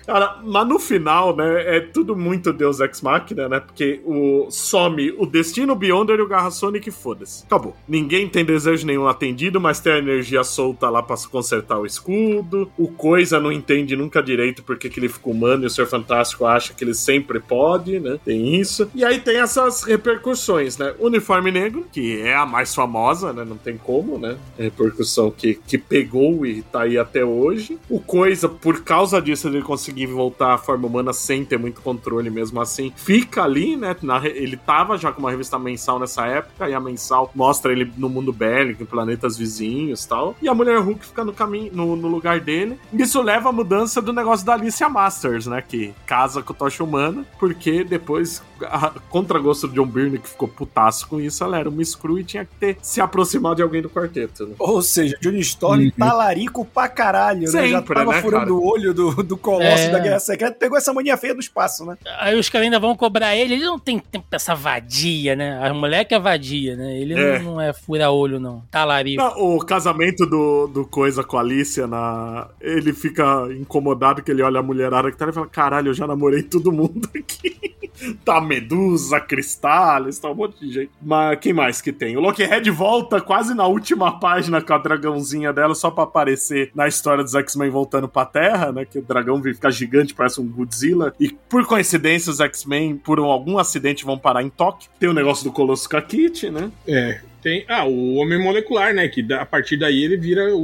Cara, 0.06 0.39
mas 0.43 0.68
no 0.68 0.80
final, 0.80 1.36
né, 1.36 1.78
é 1.78 1.80
tudo 1.80 2.16
muito 2.16 2.51
Deus 2.51 2.80
Ex 2.80 3.01
Machina, 3.01 3.47
né? 3.47 3.60
Porque 3.60 4.01
o 4.06 4.47
some 4.49 5.12
o 5.18 5.26
Destino, 5.26 5.76
Beyonder 5.76 6.20
e 6.20 6.22
o 6.22 6.28
Garra 6.28 6.51
Sonic, 6.51 6.91
foda-se. 6.91 7.45
Acabou. 7.45 7.76
Ninguém 7.88 8.28
tem 8.28 8.45
desejo 8.45 8.86
nenhum 8.86 9.08
atendido, 9.08 9.60
mas 9.60 9.80
tem 9.80 9.93
a 9.93 9.97
energia 9.97 10.43
solta 10.43 10.89
lá 10.89 11.01
pra 11.01 11.16
consertar 11.30 11.80
o 11.80 11.86
escudo. 11.86 12.72
O 12.78 12.88
Coisa 12.88 13.39
não 13.39 13.51
entende 13.51 13.95
nunca 13.95 14.22
direito 14.22 14.64
porque 14.64 14.89
que 14.89 14.99
ele 14.99 15.10
fica 15.10 15.30
humano 15.30 15.64
e 15.64 15.68
o 15.68 15.70
Senhor 15.70 15.88
Fantástico 15.88 16.45
acha 16.45 16.74
que 16.74 16.84
ele 16.84 16.93
sempre 16.93 17.39
pode, 17.39 17.99
né? 17.99 18.20
Tem 18.24 18.56
isso. 18.60 18.89
E 18.93 19.04
aí 19.04 19.20
tem 19.20 19.38
essas 19.38 19.84
repercussões, 19.84 20.78
né? 20.78 20.93
Uniforme 20.99 21.51
Negro, 21.51 21.86
que 21.91 22.22
é 22.22 22.36
a 22.36 22.45
mais 22.45 22.73
famosa, 22.73 23.34
né? 23.34 23.45
Não 23.45 23.57
tem 23.57 23.77
como, 23.77 24.18
né? 24.18 24.38
Repercussão 24.57 25.32
que, 25.32 25.56
que 25.56 25.77
pegou 25.77 26.45
e 26.45 26.61
tá 26.61 26.82
aí 26.82 26.98
até 26.98 27.23
hoje. 27.23 27.77
O 27.90 27.99
Coisa, 27.99 28.48
por 28.49 28.84
causa 28.84 29.22
disso, 29.22 29.48
ele 29.48 29.61
conseguir 29.94 30.07
voltar 30.07 30.53
à 30.53 30.57
forma 30.57 30.88
humana 30.88 31.14
sem 31.14 31.45
ter 31.45 31.57
muito 31.57 31.82
controle 31.82 32.30
mesmo 32.30 32.60
assim, 32.60 32.91
fica 32.95 33.44
ali, 33.44 33.76
né? 33.76 33.95
Na, 34.02 34.26
ele 34.26 34.57
tava 34.57 34.98
já 34.98 35.11
com 35.11 35.20
uma 35.20 35.32
revista 35.32 35.60
mensal 35.60 35.99
nessa 35.99 36.26
época, 36.26 36.68
e 36.68 36.74
a 36.74 36.80
mensal 36.80 37.32
mostra 37.36 37.72
ele 37.72 37.91
no 37.95 38.10
mundo 38.10 38.34
bélico, 38.34 38.84
em 38.84 38.86
planetas 38.86 39.38
vizinhos 39.38 40.06
tal. 40.06 40.36
E 40.41 40.49
a 40.49 40.53
mulher 40.53 40.80
Hulk 40.80 41.06
fica 41.06 41.24
no 41.24 41.34
caminho, 41.34 41.72
no, 41.74 41.95
no 41.95 42.07
lugar 42.07 42.40
dele. 42.40 42.80
Isso 42.91 43.22
leva 43.22 43.49
à 43.49 43.52
mudança 43.52 44.02
do 44.02 44.11
negócio 44.11 44.45
da 44.45 44.53
Alicia 44.53 44.90
Masters, 44.90 45.45
né? 45.45 45.61
Que 45.61 45.94
casa 46.06 46.41
com 46.41 46.53
o 46.53 46.56
Tocha 46.56 46.84
Humana, 46.84 47.26
porque 47.40 47.84
depois, 47.84 48.41
a, 48.64 48.91
contra 49.10 49.38
gosto 49.40 49.68
do 49.68 49.74
John 49.74 49.86
Byrne, 49.86 50.18
que 50.18 50.30
ficou 50.30 50.48
putaço 50.48 51.07
com 51.07 51.20
isso, 51.20 51.44
ela 51.44 51.60
era 51.60 51.70
uma 51.70 51.84
screw 51.84 52.20
e 52.20 52.24
tinha 52.24 52.45
que 52.45 52.56
ter 52.56 52.78
se 52.82 52.99
aproximado 52.99 53.57
de 53.57 53.61
alguém 53.61 53.82
do 53.82 53.90
quarteto. 53.90 54.48
Né? 54.48 54.56
Ou 54.57 54.82
seja, 54.82 55.18
Johnny 55.22 55.40
Storm 55.40 55.90
talarico 55.91 56.65
pra 56.65 56.88
caralho, 56.88 57.41
né? 57.41 57.68
Já 57.68 57.80
Sempre, 57.80 57.95
tava 57.95 58.14
né, 58.14 58.22
furando 58.22 58.45
cara? 58.45 58.53
o 58.53 58.65
olho 58.65 58.94
do, 58.94 59.24
do 59.24 59.38
Colosso 59.38 59.82
É. 59.88 59.91
da 59.91 59.99
Guerra 59.99 60.19
Secreta, 60.19 60.55
pegou 60.57 60.77
essa 60.77 60.93
mania 60.93 61.18
feia 61.18 61.34
do 61.34 61.39
espaço, 61.39 61.85
né? 61.85 61.97
Aí 62.19 62.38
os 62.38 62.49
caras 62.49 62.65
ainda 62.65 62.80
vão 62.80 62.95
cobrar 62.95 63.35
ele. 63.35 63.55
Ele 63.55 63.65
não 63.65 63.80
tem 63.80 63.99
tempo 63.99 64.26
pra 64.30 64.38
essa 64.38 64.55
vadia, 64.55 65.35
né? 65.35 65.60
A 65.65 65.73
mulher 65.73 66.05
que 66.05 66.14
é 66.14 66.19
vadia, 66.19 66.76
né? 66.76 66.97
Ele 66.97 67.14
É. 67.14 67.39
Não, 67.39 67.53
não 67.53 67.61
é 67.61 67.73
fura-olho, 67.73 68.39
não. 68.39 68.64
Talarico. 68.72 69.22
Não, 69.22 69.55
o 69.55 69.60
casamento 69.65 70.26
do, 70.26 70.68
do 70.68 70.85
Coisa 70.85 71.23
com 71.23 71.38
a 71.38 71.41
Alicia, 71.41 71.88
na... 71.88 72.47
ele 72.61 72.93
fica 72.93 73.47
incomodado 73.51 74.22
que 74.22 74.31
ele 74.31 74.41
olha 74.41 74.60
a 74.60 74.64
mulherada 74.64 75.11
que 75.11 75.18
tá 75.18 75.26
ali 75.26 75.31
e 75.31 75.35
fala: 75.35 75.47
Caralho, 75.47 75.89
eu 75.89 75.93
já 75.93 76.07
namorei 76.07 76.43
todo 76.43 76.72
mundo 76.72 77.10
aqui. 77.15 77.73
tá 78.23 78.41
Medusa, 78.41 79.19
Cristales, 79.19 80.19
tá 80.19 80.30
um 80.30 80.35
monte 80.35 80.60
de 80.60 80.72
gente. 80.72 80.91
Mas 81.01 81.39
quem 81.39 81.53
mais 81.53 81.81
que 81.81 81.91
tem? 81.91 82.18
O 82.18 82.22
Lockhead 82.22 82.69
volta 82.72 83.22
quase 83.22 83.53
na 83.53 83.65
última 83.65 84.19
página 84.19 84.61
com 84.61 84.73
a 84.73 84.77
dragãozinha 84.77 85.53
dela 85.53 85.76
só 85.76 85.91
pra 85.91 86.03
aparecer 86.03 86.72
na 86.76 86.88
história 86.88 87.23
dos 87.23 87.35
X-Men 87.35 87.69
voltando 87.69 88.07
pra 88.07 88.26
Terra, 88.26 88.72
né? 88.72 88.85
Que 88.85 88.99
o 88.99 89.01
dragão 89.01 89.41
fica 89.41 89.72
gigante, 89.74 90.14
parece 90.14 90.40
um 90.40 90.48
Godzilla. 90.48 91.14
E 91.20 91.30
por 91.50 91.66
coincidência, 91.66 92.32
os 92.32 92.40
X-Men, 92.40 92.95
por 92.98 93.20
algum 93.20 93.58
acidente, 93.58 94.06
vão 94.06 94.18
parar 94.18 94.44
em 94.44 94.50
Tóquio. 94.50 94.90
Tem 95.00 95.10
o 95.10 95.14
negócio 95.14 95.44
do 95.44 95.52
Colosso 95.52 95.90
Kitty, 95.90 96.50
né? 96.50 96.72
É. 96.88 97.20
Tem, 97.44 97.66
ah, 97.68 97.84
o 97.84 98.16
Homem 98.16 98.41
Molecular, 98.41 98.94
né? 98.94 99.06
Que 99.10 99.22
a 99.34 99.45
partir 99.45 99.76
daí 99.76 100.02
ele 100.02 100.16
vira 100.16 100.56
um, 100.56 100.62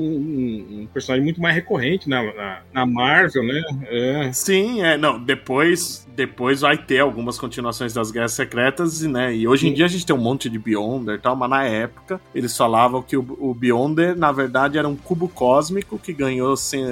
um- 0.83 0.87
personagem 0.93 1.21
muito 1.25 1.41
mais 1.41 1.53
recorrente 1.53 2.07
na, 2.07 2.23
na, 2.33 2.61
na 2.73 2.85
Marvel, 2.85 3.43
né? 3.43 3.61
É. 3.87 4.31
Sim, 4.31 4.81
é, 4.81 4.97
não, 4.97 5.21
depois, 5.21 6.07
depois 6.15 6.61
vai 6.61 6.77
ter 6.77 6.99
algumas 6.99 7.37
continuações 7.37 7.93
das 7.93 8.11
Guerras 8.11 8.31
Secretas, 8.31 9.01
né, 9.01 9.35
e 9.35 9.45
hoje 9.45 9.67
em 9.67 9.73
dia 9.73 9.85
a 9.85 9.87
gente 9.89 10.05
tem 10.05 10.15
um 10.15 10.19
monte 10.19 10.49
de 10.49 10.57
Beyonder 10.57 11.15
e 11.15 11.19
tal, 11.19 11.35
mas 11.35 11.49
na 11.49 11.65
época 11.65 12.19
eles 12.33 12.55
falavam 12.55 13.01
que 13.01 13.17
o, 13.17 13.37
o 13.39 13.53
Beyonder, 13.53 14.15
na 14.17 14.31
verdade, 14.31 14.77
era 14.77 14.87
um 14.87 14.95
cubo 14.95 15.27
cósmico 15.27 15.99
que 15.99 16.13
ganhou 16.13 16.53
assim, 16.53 16.85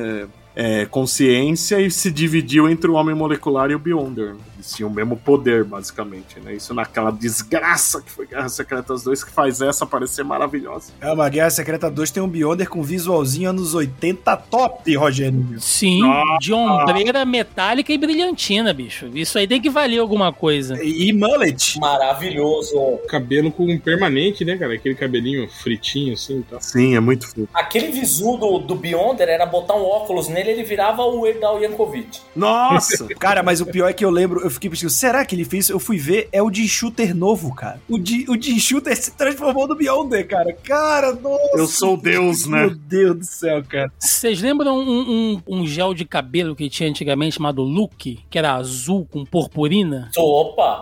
é, 0.60 0.88
consciência 0.88 1.80
e 1.80 1.92
se 1.92 2.10
dividiu 2.10 2.68
entre 2.68 2.90
o 2.90 2.96
Homem 2.96 3.14
Molecular 3.14 3.70
e 3.70 3.76
o 3.76 3.80
Beyonder. 3.80 4.36
Eles 4.58 4.74
tinham 4.74 4.90
o 4.90 4.94
mesmo 4.94 5.16
poder, 5.16 5.64
basicamente, 5.64 6.40
né, 6.40 6.56
isso 6.56 6.74
naquela 6.74 7.12
desgraça 7.12 8.02
que 8.02 8.12
foi 8.12 8.26
Guerras 8.26 8.54
Secretas 8.54 9.04
2, 9.04 9.24
que 9.24 9.32
faz 9.32 9.62
essa 9.62 9.86
parecer 9.86 10.24
maravilhosa. 10.24 10.92
É 11.00 11.12
uma 11.12 11.30
Guerra 11.30 11.50
Secreta 11.50 11.90
2 11.90 12.12
tem 12.12 12.24
um 12.24 12.28
Beyonder 12.28 12.68
com 12.68 12.82
visualzinho 12.82 13.52
anos 13.52 13.74
80 13.74 14.36
top, 14.38 14.96
Rogério. 14.96 15.46
Sim, 15.60 16.02
Nossa. 16.02 16.40
de 16.40 16.54
ombreira 16.54 17.24
metálica 17.26 17.94
e 17.94 17.98
brilhantina, 17.98 18.74
bicho. 18.74 19.10
Isso 19.14 19.38
aí 19.38 19.48
tem 19.48 19.62
que 19.62 19.70
valer 19.70 20.00
alguma 20.00 20.34
coisa. 20.34 20.84
E, 20.84 21.10
e 21.10 21.14
mullet. 21.14 21.80
Maravilhoso. 21.80 23.00
Cabelo 23.08 23.52
com 23.52 23.78
permanente, 23.80 24.44
né, 24.44 24.58
cara? 24.58 24.74
Aquele 24.74 24.96
cabelinho 24.96 25.48
fritinho 25.50 26.14
assim 26.14 26.40
e 26.40 26.44
tal. 26.44 26.62
Sim, 26.62 26.96
é 26.96 27.00
muito 27.00 27.28
fofo. 27.28 27.48
Aquele 27.54 27.88
visu 27.88 28.38
do, 28.38 28.60
do 28.60 28.76
Beyonder 28.76 29.30
era 29.30 29.46
botar 29.46 29.76
um 29.76 29.84
óculos 29.84 30.28
nele 30.28 30.52
ele 30.52 30.64
virava 30.64 31.04
o 31.04 31.26
Erdal 31.26 31.62
Yankovic. 31.62 32.20
Nossa! 32.36 33.08
Cara, 33.20 33.44
mas 33.44 33.62
o 33.62 33.66
pior 33.66 33.90
é 33.90 33.94
que 33.94 34.04
eu 34.04 34.10
lembro, 34.10 34.47
eu 34.48 34.52
fiquei 34.52 34.70
pensando, 34.70 34.90
será 34.90 35.26
que 35.26 35.36
ele 35.36 35.46
fez 35.46 35.66
isso? 35.66 35.74
Eu 35.74 35.80
fui 35.80 35.98
ver, 35.98 36.28
é 36.32 36.42
o 36.42 36.52
Jim 36.52 36.68
Shooter 36.68 37.16
novo, 37.16 37.54
cara. 37.54 37.80
O 37.88 37.98
Jim, 38.04 38.26
o 38.28 38.60
Shooter 38.60 38.96
se 38.96 39.12
transformou 39.12 39.68
no 39.68 39.76
Beyonder, 39.76 40.28
cara. 40.28 40.54
Cara, 40.64 41.14
nossa. 41.14 41.58
Eu 41.58 41.68
sou 41.68 41.98
Deus, 41.98 42.46
né? 42.48 42.62
Meu 42.62 42.76
Deus 42.76 43.18
do 43.18 43.26
céu, 43.26 43.64
cara. 43.64 43.92
Vocês 44.00 44.42
lembram 44.42 44.78
um, 44.78 45.00
um- 45.38 45.42
um 45.62 45.68
gel 45.68 45.94
de 45.94 46.06
cabelo 46.06 46.56
que 46.56 46.70
tinha 46.70 46.90
antigamente 46.90 47.36
chamado 47.36 47.62
Look, 47.62 48.20
que 48.30 48.38
era 48.38 48.54
azul 48.54 49.06
com 49.12 49.24
purpurina? 49.26 50.10
Opa! 50.18 50.82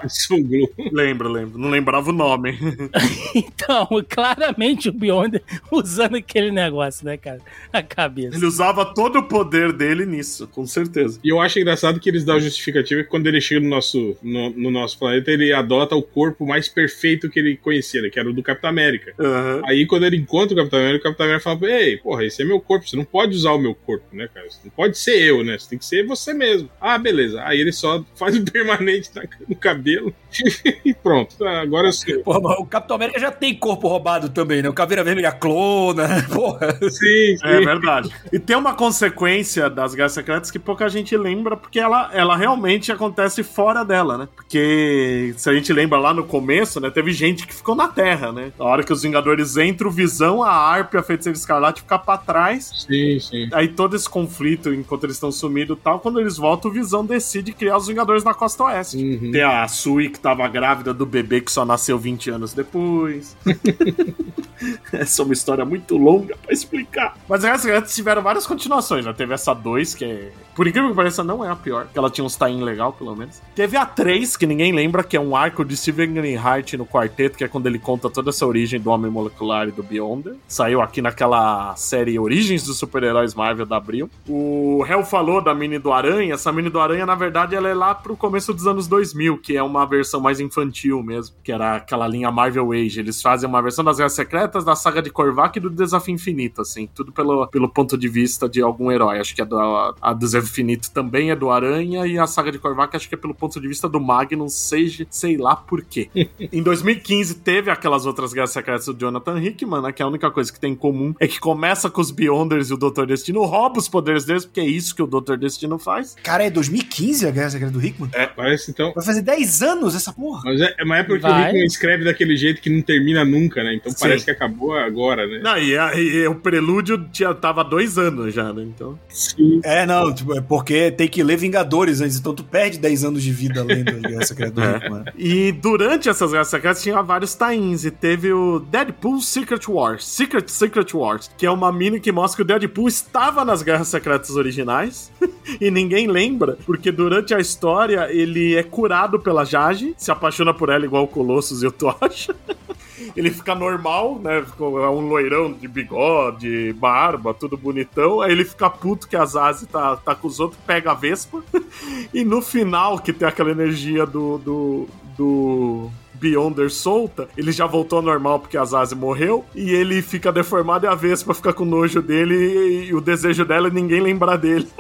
Lembro, 0.91 1.29
lembro. 1.29 1.57
Não 1.57 1.69
lembrava 1.69 2.09
o 2.09 2.13
nome. 2.13 2.57
Então, 3.35 3.87
claramente 4.09 4.89
o 4.89 4.93
Beyonder 4.93 5.41
usando 5.71 6.15
aquele 6.15 6.51
negócio, 6.51 7.05
né, 7.05 7.17
cara? 7.17 7.39
A 7.71 7.81
cabeça. 7.83 8.35
Ele 8.37 8.45
usava 8.45 8.85
todo 8.85 9.19
o 9.19 9.23
poder 9.23 9.73
dele 9.73 10.05
nisso, 10.05 10.47
com 10.47 10.65
certeza. 10.65 11.19
E 11.23 11.29
eu 11.29 11.39
acho 11.41 11.59
engraçado 11.59 11.99
que 11.99 12.09
eles 12.09 12.23
dão 12.23 12.35
a 12.35 12.39
justificativa 12.39 13.03
que 13.03 13.09
quando 13.09 13.27
ele 13.27 13.41
chega 13.41 13.55
no 13.60 13.69
nosso, 13.69 14.18
no, 14.22 14.49
no 14.52 14.72
nosso 14.72 14.98
planeta, 14.99 15.32
ele 15.32 15.52
adota 15.53 15.95
o 15.95 16.02
corpo 16.02 16.45
mais 16.45 16.68
perfeito 16.68 17.30
que 17.30 17.40
ele 17.40 17.57
conhecia, 17.57 18.02
né, 18.02 18.10
que 18.10 18.19
era 18.19 18.30
o 18.30 18.34
do 18.34 18.44
Capitão 18.44 18.69
América. 18.69 19.14
Aham. 19.19 19.61
Aí 19.65 19.86
quando 19.86 20.06
ele 20.06 20.18
encontra 20.18 20.53
o 20.53 20.57
Capitão 20.57 20.80
América, 20.80 21.02
o 21.02 21.03
Capitão 21.11 21.26
América 21.26 21.44
fala: 21.44 21.72
Ei, 21.72 21.98
porra, 21.98 22.26
esse 22.26 22.41
é 22.41 22.45
meu 22.45 22.60
corpo, 22.60 22.88
você 22.88 22.95
não 22.95 23.06
pode 23.06 23.36
usar 23.36 23.52
o 23.52 23.57
meu 23.60 23.73
corpo, 23.76 24.06
né, 24.14 24.27
cara? 24.34 24.49
Você 24.49 24.60
não 24.64 24.72
pode 24.72 24.98
ser 24.98 25.22
eu, 25.22 25.44
né? 25.44 25.57
Você 25.57 25.69
tem 25.69 25.80
que 25.80 25.86
ser 25.86 26.06
você 26.06 26.34
mesmo. 26.34 26.69
Ah, 26.80 26.98
beleza. 26.98 27.41
Aí 27.44 27.60
ele 27.60 27.72
só 27.72 28.03
faz 28.15 28.36
o 28.38 28.44
permanente 28.52 29.10
na- 29.15 29.23
no 29.48 29.56
cabelo 29.56 30.14
e 30.86 30.94
pronto. 30.94 31.36
Ah, 31.44 31.61
Agora 31.61 31.88
eu 31.88 31.94
sei. 31.94 32.19
Porra, 32.19 32.40
mas 32.41 32.60
o 32.60 32.65
Capitão 32.65 32.95
América 32.95 33.19
já 33.19 33.32
tem 33.32 33.53
corpo 33.56 33.88
roubado 33.88 34.30
também, 34.30 34.61
né? 34.61 34.69
O 34.69 34.73
Caveira 34.73 35.03
Vermelha 35.03 35.32
clona, 35.32 36.07
porra. 36.34 36.73
Sim, 36.82 37.38
sim. 37.38 37.40
É 37.44 37.60
verdade. 37.61 38.10
E 38.32 38.38
tem 38.40 38.56
uma 38.56 38.73
consequência 38.73 39.69
das 39.69 39.94
Guerras 39.95 40.14
Secretas 40.14 40.52
que 40.52 40.60
pouca 40.60 40.88
gente 40.90 41.15
lembra, 41.18 41.56
porque 41.57 41.80
ela, 41.80 42.10
ela 42.14 42.36
realmente 42.36 42.91
acontece 42.91 43.44
fora 43.45 43.84
dela, 43.84 44.17
né? 44.17 44.27
Porque 44.35 45.34
se 45.38 45.49
a 45.49 45.53
gente 45.53 45.72
lembra 45.72 45.97
lá 45.97 46.13
no 46.13 46.26
começo, 46.26 46.80
né? 46.80 46.89
Teve 46.89 47.11
gente 47.11 47.47
que 47.47 47.53
ficou 47.53 47.76
na 47.76 47.88
Terra, 47.88 48.31
né? 48.31 48.51
Na 48.57 48.65
hora 48.65 48.84
que 48.84 48.91
os 48.91 49.03
Vingadores 49.03 49.55
entram, 49.57 49.89
o 49.89 49.91
Visão, 49.91 50.43
a 50.43 50.51
Harp 50.51 50.93
e 50.93 50.97
a 50.97 51.03
Feiticeira 51.03 51.38
Escarlate 51.38 51.81
ficar 51.81 51.99
pra 51.99 52.17
trás. 52.17 52.85
Sim, 52.88 53.19
sim. 53.19 53.49
Aí 53.53 53.67
todo 53.67 53.95
esse 53.95 54.09
conflito, 54.09 54.73
enquanto 54.73 55.05
eles 55.05 55.15
estão 55.15 55.31
sumidos 55.31 55.77
e 55.77 55.81
tal, 55.81 55.99
quando 55.99 56.19
eles 56.19 56.38
voltam, 56.38 56.69
o 56.69 56.73
Visão 56.73 57.05
decide 57.05 57.53
criar 57.53 57.77
os 57.77 57.88
Vingadores 57.88 58.23
na 58.23 58.34
Costa 58.34 58.65
Oeste. 58.65 58.97
Uhum. 58.97 59.31
Tem 59.31 59.43
a 59.43 59.67
Sui 59.67 60.09
que 60.09 60.19
tava 60.19 60.47
grávida 60.47 60.93
do 60.93 61.05
bebê 61.05 61.41
que 61.41 61.51
só 61.51 61.65
nasceu 61.65 61.97
20 61.97 62.31
anos 62.31 62.53
depois. 62.53 63.35
essa 64.91 65.22
é 65.22 65.26
uma 65.26 65.34
história 65.34 65.65
muito 65.65 65.97
longa 65.97 66.35
pra 66.38 66.53
explicar. 66.53 67.17
Mas 67.27 67.43
as 67.43 67.61
Secretas 67.61 67.93
tiveram 67.93 68.22
várias 68.22 68.47
continuações, 68.47 69.05
né? 69.05 69.13
Teve 69.13 69.34
essa 69.34 69.53
2, 69.53 69.95
que 69.95 70.05
é. 70.05 70.31
Por 70.55 70.67
incrível 70.67 70.89
que 70.89 70.95
pareça, 70.95 71.23
não 71.23 71.43
é 71.43 71.49
a 71.49 71.55
pior. 71.55 71.88
Que 71.91 71.97
ela 71.97 72.09
tinha 72.09 72.26
uns 72.26 72.35
tie 72.35 72.53
legal, 72.55 72.93
pelo 72.93 73.15
menos. 73.15 73.35
Teve 73.56 73.78
a 73.78 73.86
3, 73.86 74.36
que 74.36 74.45
ninguém 74.45 74.74
lembra, 74.74 75.02
que 75.02 75.16
é 75.16 75.20
um 75.20 75.34
arco 75.34 75.64
de 75.64 75.78
Steven 75.78 76.14
Greenhart 76.14 76.74
no 76.74 76.86
quarteto, 76.86 77.38
que 77.38 77.44
é 77.45 77.48
quando 77.48 77.68
ele 77.68 77.80
conta 77.80 78.10
toda 78.10 78.30
essa 78.30 78.45
origem 78.45 78.82
do 78.82 78.90
Homem 78.90 79.10
Molecular 79.10 79.70
e 79.70 79.72
do 79.72 79.82
Beyonder. 79.82 80.36
Saiu 80.45 80.82
aqui 80.82 81.02
naquela 81.02 81.74
série 81.78 82.20
Origens 82.20 82.64
dos 82.64 82.78
Super-Heróis 82.78 83.34
Marvel 83.34 83.66
da 83.66 83.78
Abril. 83.78 84.10
O 84.28 84.86
Hell 84.86 85.06
falou 85.06 85.41
da 85.41 85.56
mini 85.56 85.80
do 85.80 85.94
Aranha. 85.94 86.34
Essa 86.34 86.52
mini 86.52 86.70
do 86.70 86.82
Aranha, 86.82 87.06
na 87.06 87.16
verdade, 87.16 87.56
ela 87.56 87.70
é 87.70 87.74
lá 87.74 87.95
pro 87.95 88.18
começo 88.18 88.53
dos 88.53 88.68
anos 88.68 88.90
2000, 88.90 89.38
que 89.38 89.56
é 89.56 89.64
uma 89.64 89.86
versão 89.86 90.20
mais 90.20 90.41
infantil 90.41 91.02
mesmo, 91.02 91.34
que 91.41 91.49
era 91.49 91.78
aquela 91.78 92.10
linha 92.10 92.30
Marvel 92.30 92.74
Age. 92.74 92.99
Eles 92.99 93.22
fazem 93.22 93.48
uma 93.48 93.62
versão 93.62 93.86
das 93.86 93.95
Guerras 93.95 94.14
Secretas, 94.14 94.66
da 94.66 94.76
saga 94.76 95.02
de 95.02 95.10
Korvac 95.10 95.57
e 95.57 95.62
do 95.62 95.70
Desafio 95.70 96.14
Infinito, 96.14 96.62
assim, 96.62 96.90
tudo 96.94 97.14
pelo, 97.14 97.48
pelo 97.48 97.70
ponto 97.70 97.98
de 97.98 98.10
vista 98.10 98.49
de 98.49 98.62
algum 98.62 98.91
herói. 98.91 99.20
Acho 99.20 99.34
que 99.34 99.45
do, 99.45 99.57
a 100.02 100.12
do 100.12 100.20
Desafio 100.20 100.49
Infinito 100.49 100.91
também 100.91 101.32
é 101.32 101.36
do 101.38 101.49
Aranha 101.49 102.06
e 102.06 102.20
a 102.20 102.28
saga 102.28 102.52
de 102.52 102.60
Korvac 102.60 102.94
acho 102.94 103.07
que 103.07 103.16
é 103.16 103.18
pelo 103.26 103.34
ponto 103.34 103.60
de 103.60 103.68
vista 103.68 103.89
do 103.89 103.99
Magnum, 103.99 104.47
seja 104.47 105.06
sei 105.10 105.35
lá 105.35 105.56
por 105.56 105.84
quê. 105.84 106.10
em 106.39 106.61
2015 106.61 107.35
teve 107.35 107.72
aquelas 107.72 108.06
outras 108.06 108.34
guerras 108.34 108.52
secretas 108.52 108.85
do 108.85 108.93
Jonathan 108.97 109.41
Hickman, 109.41 109.81
né, 109.81 109.91
que 109.91 110.03
a 110.03 110.07
única 110.07 110.30
coisa 110.30 110.53
que 110.53 110.60
tem 110.60 110.73
em 110.73 110.76
comum 110.76 111.14
é 111.19 111.27
que 111.27 111.39
começa 111.39 111.89
com 111.89 111.99
os 112.02 112.11
Beyonders 112.11 112.69
e 112.69 112.73
o 112.73 112.77
Dr. 112.77 113.06
Destino 113.06 113.43
rouba 113.43 113.80
os 113.80 113.89
poderes 113.89 114.26
deles, 114.26 114.45
porque 114.45 114.60
é 114.60 114.65
isso 114.65 114.95
que 114.95 115.02
o 115.02 115.07
Dr. 115.07 115.35
Destino 115.38 115.80
faz. 115.80 116.15
Cara, 116.23 116.43
é 116.43 116.49
2015 116.49 117.27
a 117.27 117.31
Guerra 117.31 117.49
Secreta 117.49 117.73
do 117.73 117.84
Hickman? 117.84 118.10
Parece 118.35 118.69
então. 118.72 118.93
Vai 118.93 119.03
fazer 119.03 119.22
10 119.22 119.61
anos 119.64 119.95
essa 119.95 120.14
porra. 120.14 120.43
Mas 120.45 120.61
é, 120.61 120.76
é 120.77 120.84
uma 120.84 120.97
época 120.97 121.19
que 121.19 121.26
o 121.26 121.30
Vai. 121.30 121.49
Hickman 121.49 121.65
escreve 121.65 122.03
daquele 122.03 122.35
jeito 122.38 122.61
que 122.61 122.69
não 122.69 122.81
termina 122.81 123.26
nunca, 123.26 123.64
né? 123.64 123.73
Então 123.76 123.91
Sim. 123.91 123.97
parece 123.99 124.26
que 124.26 124.31
acabou 124.31 124.73
agora, 124.73 125.26
né? 125.26 125.39
Não, 125.43 125.57
e, 125.57 125.77
a- 125.77 125.95
e 125.95 126.27
o 126.27 126.35
prelúdio 126.35 127.07
tinha, 127.11 127.34
tava 127.34 127.61
há 127.61 127.64
dois 127.64 127.97
anos 127.97 128.34
já, 128.34 128.53
né? 128.53 128.64
Então. 128.64 128.99
Sim. 129.10 129.61
É, 129.64 129.85
não, 129.85 130.14
tipo, 130.14 130.35
é 130.38 130.41
porque 130.41 130.91
tem 130.91 131.07
que 131.07 131.23
ler 131.23 131.38
Vingadores 131.38 132.02
antes, 132.02 132.18
então 132.18 132.34
tu 132.34 132.43
perde 132.43 132.77
10 132.80 133.03
anos 133.06 133.14
de 133.21 133.31
vida 133.31 133.63
lendo 133.63 133.89
a 133.89 134.07
Guerra 134.09 134.25
Secreta 134.25 134.51
do 134.51 134.61
É. 134.61 135.13
E 135.17 135.51
durante 135.51 136.09
essas 136.09 136.31
guerras 136.31 136.47
secretas 136.47 136.81
tinha 136.83 137.01
vários 137.01 137.33
tains. 137.35 137.85
E 137.85 137.91
teve 137.91 138.31
o 138.33 138.59
Deadpool 138.59 139.21
Secret 139.21 139.61
Wars. 139.67 140.05
Secret 140.05 140.47
Secret 140.49 140.93
Wars. 140.93 141.29
Que 141.37 141.45
é 141.45 141.51
uma 141.51 141.71
mini 141.71 141.99
que 141.99 142.11
mostra 142.11 142.37
que 142.37 142.41
o 142.41 142.45
Deadpool 142.45 142.87
estava 142.87 143.43
nas 143.45 143.61
guerras 143.61 143.87
secretas 143.87 144.31
originais. 144.31 145.11
e 145.59 145.69
ninguém 145.71 146.07
lembra. 146.07 146.57
Porque 146.65 146.91
durante 146.91 147.33
a 147.33 147.39
história 147.39 148.07
ele 148.11 148.55
é 148.55 148.63
curado 148.63 149.19
pela 149.19 149.45
Jage. 149.45 149.93
Se 149.97 150.11
apaixona 150.11 150.53
por 150.53 150.69
ela 150.69 150.85
igual 150.85 151.03
o 151.03 151.07
Colossus 151.07 151.61
e 151.63 151.67
o 151.67 151.71
Tocha. 151.71 152.35
Ele 153.15 153.29
fica 153.29 153.53
normal, 153.53 154.19
né? 154.19 154.41
Ficou- 154.41 154.81
É 154.83 154.89
um 154.89 155.01
loirão 155.07 155.51
de 155.51 155.67
bigode, 155.67 156.73
barba, 156.73 157.33
tudo 157.33 157.57
bonitão. 157.57 158.21
Aí 158.21 158.31
ele 158.31 158.45
fica 158.45 158.69
puto 158.69 159.07
que 159.07 159.15
a 159.15 159.25
Zazi 159.25 159.67
tá, 159.67 159.97
tá 159.97 160.15
com 160.15 160.27
os 160.27 160.39
outros, 160.39 160.59
pega 160.65 160.91
a 160.91 160.93
Vespa. 160.93 161.43
e 162.13 162.23
no 162.23 162.41
final, 162.41 162.97
que 163.06 163.14
tem 163.14 163.27
aquela 163.27 163.52
energia 163.52 164.06
do, 164.06 164.40
do, 164.40 164.88
do 165.15 165.91
Beyonder 166.15 166.72
solta, 166.72 167.30
ele 167.38 167.52
já 167.52 167.68
voltou 167.68 167.98
ao 167.98 168.03
normal 168.03 168.40
porque 168.40 168.57
a 168.57 168.65
Zazi 168.65 168.95
morreu. 168.95 169.45
E 169.53 169.72
ele 169.72 170.02
fica 170.02 170.32
deformado 170.32 170.86
e 170.86 170.90
a 170.90 170.95
Vespa 170.95 171.34
fica 171.34 171.53
com 171.53 171.64
nojo 171.64 172.02
dele. 172.02 172.36
E, 172.36 172.88
e 172.88 172.95
o 172.95 172.99
desejo 172.99 173.45
dela 173.45 173.68
é 173.68 173.72
ninguém 173.72 174.02
lembrar 174.02 174.38
dele. 174.38 174.68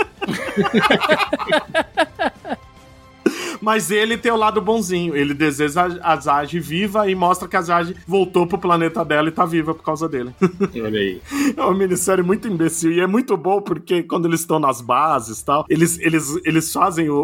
Mas 3.65 3.89
ele 3.89 4.15
tem 4.15 4.31
o 4.31 4.35
lado 4.35 4.61
bonzinho. 4.61 5.15
Ele 5.15 5.33
deseja 5.33 5.87
a 6.03 6.15
Zage 6.17 6.59
viva 6.59 7.09
e 7.09 7.15
mostra 7.15 7.47
que 7.47 7.57
a 7.57 7.61
Zage 7.63 7.95
voltou 8.07 8.45
pro 8.45 8.59
planeta 8.59 9.03
dela 9.03 9.27
e 9.27 9.31
tá 9.31 9.43
viva 9.43 9.73
por 9.73 9.81
causa 9.83 10.07
dele. 10.07 10.29
Olha 10.75 10.99
aí. 10.99 11.19
É 11.57 11.61
uma 11.61 11.73
minissérie 11.73 12.23
muito 12.23 12.47
imbecil. 12.47 12.91
E 12.91 12.99
é 12.99 13.07
muito 13.07 13.35
bom 13.35 13.59
porque 13.59 14.03
quando 14.03 14.27
eles 14.27 14.41
estão 14.41 14.59
nas 14.59 14.81
bases 14.81 15.39
e 15.41 15.45
tal, 15.45 15.65
eles, 15.67 15.97
eles, 15.97 16.39
eles 16.45 16.71
fazem 16.71 17.09
o, 17.09 17.23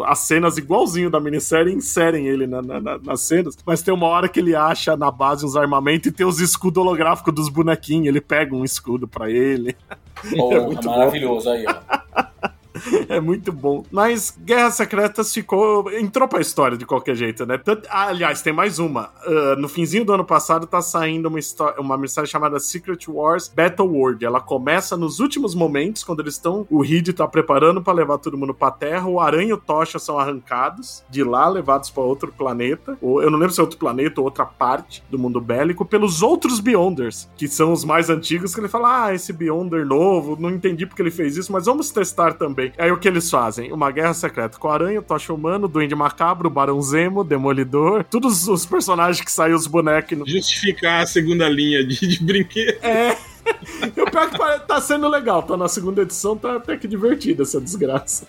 o- 0.00 0.04
as 0.04 0.18
cenas 0.18 0.58
igualzinho 0.58 1.08
da 1.08 1.20
minissérie 1.20 1.72
e 1.72 1.76
inserem 1.76 2.26
ele 2.26 2.48
na- 2.48 2.60
na- 2.60 2.80
na- 2.80 2.98
nas 2.98 3.20
cenas. 3.20 3.56
Mas 3.64 3.82
tem 3.82 3.94
uma 3.94 4.06
hora 4.08 4.28
que 4.28 4.40
ele 4.40 4.56
acha 4.56 4.96
na 4.96 5.12
base 5.12 5.46
uns 5.46 5.54
armamentos 5.54 6.08
e 6.08 6.12
tem 6.12 6.26
os 6.26 6.40
escudos 6.40 6.82
holográficos 6.82 7.32
dos 7.32 7.48
bonequinhos. 7.48 8.08
Ele 8.08 8.20
pega 8.20 8.52
um 8.52 8.64
escudo 8.64 9.06
pra 9.06 9.30
ele. 9.30 9.76
Porra, 10.36 10.60
muito 10.62 10.88
maravilhoso 10.88 11.48
aí, 11.48 11.64
ó. 11.68 12.48
É 13.08 13.20
muito 13.20 13.52
bom. 13.52 13.84
Mas 13.90 14.34
Guerras 14.44 14.74
Secretas 14.74 15.32
ficou. 15.32 15.90
entrou 15.92 16.26
pra 16.28 16.40
história 16.40 16.76
de 16.76 16.86
qualquer 16.86 17.14
jeito, 17.14 17.44
né? 17.46 17.60
Ah, 17.90 18.06
aliás, 18.08 18.42
tem 18.42 18.52
mais 18.52 18.78
uma. 18.78 19.10
Ah, 19.26 19.56
no 19.58 19.68
finzinho 19.68 20.04
do 20.04 20.12
ano 20.12 20.24
passado 20.24 20.66
tá 20.66 20.80
saindo 20.80 21.28
uma, 21.28 21.38
histó- 21.38 21.74
uma 21.78 21.96
mensagem 21.96 22.30
chamada 22.30 22.58
Secret 22.58 22.98
Wars 23.08 23.48
Battle 23.54 23.86
World. 23.88 24.24
Ela 24.24 24.40
começa 24.40 24.96
nos 24.96 25.20
últimos 25.20 25.54
momentos, 25.54 26.02
quando 26.04 26.20
eles 26.20 26.34
estão. 26.34 26.66
O 26.70 26.80
Reed 26.82 27.08
tá 27.10 27.26
preparando 27.28 27.82
pra 27.82 27.92
levar 27.92 28.18
todo 28.18 28.36
mundo 28.38 28.54
pra 28.54 28.70
Terra. 28.70 29.06
O 29.08 29.20
Aranha 29.20 29.50
e 29.50 29.52
o 29.52 29.58
Tocha 29.58 29.98
são 29.98 30.18
arrancados 30.18 31.02
de 31.10 31.22
lá, 31.22 31.48
levados 31.48 31.90
pra 31.90 32.02
outro 32.02 32.32
planeta. 32.32 32.96
Ou, 33.00 33.22
eu 33.22 33.30
não 33.30 33.38
lembro 33.38 33.54
se 33.54 33.60
é 33.60 33.62
outro 33.62 33.78
planeta 33.78 34.20
ou 34.20 34.24
outra 34.26 34.44
parte 34.44 35.02
do 35.10 35.18
mundo 35.18 35.40
bélico, 35.40 35.84
pelos 35.84 36.22
outros 36.22 36.60
Beyonders, 36.60 37.28
que 37.36 37.46
são 37.48 37.72
os 37.72 37.84
mais 37.84 38.08
antigos, 38.10 38.54
que 38.54 38.60
ele 38.60 38.68
fala: 38.68 39.06
Ah, 39.06 39.14
esse 39.14 39.32
Beyonder 39.32 39.84
novo, 39.86 40.36
não 40.40 40.50
entendi 40.50 40.86
porque 40.86 41.02
ele 41.02 41.10
fez 41.10 41.36
isso, 41.36 41.52
mas 41.52 41.66
vamos 41.66 41.90
testar 41.90 42.34
também. 42.34 42.71
Aí 42.78 42.90
o 42.90 42.98
que 42.98 43.08
eles 43.08 43.30
fazem? 43.30 43.72
Uma 43.72 43.90
guerra 43.90 44.14
secreta 44.14 44.58
com 44.58 44.68
o 44.68 44.70
Aranha, 44.70 45.02
Tocha 45.02 45.32
Humano, 45.32 45.68
Duende 45.68 45.94
Macabro, 45.94 46.50
Barão 46.50 46.80
Zemo, 46.80 47.22
Demolidor, 47.22 48.04
todos 48.04 48.48
os 48.48 48.66
personagens 48.66 49.24
que 49.24 49.30
saíram 49.30 49.56
os 49.56 49.66
bonecos. 49.66 50.18
No... 50.18 50.28
Justificar 50.28 51.02
a 51.02 51.06
segunda 51.06 51.48
linha 51.48 51.84
de, 51.84 52.06
de 52.06 52.22
brinquedo. 52.22 52.78
É. 52.82 53.16
E 53.96 54.00
o 54.00 54.10
pior 54.10 54.30
que 54.30 54.66
tá 54.66 54.80
sendo 54.80 55.08
legal, 55.08 55.42
tá 55.42 55.56
na 55.56 55.68
segunda 55.68 56.02
edição, 56.02 56.36
tá 56.36 56.56
até 56.56 56.76
que 56.76 56.86
divertida 56.86 57.42
essa 57.42 57.60
desgraça. 57.60 58.26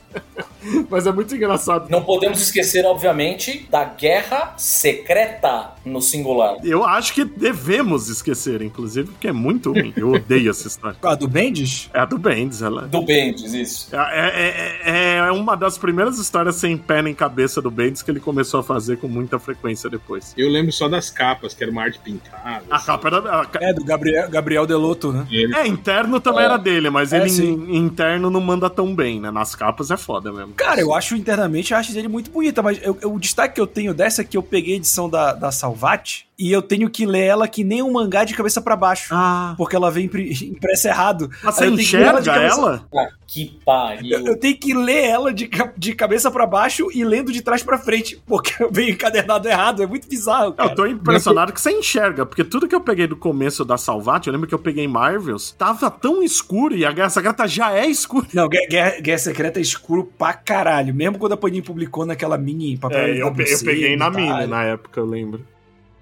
Mas 0.90 1.06
é 1.08 1.12
muito 1.12 1.36
engraçado. 1.36 1.90
Não 1.90 2.04
podemos 2.04 2.42
esquecer, 2.42 2.86
obviamente, 2.86 3.68
da 3.70 3.84
Guerra 3.84 4.54
Secreta 4.58 5.72
no 5.86 6.02
singular. 6.02 6.58
Eu 6.64 6.86
acho 6.86 7.14
que 7.14 7.26
devemos 7.26 8.08
esquecer, 8.10 8.62
inclusive, 8.62 9.10
porque 9.12 9.28
é 9.28 9.32
muito 9.32 9.72
ruim. 9.72 9.94
Eu 9.96 10.12
odeio 10.14 10.50
essa 10.52 10.68
história. 10.68 10.98
Ah, 11.04 11.16
do 11.16 11.28
Bendis? 11.28 11.90
É 11.94 12.00
a 12.00 12.06
do 12.06 12.18
Bendis, 12.18 12.62
ela. 12.62 12.84
Do 12.84 13.02
Bendis, 13.04 13.54
isso. 13.54 13.96
É, 13.96 14.30
é- 14.30 14.90
é- 14.90 15.18
é 15.18 15.32
uma 15.32 15.56
das 15.56 15.78
primeiras 15.78 16.18
histórias 16.18 16.56
sem 16.56 16.78
pé 16.78 17.02
nem 17.02 17.14
cabeça 17.14 17.62
do 17.62 17.70
Bendis 17.70 18.02
que 18.02 18.10
ele 18.10 18.20
começou 18.20 18.60
a 18.62 18.64
fazer 18.64 18.98
com 18.98 19.08
muita 19.08 19.38
frequência 19.38 19.90
depois. 19.90 20.34
Eu 20.38 20.50
lembro 20.50 20.72
só 20.72 20.88
das 20.88 21.10
capas, 21.10 21.54
que 21.54 21.64
era 21.64 21.72
uma 21.72 21.84
arte 21.84 22.00
pintada. 22.00 22.64
A 22.70 22.80
capa 22.80 23.08
era. 23.10 23.42
a 23.42 23.46
ca- 23.46 23.60
É, 23.62 23.74
do 23.74 23.84
Gabriel, 23.84 24.30
Gabriel 24.30 24.66
Deloto, 24.66 25.12
né? 25.12 25.28
Ele- 25.32 25.56
É, 25.56 25.68
interno 25.68 26.20
também 26.20 26.42
É. 26.42 26.46
era 26.46 26.58
dele, 26.58 26.90
mas 26.90 27.12
É, 27.14 27.18
ele 27.20 27.30
sim. 27.30 27.52
em- 27.70 27.78
interno 27.78 28.30
não 28.30 28.42
manda 28.42 28.70
tão 28.70 28.96
bem, 28.96 29.20
né? 29.20 29.30
Nas 29.30 29.54
capas 29.56 29.92
é 29.92 29.98
foda 29.98 30.32
mesmo. 30.32 30.53
Cara, 30.56 30.80
eu 30.80 30.94
acho 30.94 31.16
internamente 31.16 31.74
a 31.74 31.78
arte 31.78 31.94
dele 31.94 32.08
muito 32.08 32.30
bonita, 32.32 32.62
mas 32.62 32.80
eu- 32.82 32.98
eu- 33.02 33.14
o 33.14 33.20
destaque 33.20 33.56
que 33.56 33.62
eu 33.62 33.68
tenho 33.68 33.94
dessa 33.94 34.22
é 34.22 34.26
que 34.26 34.38
eu 34.38 34.44
peguei 34.44 34.74
a 34.74 34.78
edição 34.78 35.10
da, 35.10 35.34
da 35.34 35.52
Salvat 35.52 36.26
e 36.38 36.52
eu 36.52 36.62
tenho 36.62 36.90
que 36.90 37.06
ler 37.06 37.26
ela 37.26 37.48
que 37.48 37.64
nem 37.64 37.82
um 37.82 37.92
mangá 37.92 38.24
de 38.24 38.34
cabeça 38.34 38.62
pra 38.62 38.76
baixo. 38.76 39.10
Ah, 39.12 39.54
Porque 39.58 39.76
ela 39.76 39.92
vem 39.92 40.06
impressa 40.06 40.88
errado. 40.90 41.30
mas 41.44 41.62
Aí 41.62 41.70
você 41.70 41.72
eu 41.72 41.76
tenho 41.78 41.88
que 41.90 41.98
ler 41.98 42.04
ela 42.06 42.22
de 42.22 42.30
enxerga 42.30 42.50
cabeça- 42.50 42.62
ela? 42.62 42.88
Ah, 42.96 43.10
que 43.28 43.60
pariu. 43.66 44.18
Eu, 44.20 44.26
eu 44.28 44.40
tenho 44.40 44.58
que 44.58 44.74
ler 44.74 45.06
ela 45.06 45.34
de, 45.34 45.50
de 45.78 45.96
cabeça 45.96 46.30
pra 46.32 46.46
baixo 46.46 46.88
e 46.94 47.04
lendo 47.04 47.32
de 47.32 47.42
trás 47.42 47.64
pra 47.64 47.78
frente, 47.78 48.22
porque 48.26 48.54
veio 48.72 48.92
encadernado 48.92 49.48
errado. 49.48 49.82
É 49.84 49.88
muito 49.88 50.08
bizarro, 50.08 50.54
cara. 50.54 50.70
Eu 50.72 50.76
tô 50.76 50.86
impressionado 50.86 51.52
que 51.54 51.62
você 51.62 51.72
enxerga, 51.72 52.26
porque 52.26 52.44
tudo 52.44 52.68
que 52.68 52.76
eu 52.76 52.82
peguei 52.82 53.08
do 53.08 53.16
começo 53.16 53.64
da 53.66 53.78
Salvat, 53.78 54.26
eu 54.28 54.34
lembro 54.34 54.48
que 54.48 54.54
eu 54.56 54.60
peguei 54.60 54.88
Marvels, 54.88 55.52
tava 55.52 55.90
tão 55.90 56.22
escuro 56.24 56.76
e 56.76 56.86
a 56.86 56.92
Guerra 56.92 57.10
Secreta 57.10 57.48
já 57.48 57.72
é 57.74 57.88
escura. 57.88 58.28
Não, 58.34 58.48
Guerra, 58.50 59.00
Guerra- 59.00 59.18
Secreta 59.18 59.60
é 59.60 59.62
escuro 59.62 60.12
pra 60.18 60.34
caralho. 60.34 60.94
Mesmo 60.94 61.18
quando 61.18 61.34
a 61.34 61.38
Panini 61.38 61.62
publicou 61.62 62.06
naquela 62.06 62.38
mini 62.38 62.78
papel 62.78 62.98
É, 63.00 63.12
eu, 63.22 63.28
eu 63.28 63.34
peguei 63.64 63.96
na 63.96 64.10
mini 64.10 64.48
na 64.48 64.64
época, 64.64 65.00
eu 65.00 65.06
lembro. 65.06 65.46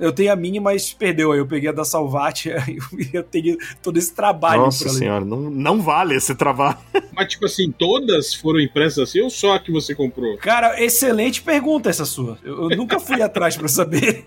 Eu 0.01 0.11
tenho 0.11 0.33
a 0.33 0.35
mini, 0.35 0.59
mas 0.59 0.91
perdeu. 0.91 1.31
Aí 1.31 1.37
eu 1.39 1.45
peguei 1.45 1.69
a 1.69 1.71
da 1.71 1.85
Salvat, 1.85 2.47
aí 2.51 2.77
eu 3.13 3.23
tenho 3.23 3.55
todo 3.83 3.97
esse 3.97 4.13
trabalho 4.13 4.63
Nossa 4.63 4.89
senhora, 4.89 5.23
não, 5.23 5.37
não 5.49 5.79
vale 5.81 6.15
esse 6.15 6.33
trabalho. 6.35 6.77
Mas, 7.13 7.27
tipo 7.27 7.45
assim, 7.45 7.71
todas 7.71 8.33
foram 8.33 8.59
impressas 8.59 8.97
assim 9.09 9.21
ou 9.21 9.29
só 9.29 9.53
a 9.55 9.59
que 9.59 9.71
você 9.71 9.93
comprou? 9.93 10.37
Cara, 10.37 10.81
excelente 10.83 11.41
pergunta 11.41 11.89
essa 11.89 12.03
sua. 12.05 12.37
Eu, 12.43 12.71
eu 12.71 12.77
nunca 12.77 12.99
fui 12.99 13.21
atrás 13.23 13.55
pra 13.55 13.67
saber. 13.67 14.25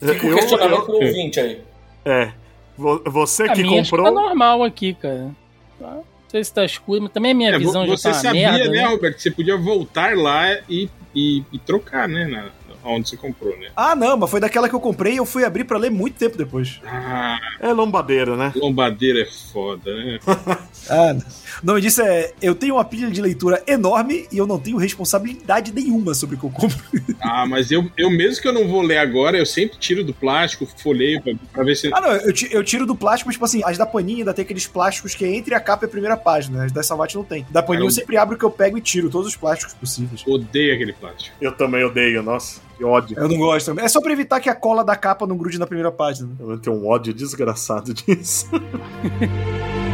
Fica 0.00 0.26
o 0.26 0.30
Eu- 0.30 0.36
questionamento 0.38 0.78
eu- 0.78 0.84
pro 0.86 0.94
ouvinte 0.94 1.40
aí. 1.40 1.60
É. 2.04 2.32
Vo- 2.76 3.02
Você 3.06 3.44
A 3.44 3.52
que 3.52 3.62
minha 3.62 3.80
acho 3.82 3.90
que 3.90 3.96
comprou. 3.96 4.14
tá 4.14 4.20
normal 4.28 4.62
aqui, 4.64 4.94
cara. 4.94 5.30
Tá? 5.78 5.90
Não 5.94 6.04
sei 6.28 6.42
se 6.44 6.52
tá 6.54 6.64
escuro, 6.64 7.02
mas 7.02 7.12
também 7.12 7.30
a 7.30 7.34
minha 7.34 7.50
É, 7.50 7.58
visão 7.58 7.86
já 7.86 7.96
você 7.96 8.08
tá 8.08 8.14
sabia, 8.14 8.50
merda, 8.52 8.70
né, 8.70 8.82
né? 8.82 8.86
Roberto? 8.86 9.16
que 9.16 9.22
Você 9.22 9.30
podia 9.30 9.56
voltar 9.56 10.16
lá 10.16 10.52
e, 10.68 10.88
e, 11.14 11.42
e 11.52 11.58
trocar, 11.58 12.08
né? 12.08 12.26
Na, 12.26 12.50
onde 12.84 13.08
você 13.08 13.16
comprou, 13.16 13.56
né? 13.58 13.68
Ah, 13.76 13.94
não, 13.96 14.16
mas 14.16 14.30
foi 14.30 14.40
daquela 14.40 14.68
que 14.68 14.74
eu 14.74 14.80
comprei 14.80 15.14
e 15.14 15.16
eu 15.16 15.26
fui 15.26 15.44
abrir 15.44 15.64
pra 15.64 15.78
ler 15.78 15.90
muito 15.90 16.16
tempo 16.16 16.36
depois. 16.36 16.80
Ah, 16.86 17.38
É 17.60 17.72
lombadeira, 17.72 18.36
né? 18.36 18.52
lombadeira 18.56 19.20
é 19.20 19.26
foda, 19.52 19.94
né? 19.94 20.18
Ah, 20.90 21.16
o 21.62 21.66
nome 21.66 21.80
disso 21.80 22.02
é 22.02 22.32
Eu 22.42 22.54
tenho 22.54 22.74
uma 22.74 22.84
pilha 22.84 23.10
de 23.10 23.18
leitura 23.18 23.62
enorme 23.66 24.28
e 24.30 24.36
eu 24.36 24.46
não 24.46 24.58
tenho 24.58 24.76
responsabilidade 24.76 25.72
nenhuma 25.72 26.12
sobre 26.12 26.36
o 26.36 26.38
que 26.38 26.44
eu 26.44 26.50
compro. 26.50 26.78
Ah, 27.26 27.46
mas 27.46 27.70
eu, 27.70 27.90
eu 27.96 28.10
mesmo 28.10 28.42
que 28.42 28.46
eu 28.48 28.52
não 28.52 28.68
vou 28.68 28.82
ler 28.82 28.98
agora, 28.98 29.38
eu 29.38 29.46
sempre 29.46 29.78
tiro 29.78 30.04
do 30.04 30.12
plástico, 30.12 30.66
folheio 30.76 31.22
pra, 31.22 31.32
pra 31.52 31.64
ver 31.64 31.74
se. 31.74 31.90
Ah, 31.94 32.00
não, 32.00 32.12
eu, 32.12 32.34
eu 32.50 32.62
tiro 32.62 32.84
do 32.84 32.94
plástico, 32.94 33.28
mas, 33.28 33.34
tipo 33.36 33.44
assim, 33.46 33.62
as 33.64 33.78
da 33.78 33.86
Panini 33.86 34.20
ainda 34.20 34.34
tem 34.34 34.42
aqueles 34.44 34.66
plásticos 34.66 35.14
que 35.14 35.24
é 35.24 35.34
entre 35.34 35.54
a 35.54 35.60
capa 35.60 35.84
e 35.84 35.86
a 35.86 35.90
primeira 35.90 36.16
página. 36.18 36.64
As 36.64 36.72
da 36.72 36.82
Salvat 36.82 37.14
não 37.14 37.24
tem. 37.24 37.46
Da 37.50 37.62
Panini 37.62 37.78
Caramba. 37.78 37.86
eu 37.86 37.90
sempre 37.90 38.16
abro 38.18 38.36
o 38.36 38.38
que 38.38 38.44
eu 38.44 38.50
pego 38.50 38.76
e 38.76 38.80
tiro 38.82 39.08
todos 39.08 39.28
os 39.28 39.36
plásticos 39.36 39.72
possíveis. 39.74 40.22
Odeio 40.26 40.74
aquele 40.74 40.92
plástico. 40.92 41.34
Eu 41.40 41.52
também 41.52 41.82
odeio, 41.82 42.22
nossa. 42.22 42.60
Que 42.76 42.84
ódio. 42.84 43.18
Eu 43.18 43.28
não 43.28 43.36
gosto. 43.36 43.78
É 43.78 43.88
só 43.88 44.00
pra 44.00 44.12
evitar 44.12 44.40
que 44.40 44.48
a 44.48 44.54
cola 44.54 44.84
da 44.84 44.96
capa 44.96 45.26
não 45.26 45.36
grude 45.36 45.58
na 45.58 45.66
primeira 45.66 45.92
página. 45.92 46.28
Eu 46.40 46.58
tenho 46.58 46.76
um 46.76 46.86
ódio 46.88 47.14
desgraçado 47.14 47.94
disso. 47.94 48.48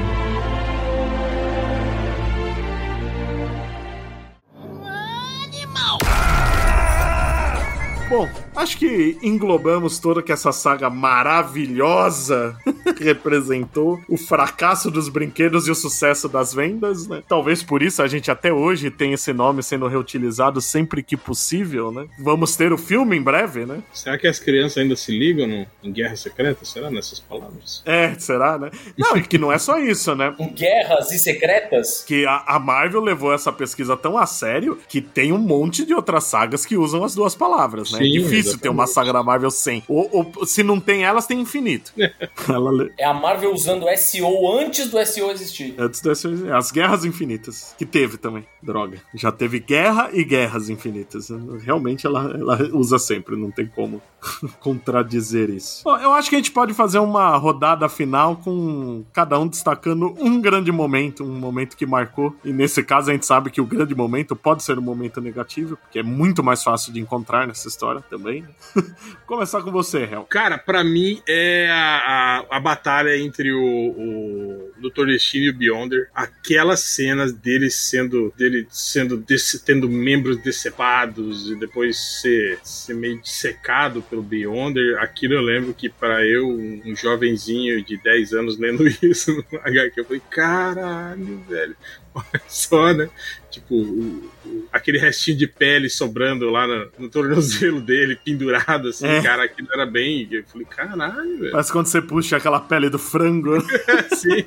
Bom, 8.10 8.28
acho 8.54 8.78
que 8.78 9.16
englobamos 9.22 9.98
toda 9.98 10.22
que 10.22 10.32
essa 10.32 10.52
saga 10.52 10.90
maravilhosa 10.90 12.56
representou 13.00 14.00
o 14.08 14.16
fracasso 14.16 14.90
dos 14.90 15.08
brinquedos 15.08 15.66
e 15.66 15.70
o 15.70 15.74
sucesso 15.74 16.28
das 16.28 16.52
vendas, 16.52 17.06
né? 17.06 17.22
Talvez 17.28 17.62
por 17.62 17.82
isso 17.82 18.02
a 18.02 18.08
gente 18.08 18.30
até 18.30 18.52
hoje 18.52 18.90
tem 18.90 19.12
esse 19.12 19.32
nome 19.32 19.62
sendo 19.62 19.86
reutilizado 19.86 20.60
sempre 20.60 21.02
que 21.02 21.16
possível, 21.16 21.90
né? 21.90 22.06
Vamos 22.18 22.56
ter 22.56 22.72
o 22.72 22.78
filme 22.78 23.16
em 23.16 23.22
breve, 23.22 23.64
né? 23.64 23.82
Será 23.92 24.18
que 24.18 24.26
as 24.26 24.38
crianças 24.38 24.78
ainda 24.78 24.96
se 24.96 25.16
ligam 25.16 25.46
no, 25.46 25.66
em 25.82 25.92
Guerra 25.92 26.16
Secreta? 26.16 26.64
Será 26.64 26.90
nessas 26.90 27.20
palavras? 27.20 27.82
É, 27.84 28.14
será, 28.18 28.58
né? 28.58 28.70
Não, 28.96 29.16
e 29.16 29.22
que 29.22 29.38
não 29.38 29.52
é 29.52 29.58
só 29.58 29.78
isso, 29.78 30.14
né? 30.14 30.34
Com 30.36 30.52
guerras 30.52 31.10
e 31.12 31.18
secretas? 31.18 32.04
Que 32.06 32.26
a, 32.26 32.42
a 32.46 32.58
Marvel 32.58 33.00
levou 33.00 33.32
essa 33.32 33.52
pesquisa 33.52 33.96
tão 33.96 34.18
a 34.18 34.26
sério 34.26 34.78
que 34.88 35.00
tem 35.00 35.32
um 35.32 35.38
monte 35.38 35.84
de 35.84 35.94
outras 35.94 36.24
sagas 36.24 36.66
que 36.66 36.76
usam 36.76 37.04
as 37.04 37.14
duas 37.14 37.34
palavras, 37.34 37.92
né? 37.92 37.98
Sim, 37.98 38.18
é 38.18 38.39
difícil 38.40 38.58
exatamente. 38.58 38.62
ter 38.62 38.68
uma 38.68 38.86
saga 38.86 39.12
da 39.12 39.22
Marvel 39.22 39.50
sem. 39.50 39.82
Ou, 39.88 40.32
ou 40.36 40.46
se 40.46 40.62
não 40.62 40.80
tem 40.80 41.04
elas, 41.04 41.26
tem 41.26 41.40
infinito. 41.40 41.92
Ela 42.48 42.90
É 42.98 43.04
a 43.04 43.14
Marvel 43.14 43.52
usando 43.52 43.84
o 43.84 43.96
SEO 43.96 44.58
antes 44.58 44.88
do 44.88 45.04
SEO 45.04 45.30
existir. 45.30 45.74
Antes 45.78 46.00
dessas, 46.00 46.44
as 46.46 46.70
guerras 46.70 47.04
infinitas. 47.04 47.74
Que 47.76 47.86
teve 47.86 48.16
também. 48.16 48.44
Droga. 48.62 48.98
Já 49.14 49.32
teve 49.32 49.60
guerra 49.60 50.10
e 50.12 50.24
guerras 50.24 50.68
infinitas. 50.68 51.28
Realmente 51.62 52.06
ela, 52.06 52.34
ela 52.36 52.58
usa 52.72 52.98
sempre, 52.98 53.36
não 53.36 53.50
tem 53.50 53.66
como 53.66 54.02
contradizer 54.60 55.50
isso. 55.50 55.82
Bom, 55.84 55.96
eu 55.96 56.12
acho 56.12 56.28
que 56.28 56.36
a 56.36 56.38
gente 56.38 56.50
pode 56.50 56.74
fazer 56.74 56.98
uma 56.98 57.36
rodada 57.36 57.88
final 57.88 58.36
com 58.36 59.04
cada 59.12 59.38
um 59.38 59.46
destacando 59.46 60.14
um 60.18 60.40
grande 60.40 60.70
momento, 60.70 61.24
um 61.24 61.38
momento 61.38 61.76
que 61.76 61.86
marcou. 61.86 62.34
E 62.44 62.52
nesse 62.52 62.82
caso 62.82 63.10
a 63.10 63.12
gente 63.12 63.26
sabe 63.26 63.50
que 63.50 63.60
o 63.60 63.66
grande 63.66 63.94
momento 63.94 64.36
pode 64.36 64.62
ser 64.62 64.78
um 64.78 64.82
momento 64.82 65.20
negativo, 65.20 65.76
porque 65.76 65.98
é 65.98 66.02
muito 66.02 66.42
mais 66.42 66.62
fácil 66.62 66.92
de 66.92 67.00
encontrar 67.00 67.46
nessa 67.46 67.68
história 67.68 68.02
também. 68.08 68.29
Né? 68.30 68.48
Começar 69.26 69.62
com 69.62 69.70
você, 69.70 70.04
Hel. 70.04 70.24
Cara, 70.28 70.56
pra 70.56 70.84
mim 70.84 71.20
é 71.28 71.68
a, 71.70 72.44
a, 72.50 72.56
a 72.56 72.60
batalha 72.60 73.16
entre 73.18 73.52
o, 73.52 73.60
o 73.60 74.69
Dr. 74.80 75.06
Destino 75.06 75.44
e 75.46 75.50
o 75.50 75.54
Beyonder. 75.54 76.08
Aquelas 76.14 76.80
cenas 76.80 77.32
dele 77.32 77.70
sendo. 77.70 78.32
dele 78.36 78.66
sendo 78.70 79.16
desse- 79.16 79.64
tendo 79.64 79.88
membros 79.88 80.36
decepados 80.38 81.50
e 81.50 81.56
depois 81.56 81.96
ser, 82.20 82.58
ser 82.62 82.94
meio 82.94 83.20
dissecado 83.20 84.02
pelo 84.02 84.22
Beyonder. 84.22 84.98
Aquilo 85.00 85.34
eu 85.34 85.42
lembro 85.42 85.74
que 85.74 85.88
pra 85.88 86.24
eu, 86.24 86.48
um, 86.48 86.94
jovenzinho 86.96 87.82
de 87.84 87.96
10 88.02 88.32
anos 88.32 88.58
lendo 88.58 88.84
isso 89.02 89.34
no 89.52 89.58
HQ, 89.60 90.00
eu 90.00 90.04
falei, 90.04 90.22
caralho, 90.30 91.42
velho. 91.48 91.76
Olha 92.12 92.42
só, 92.48 92.92
né? 92.92 93.08
Tipo, 93.52 93.74
o- 93.76 94.30
o- 94.44 94.68
aquele 94.72 94.98
restinho 94.98 95.36
de 95.36 95.46
pele 95.46 95.88
sobrando 95.88 96.50
lá 96.50 96.66
no, 96.66 96.90
no 96.98 97.08
tornozelo 97.08 97.80
dele, 97.80 98.16
pendurado, 98.24 98.88
assim, 98.88 99.06
É. 99.06 99.22
cara, 99.22 99.44
aquilo 99.44 99.68
era 99.72 99.86
bem. 99.86 100.26
Eu 100.30 100.42
falei, 100.44 100.66
caralho, 100.68 101.38
velho. 101.38 101.52
Mas 101.52 101.70
quando 101.70 101.86
você 101.86 102.02
puxa 102.02 102.36
aquela 102.36 102.58
pele 102.60 102.90
do 102.90 102.98
frango. 102.98 103.60
Sim. 104.16 104.42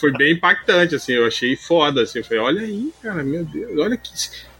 Foi 0.00 0.12
bem 0.12 0.34
impactante, 0.34 0.94
assim, 0.94 1.12
eu 1.12 1.26
achei 1.26 1.56
foda, 1.56 2.02
assim, 2.02 2.22
falei, 2.22 2.38
olha 2.38 2.60
aí, 2.62 2.92
cara, 3.02 3.22
meu 3.22 3.44
Deus, 3.44 3.78
olha 3.78 3.96
que, 3.96 4.10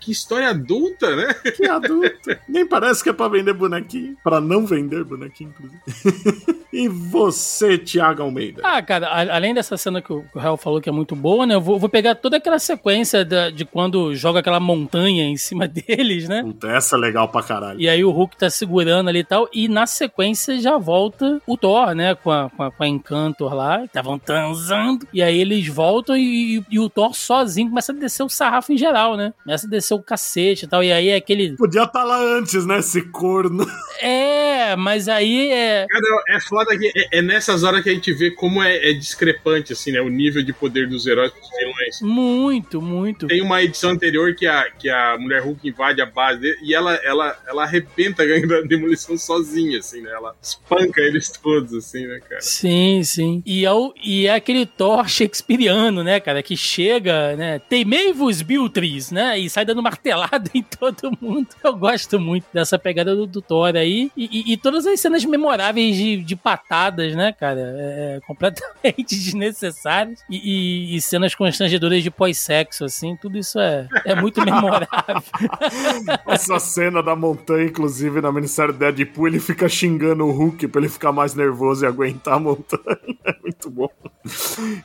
que 0.09 0.13
história 0.13 0.49
adulta, 0.49 1.15
né? 1.15 1.35
Que 1.55 1.67
adulto. 1.69 2.31
Nem 2.49 2.67
parece 2.67 3.03
que 3.03 3.11
é 3.11 3.13
pra 3.13 3.29
vender 3.29 3.53
bonequinho. 3.53 4.17
Pra 4.25 4.41
não 4.41 4.65
vender 4.67 5.05
bonequinho, 5.05 5.51
inclusive. 5.51 6.63
e 6.73 6.89
você, 6.89 7.77
Thiago 7.77 8.23
Almeida? 8.23 8.63
Ah, 8.65 8.81
cara, 8.83 9.09
a- 9.09 9.37
além 9.37 9.53
dessa 9.53 9.77
cena 9.77 10.01
que 10.01 10.13
o 10.13 10.23
que 10.23 10.37
o 10.37 10.41
Raul 10.41 10.57
falou 10.57 10.81
que 10.81 10.89
é 10.89 10.93
muito 10.93 11.15
boa, 11.15 11.45
né? 11.47 11.55
Eu 11.55 11.61
vou, 11.61 11.79
vou 11.79 11.89
pegar 11.89 12.15
toda 12.15 12.39
aquela 12.39 12.59
sequência 12.59 13.25
da- 13.25 13.51
de 13.51 13.65
quando 13.65 14.15
joga 14.15 14.41
aquela 14.41 14.59
montanha 14.61 15.25
em 15.25 15.37
cima 15.37 15.69
deles, 15.69 16.29
né? 16.29 16.43
Puta, 16.43 16.69
essa 16.69 16.97
é 16.97 16.99
legal 16.99 17.29
pra 17.29 17.43
caralho. 17.43 17.81
E 17.81 17.89
aí 17.89 18.03
o 18.05 18.11
Hulk 18.11 18.37
tá 18.37 18.49
segurando 18.49 19.09
ali 19.09 19.19
e 19.21 19.25
tal. 19.25 19.49
E 19.53 19.69
na 19.69 19.87
sequência 19.87 20.59
já 20.61 20.79
volta 20.79 21.41
o 21.47 21.57
Thor, 21.57 21.95
né? 21.95 22.15
Com 22.15 22.31
a, 22.31 22.49
com 22.51 22.63
a, 22.63 22.71
com 22.71 22.83
a 22.83 22.89
Encantor 22.89 23.55
lá. 23.55 23.85
Estavam 23.85 24.19
transando. 24.19 25.07
E 25.13 25.23
aí 25.23 25.39
eles 25.39 25.67
voltam 25.69 26.17
e, 26.17 26.63
e 26.71 26.79
o 26.79 26.89
Thor 26.89 27.15
sozinho 27.15 27.69
começa 27.69 27.93
a 27.93 27.95
descer 27.95 28.23
o 28.23 28.29
sarrafo 28.29 28.73
em 28.73 28.79
geral, 28.79 29.17
né? 29.17 29.33
Começa 29.45 29.67
a 29.67 29.71
descer 29.71 29.95
o 29.99 30.03
cacete 30.03 30.65
e 30.65 30.69
tal. 30.69 30.83
E 30.83 30.93
aí 30.93 31.09
é 31.09 31.17
aquele. 31.17 31.57
Podia 31.57 31.85
estar 31.85 32.05
lá 32.05 32.19
antes, 32.19 32.65
né? 32.65 32.79
Esse 32.79 33.03
corno. 33.03 33.67
É, 34.01 34.38
mas 34.77 35.09
aí 35.09 35.51
é. 35.51 35.87
Cara, 35.89 36.23
é 36.37 36.41
foda 36.41 36.77
que 36.79 36.87
é, 36.95 37.19
é 37.19 37.23
nessas 37.23 37.63
horas 37.63 37.83
que 37.83 37.91
a 37.91 37.95
gente 37.95 38.13
vê 38.13 38.31
como 38.31 38.63
é, 38.63 38.91
é 38.91 38.93
discrepante, 38.93 39.73
assim, 39.73 39.93
né? 39.93 40.01
O 40.01 40.09
nível 40.09 40.43
de 40.43 40.53
poder 40.53 40.89
dos 40.89 41.07
heróis 41.07 41.33
com 41.33 41.41
os 41.41 41.51
vilões. 41.59 42.01
Muito, 42.03 42.81
muito. 42.83 43.27
Tem 43.27 43.43
uma 43.43 43.63
edição 43.63 43.91
anterior 43.91 44.35
que 44.35 44.47
a, 44.47 44.71
que 44.71 44.89
a 44.89 45.17
Mulher 45.19 45.43
Hulk 45.43 45.69
invade 45.69 46.01
a 46.01 46.07
base 46.07 46.41
dele 46.41 46.59
e 46.63 46.75
ela, 46.75 46.95
ela, 47.05 47.39
ela 47.47 47.63
arrebenta 47.65 48.23
a 48.23 48.27
gangue 48.27 48.47
da 48.47 48.61
demolição 48.61 49.17
sozinha, 49.17 49.79
assim, 49.79 50.01
né? 50.03 50.11
Ela 50.13 50.35
espanca 50.43 51.01
eles 51.01 51.31
todos, 51.31 51.73
assim, 51.75 52.07
né, 52.07 52.21
cara? 52.29 52.41
Sim, 52.41 53.03
sim. 53.05 53.43
E 53.47 53.65
é, 53.65 53.73
o, 53.73 53.93
e 54.03 54.27
é 54.27 54.35
aquele 54.35 54.67
Thor 54.67 55.09
shakespeariano, 55.09 56.03
né, 56.03 56.21
cara? 56.21 56.43
Que 56.43 56.57
chega, 56.57 57.37
né? 57.37 57.59
Teimei-vos, 57.69 58.43
Biltris, 58.43 59.11
né? 59.11 59.39
E 59.39 59.49
sai 59.49 59.65
dando 59.65 59.83
martelada 59.83 60.51
em 60.55 60.63
todo 60.63 61.17
mundo. 61.21 61.47
Eu 61.63 61.77
gosto 61.77 62.19
muito 62.21 62.47
dessa 62.53 62.79
pegada 62.79 63.15
do, 63.15 63.27
do 63.27 63.41
Thor 63.41 63.77
aí. 63.77 64.11
E, 64.17 64.25
e- 64.51 64.53
e 64.53 64.57
todas 64.59 64.87
as 64.87 65.01
cenas 65.01 65.25
memoráveis 65.25 65.97
de, 65.97 66.17
de 66.23 66.37
patadas, 66.37 67.15
né, 67.15 67.33
cara? 67.33 67.61
É, 67.61 68.17
é 68.17 68.21
completamente 68.27 69.05
desnecessárias. 69.17 70.21
E, 70.29 70.37
e- 70.37 70.97
e 70.97 71.01
cenas 71.01 71.35
constrangedoras 71.35 72.03
de 72.03 72.11
pós-sexo, 72.11 72.85
assim. 72.85 73.17
Tudo 73.17 73.39
isso 73.39 73.59
é, 73.59 73.89
é 74.05 74.15
muito 74.15 74.41
memorável. 74.45 74.89
Essa 76.27 76.59
cena 76.59 77.03
da 77.03 77.15
montanha, 77.17 77.65
inclusive, 77.67 78.21
na 78.21 78.33
minissérie 78.33 78.73
Deadpool, 78.75 79.29
ele 79.29 79.41
fica 79.41 79.69
xingando 79.69 80.25
o 80.27 80.31
Hulk 80.33 80.69
pra 80.69 80.81
ele 80.81 80.89
ficar 80.89 81.13
mais 81.13 81.35
nervoso 81.35 81.85
e 81.85 81.89
aguentar 81.89 82.35
a 82.35 82.41
montanha. 82.41 82.99
É 83.29 83.35
muito 83.43 83.69
bom. 83.71 83.89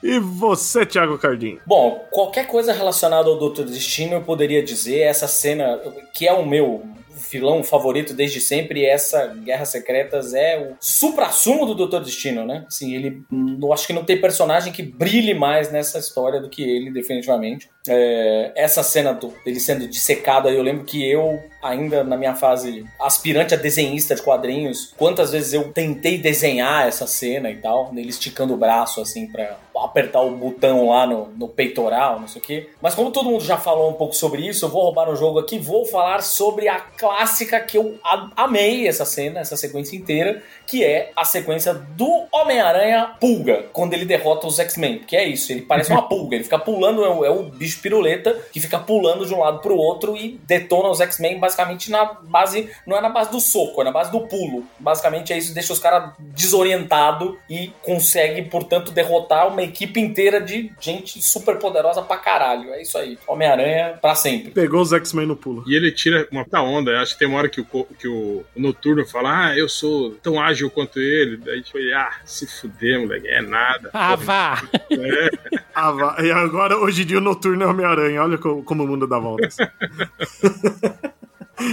E 0.04 0.20
você, 0.20 0.86
Thiago 0.86 1.18
Cardinho? 1.18 1.60
Bom, 1.66 2.06
qualquer 2.12 2.46
coisa 2.46 2.74
relacionada 2.74 3.30
ao 3.30 3.38
Doutor 3.40 3.64
Destino 3.66 4.14
eu 4.16 4.22
poderia 4.22 4.62
dizer. 4.62 5.00
Essa 5.02 5.28
cena, 5.30 5.80
que 6.14 6.28
é 6.28 6.34
o 6.34 6.46
meu 6.46 6.84
vilão 7.38 7.64
favorito 7.64 8.14
desde 8.14 8.40
sempre, 8.40 8.86
essa 8.86 9.28
Guerras 9.28 9.70
Secretas 9.70 10.34
é 10.34 10.58
o 10.60 10.76
supra-sumo 10.80 11.66
do 11.66 11.76
Doutor 11.76 12.02
Destino, 12.04 12.46
né? 12.46 12.66
Assim, 12.68 12.94
ele. 12.96 13.22
Eu 13.62 13.74
acho 13.74 13.86
que 13.88 13.94
não 13.94 14.04
tem 14.06 14.20
personagem 14.20 14.72
que 14.72 14.82
brilhe 14.84 15.34
mais 15.34 15.72
nessa 15.72 16.00
história 16.00 16.40
do 16.40 16.50
que 16.50 16.62
ele, 16.64 16.92
definitivamente. 16.92 17.70
É, 17.88 18.52
essa 18.56 18.82
cena 18.84 19.14
do- 19.14 19.34
dele 19.44 19.60
sendo 19.60 19.88
dissecado 19.88 20.48
eu 20.50 20.64
lembro 20.64 20.86
que 20.86 21.04
eu, 21.10 21.40
ainda 21.64 22.04
na 22.04 22.18
minha 22.18 22.36
fase 22.36 22.86
aspirante 23.00 23.54
a 23.54 23.58
desenhista 23.58 24.16
de 24.16 24.22
quadrinhos, 24.22 24.94
quantas 24.98 25.32
vezes 25.32 25.54
eu 25.54 25.72
tentei 25.72 26.18
desenhar 26.18 26.88
essa 26.88 27.08
cena 27.08 27.50
e 27.50 27.58
tal, 27.58 27.94
nele 27.94 28.10
esticando 28.10 28.54
o 28.54 28.58
braço 28.58 29.02
assim 29.02 29.28
pra 29.28 29.58
apertar 29.84 30.22
o 30.22 30.32
botão 30.32 30.90
lá 30.90 31.08
no, 31.08 31.28
no 31.30 31.48
peitoral, 31.48 32.20
não 32.20 32.28
sei 32.28 32.42
o 32.42 32.44
quê. 32.44 32.70
Mas 32.82 32.94
como 32.94 33.12
todo 33.12 33.30
mundo 33.30 33.44
já 33.44 33.58
falou 33.58 33.90
um 33.90 33.94
pouco 33.94 34.16
sobre 34.16 34.48
isso, 34.48 34.66
eu 34.66 34.70
vou 34.70 34.84
roubar 34.84 35.10
um 35.10 35.16
jogo 35.16 35.40
aqui, 35.40 35.58
vou 35.58 35.86
falar 35.86 36.22
sobre 36.22 36.68
a 36.68 36.80
clássica 36.80 37.60
que 37.60 37.78
eu 37.78 37.98
amei 38.36 38.88
essa 38.88 39.06
cena, 39.06 39.40
essa 39.40 39.58
sequência 39.58 39.96
inteira, 39.96 40.42
que 40.68 40.84
é 40.84 41.12
a 41.16 41.26
sequência 41.26 41.74
do 41.74 42.26
Homem-Aranha 42.32 43.16
Pulga, 43.20 43.66
quando 43.74 43.94
ele 43.94 44.06
derrota 44.06 44.48
os 44.48 44.60
X-Men. 44.60 45.00
Que 45.00 45.16
é 45.16 45.28
isso, 45.28 45.52
ele 45.52 45.62
parece 45.62 45.92
uma 45.92 46.04
pulga, 46.08 46.36
ele 46.36 46.44
fica 46.44 46.60
pulando, 46.60 47.04
é 47.04 47.10
o, 47.10 47.26
é 47.26 47.30
o 47.30 47.44
bicho 47.44 47.82
piruleta 47.82 48.40
que 48.52 48.60
fica 48.60 48.80
pulando 48.80 49.26
de 49.26 49.34
um 49.34 49.40
lado 49.40 49.60
pro 49.60 49.76
outro 49.76 50.16
e 50.16 50.40
detona 50.46 50.90
os 50.90 51.02
X-Men 51.02 51.40
basicamente 51.40 51.53
na 51.92 52.06
base, 52.06 52.70
não 52.88 52.98
é 52.98 53.02
na 53.02 53.10
base 53.10 53.32
do 53.32 53.40
soco, 53.40 53.82
é 53.82 53.84
na 53.86 53.92
base 53.92 54.12
do 54.12 54.22
pulo. 54.22 54.66
Basicamente 54.80 55.32
é 55.34 55.38
isso, 55.38 55.54
deixa 55.54 55.74
os 55.74 55.80
caras 55.80 56.12
desorientados 56.20 57.36
e 57.50 57.72
consegue, 57.82 58.44
portanto, 58.44 58.92
derrotar 58.92 59.48
uma 59.48 59.62
equipe 59.64 60.00
inteira 60.00 60.40
de 60.42 60.72
gente 60.80 61.22
super 61.22 61.58
poderosa 61.58 62.02
pra 62.02 62.18
caralho. 62.18 62.74
É 62.74 62.82
isso 62.82 62.98
aí. 62.98 63.18
Homem-Aranha 63.28 63.98
pra 64.02 64.16
sempre. 64.16 64.52
Pegou 64.52 64.82
os 64.82 64.94
X-Men 64.94 65.26
no 65.28 65.36
pulo. 65.36 65.64
E 65.68 65.76
ele 65.76 65.92
tira 65.92 66.28
uma 66.32 66.44
puta 66.44 66.62
onda. 66.62 67.00
Acho 67.02 67.14
que 67.14 67.20
tem 67.20 67.28
uma 67.28 67.38
hora 67.38 67.50
que 67.50 67.62
o, 67.62 67.66
que 67.66 68.08
o 68.08 68.44
Noturno 68.56 69.06
fala: 69.06 69.48
Ah, 69.48 69.58
eu 69.58 69.68
sou 69.70 70.12
tão 70.16 70.42
ágil 70.42 70.70
quanto 70.70 71.00
ele. 71.00 71.38
Daí 71.38 71.54
a 71.54 71.58
gente 71.58 71.72
foi, 71.72 71.92
ah, 71.94 72.12
se 72.26 72.46
fuder, 72.48 73.00
moleque, 73.02 73.28
é 73.28 73.42
nada. 73.42 73.90
Ah, 73.94 74.16
vá! 74.16 74.62
Ah, 75.76 75.90
vá. 75.92 76.18
E 76.20 76.32
agora, 76.32 76.78
hoje 76.78 77.02
em 77.02 77.06
dia, 77.06 77.18
o 77.18 77.22
Noturno 77.22 77.64
é 77.64 77.66
Homem-Aranha. 77.68 78.22
Olha 78.22 78.38
co- 78.38 78.62
como 78.64 78.84
o 78.84 78.88
mundo 78.88 79.08
dá 79.08 79.18
voltas. 79.18 79.58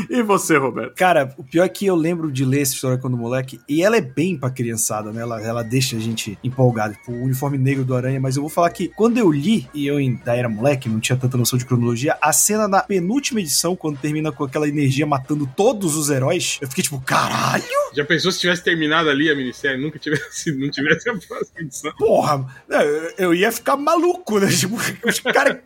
e 0.09 0.23
você, 0.23 0.57
Roberto? 0.57 0.95
Cara, 0.95 1.35
o 1.37 1.45
pior 1.45 1.65
é 1.65 1.69
que 1.69 1.87
eu 1.87 1.95
lembro 1.95 2.31
de 2.31 2.45
ler 2.45 2.63
essa 2.63 2.75
história 2.75 2.99
quando 2.99 3.17
moleque, 3.17 3.61
e 3.69 3.83
ela 3.83 3.97
é 3.97 4.01
bem 4.01 4.37
pra 4.37 4.51
criançada, 4.51 5.13
né? 5.13 5.23
Ela, 5.23 5.41
ela 5.41 5.63
deixa 5.63 5.97
a 5.97 6.01
gente 6.01 6.39
empolgado. 6.43 6.95
Tipo, 6.95 7.13
o 7.13 7.25
uniforme 7.25 7.59
negro 7.59 7.85
do 7.85 7.95
Aranha, 7.95 8.21
mas 8.21 8.37
eu 8.37 8.43
vou 8.43 8.51
falar 8.51 8.71
que 8.71 8.89
quando 8.89 9.19
eu 9.19 9.31
li, 9.31 9.69
e 9.75 9.87
eu 9.87 9.97
ainda 9.97 10.37
era 10.37 10.49
moleque, 10.49 10.89
não 10.89 11.01
tinha 11.01 11.17
tanta 11.17 11.37
noção 11.37 11.59
de 11.59 11.65
cronologia, 11.65 12.17
a 12.21 12.33
cena 12.33 12.69
da 12.69 12.83
penúltima 12.83 13.41
edição, 13.41 13.75
quando 13.75 13.99
termina 13.99 14.31
com 14.31 14.45
aquela 14.45 14.69
energia 14.69 15.07
matando 15.07 15.49
todos 15.57 15.97
os 15.97 16.11
heróis, 16.11 16.59
eu 16.61 16.69
fiquei 16.69 16.85
tipo, 16.85 17.01
caralho, 17.01 17.65
Já 17.95 18.05
pensou 18.05 18.31
se 18.31 18.39
tivesse 18.39 18.63
terminado 18.63 19.09
ali 19.09 19.31
a 19.31 19.35
minissérie? 19.35 19.81
Nunca 19.81 19.99
tivesse, 19.99 20.53
não 20.57 20.71
tivesse 20.71 21.09
a 21.09 21.13
próxima 21.15 21.61
edição. 21.61 21.93
porra, 21.97 22.47
eu, 22.69 23.13
eu 23.19 23.35
ia 23.35 23.51
ficar 23.51 23.77
maluco, 23.77 24.39
né? 24.39 24.49
Tipo, 24.61 24.77
os 24.77 25.21
cara, 25.21 25.63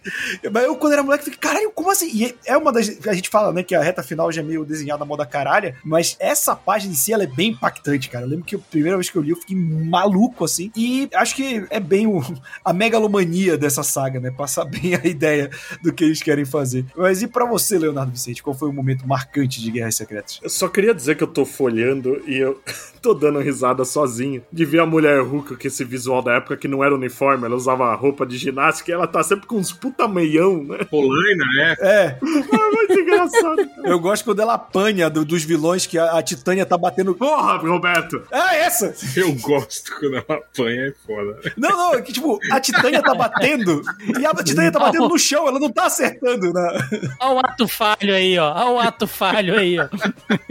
mas 0.53 0.65
eu 0.65 0.77
quando 0.77 0.93
era 0.93 1.03
moleque, 1.03 1.25
fiquei, 1.25 1.39
caralho, 1.39 1.73
como 1.73 1.91
assim? 1.91 2.09
E 2.15 2.35
é 2.47 2.57
uma 2.57 2.73
das. 2.73 2.89
A 3.09 3.13
gente 3.13 3.29
fala, 3.29 3.53
né, 3.53 3.63
que 3.63 3.75
a 3.75 3.83
reta 3.83 4.04
final 4.05 4.31
já 4.31 4.41
é 4.41 4.45
meio 4.45 4.65
desenhada 4.65 5.05
moda 5.05 5.27
caralha, 5.27 5.77
mas 5.85 6.17
essa 6.21 6.55
página 6.55 6.93
em 6.93 6.97
si 6.97 7.13
ela 7.13 7.25
é 7.25 7.27
bem 7.27 7.51
impactante, 7.51 8.09
cara. 8.09 8.25
Eu 8.25 8.29
lembro 8.29 8.45
que 8.45 8.57
a 8.57 8.59
primeira 8.59 8.97
vez 8.97 9.11
que 9.11 9.17
eu 9.17 9.23
li 9.23 9.31
eu 9.31 9.37
fiquei 9.37 9.57
maluco 9.57 10.45
assim. 10.45 10.71
E 10.77 11.09
acho 11.15 11.35
que 11.35 11.65
é 11.71 11.81
bem 11.81 12.07
o, 12.07 12.23
a 12.65 12.73
megalomania 12.73 13.57
dessa 13.57 13.83
saga, 13.83 14.21
né? 14.21 14.31
Passar 14.31 14.65
bem 14.65 14.95
a 14.95 15.07
ideia 15.07 15.51
do 15.83 15.93
que 15.93 16.05
eles 16.05 16.23
querem 16.23 16.45
fazer. 16.45 16.85
Mas 16.97 17.23
e 17.23 17.27
pra 17.27 17.45
você, 17.45 17.79
Leonardo 17.79 18.13
Vicente, 18.13 18.43
qual 18.43 18.55
foi 18.55 18.69
o 18.69 18.73
momento 18.73 19.07
marcante 19.07 19.61
de 19.61 19.71
Guerras 19.71 19.97
Secretas? 19.97 20.41
Eu 20.43 20.51
só 20.51 20.69
queria 20.69 20.95
dizer 20.95 21.17
que 21.17 21.23
eu 21.23 21.29
tô 21.29 21.45
folhando 21.45 22.23
e 22.27 22.39
eu 22.39 22.61
tô 23.01 23.15
dando 23.15 23.39
risada 23.39 23.85
sozinho 23.85 24.43
de 24.53 24.65
ver 24.65 24.81
a 24.81 24.87
mulher 24.87 25.21
Hulk 25.23 25.57
com 25.57 25.67
esse 25.67 25.85
visual 25.85 26.23
da 26.23 26.35
época 26.35 26.57
que 26.57 26.69
não 26.69 26.83
era 26.83 26.95
uniforme, 26.95 27.45
ela 27.45 27.57
usava 27.57 27.95
roupa 27.95 28.27
de 28.27 28.37
ginástica 28.37 28.91
e 28.91 28.95
ela 28.95 29.07
tá 29.07 29.23
sempre 29.23 29.47
com 29.47 29.57
uns 29.57 29.73
puta 29.73 30.09
meião, 30.09 30.63
né? 30.65 30.85
Polaina, 30.85 31.45
é. 31.59 31.77
É, 31.81 32.19
Ah, 32.53 32.71
muito 32.71 33.01
engraçado. 33.01 33.71
eu 33.95 34.01
gosto 34.01 34.25
quando 34.25 34.41
ela 34.41 34.55
apanha 34.55 35.09
do- 35.09 35.25
dos 35.25 35.43
vilões 35.45 35.87
que 35.87 35.99
a, 35.99 36.19
a 36.19 36.23
Titânia 36.23 36.67
tá 36.67 36.77
batendo. 36.77 37.15
Porra, 37.15 37.57
Roberto! 37.59 38.23
Ah, 38.31 38.55
essa! 38.57 38.95
Eu 39.17 39.33
gosto 39.35 39.91
quando 39.99 40.15
ela 40.17 40.25
apanha, 40.29 40.89
é 40.89 40.93
foda. 41.07 41.53
Não, 41.57 41.71
não, 41.71 41.95
é 41.95 42.03
que 42.03 42.13
tipo, 42.13 42.39
a 42.53 42.61
Titânia 42.61 43.03
tá 43.03 43.15
batendo 43.15 43.83
e 44.21 44.27
a 44.27 44.35
Titânia 44.35 44.71
tá 44.73 44.79
batendo 44.79 45.09
no 45.09 45.19
chão, 45.19 45.47
ela 45.49 45.59
não 45.59 45.71
tá 45.71 45.87
acertando, 45.87 46.53
né? 46.53 46.89
Olha 47.21 47.35
o 47.35 47.39
ato 47.39 47.69
falho 47.69 48.15
aí, 48.15 48.39
ó. 48.39 48.53
Olha 48.53 48.71
o 48.73 48.79
ato 48.81 49.07
falho 49.07 49.57
aí, 49.59 49.77
ó. 49.79 49.89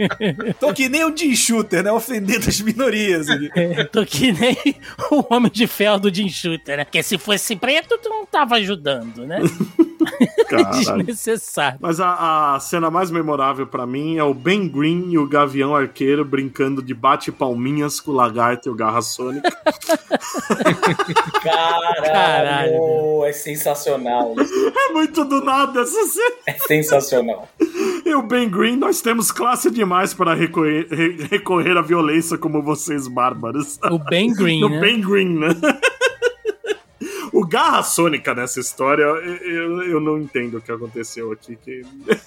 Tô 0.58 0.72
que 0.72 0.88
nem 0.88 1.04
o 1.04 1.16
Jim 1.16 1.34
Shooter, 1.34 1.82
né? 1.82 1.92
Ofendendo 1.92 2.48
as 2.48 2.60
minorias. 2.60 3.28
ali. 3.28 3.50
É, 3.54 3.84
Tô 3.84 4.04
que 4.04 4.32
nem 4.32 4.56
o 5.10 5.24
Homem 5.34 5.50
de 5.52 5.66
Ferro 5.66 5.98
do 5.98 6.14
Jim 6.14 6.28
Shooter, 6.28 6.78
né? 6.78 6.84
Porque 6.84 7.02
se 7.02 7.18
fosse 7.18 7.54
preto, 7.56 7.98
tu 7.98 8.08
não 8.08 8.24
tava 8.26 8.56
ajudando, 8.56 9.26
né? 9.26 9.40
Caralho. 10.48 11.04
Desnecessário. 11.04 11.78
Mas 11.80 12.00
a, 12.00 12.54
a 12.54 12.60
cena 12.60 12.90
mais 12.90 13.10
memorável 13.10 13.66
pra 13.66 13.86
mim 13.86 14.16
é 14.16 14.24
o 14.24 14.34
Ben 14.34 14.68
Green 14.68 15.10
e 15.10 15.18
o 15.18 15.26
Gavião 15.26 15.74
Arqueiro 15.74 16.24
brincando 16.24 16.82
de 16.82 16.94
bate-palminhas 16.94 18.00
com 18.00 18.10
o 18.12 18.14
Lagarto 18.14 18.68
e 18.68 18.72
o 18.72 18.74
Garra 18.74 19.02
Sônica. 19.02 19.50
Caralho, 21.42 22.02
Caralho. 22.04 23.24
é 23.24 23.32
sensacional. 23.32 24.34
É 24.38 24.92
muito 24.92 25.24
do 25.24 25.42
nada 25.44 25.80
essa 25.80 26.04
cena. 26.06 26.34
É 26.46 26.52
sensacional. 26.54 27.48
E 28.04 28.14
o 28.14 28.22
Ben 28.22 28.48
Green, 28.48 28.76
nós 28.76 29.00
temos 29.00 29.30
classe 29.30 29.70
demais 29.70 30.12
para 30.14 30.34
recorrer, 30.34 30.86
re- 30.90 31.26
recorrer 31.30 31.76
à 31.76 31.82
violência 31.82 32.36
como 32.38 32.62
vocês 32.62 33.08
bárbaros. 33.08 33.78
O 33.90 33.98
Ben 33.98 34.32
Green, 34.32 34.62
O 34.64 34.68
né? 34.68 34.80
Ben 34.80 35.00
Green, 35.00 35.38
né? 35.38 35.48
O 37.34 37.44
Garra 37.44 37.82
Sônica 37.82 38.32
nessa 38.34 38.60
história, 38.60 39.02
eu, 39.02 39.16
eu, 39.16 39.82
eu 39.82 40.00
não 40.00 40.18
entendo 40.18 40.58
o 40.58 40.60
que 40.60 40.70
aconteceu 40.70 41.32
aqui. 41.32 41.56
Que 41.56 41.82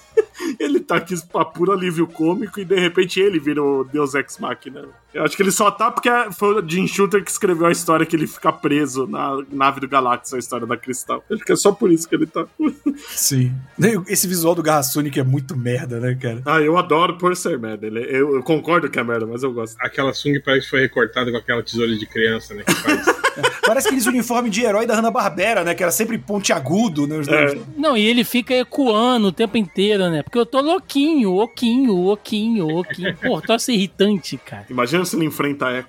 ele 0.60 0.82
tá 0.82 0.98
aqui 0.98 1.16
pra 1.32 1.46
puro 1.46 1.72
alívio 1.72 2.06
cômico 2.08 2.60
e 2.60 2.66
de 2.66 2.78
repente 2.78 3.20
ele 3.20 3.40
vira 3.40 3.64
o 3.64 3.84
Deus 3.86 4.14
Ex 4.16 4.38
Machina. 4.38 4.86
Eu 5.14 5.24
acho 5.24 5.36
que 5.36 5.42
ele 5.42 5.52
só 5.52 5.72
tá 5.72 5.90
porque 5.90 6.10
foi 6.38 6.62
o 6.62 6.70
Jim 6.70 6.86
Shooter 6.88 7.24
que 7.24 7.32
escreveu 7.32 7.68
a 7.68 7.72
história 7.72 8.06
que 8.06 8.16
ele 8.16 8.28
fica 8.28 8.52
preso 8.52 9.08
na 9.08 9.42
nave 9.50 9.80
do 9.80 9.88
Galactus, 9.88 10.34
a 10.34 10.38
história 10.40 10.68
da 10.68 10.76
Cristal. 10.76 11.24
Acho 11.32 11.44
que 11.44 11.52
é 11.54 11.56
só 11.56 11.72
por 11.72 11.90
isso 11.92 12.08
que 12.08 12.14
ele 12.16 12.26
tá. 12.28 12.46
Sim. 13.08 13.54
Esse 14.08 14.28
visual 14.28 14.54
do 14.56 14.62
Garra 14.62 14.84
Sonic 14.84 15.18
é 15.20 15.24
muito 15.24 15.56
merda, 15.56 16.00
né, 16.02 16.16
cara? 16.22 16.42
Ah, 16.46 16.62
eu 16.62 16.78
adoro 16.78 17.18
por 17.18 17.36
ser 17.36 17.58
merda. 17.58 17.88
Ele- 17.88 18.06
eu, 18.10 18.36
eu 18.36 18.44
concordo 18.44 18.90
que 18.90 19.00
é 19.00 19.04
merda, 19.04 19.26
mas 19.26 19.42
eu 19.42 19.54
gosto. 19.54 19.78
Aquela 19.80 20.14
sunga 20.14 20.42
parece 20.44 20.66
que 20.66 20.70
foi 20.72 20.82
recortada 20.82 21.32
com 21.32 21.38
aquela 21.38 21.64
tesoura 21.64 21.96
de 21.96 22.06
criança, 22.06 22.54
né? 22.54 22.64
Que 22.64 22.74
faz. 22.76 23.06
Parece 23.66 23.88
aqueles 23.88 24.06
uniformes 24.06 24.52
de 24.52 24.64
herói 24.64 24.86
da 24.86 24.96
Hanna-Barbera, 24.96 25.64
né? 25.64 25.76
Que 25.76 25.84
era 25.84 25.92
sempre 25.92 26.18
pontiagudo, 26.18 27.06
né? 27.08 27.18
É. 27.28 27.58
Não, 27.78 27.98
e 27.98 28.06
ele 28.06 28.24
fica 28.24 28.54
ecoando 28.54 29.28
o 29.28 29.32
tempo 29.32 29.58
inteiro, 29.58 30.10
né? 30.10 30.24
Porque 30.24 30.38
eu 30.38 30.46
tô 30.46 30.62
louquinho, 30.62 31.36
oquinho, 31.36 32.08
oquinho, 32.08 32.78
oquinho. 32.78 33.18
Pô, 33.18 33.42
troço 33.42 33.72
irritante, 33.72 34.38
cara. 34.38 34.66
Imagina 34.70 35.06
se 35.06 35.16
ele 35.16 35.26
enfrenta 35.26 35.68
a 35.68 35.80
Echo. 35.80 35.88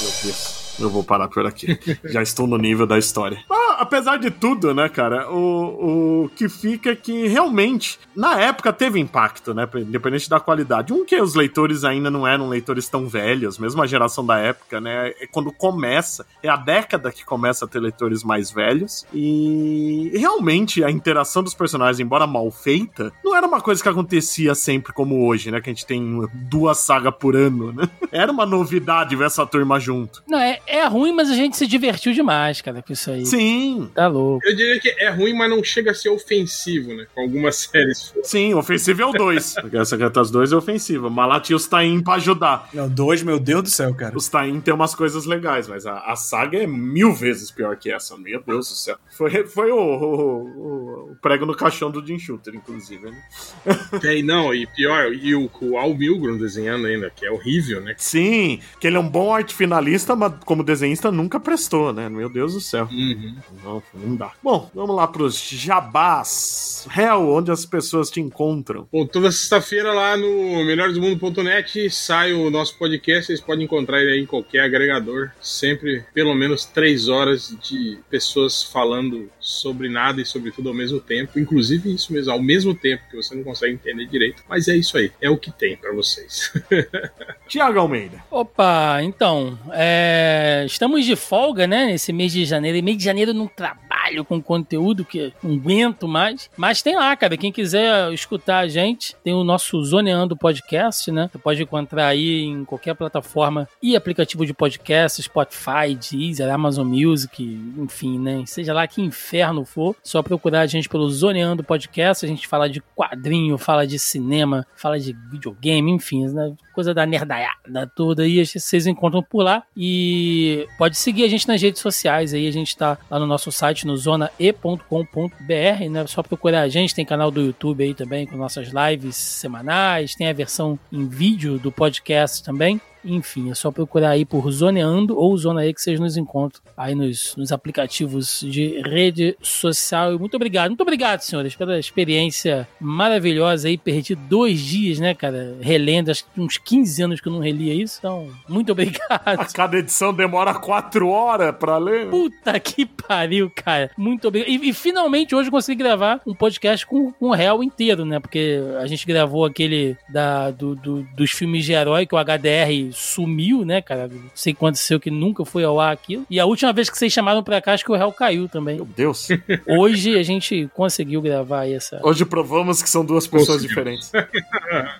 Meu 0.00 0.12
Deus. 0.24 0.61
Eu 0.78 0.90
vou 0.90 1.04
parar 1.04 1.28
por 1.28 1.46
aqui. 1.46 1.78
Já 2.04 2.22
estou 2.22 2.46
no 2.46 2.56
nível 2.56 2.86
da 2.86 2.98
história. 2.98 3.42
Ah, 3.50 3.76
apesar 3.80 4.16
de 4.16 4.30
tudo, 4.30 4.74
né, 4.74 4.88
cara, 4.88 5.30
o, 5.30 6.24
o 6.24 6.28
que 6.30 6.48
fica 6.48 6.90
é 6.90 6.96
que 6.96 7.26
realmente, 7.26 7.98
na 8.14 8.40
época, 8.40 8.72
teve 8.72 8.98
impacto, 8.98 9.54
né? 9.54 9.68
Independente 9.76 10.28
da 10.28 10.40
qualidade. 10.40 10.92
Um 10.92 11.04
que 11.04 11.20
os 11.20 11.34
leitores 11.34 11.84
ainda 11.84 12.10
não 12.10 12.26
eram 12.26 12.48
leitores 12.48 12.88
tão 12.88 13.06
velhos, 13.06 13.58
mesmo 13.58 13.82
a 13.82 13.86
geração 13.86 14.24
da 14.24 14.38
época, 14.38 14.80
né? 14.80 15.12
É 15.20 15.26
quando 15.26 15.52
começa, 15.52 16.26
é 16.42 16.48
a 16.48 16.56
década 16.56 17.12
que 17.12 17.24
começa 17.24 17.64
a 17.64 17.68
ter 17.68 17.80
leitores 17.80 18.22
mais 18.22 18.50
velhos. 18.50 19.06
E 19.12 20.10
realmente 20.14 20.82
a 20.82 20.90
interação 20.90 21.42
dos 21.42 21.54
personagens, 21.54 22.00
embora 22.00 22.26
mal 22.26 22.50
feita, 22.50 23.12
não 23.24 23.36
era 23.36 23.46
uma 23.46 23.60
coisa 23.60 23.82
que 23.82 23.88
acontecia 23.88 24.54
sempre 24.54 24.92
como 24.92 25.26
hoje, 25.26 25.50
né? 25.50 25.60
Que 25.60 25.70
a 25.70 25.72
gente 25.72 25.86
tem 25.86 26.28
duas 26.34 26.78
sagas 26.78 27.14
por 27.18 27.36
ano, 27.36 27.72
né? 27.72 27.88
Era 28.12 28.30
uma 28.30 28.44
novidade 28.44 29.16
ver 29.16 29.24
essa 29.24 29.46
turma 29.46 29.80
junto. 29.80 30.22
Não, 30.26 30.38
é, 30.38 30.60
é 30.66 30.84
ruim, 30.86 31.12
mas 31.12 31.30
a 31.30 31.34
gente 31.34 31.56
se 31.56 31.66
divertiu 31.66 32.12
demais, 32.12 32.60
cara, 32.60 32.82
com 32.82 32.92
isso 32.92 33.10
aí. 33.10 33.24
Sim, 33.26 33.90
Tá 33.94 34.06
louco. 34.08 34.46
Eu 34.46 34.54
diria 34.56 34.78
que 34.80 34.88
é 34.98 35.10
ruim, 35.10 35.32
mas 35.34 35.50
não 35.50 35.62
chega 35.62 35.90
a 35.90 35.94
ser 35.94 36.08
ofensivo, 36.08 36.94
né? 36.94 37.06
Com 37.14 37.22
algumas 37.22 37.56
séries. 37.70 38.12
sim, 38.22 38.54
ofensivo 38.54 39.02
é 39.02 39.06
o 39.06 39.12
2. 39.12 39.54
Guerra 39.70 39.84
Secretas 39.84 40.30
2 40.30 40.52
é 40.52 40.56
ofensiva. 40.56 41.08
Mas 41.10 41.28
lá 41.28 41.40
tinha 41.40 41.56
os 41.56 41.66
Tain 41.66 42.00
pra 42.02 42.14
ajudar. 42.14 42.68
Não, 42.72 42.88
dois, 42.88 43.22
meu 43.22 43.38
Deus 43.38 43.62
do 43.64 43.68
céu, 43.70 43.94
cara. 43.94 44.16
Os 44.16 44.28
Tain 44.28 44.60
tem 44.60 44.72
umas 44.74 44.94
coisas 44.94 45.24
legais, 45.26 45.68
mas 45.68 45.86
a, 45.86 45.98
a 46.00 46.16
saga 46.16 46.58
é 46.58 46.66
mil 46.66 47.12
vezes 47.12 47.50
pior 47.50 47.76
que 47.76 47.90
essa. 47.90 48.16
Meu 48.16 48.42
Deus 48.42 48.68
do 48.68 48.74
céu. 48.74 48.96
Foi, 49.16 49.44
foi 49.46 49.70
o, 49.70 49.76
o- 49.76 50.42
o- 50.42 51.12
o 51.12 51.16
prego 51.20 51.44
no 51.46 51.54
caixão 51.54 51.90
do 51.90 52.04
Jim 52.04 52.18
Shooter, 52.18 52.54
inclusive, 52.54 53.10
né? 53.10 53.22
É, 54.04 54.16
e 54.16 54.22
não, 54.22 54.54
e 54.54 54.66
pior, 54.66 55.12
e 55.12 55.34
o, 55.34 55.50
o 55.60 55.76
Al 55.78 55.94
Milgrom 55.94 56.36
desenhando 56.36 56.86
ainda, 56.86 57.10
que 57.14 57.24
é 57.26 57.30
horrível, 57.30 57.80
né? 57.80 57.94
Sim, 57.98 58.60
que 58.80 58.86
ele 58.86 58.96
é 58.96 59.00
um 59.00 59.08
bom 59.08 59.32
arte 59.32 59.54
finalista, 59.54 60.16
mas 60.16 60.32
como 60.52 60.62
desenhista 60.62 61.10
nunca 61.10 61.40
prestou, 61.40 61.94
né? 61.94 62.10
Meu 62.10 62.28
Deus 62.28 62.52
do 62.52 62.60
céu. 62.60 62.86
Uhum. 62.92 63.34
Não, 63.64 63.82
não 63.94 64.16
dá. 64.16 64.32
Bom, 64.42 64.70
vamos 64.74 64.94
lá 64.94 65.08
pros 65.08 65.48
jabás. 65.48 66.86
Hell, 66.94 67.30
onde 67.30 67.50
as 67.50 67.64
pessoas 67.64 68.10
te 68.10 68.20
encontram. 68.20 68.86
Bom, 68.92 69.06
toda 69.06 69.32
sexta-feira 69.32 69.94
lá 69.94 70.14
no 70.14 70.62
melhoresdomundo.net 70.62 71.88
sai 71.88 72.34
o 72.34 72.50
nosso 72.50 72.76
podcast. 72.76 73.28
Vocês 73.28 73.40
podem 73.40 73.64
encontrar 73.64 74.02
ele 74.02 74.10
aí 74.10 74.20
em 74.20 74.26
qualquer 74.26 74.60
agregador. 74.60 75.30
Sempre 75.40 76.04
pelo 76.12 76.34
menos 76.34 76.66
três 76.66 77.08
horas 77.08 77.56
de 77.62 77.98
pessoas 78.10 78.62
falando 78.62 79.30
sobre 79.40 79.88
nada 79.88 80.20
e 80.20 80.26
sobre 80.26 80.50
tudo 80.50 80.68
ao 80.68 80.74
mesmo 80.74 81.00
tempo. 81.00 81.38
Inclusive 81.38 81.94
isso 81.94 82.12
mesmo, 82.12 82.30
ao 82.30 82.42
mesmo 82.42 82.74
tempo 82.74 83.04
que 83.10 83.16
você 83.16 83.34
não 83.34 83.42
consegue 83.42 83.72
entender 83.72 84.04
direito. 84.04 84.42
Mas 84.46 84.68
é 84.68 84.76
isso 84.76 84.98
aí. 84.98 85.10
É 85.18 85.30
o 85.30 85.38
que 85.38 85.50
tem 85.50 85.78
pra 85.78 85.94
vocês. 85.94 86.52
Tiago 87.48 87.78
Almeida. 87.78 88.22
Opa, 88.30 89.02
então, 89.02 89.58
é, 89.72 90.41
estamos 90.66 91.04
de 91.04 91.16
folga, 91.16 91.66
né, 91.66 91.86
nesse 91.86 92.12
mês 92.12 92.32
de 92.32 92.44
janeiro. 92.44 92.78
E 92.78 92.82
mês 92.82 92.96
de 92.96 93.04
janeiro 93.04 93.32
não 93.32 93.46
trabalho 93.46 94.24
com 94.24 94.40
conteúdo 94.42 95.04
que 95.04 95.32
não 95.42 95.54
aguento 95.54 96.08
mais. 96.08 96.50
Mas 96.56 96.82
tem 96.82 96.96
lá, 96.96 97.14
cara, 97.16 97.36
quem 97.36 97.52
quiser 97.52 98.12
escutar 98.12 98.58
a 98.58 98.68
gente, 98.68 99.14
tem 99.24 99.32
o 99.32 99.44
nosso 99.44 99.82
Zoneando 99.84 100.36
Podcast, 100.36 101.10
né? 101.10 101.28
Você 101.32 101.38
pode 101.38 101.62
encontrar 101.62 102.08
aí 102.08 102.42
em 102.42 102.64
qualquer 102.64 102.94
plataforma 102.94 103.68
e 103.82 103.96
aplicativo 103.96 104.44
de 104.44 104.52
podcast, 104.52 105.22
Spotify, 105.22 105.94
Deezer, 105.94 106.52
Amazon 106.52 106.86
Music, 106.86 107.42
enfim, 107.78 108.18
né? 108.18 108.42
Seja 108.46 108.72
lá 108.72 108.86
que 108.86 109.00
inferno 109.00 109.64
for, 109.64 109.96
só 110.02 110.22
procurar 110.22 110.60
a 110.60 110.66
gente 110.66 110.88
pelo 110.88 111.08
Zoneando 111.10 111.64
Podcast. 111.64 112.24
A 112.24 112.28
gente 112.28 112.46
fala 112.46 112.68
de 112.68 112.82
quadrinho, 112.94 113.56
fala 113.58 113.86
de 113.86 113.98
cinema, 113.98 114.66
fala 114.76 114.98
de 114.98 115.12
videogame, 115.30 115.90
enfim, 115.90 116.26
né? 116.28 116.54
Coisa 116.72 116.94
da 116.94 117.06
nerdaiada 117.06 117.90
toda 117.94 118.22
aí, 118.22 118.44
vocês 118.44 118.86
encontram 118.86 119.22
por 119.22 119.42
lá. 119.42 119.62
E 119.76 120.66
pode 120.78 120.96
seguir 120.96 121.24
a 121.24 121.28
gente 121.28 121.46
nas 121.46 121.60
redes 121.60 121.80
sociais 121.80 122.34
aí, 122.34 122.46
a 122.46 122.52
gente 122.52 122.76
tá 122.76 122.98
lá 123.10 123.18
no 123.18 123.26
nosso 123.26 123.52
site, 123.52 123.86
no 123.86 123.96
zonae.com.br, 123.96 125.90
né? 125.90 126.06
Só 126.06 126.22
procurar 126.22 126.62
a 126.62 126.68
gente, 126.68 126.94
tem 126.94 127.04
canal 127.04 127.30
do 127.30 127.40
YouTube 127.40 127.84
aí 127.84 127.94
também 127.94 128.26
com 128.26 128.36
nossas 128.36 128.68
lives 128.68 129.16
semanais, 129.16 130.14
tem 130.14 130.28
a 130.28 130.32
versão 130.32 130.78
em 130.90 131.06
vídeo 131.06 131.58
do 131.58 131.70
podcast 131.70 132.42
também. 132.42 132.80
Enfim, 133.04 133.50
é 133.50 133.54
só 133.54 133.70
procurar 133.70 134.10
aí 134.10 134.24
por 134.24 134.50
Zoneando 134.50 135.18
ou 135.18 135.36
Zona 135.36 135.66
E 135.66 135.74
que 135.74 135.80
vocês 135.80 135.98
nos 135.98 136.16
encontram 136.16 136.62
aí 136.76 136.94
nos, 136.94 137.34
nos 137.36 137.50
aplicativos 137.52 138.40
de 138.40 138.80
rede 138.84 139.36
social. 139.42 140.14
E 140.14 140.18
muito 140.18 140.34
obrigado, 140.36 140.70
muito 140.70 140.80
obrigado, 140.82 141.20
senhores, 141.20 141.54
pela 141.56 141.78
experiência 141.78 142.66
maravilhosa 142.80 143.68
aí. 143.68 143.76
Perdi 143.76 144.14
dois 144.14 144.60
dias, 144.60 144.98
né, 145.00 145.14
cara? 145.14 145.56
Relendo, 145.60 146.10
acho 146.10 146.24
que 146.24 146.40
uns 146.40 146.56
15 146.58 147.02
anos 147.02 147.20
que 147.20 147.28
eu 147.28 147.32
não 147.32 147.40
relia 147.40 147.74
isso. 147.74 147.98
Então, 147.98 148.28
muito 148.48 148.70
obrigado. 148.72 149.52
Cada 149.52 149.78
edição 149.78 150.12
demora 150.14 150.54
quatro 150.54 151.08
horas 151.08 151.54
pra 151.56 151.78
ler. 151.78 152.08
Puta 152.08 152.58
que 152.60 152.86
pariu, 152.86 153.50
cara. 153.54 153.90
Muito 153.96 154.28
obrigado. 154.28 154.48
E, 154.50 154.68
e 154.68 154.72
finalmente 154.72 155.34
hoje 155.34 155.48
eu 155.48 155.52
consegui 155.52 155.82
gravar 155.82 156.20
um 156.26 156.34
podcast 156.34 156.86
com, 156.86 157.12
com 157.12 157.26
o 157.28 157.34
réu 157.34 157.62
inteiro, 157.62 158.04
né? 158.04 158.20
Porque 158.20 158.60
a 158.80 158.86
gente 158.86 159.06
gravou 159.06 159.44
aquele 159.44 159.96
da, 160.08 160.50
do, 160.50 160.74
do- 160.74 161.02
dos 161.16 161.30
filmes 161.30 161.64
de 161.64 161.72
herói 161.72 162.06
que 162.06 162.14
o 162.14 162.18
HDR 162.18 162.91
sumiu, 162.92 163.64
né, 163.64 163.80
cara? 163.80 164.08
Não 164.08 164.30
sei 164.34 164.52
o 164.52 164.56
que 164.56 164.58
aconteceu 164.58 165.00
que 165.00 165.10
nunca 165.10 165.44
foi 165.44 165.64
ao 165.64 165.80
ar 165.80 165.92
aquilo. 165.92 166.26
E 166.28 166.38
a 166.38 166.46
última 166.46 166.72
vez 166.72 166.88
que 166.88 166.96
vocês 166.96 167.12
chamaram 167.12 167.42
pra 167.42 167.60
cá, 167.60 167.72
acho 167.72 167.84
que 167.84 167.92
o 167.92 167.96
réu 167.96 168.12
caiu 168.12 168.48
também. 168.48 168.76
Meu 168.76 168.84
Deus. 168.84 169.28
Hoje 169.66 170.18
a 170.18 170.22
gente 170.22 170.68
conseguiu 170.74 171.20
gravar 171.20 171.60
aí 171.60 171.74
essa. 171.74 172.00
Hoje 172.02 172.24
provamos 172.24 172.82
que 172.82 172.88
são 172.88 173.04
duas 173.04 173.26
pessoas 173.26 173.62
diferentes. 173.62 174.10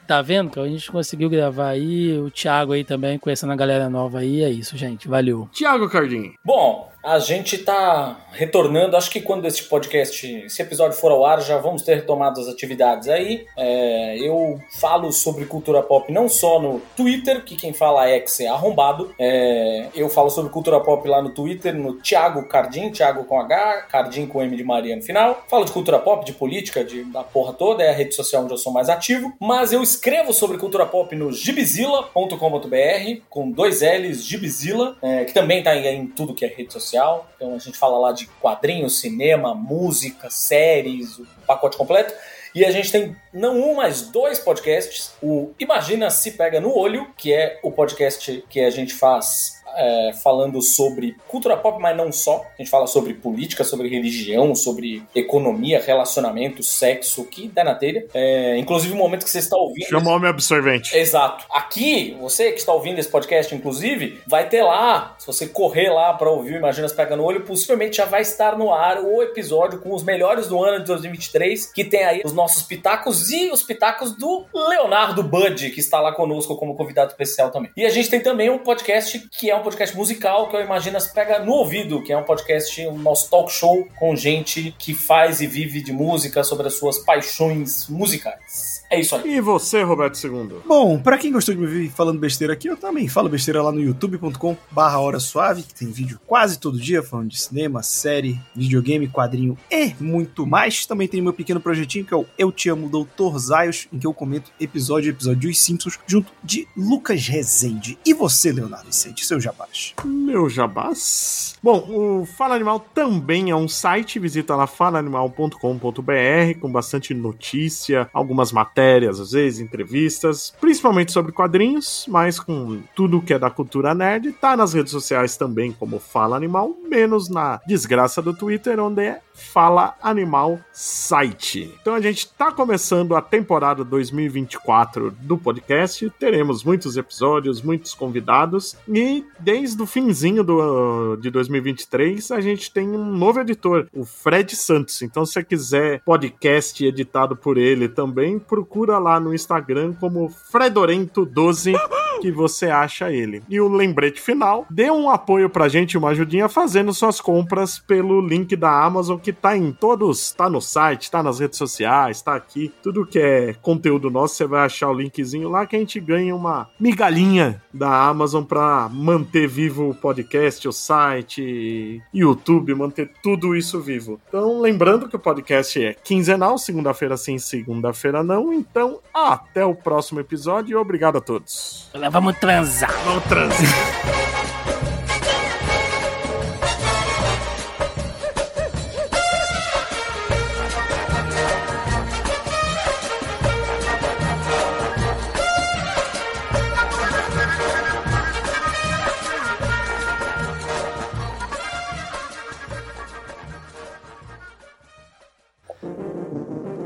Tá 0.06 0.20
vendo? 0.20 0.50
cara? 0.50 0.66
A 0.66 0.70
gente 0.70 0.90
conseguiu 0.90 1.30
gravar 1.30 1.68
aí. 1.68 2.18
O 2.18 2.30
Thiago 2.30 2.72
aí 2.72 2.84
também, 2.84 3.18
conhecendo 3.18 3.52
a 3.52 3.56
galera 3.56 3.88
nova 3.88 4.18
aí. 4.18 4.42
É 4.42 4.50
isso, 4.50 4.76
gente. 4.76 5.08
Valeu. 5.08 5.48
Tiago 5.52 5.88
Cardim. 5.88 6.34
Bom, 6.44 6.91
a 7.02 7.18
gente 7.18 7.58
tá 7.58 8.16
retornando. 8.32 8.96
Acho 8.96 9.10
que 9.10 9.20
quando 9.20 9.46
esse 9.46 9.64
podcast, 9.64 10.26
esse 10.26 10.62
episódio 10.62 10.96
for 10.96 11.10
ao 11.10 11.24
ar, 11.26 11.40
já 11.42 11.58
vamos 11.58 11.82
ter 11.82 11.96
retomado 11.96 12.40
as 12.40 12.48
atividades 12.48 13.08
aí. 13.08 13.46
É, 13.56 14.16
eu 14.18 14.60
falo 14.78 15.12
sobre 15.12 15.44
cultura 15.44 15.82
pop 15.82 16.12
não 16.12 16.28
só 16.28 16.60
no 16.60 16.80
Twitter, 16.96 17.44
que 17.44 17.56
quem 17.56 17.72
fala 17.72 18.08
é 18.08 18.20
que 18.20 18.42
é 18.42 18.48
arrombado. 18.48 19.12
É, 19.18 19.88
eu 19.94 20.08
falo 20.08 20.30
sobre 20.30 20.50
cultura 20.52 20.80
pop 20.80 21.06
lá 21.08 21.20
no 21.20 21.30
Twitter, 21.30 21.74
no 21.74 21.94
Thiago 21.94 22.46
Cardim, 22.48 22.90
Thiago 22.90 23.24
com 23.24 23.38
H, 23.40 23.86
Cardim 23.88 24.26
com 24.26 24.42
M 24.42 24.56
de 24.56 24.64
Maria 24.64 24.96
no 24.96 25.02
final. 25.02 25.44
Falo 25.48 25.64
de 25.64 25.72
cultura 25.72 25.98
pop, 25.98 26.24
de 26.24 26.32
política, 26.32 26.84
de, 26.84 27.04
da 27.04 27.24
porra 27.24 27.52
toda, 27.52 27.82
é 27.82 27.90
a 27.90 27.92
rede 27.92 28.14
social 28.14 28.44
onde 28.44 28.52
eu 28.52 28.58
sou 28.58 28.72
mais 28.72 28.88
ativo. 28.88 29.32
Mas 29.40 29.72
eu 29.72 29.82
escrevo 29.82 30.32
sobre 30.32 30.56
cultura 30.56 30.86
pop 30.86 31.14
no 31.16 31.32
gibizilla.com.br, 31.32 33.20
com 33.28 33.50
dois 33.50 33.80
L's, 33.82 34.24
Gibizilla, 34.24 34.96
é, 35.02 35.24
que 35.24 35.34
também 35.34 35.62
tá 35.62 35.74
em, 35.76 35.86
em 35.86 36.06
tudo 36.06 36.34
que 36.34 36.44
é 36.44 36.48
rede 36.48 36.72
social. 36.72 36.91
Então 37.36 37.54
a 37.54 37.58
gente 37.58 37.78
fala 37.78 37.98
lá 37.98 38.12
de 38.12 38.26
quadrinhos, 38.40 39.00
cinema, 39.00 39.54
música, 39.54 40.30
séries, 40.30 41.18
o 41.18 41.26
pacote 41.46 41.76
completo. 41.76 42.14
E 42.54 42.64
a 42.64 42.70
gente 42.70 42.92
tem 42.92 43.16
não 43.32 43.58
um, 43.58 43.76
mas 43.76 44.02
dois 44.02 44.38
podcasts. 44.38 45.14
O 45.22 45.52
Imagina 45.58 46.10
Se 46.10 46.32
Pega 46.32 46.60
no 46.60 46.76
Olho, 46.76 47.10
que 47.16 47.32
é 47.32 47.58
o 47.62 47.72
podcast 47.72 48.44
que 48.48 48.60
a 48.60 48.70
gente 48.70 48.92
faz 48.92 49.61
é, 49.76 50.12
falando 50.22 50.60
sobre 50.62 51.16
cultura 51.28 51.56
pop, 51.56 51.80
mas 51.80 51.96
não 51.96 52.12
só. 52.12 52.44
A 52.58 52.62
gente 52.62 52.70
fala 52.70 52.86
sobre 52.86 53.14
política, 53.14 53.64
sobre 53.64 53.88
religião, 53.88 54.54
sobre 54.54 55.02
economia, 55.14 55.80
relacionamento, 55.80 56.62
sexo, 56.62 57.22
o 57.22 57.26
que 57.26 57.48
dá 57.48 57.64
na 57.64 57.74
telha. 57.74 58.06
É, 58.14 58.56
inclusive 58.58 58.92
o 58.92 58.96
momento 58.96 59.24
que 59.24 59.30
você 59.30 59.38
está 59.38 59.56
ouvindo. 59.56 59.88
Chama 59.88 60.10
o 60.10 60.14
homem 60.14 60.30
absorvente. 60.30 60.96
Exato. 60.96 61.44
Aqui, 61.50 62.16
você 62.20 62.52
que 62.52 62.58
está 62.58 62.72
ouvindo 62.72 62.98
esse 62.98 63.08
podcast, 63.08 63.54
inclusive, 63.54 64.20
vai 64.26 64.48
ter 64.48 64.62
lá, 64.62 65.14
se 65.18 65.26
você 65.26 65.46
correr 65.46 65.90
lá 65.90 66.12
para 66.14 66.30
ouvir 66.30 66.56
Imagina 66.56 66.88
Se 66.88 66.94
Pega 66.94 67.16
no 67.16 67.24
Olho, 67.24 67.42
possivelmente 67.42 67.96
já 67.96 68.04
vai 68.04 68.22
estar 68.22 68.56
no 68.56 68.72
ar 68.72 69.00
o 69.00 69.22
episódio 69.22 69.80
com 69.80 69.94
os 69.94 70.02
melhores 70.02 70.48
do 70.48 70.62
ano 70.62 70.80
de 70.80 70.86
2023, 70.86 71.72
que 71.72 71.84
tem 71.84 72.04
aí 72.04 72.22
os 72.24 72.32
nossos 72.32 72.62
pitacos 72.62 73.30
e 73.30 73.50
os 73.50 73.62
pitacos 73.62 74.16
do 74.16 74.44
Leonardo 74.54 75.22
Bud, 75.22 75.70
que 75.70 75.80
está 75.80 76.00
lá 76.00 76.12
conosco 76.12 76.56
como 76.56 76.76
convidado 76.76 77.10
especial 77.10 77.50
também. 77.50 77.70
E 77.76 77.84
a 77.84 77.90
gente 77.90 78.10
tem 78.10 78.20
também 78.20 78.50
um 78.50 78.58
podcast 78.58 79.18
que 79.30 79.50
é 79.50 79.56
um 79.56 79.61
podcast 79.62 79.96
musical, 79.96 80.48
que 80.48 80.56
eu 80.56 80.60
imagino 80.60 81.00
se 81.00 81.12
pega 81.12 81.38
no 81.38 81.52
ouvido, 81.52 82.02
que 82.02 82.12
é 82.12 82.16
um 82.16 82.22
podcast, 82.22 82.86
um 82.86 82.98
nosso 82.98 83.30
talk 83.30 83.52
show 83.52 83.88
com 83.98 84.14
gente 84.16 84.74
que 84.78 84.94
faz 84.94 85.40
e 85.40 85.46
vive 85.46 85.82
de 85.82 85.92
música 85.92 86.44
sobre 86.44 86.66
as 86.66 86.74
suas 86.74 86.98
paixões 86.98 87.88
musicais. 87.88 88.82
É 88.90 89.00
isso 89.00 89.16
aí. 89.16 89.36
E 89.36 89.40
você, 89.40 89.82
Roberto 89.82 90.22
II? 90.22 90.58
Bom, 90.66 90.98
pra 90.98 91.16
quem 91.16 91.32
gostou 91.32 91.54
de 91.54 91.60
me 91.60 91.66
ver 91.66 91.90
falando 91.90 92.18
besteira 92.18 92.52
aqui, 92.52 92.68
eu 92.68 92.76
também 92.76 93.08
falo 93.08 93.28
besteira 93.28 93.62
lá 93.62 93.72
no 93.72 93.80
youtube.com 93.80 94.54
barra 94.70 95.00
Hora 95.00 95.18
Suave, 95.18 95.62
que 95.62 95.74
tem 95.74 95.90
vídeo 95.90 96.20
quase 96.26 96.58
todo 96.58 96.78
dia 96.78 97.02
falando 97.02 97.30
de 97.30 97.40
cinema, 97.40 97.82
série, 97.82 98.38
videogame, 98.54 99.08
quadrinho 99.08 99.56
e 99.70 99.94
muito 99.98 100.46
mais. 100.46 100.84
Também 100.84 101.08
tem 101.08 101.22
meu 101.22 101.32
pequeno 101.32 101.60
projetinho 101.60 102.04
que 102.04 102.12
é 102.12 102.16
o 102.16 102.26
Eu 102.36 102.52
Te 102.52 102.68
Amo 102.68 102.88
Doutor 102.88 103.38
Zaios, 103.38 103.88
em 103.90 103.98
que 103.98 104.06
eu 104.06 104.12
comento 104.12 104.50
episódio 104.60 105.10
a 105.10 105.14
episódio 105.14 105.48
dos 105.48 105.58
Simpsons, 105.58 105.98
junto 106.06 106.30
de 106.44 106.68
Lucas 106.76 107.26
Rezende. 107.26 107.98
E 108.04 108.12
você, 108.12 108.52
Leonardo 108.52 108.86
Vicente, 108.86 109.24
seu 109.24 109.40
jabás? 109.52 109.94
Meu 110.04 110.48
jabás. 110.48 111.56
Bom, 111.62 111.86
o 111.88 112.26
Fala 112.26 112.54
Animal 112.54 112.80
também 112.94 113.50
é 113.50 113.56
um 113.56 113.68
site, 113.68 114.18
visita 114.18 114.56
lá 114.56 114.66
falaanimal.com.br 114.66 116.58
com 116.60 116.72
bastante 116.72 117.14
notícia, 117.14 118.08
algumas 118.12 118.50
matérias, 118.50 119.20
às 119.20 119.32
vezes 119.32 119.60
entrevistas, 119.60 120.52
principalmente 120.60 121.12
sobre 121.12 121.32
quadrinhos, 121.32 122.06
mas 122.08 122.40
com 122.40 122.82
tudo 122.96 123.22
que 123.22 123.34
é 123.34 123.38
da 123.38 123.50
cultura 123.50 123.94
nerd. 123.94 124.32
Tá 124.32 124.56
nas 124.56 124.72
redes 124.72 124.92
sociais 124.92 125.36
também 125.36 125.72
como 125.72 125.98
Fala 125.98 126.36
Animal, 126.36 126.74
menos 126.88 127.28
na 127.28 127.60
desgraça 127.66 128.20
do 128.20 128.34
Twitter, 128.34 128.80
onde 128.80 129.02
é 129.02 129.20
Fala 129.34 129.94
Animal 130.02 130.60
Site. 130.72 131.74
Então 131.80 131.94
a 131.94 132.00
gente 132.00 132.28
tá 132.28 132.50
começando 132.50 133.14
a 133.14 133.22
temporada 133.22 133.84
2024 133.84 135.10
do 135.20 135.36
podcast. 135.36 136.10
Teremos 136.18 136.64
muitos 136.64 136.96
episódios, 136.96 137.62
muitos 137.62 137.94
convidados 137.94 138.76
e 138.88 139.24
desde 139.38 139.80
o 139.82 139.86
finzinho 139.86 140.44
do, 140.44 141.16
de 141.16 141.30
2023 141.30 142.30
a 142.30 142.40
gente 142.40 142.72
tem 142.72 142.88
um 142.88 143.04
novo 143.04 143.40
editor, 143.40 143.86
o 143.92 144.04
Fred 144.04 144.54
Santos. 144.56 145.02
Então 145.02 145.24
se 145.24 145.32
você 145.32 145.44
quiser 145.44 146.00
podcast 146.04 146.84
editado 146.84 147.36
por 147.36 147.58
ele 147.58 147.88
também, 147.88 148.38
procura 148.38 148.98
lá 148.98 149.18
no 149.18 149.34
Instagram 149.34 149.92
como 149.94 150.28
Fredorento12 150.52 151.74
que 152.20 152.30
você 152.30 152.66
acha 152.66 153.10
ele. 153.10 153.42
E 153.48 153.60
o 153.60 153.68
lembrete 153.68 154.20
final, 154.20 154.64
dê 154.70 154.90
um 154.90 155.10
apoio 155.10 155.50
pra 155.50 155.68
gente, 155.68 155.98
uma 155.98 156.10
ajudinha 156.10 156.48
fazendo 156.48 156.92
suas 156.94 157.20
compras 157.20 157.80
pelo 157.80 158.20
link 158.20 158.54
da 158.54 158.84
Amazon 158.84 159.18
que 159.18 159.31
tá 159.32 159.56
em 159.56 159.72
todos, 159.72 160.32
tá 160.32 160.48
no 160.48 160.60
site, 160.60 161.10
tá 161.10 161.22
nas 161.22 161.40
redes 161.40 161.58
sociais, 161.58 162.22
tá 162.22 162.34
aqui. 162.34 162.72
Tudo 162.82 163.06
que 163.06 163.18
é 163.18 163.54
conteúdo 163.54 164.10
nosso, 164.10 164.34
você 164.34 164.46
vai 164.46 164.64
achar 164.64 164.90
o 164.90 164.94
linkzinho 164.94 165.48
lá 165.48 165.66
que 165.66 165.76
a 165.76 165.78
gente 165.78 165.98
ganha 166.00 166.34
uma 166.34 166.68
migalhinha 166.78 167.62
da 167.72 168.06
Amazon 168.06 168.44
pra 168.44 168.88
manter 168.90 169.46
vivo 169.46 169.90
o 169.90 169.94
podcast, 169.94 170.66
o 170.68 170.72
site, 170.72 172.02
YouTube, 172.12 172.74
manter 172.74 173.10
tudo 173.22 173.56
isso 173.56 173.80
vivo. 173.80 174.20
Então, 174.28 174.60
lembrando 174.60 175.08
que 175.08 175.16
o 175.16 175.18
podcast 175.18 175.82
é 175.82 175.94
quinzenal, 175.94 176.58
segunda-feira 176.58 177.16
sim, 177.16 177.38
segunda-feira 177.38 178.22
não. 178.22 178.52
Então, 178.52 179.00
até 179.12 179.64
o 179.64 179.74
próximo 179.74 180.20
episódio 180.20 180.72
e 180.72 180.76
obrigado 180.76 181.18
a 181.18 181.20
todos. 181.20 181.90
Vamos 182.10 182.38
transar. 182.38 182.92
Vamos 183.04 183.24
transar. 183.24 184.62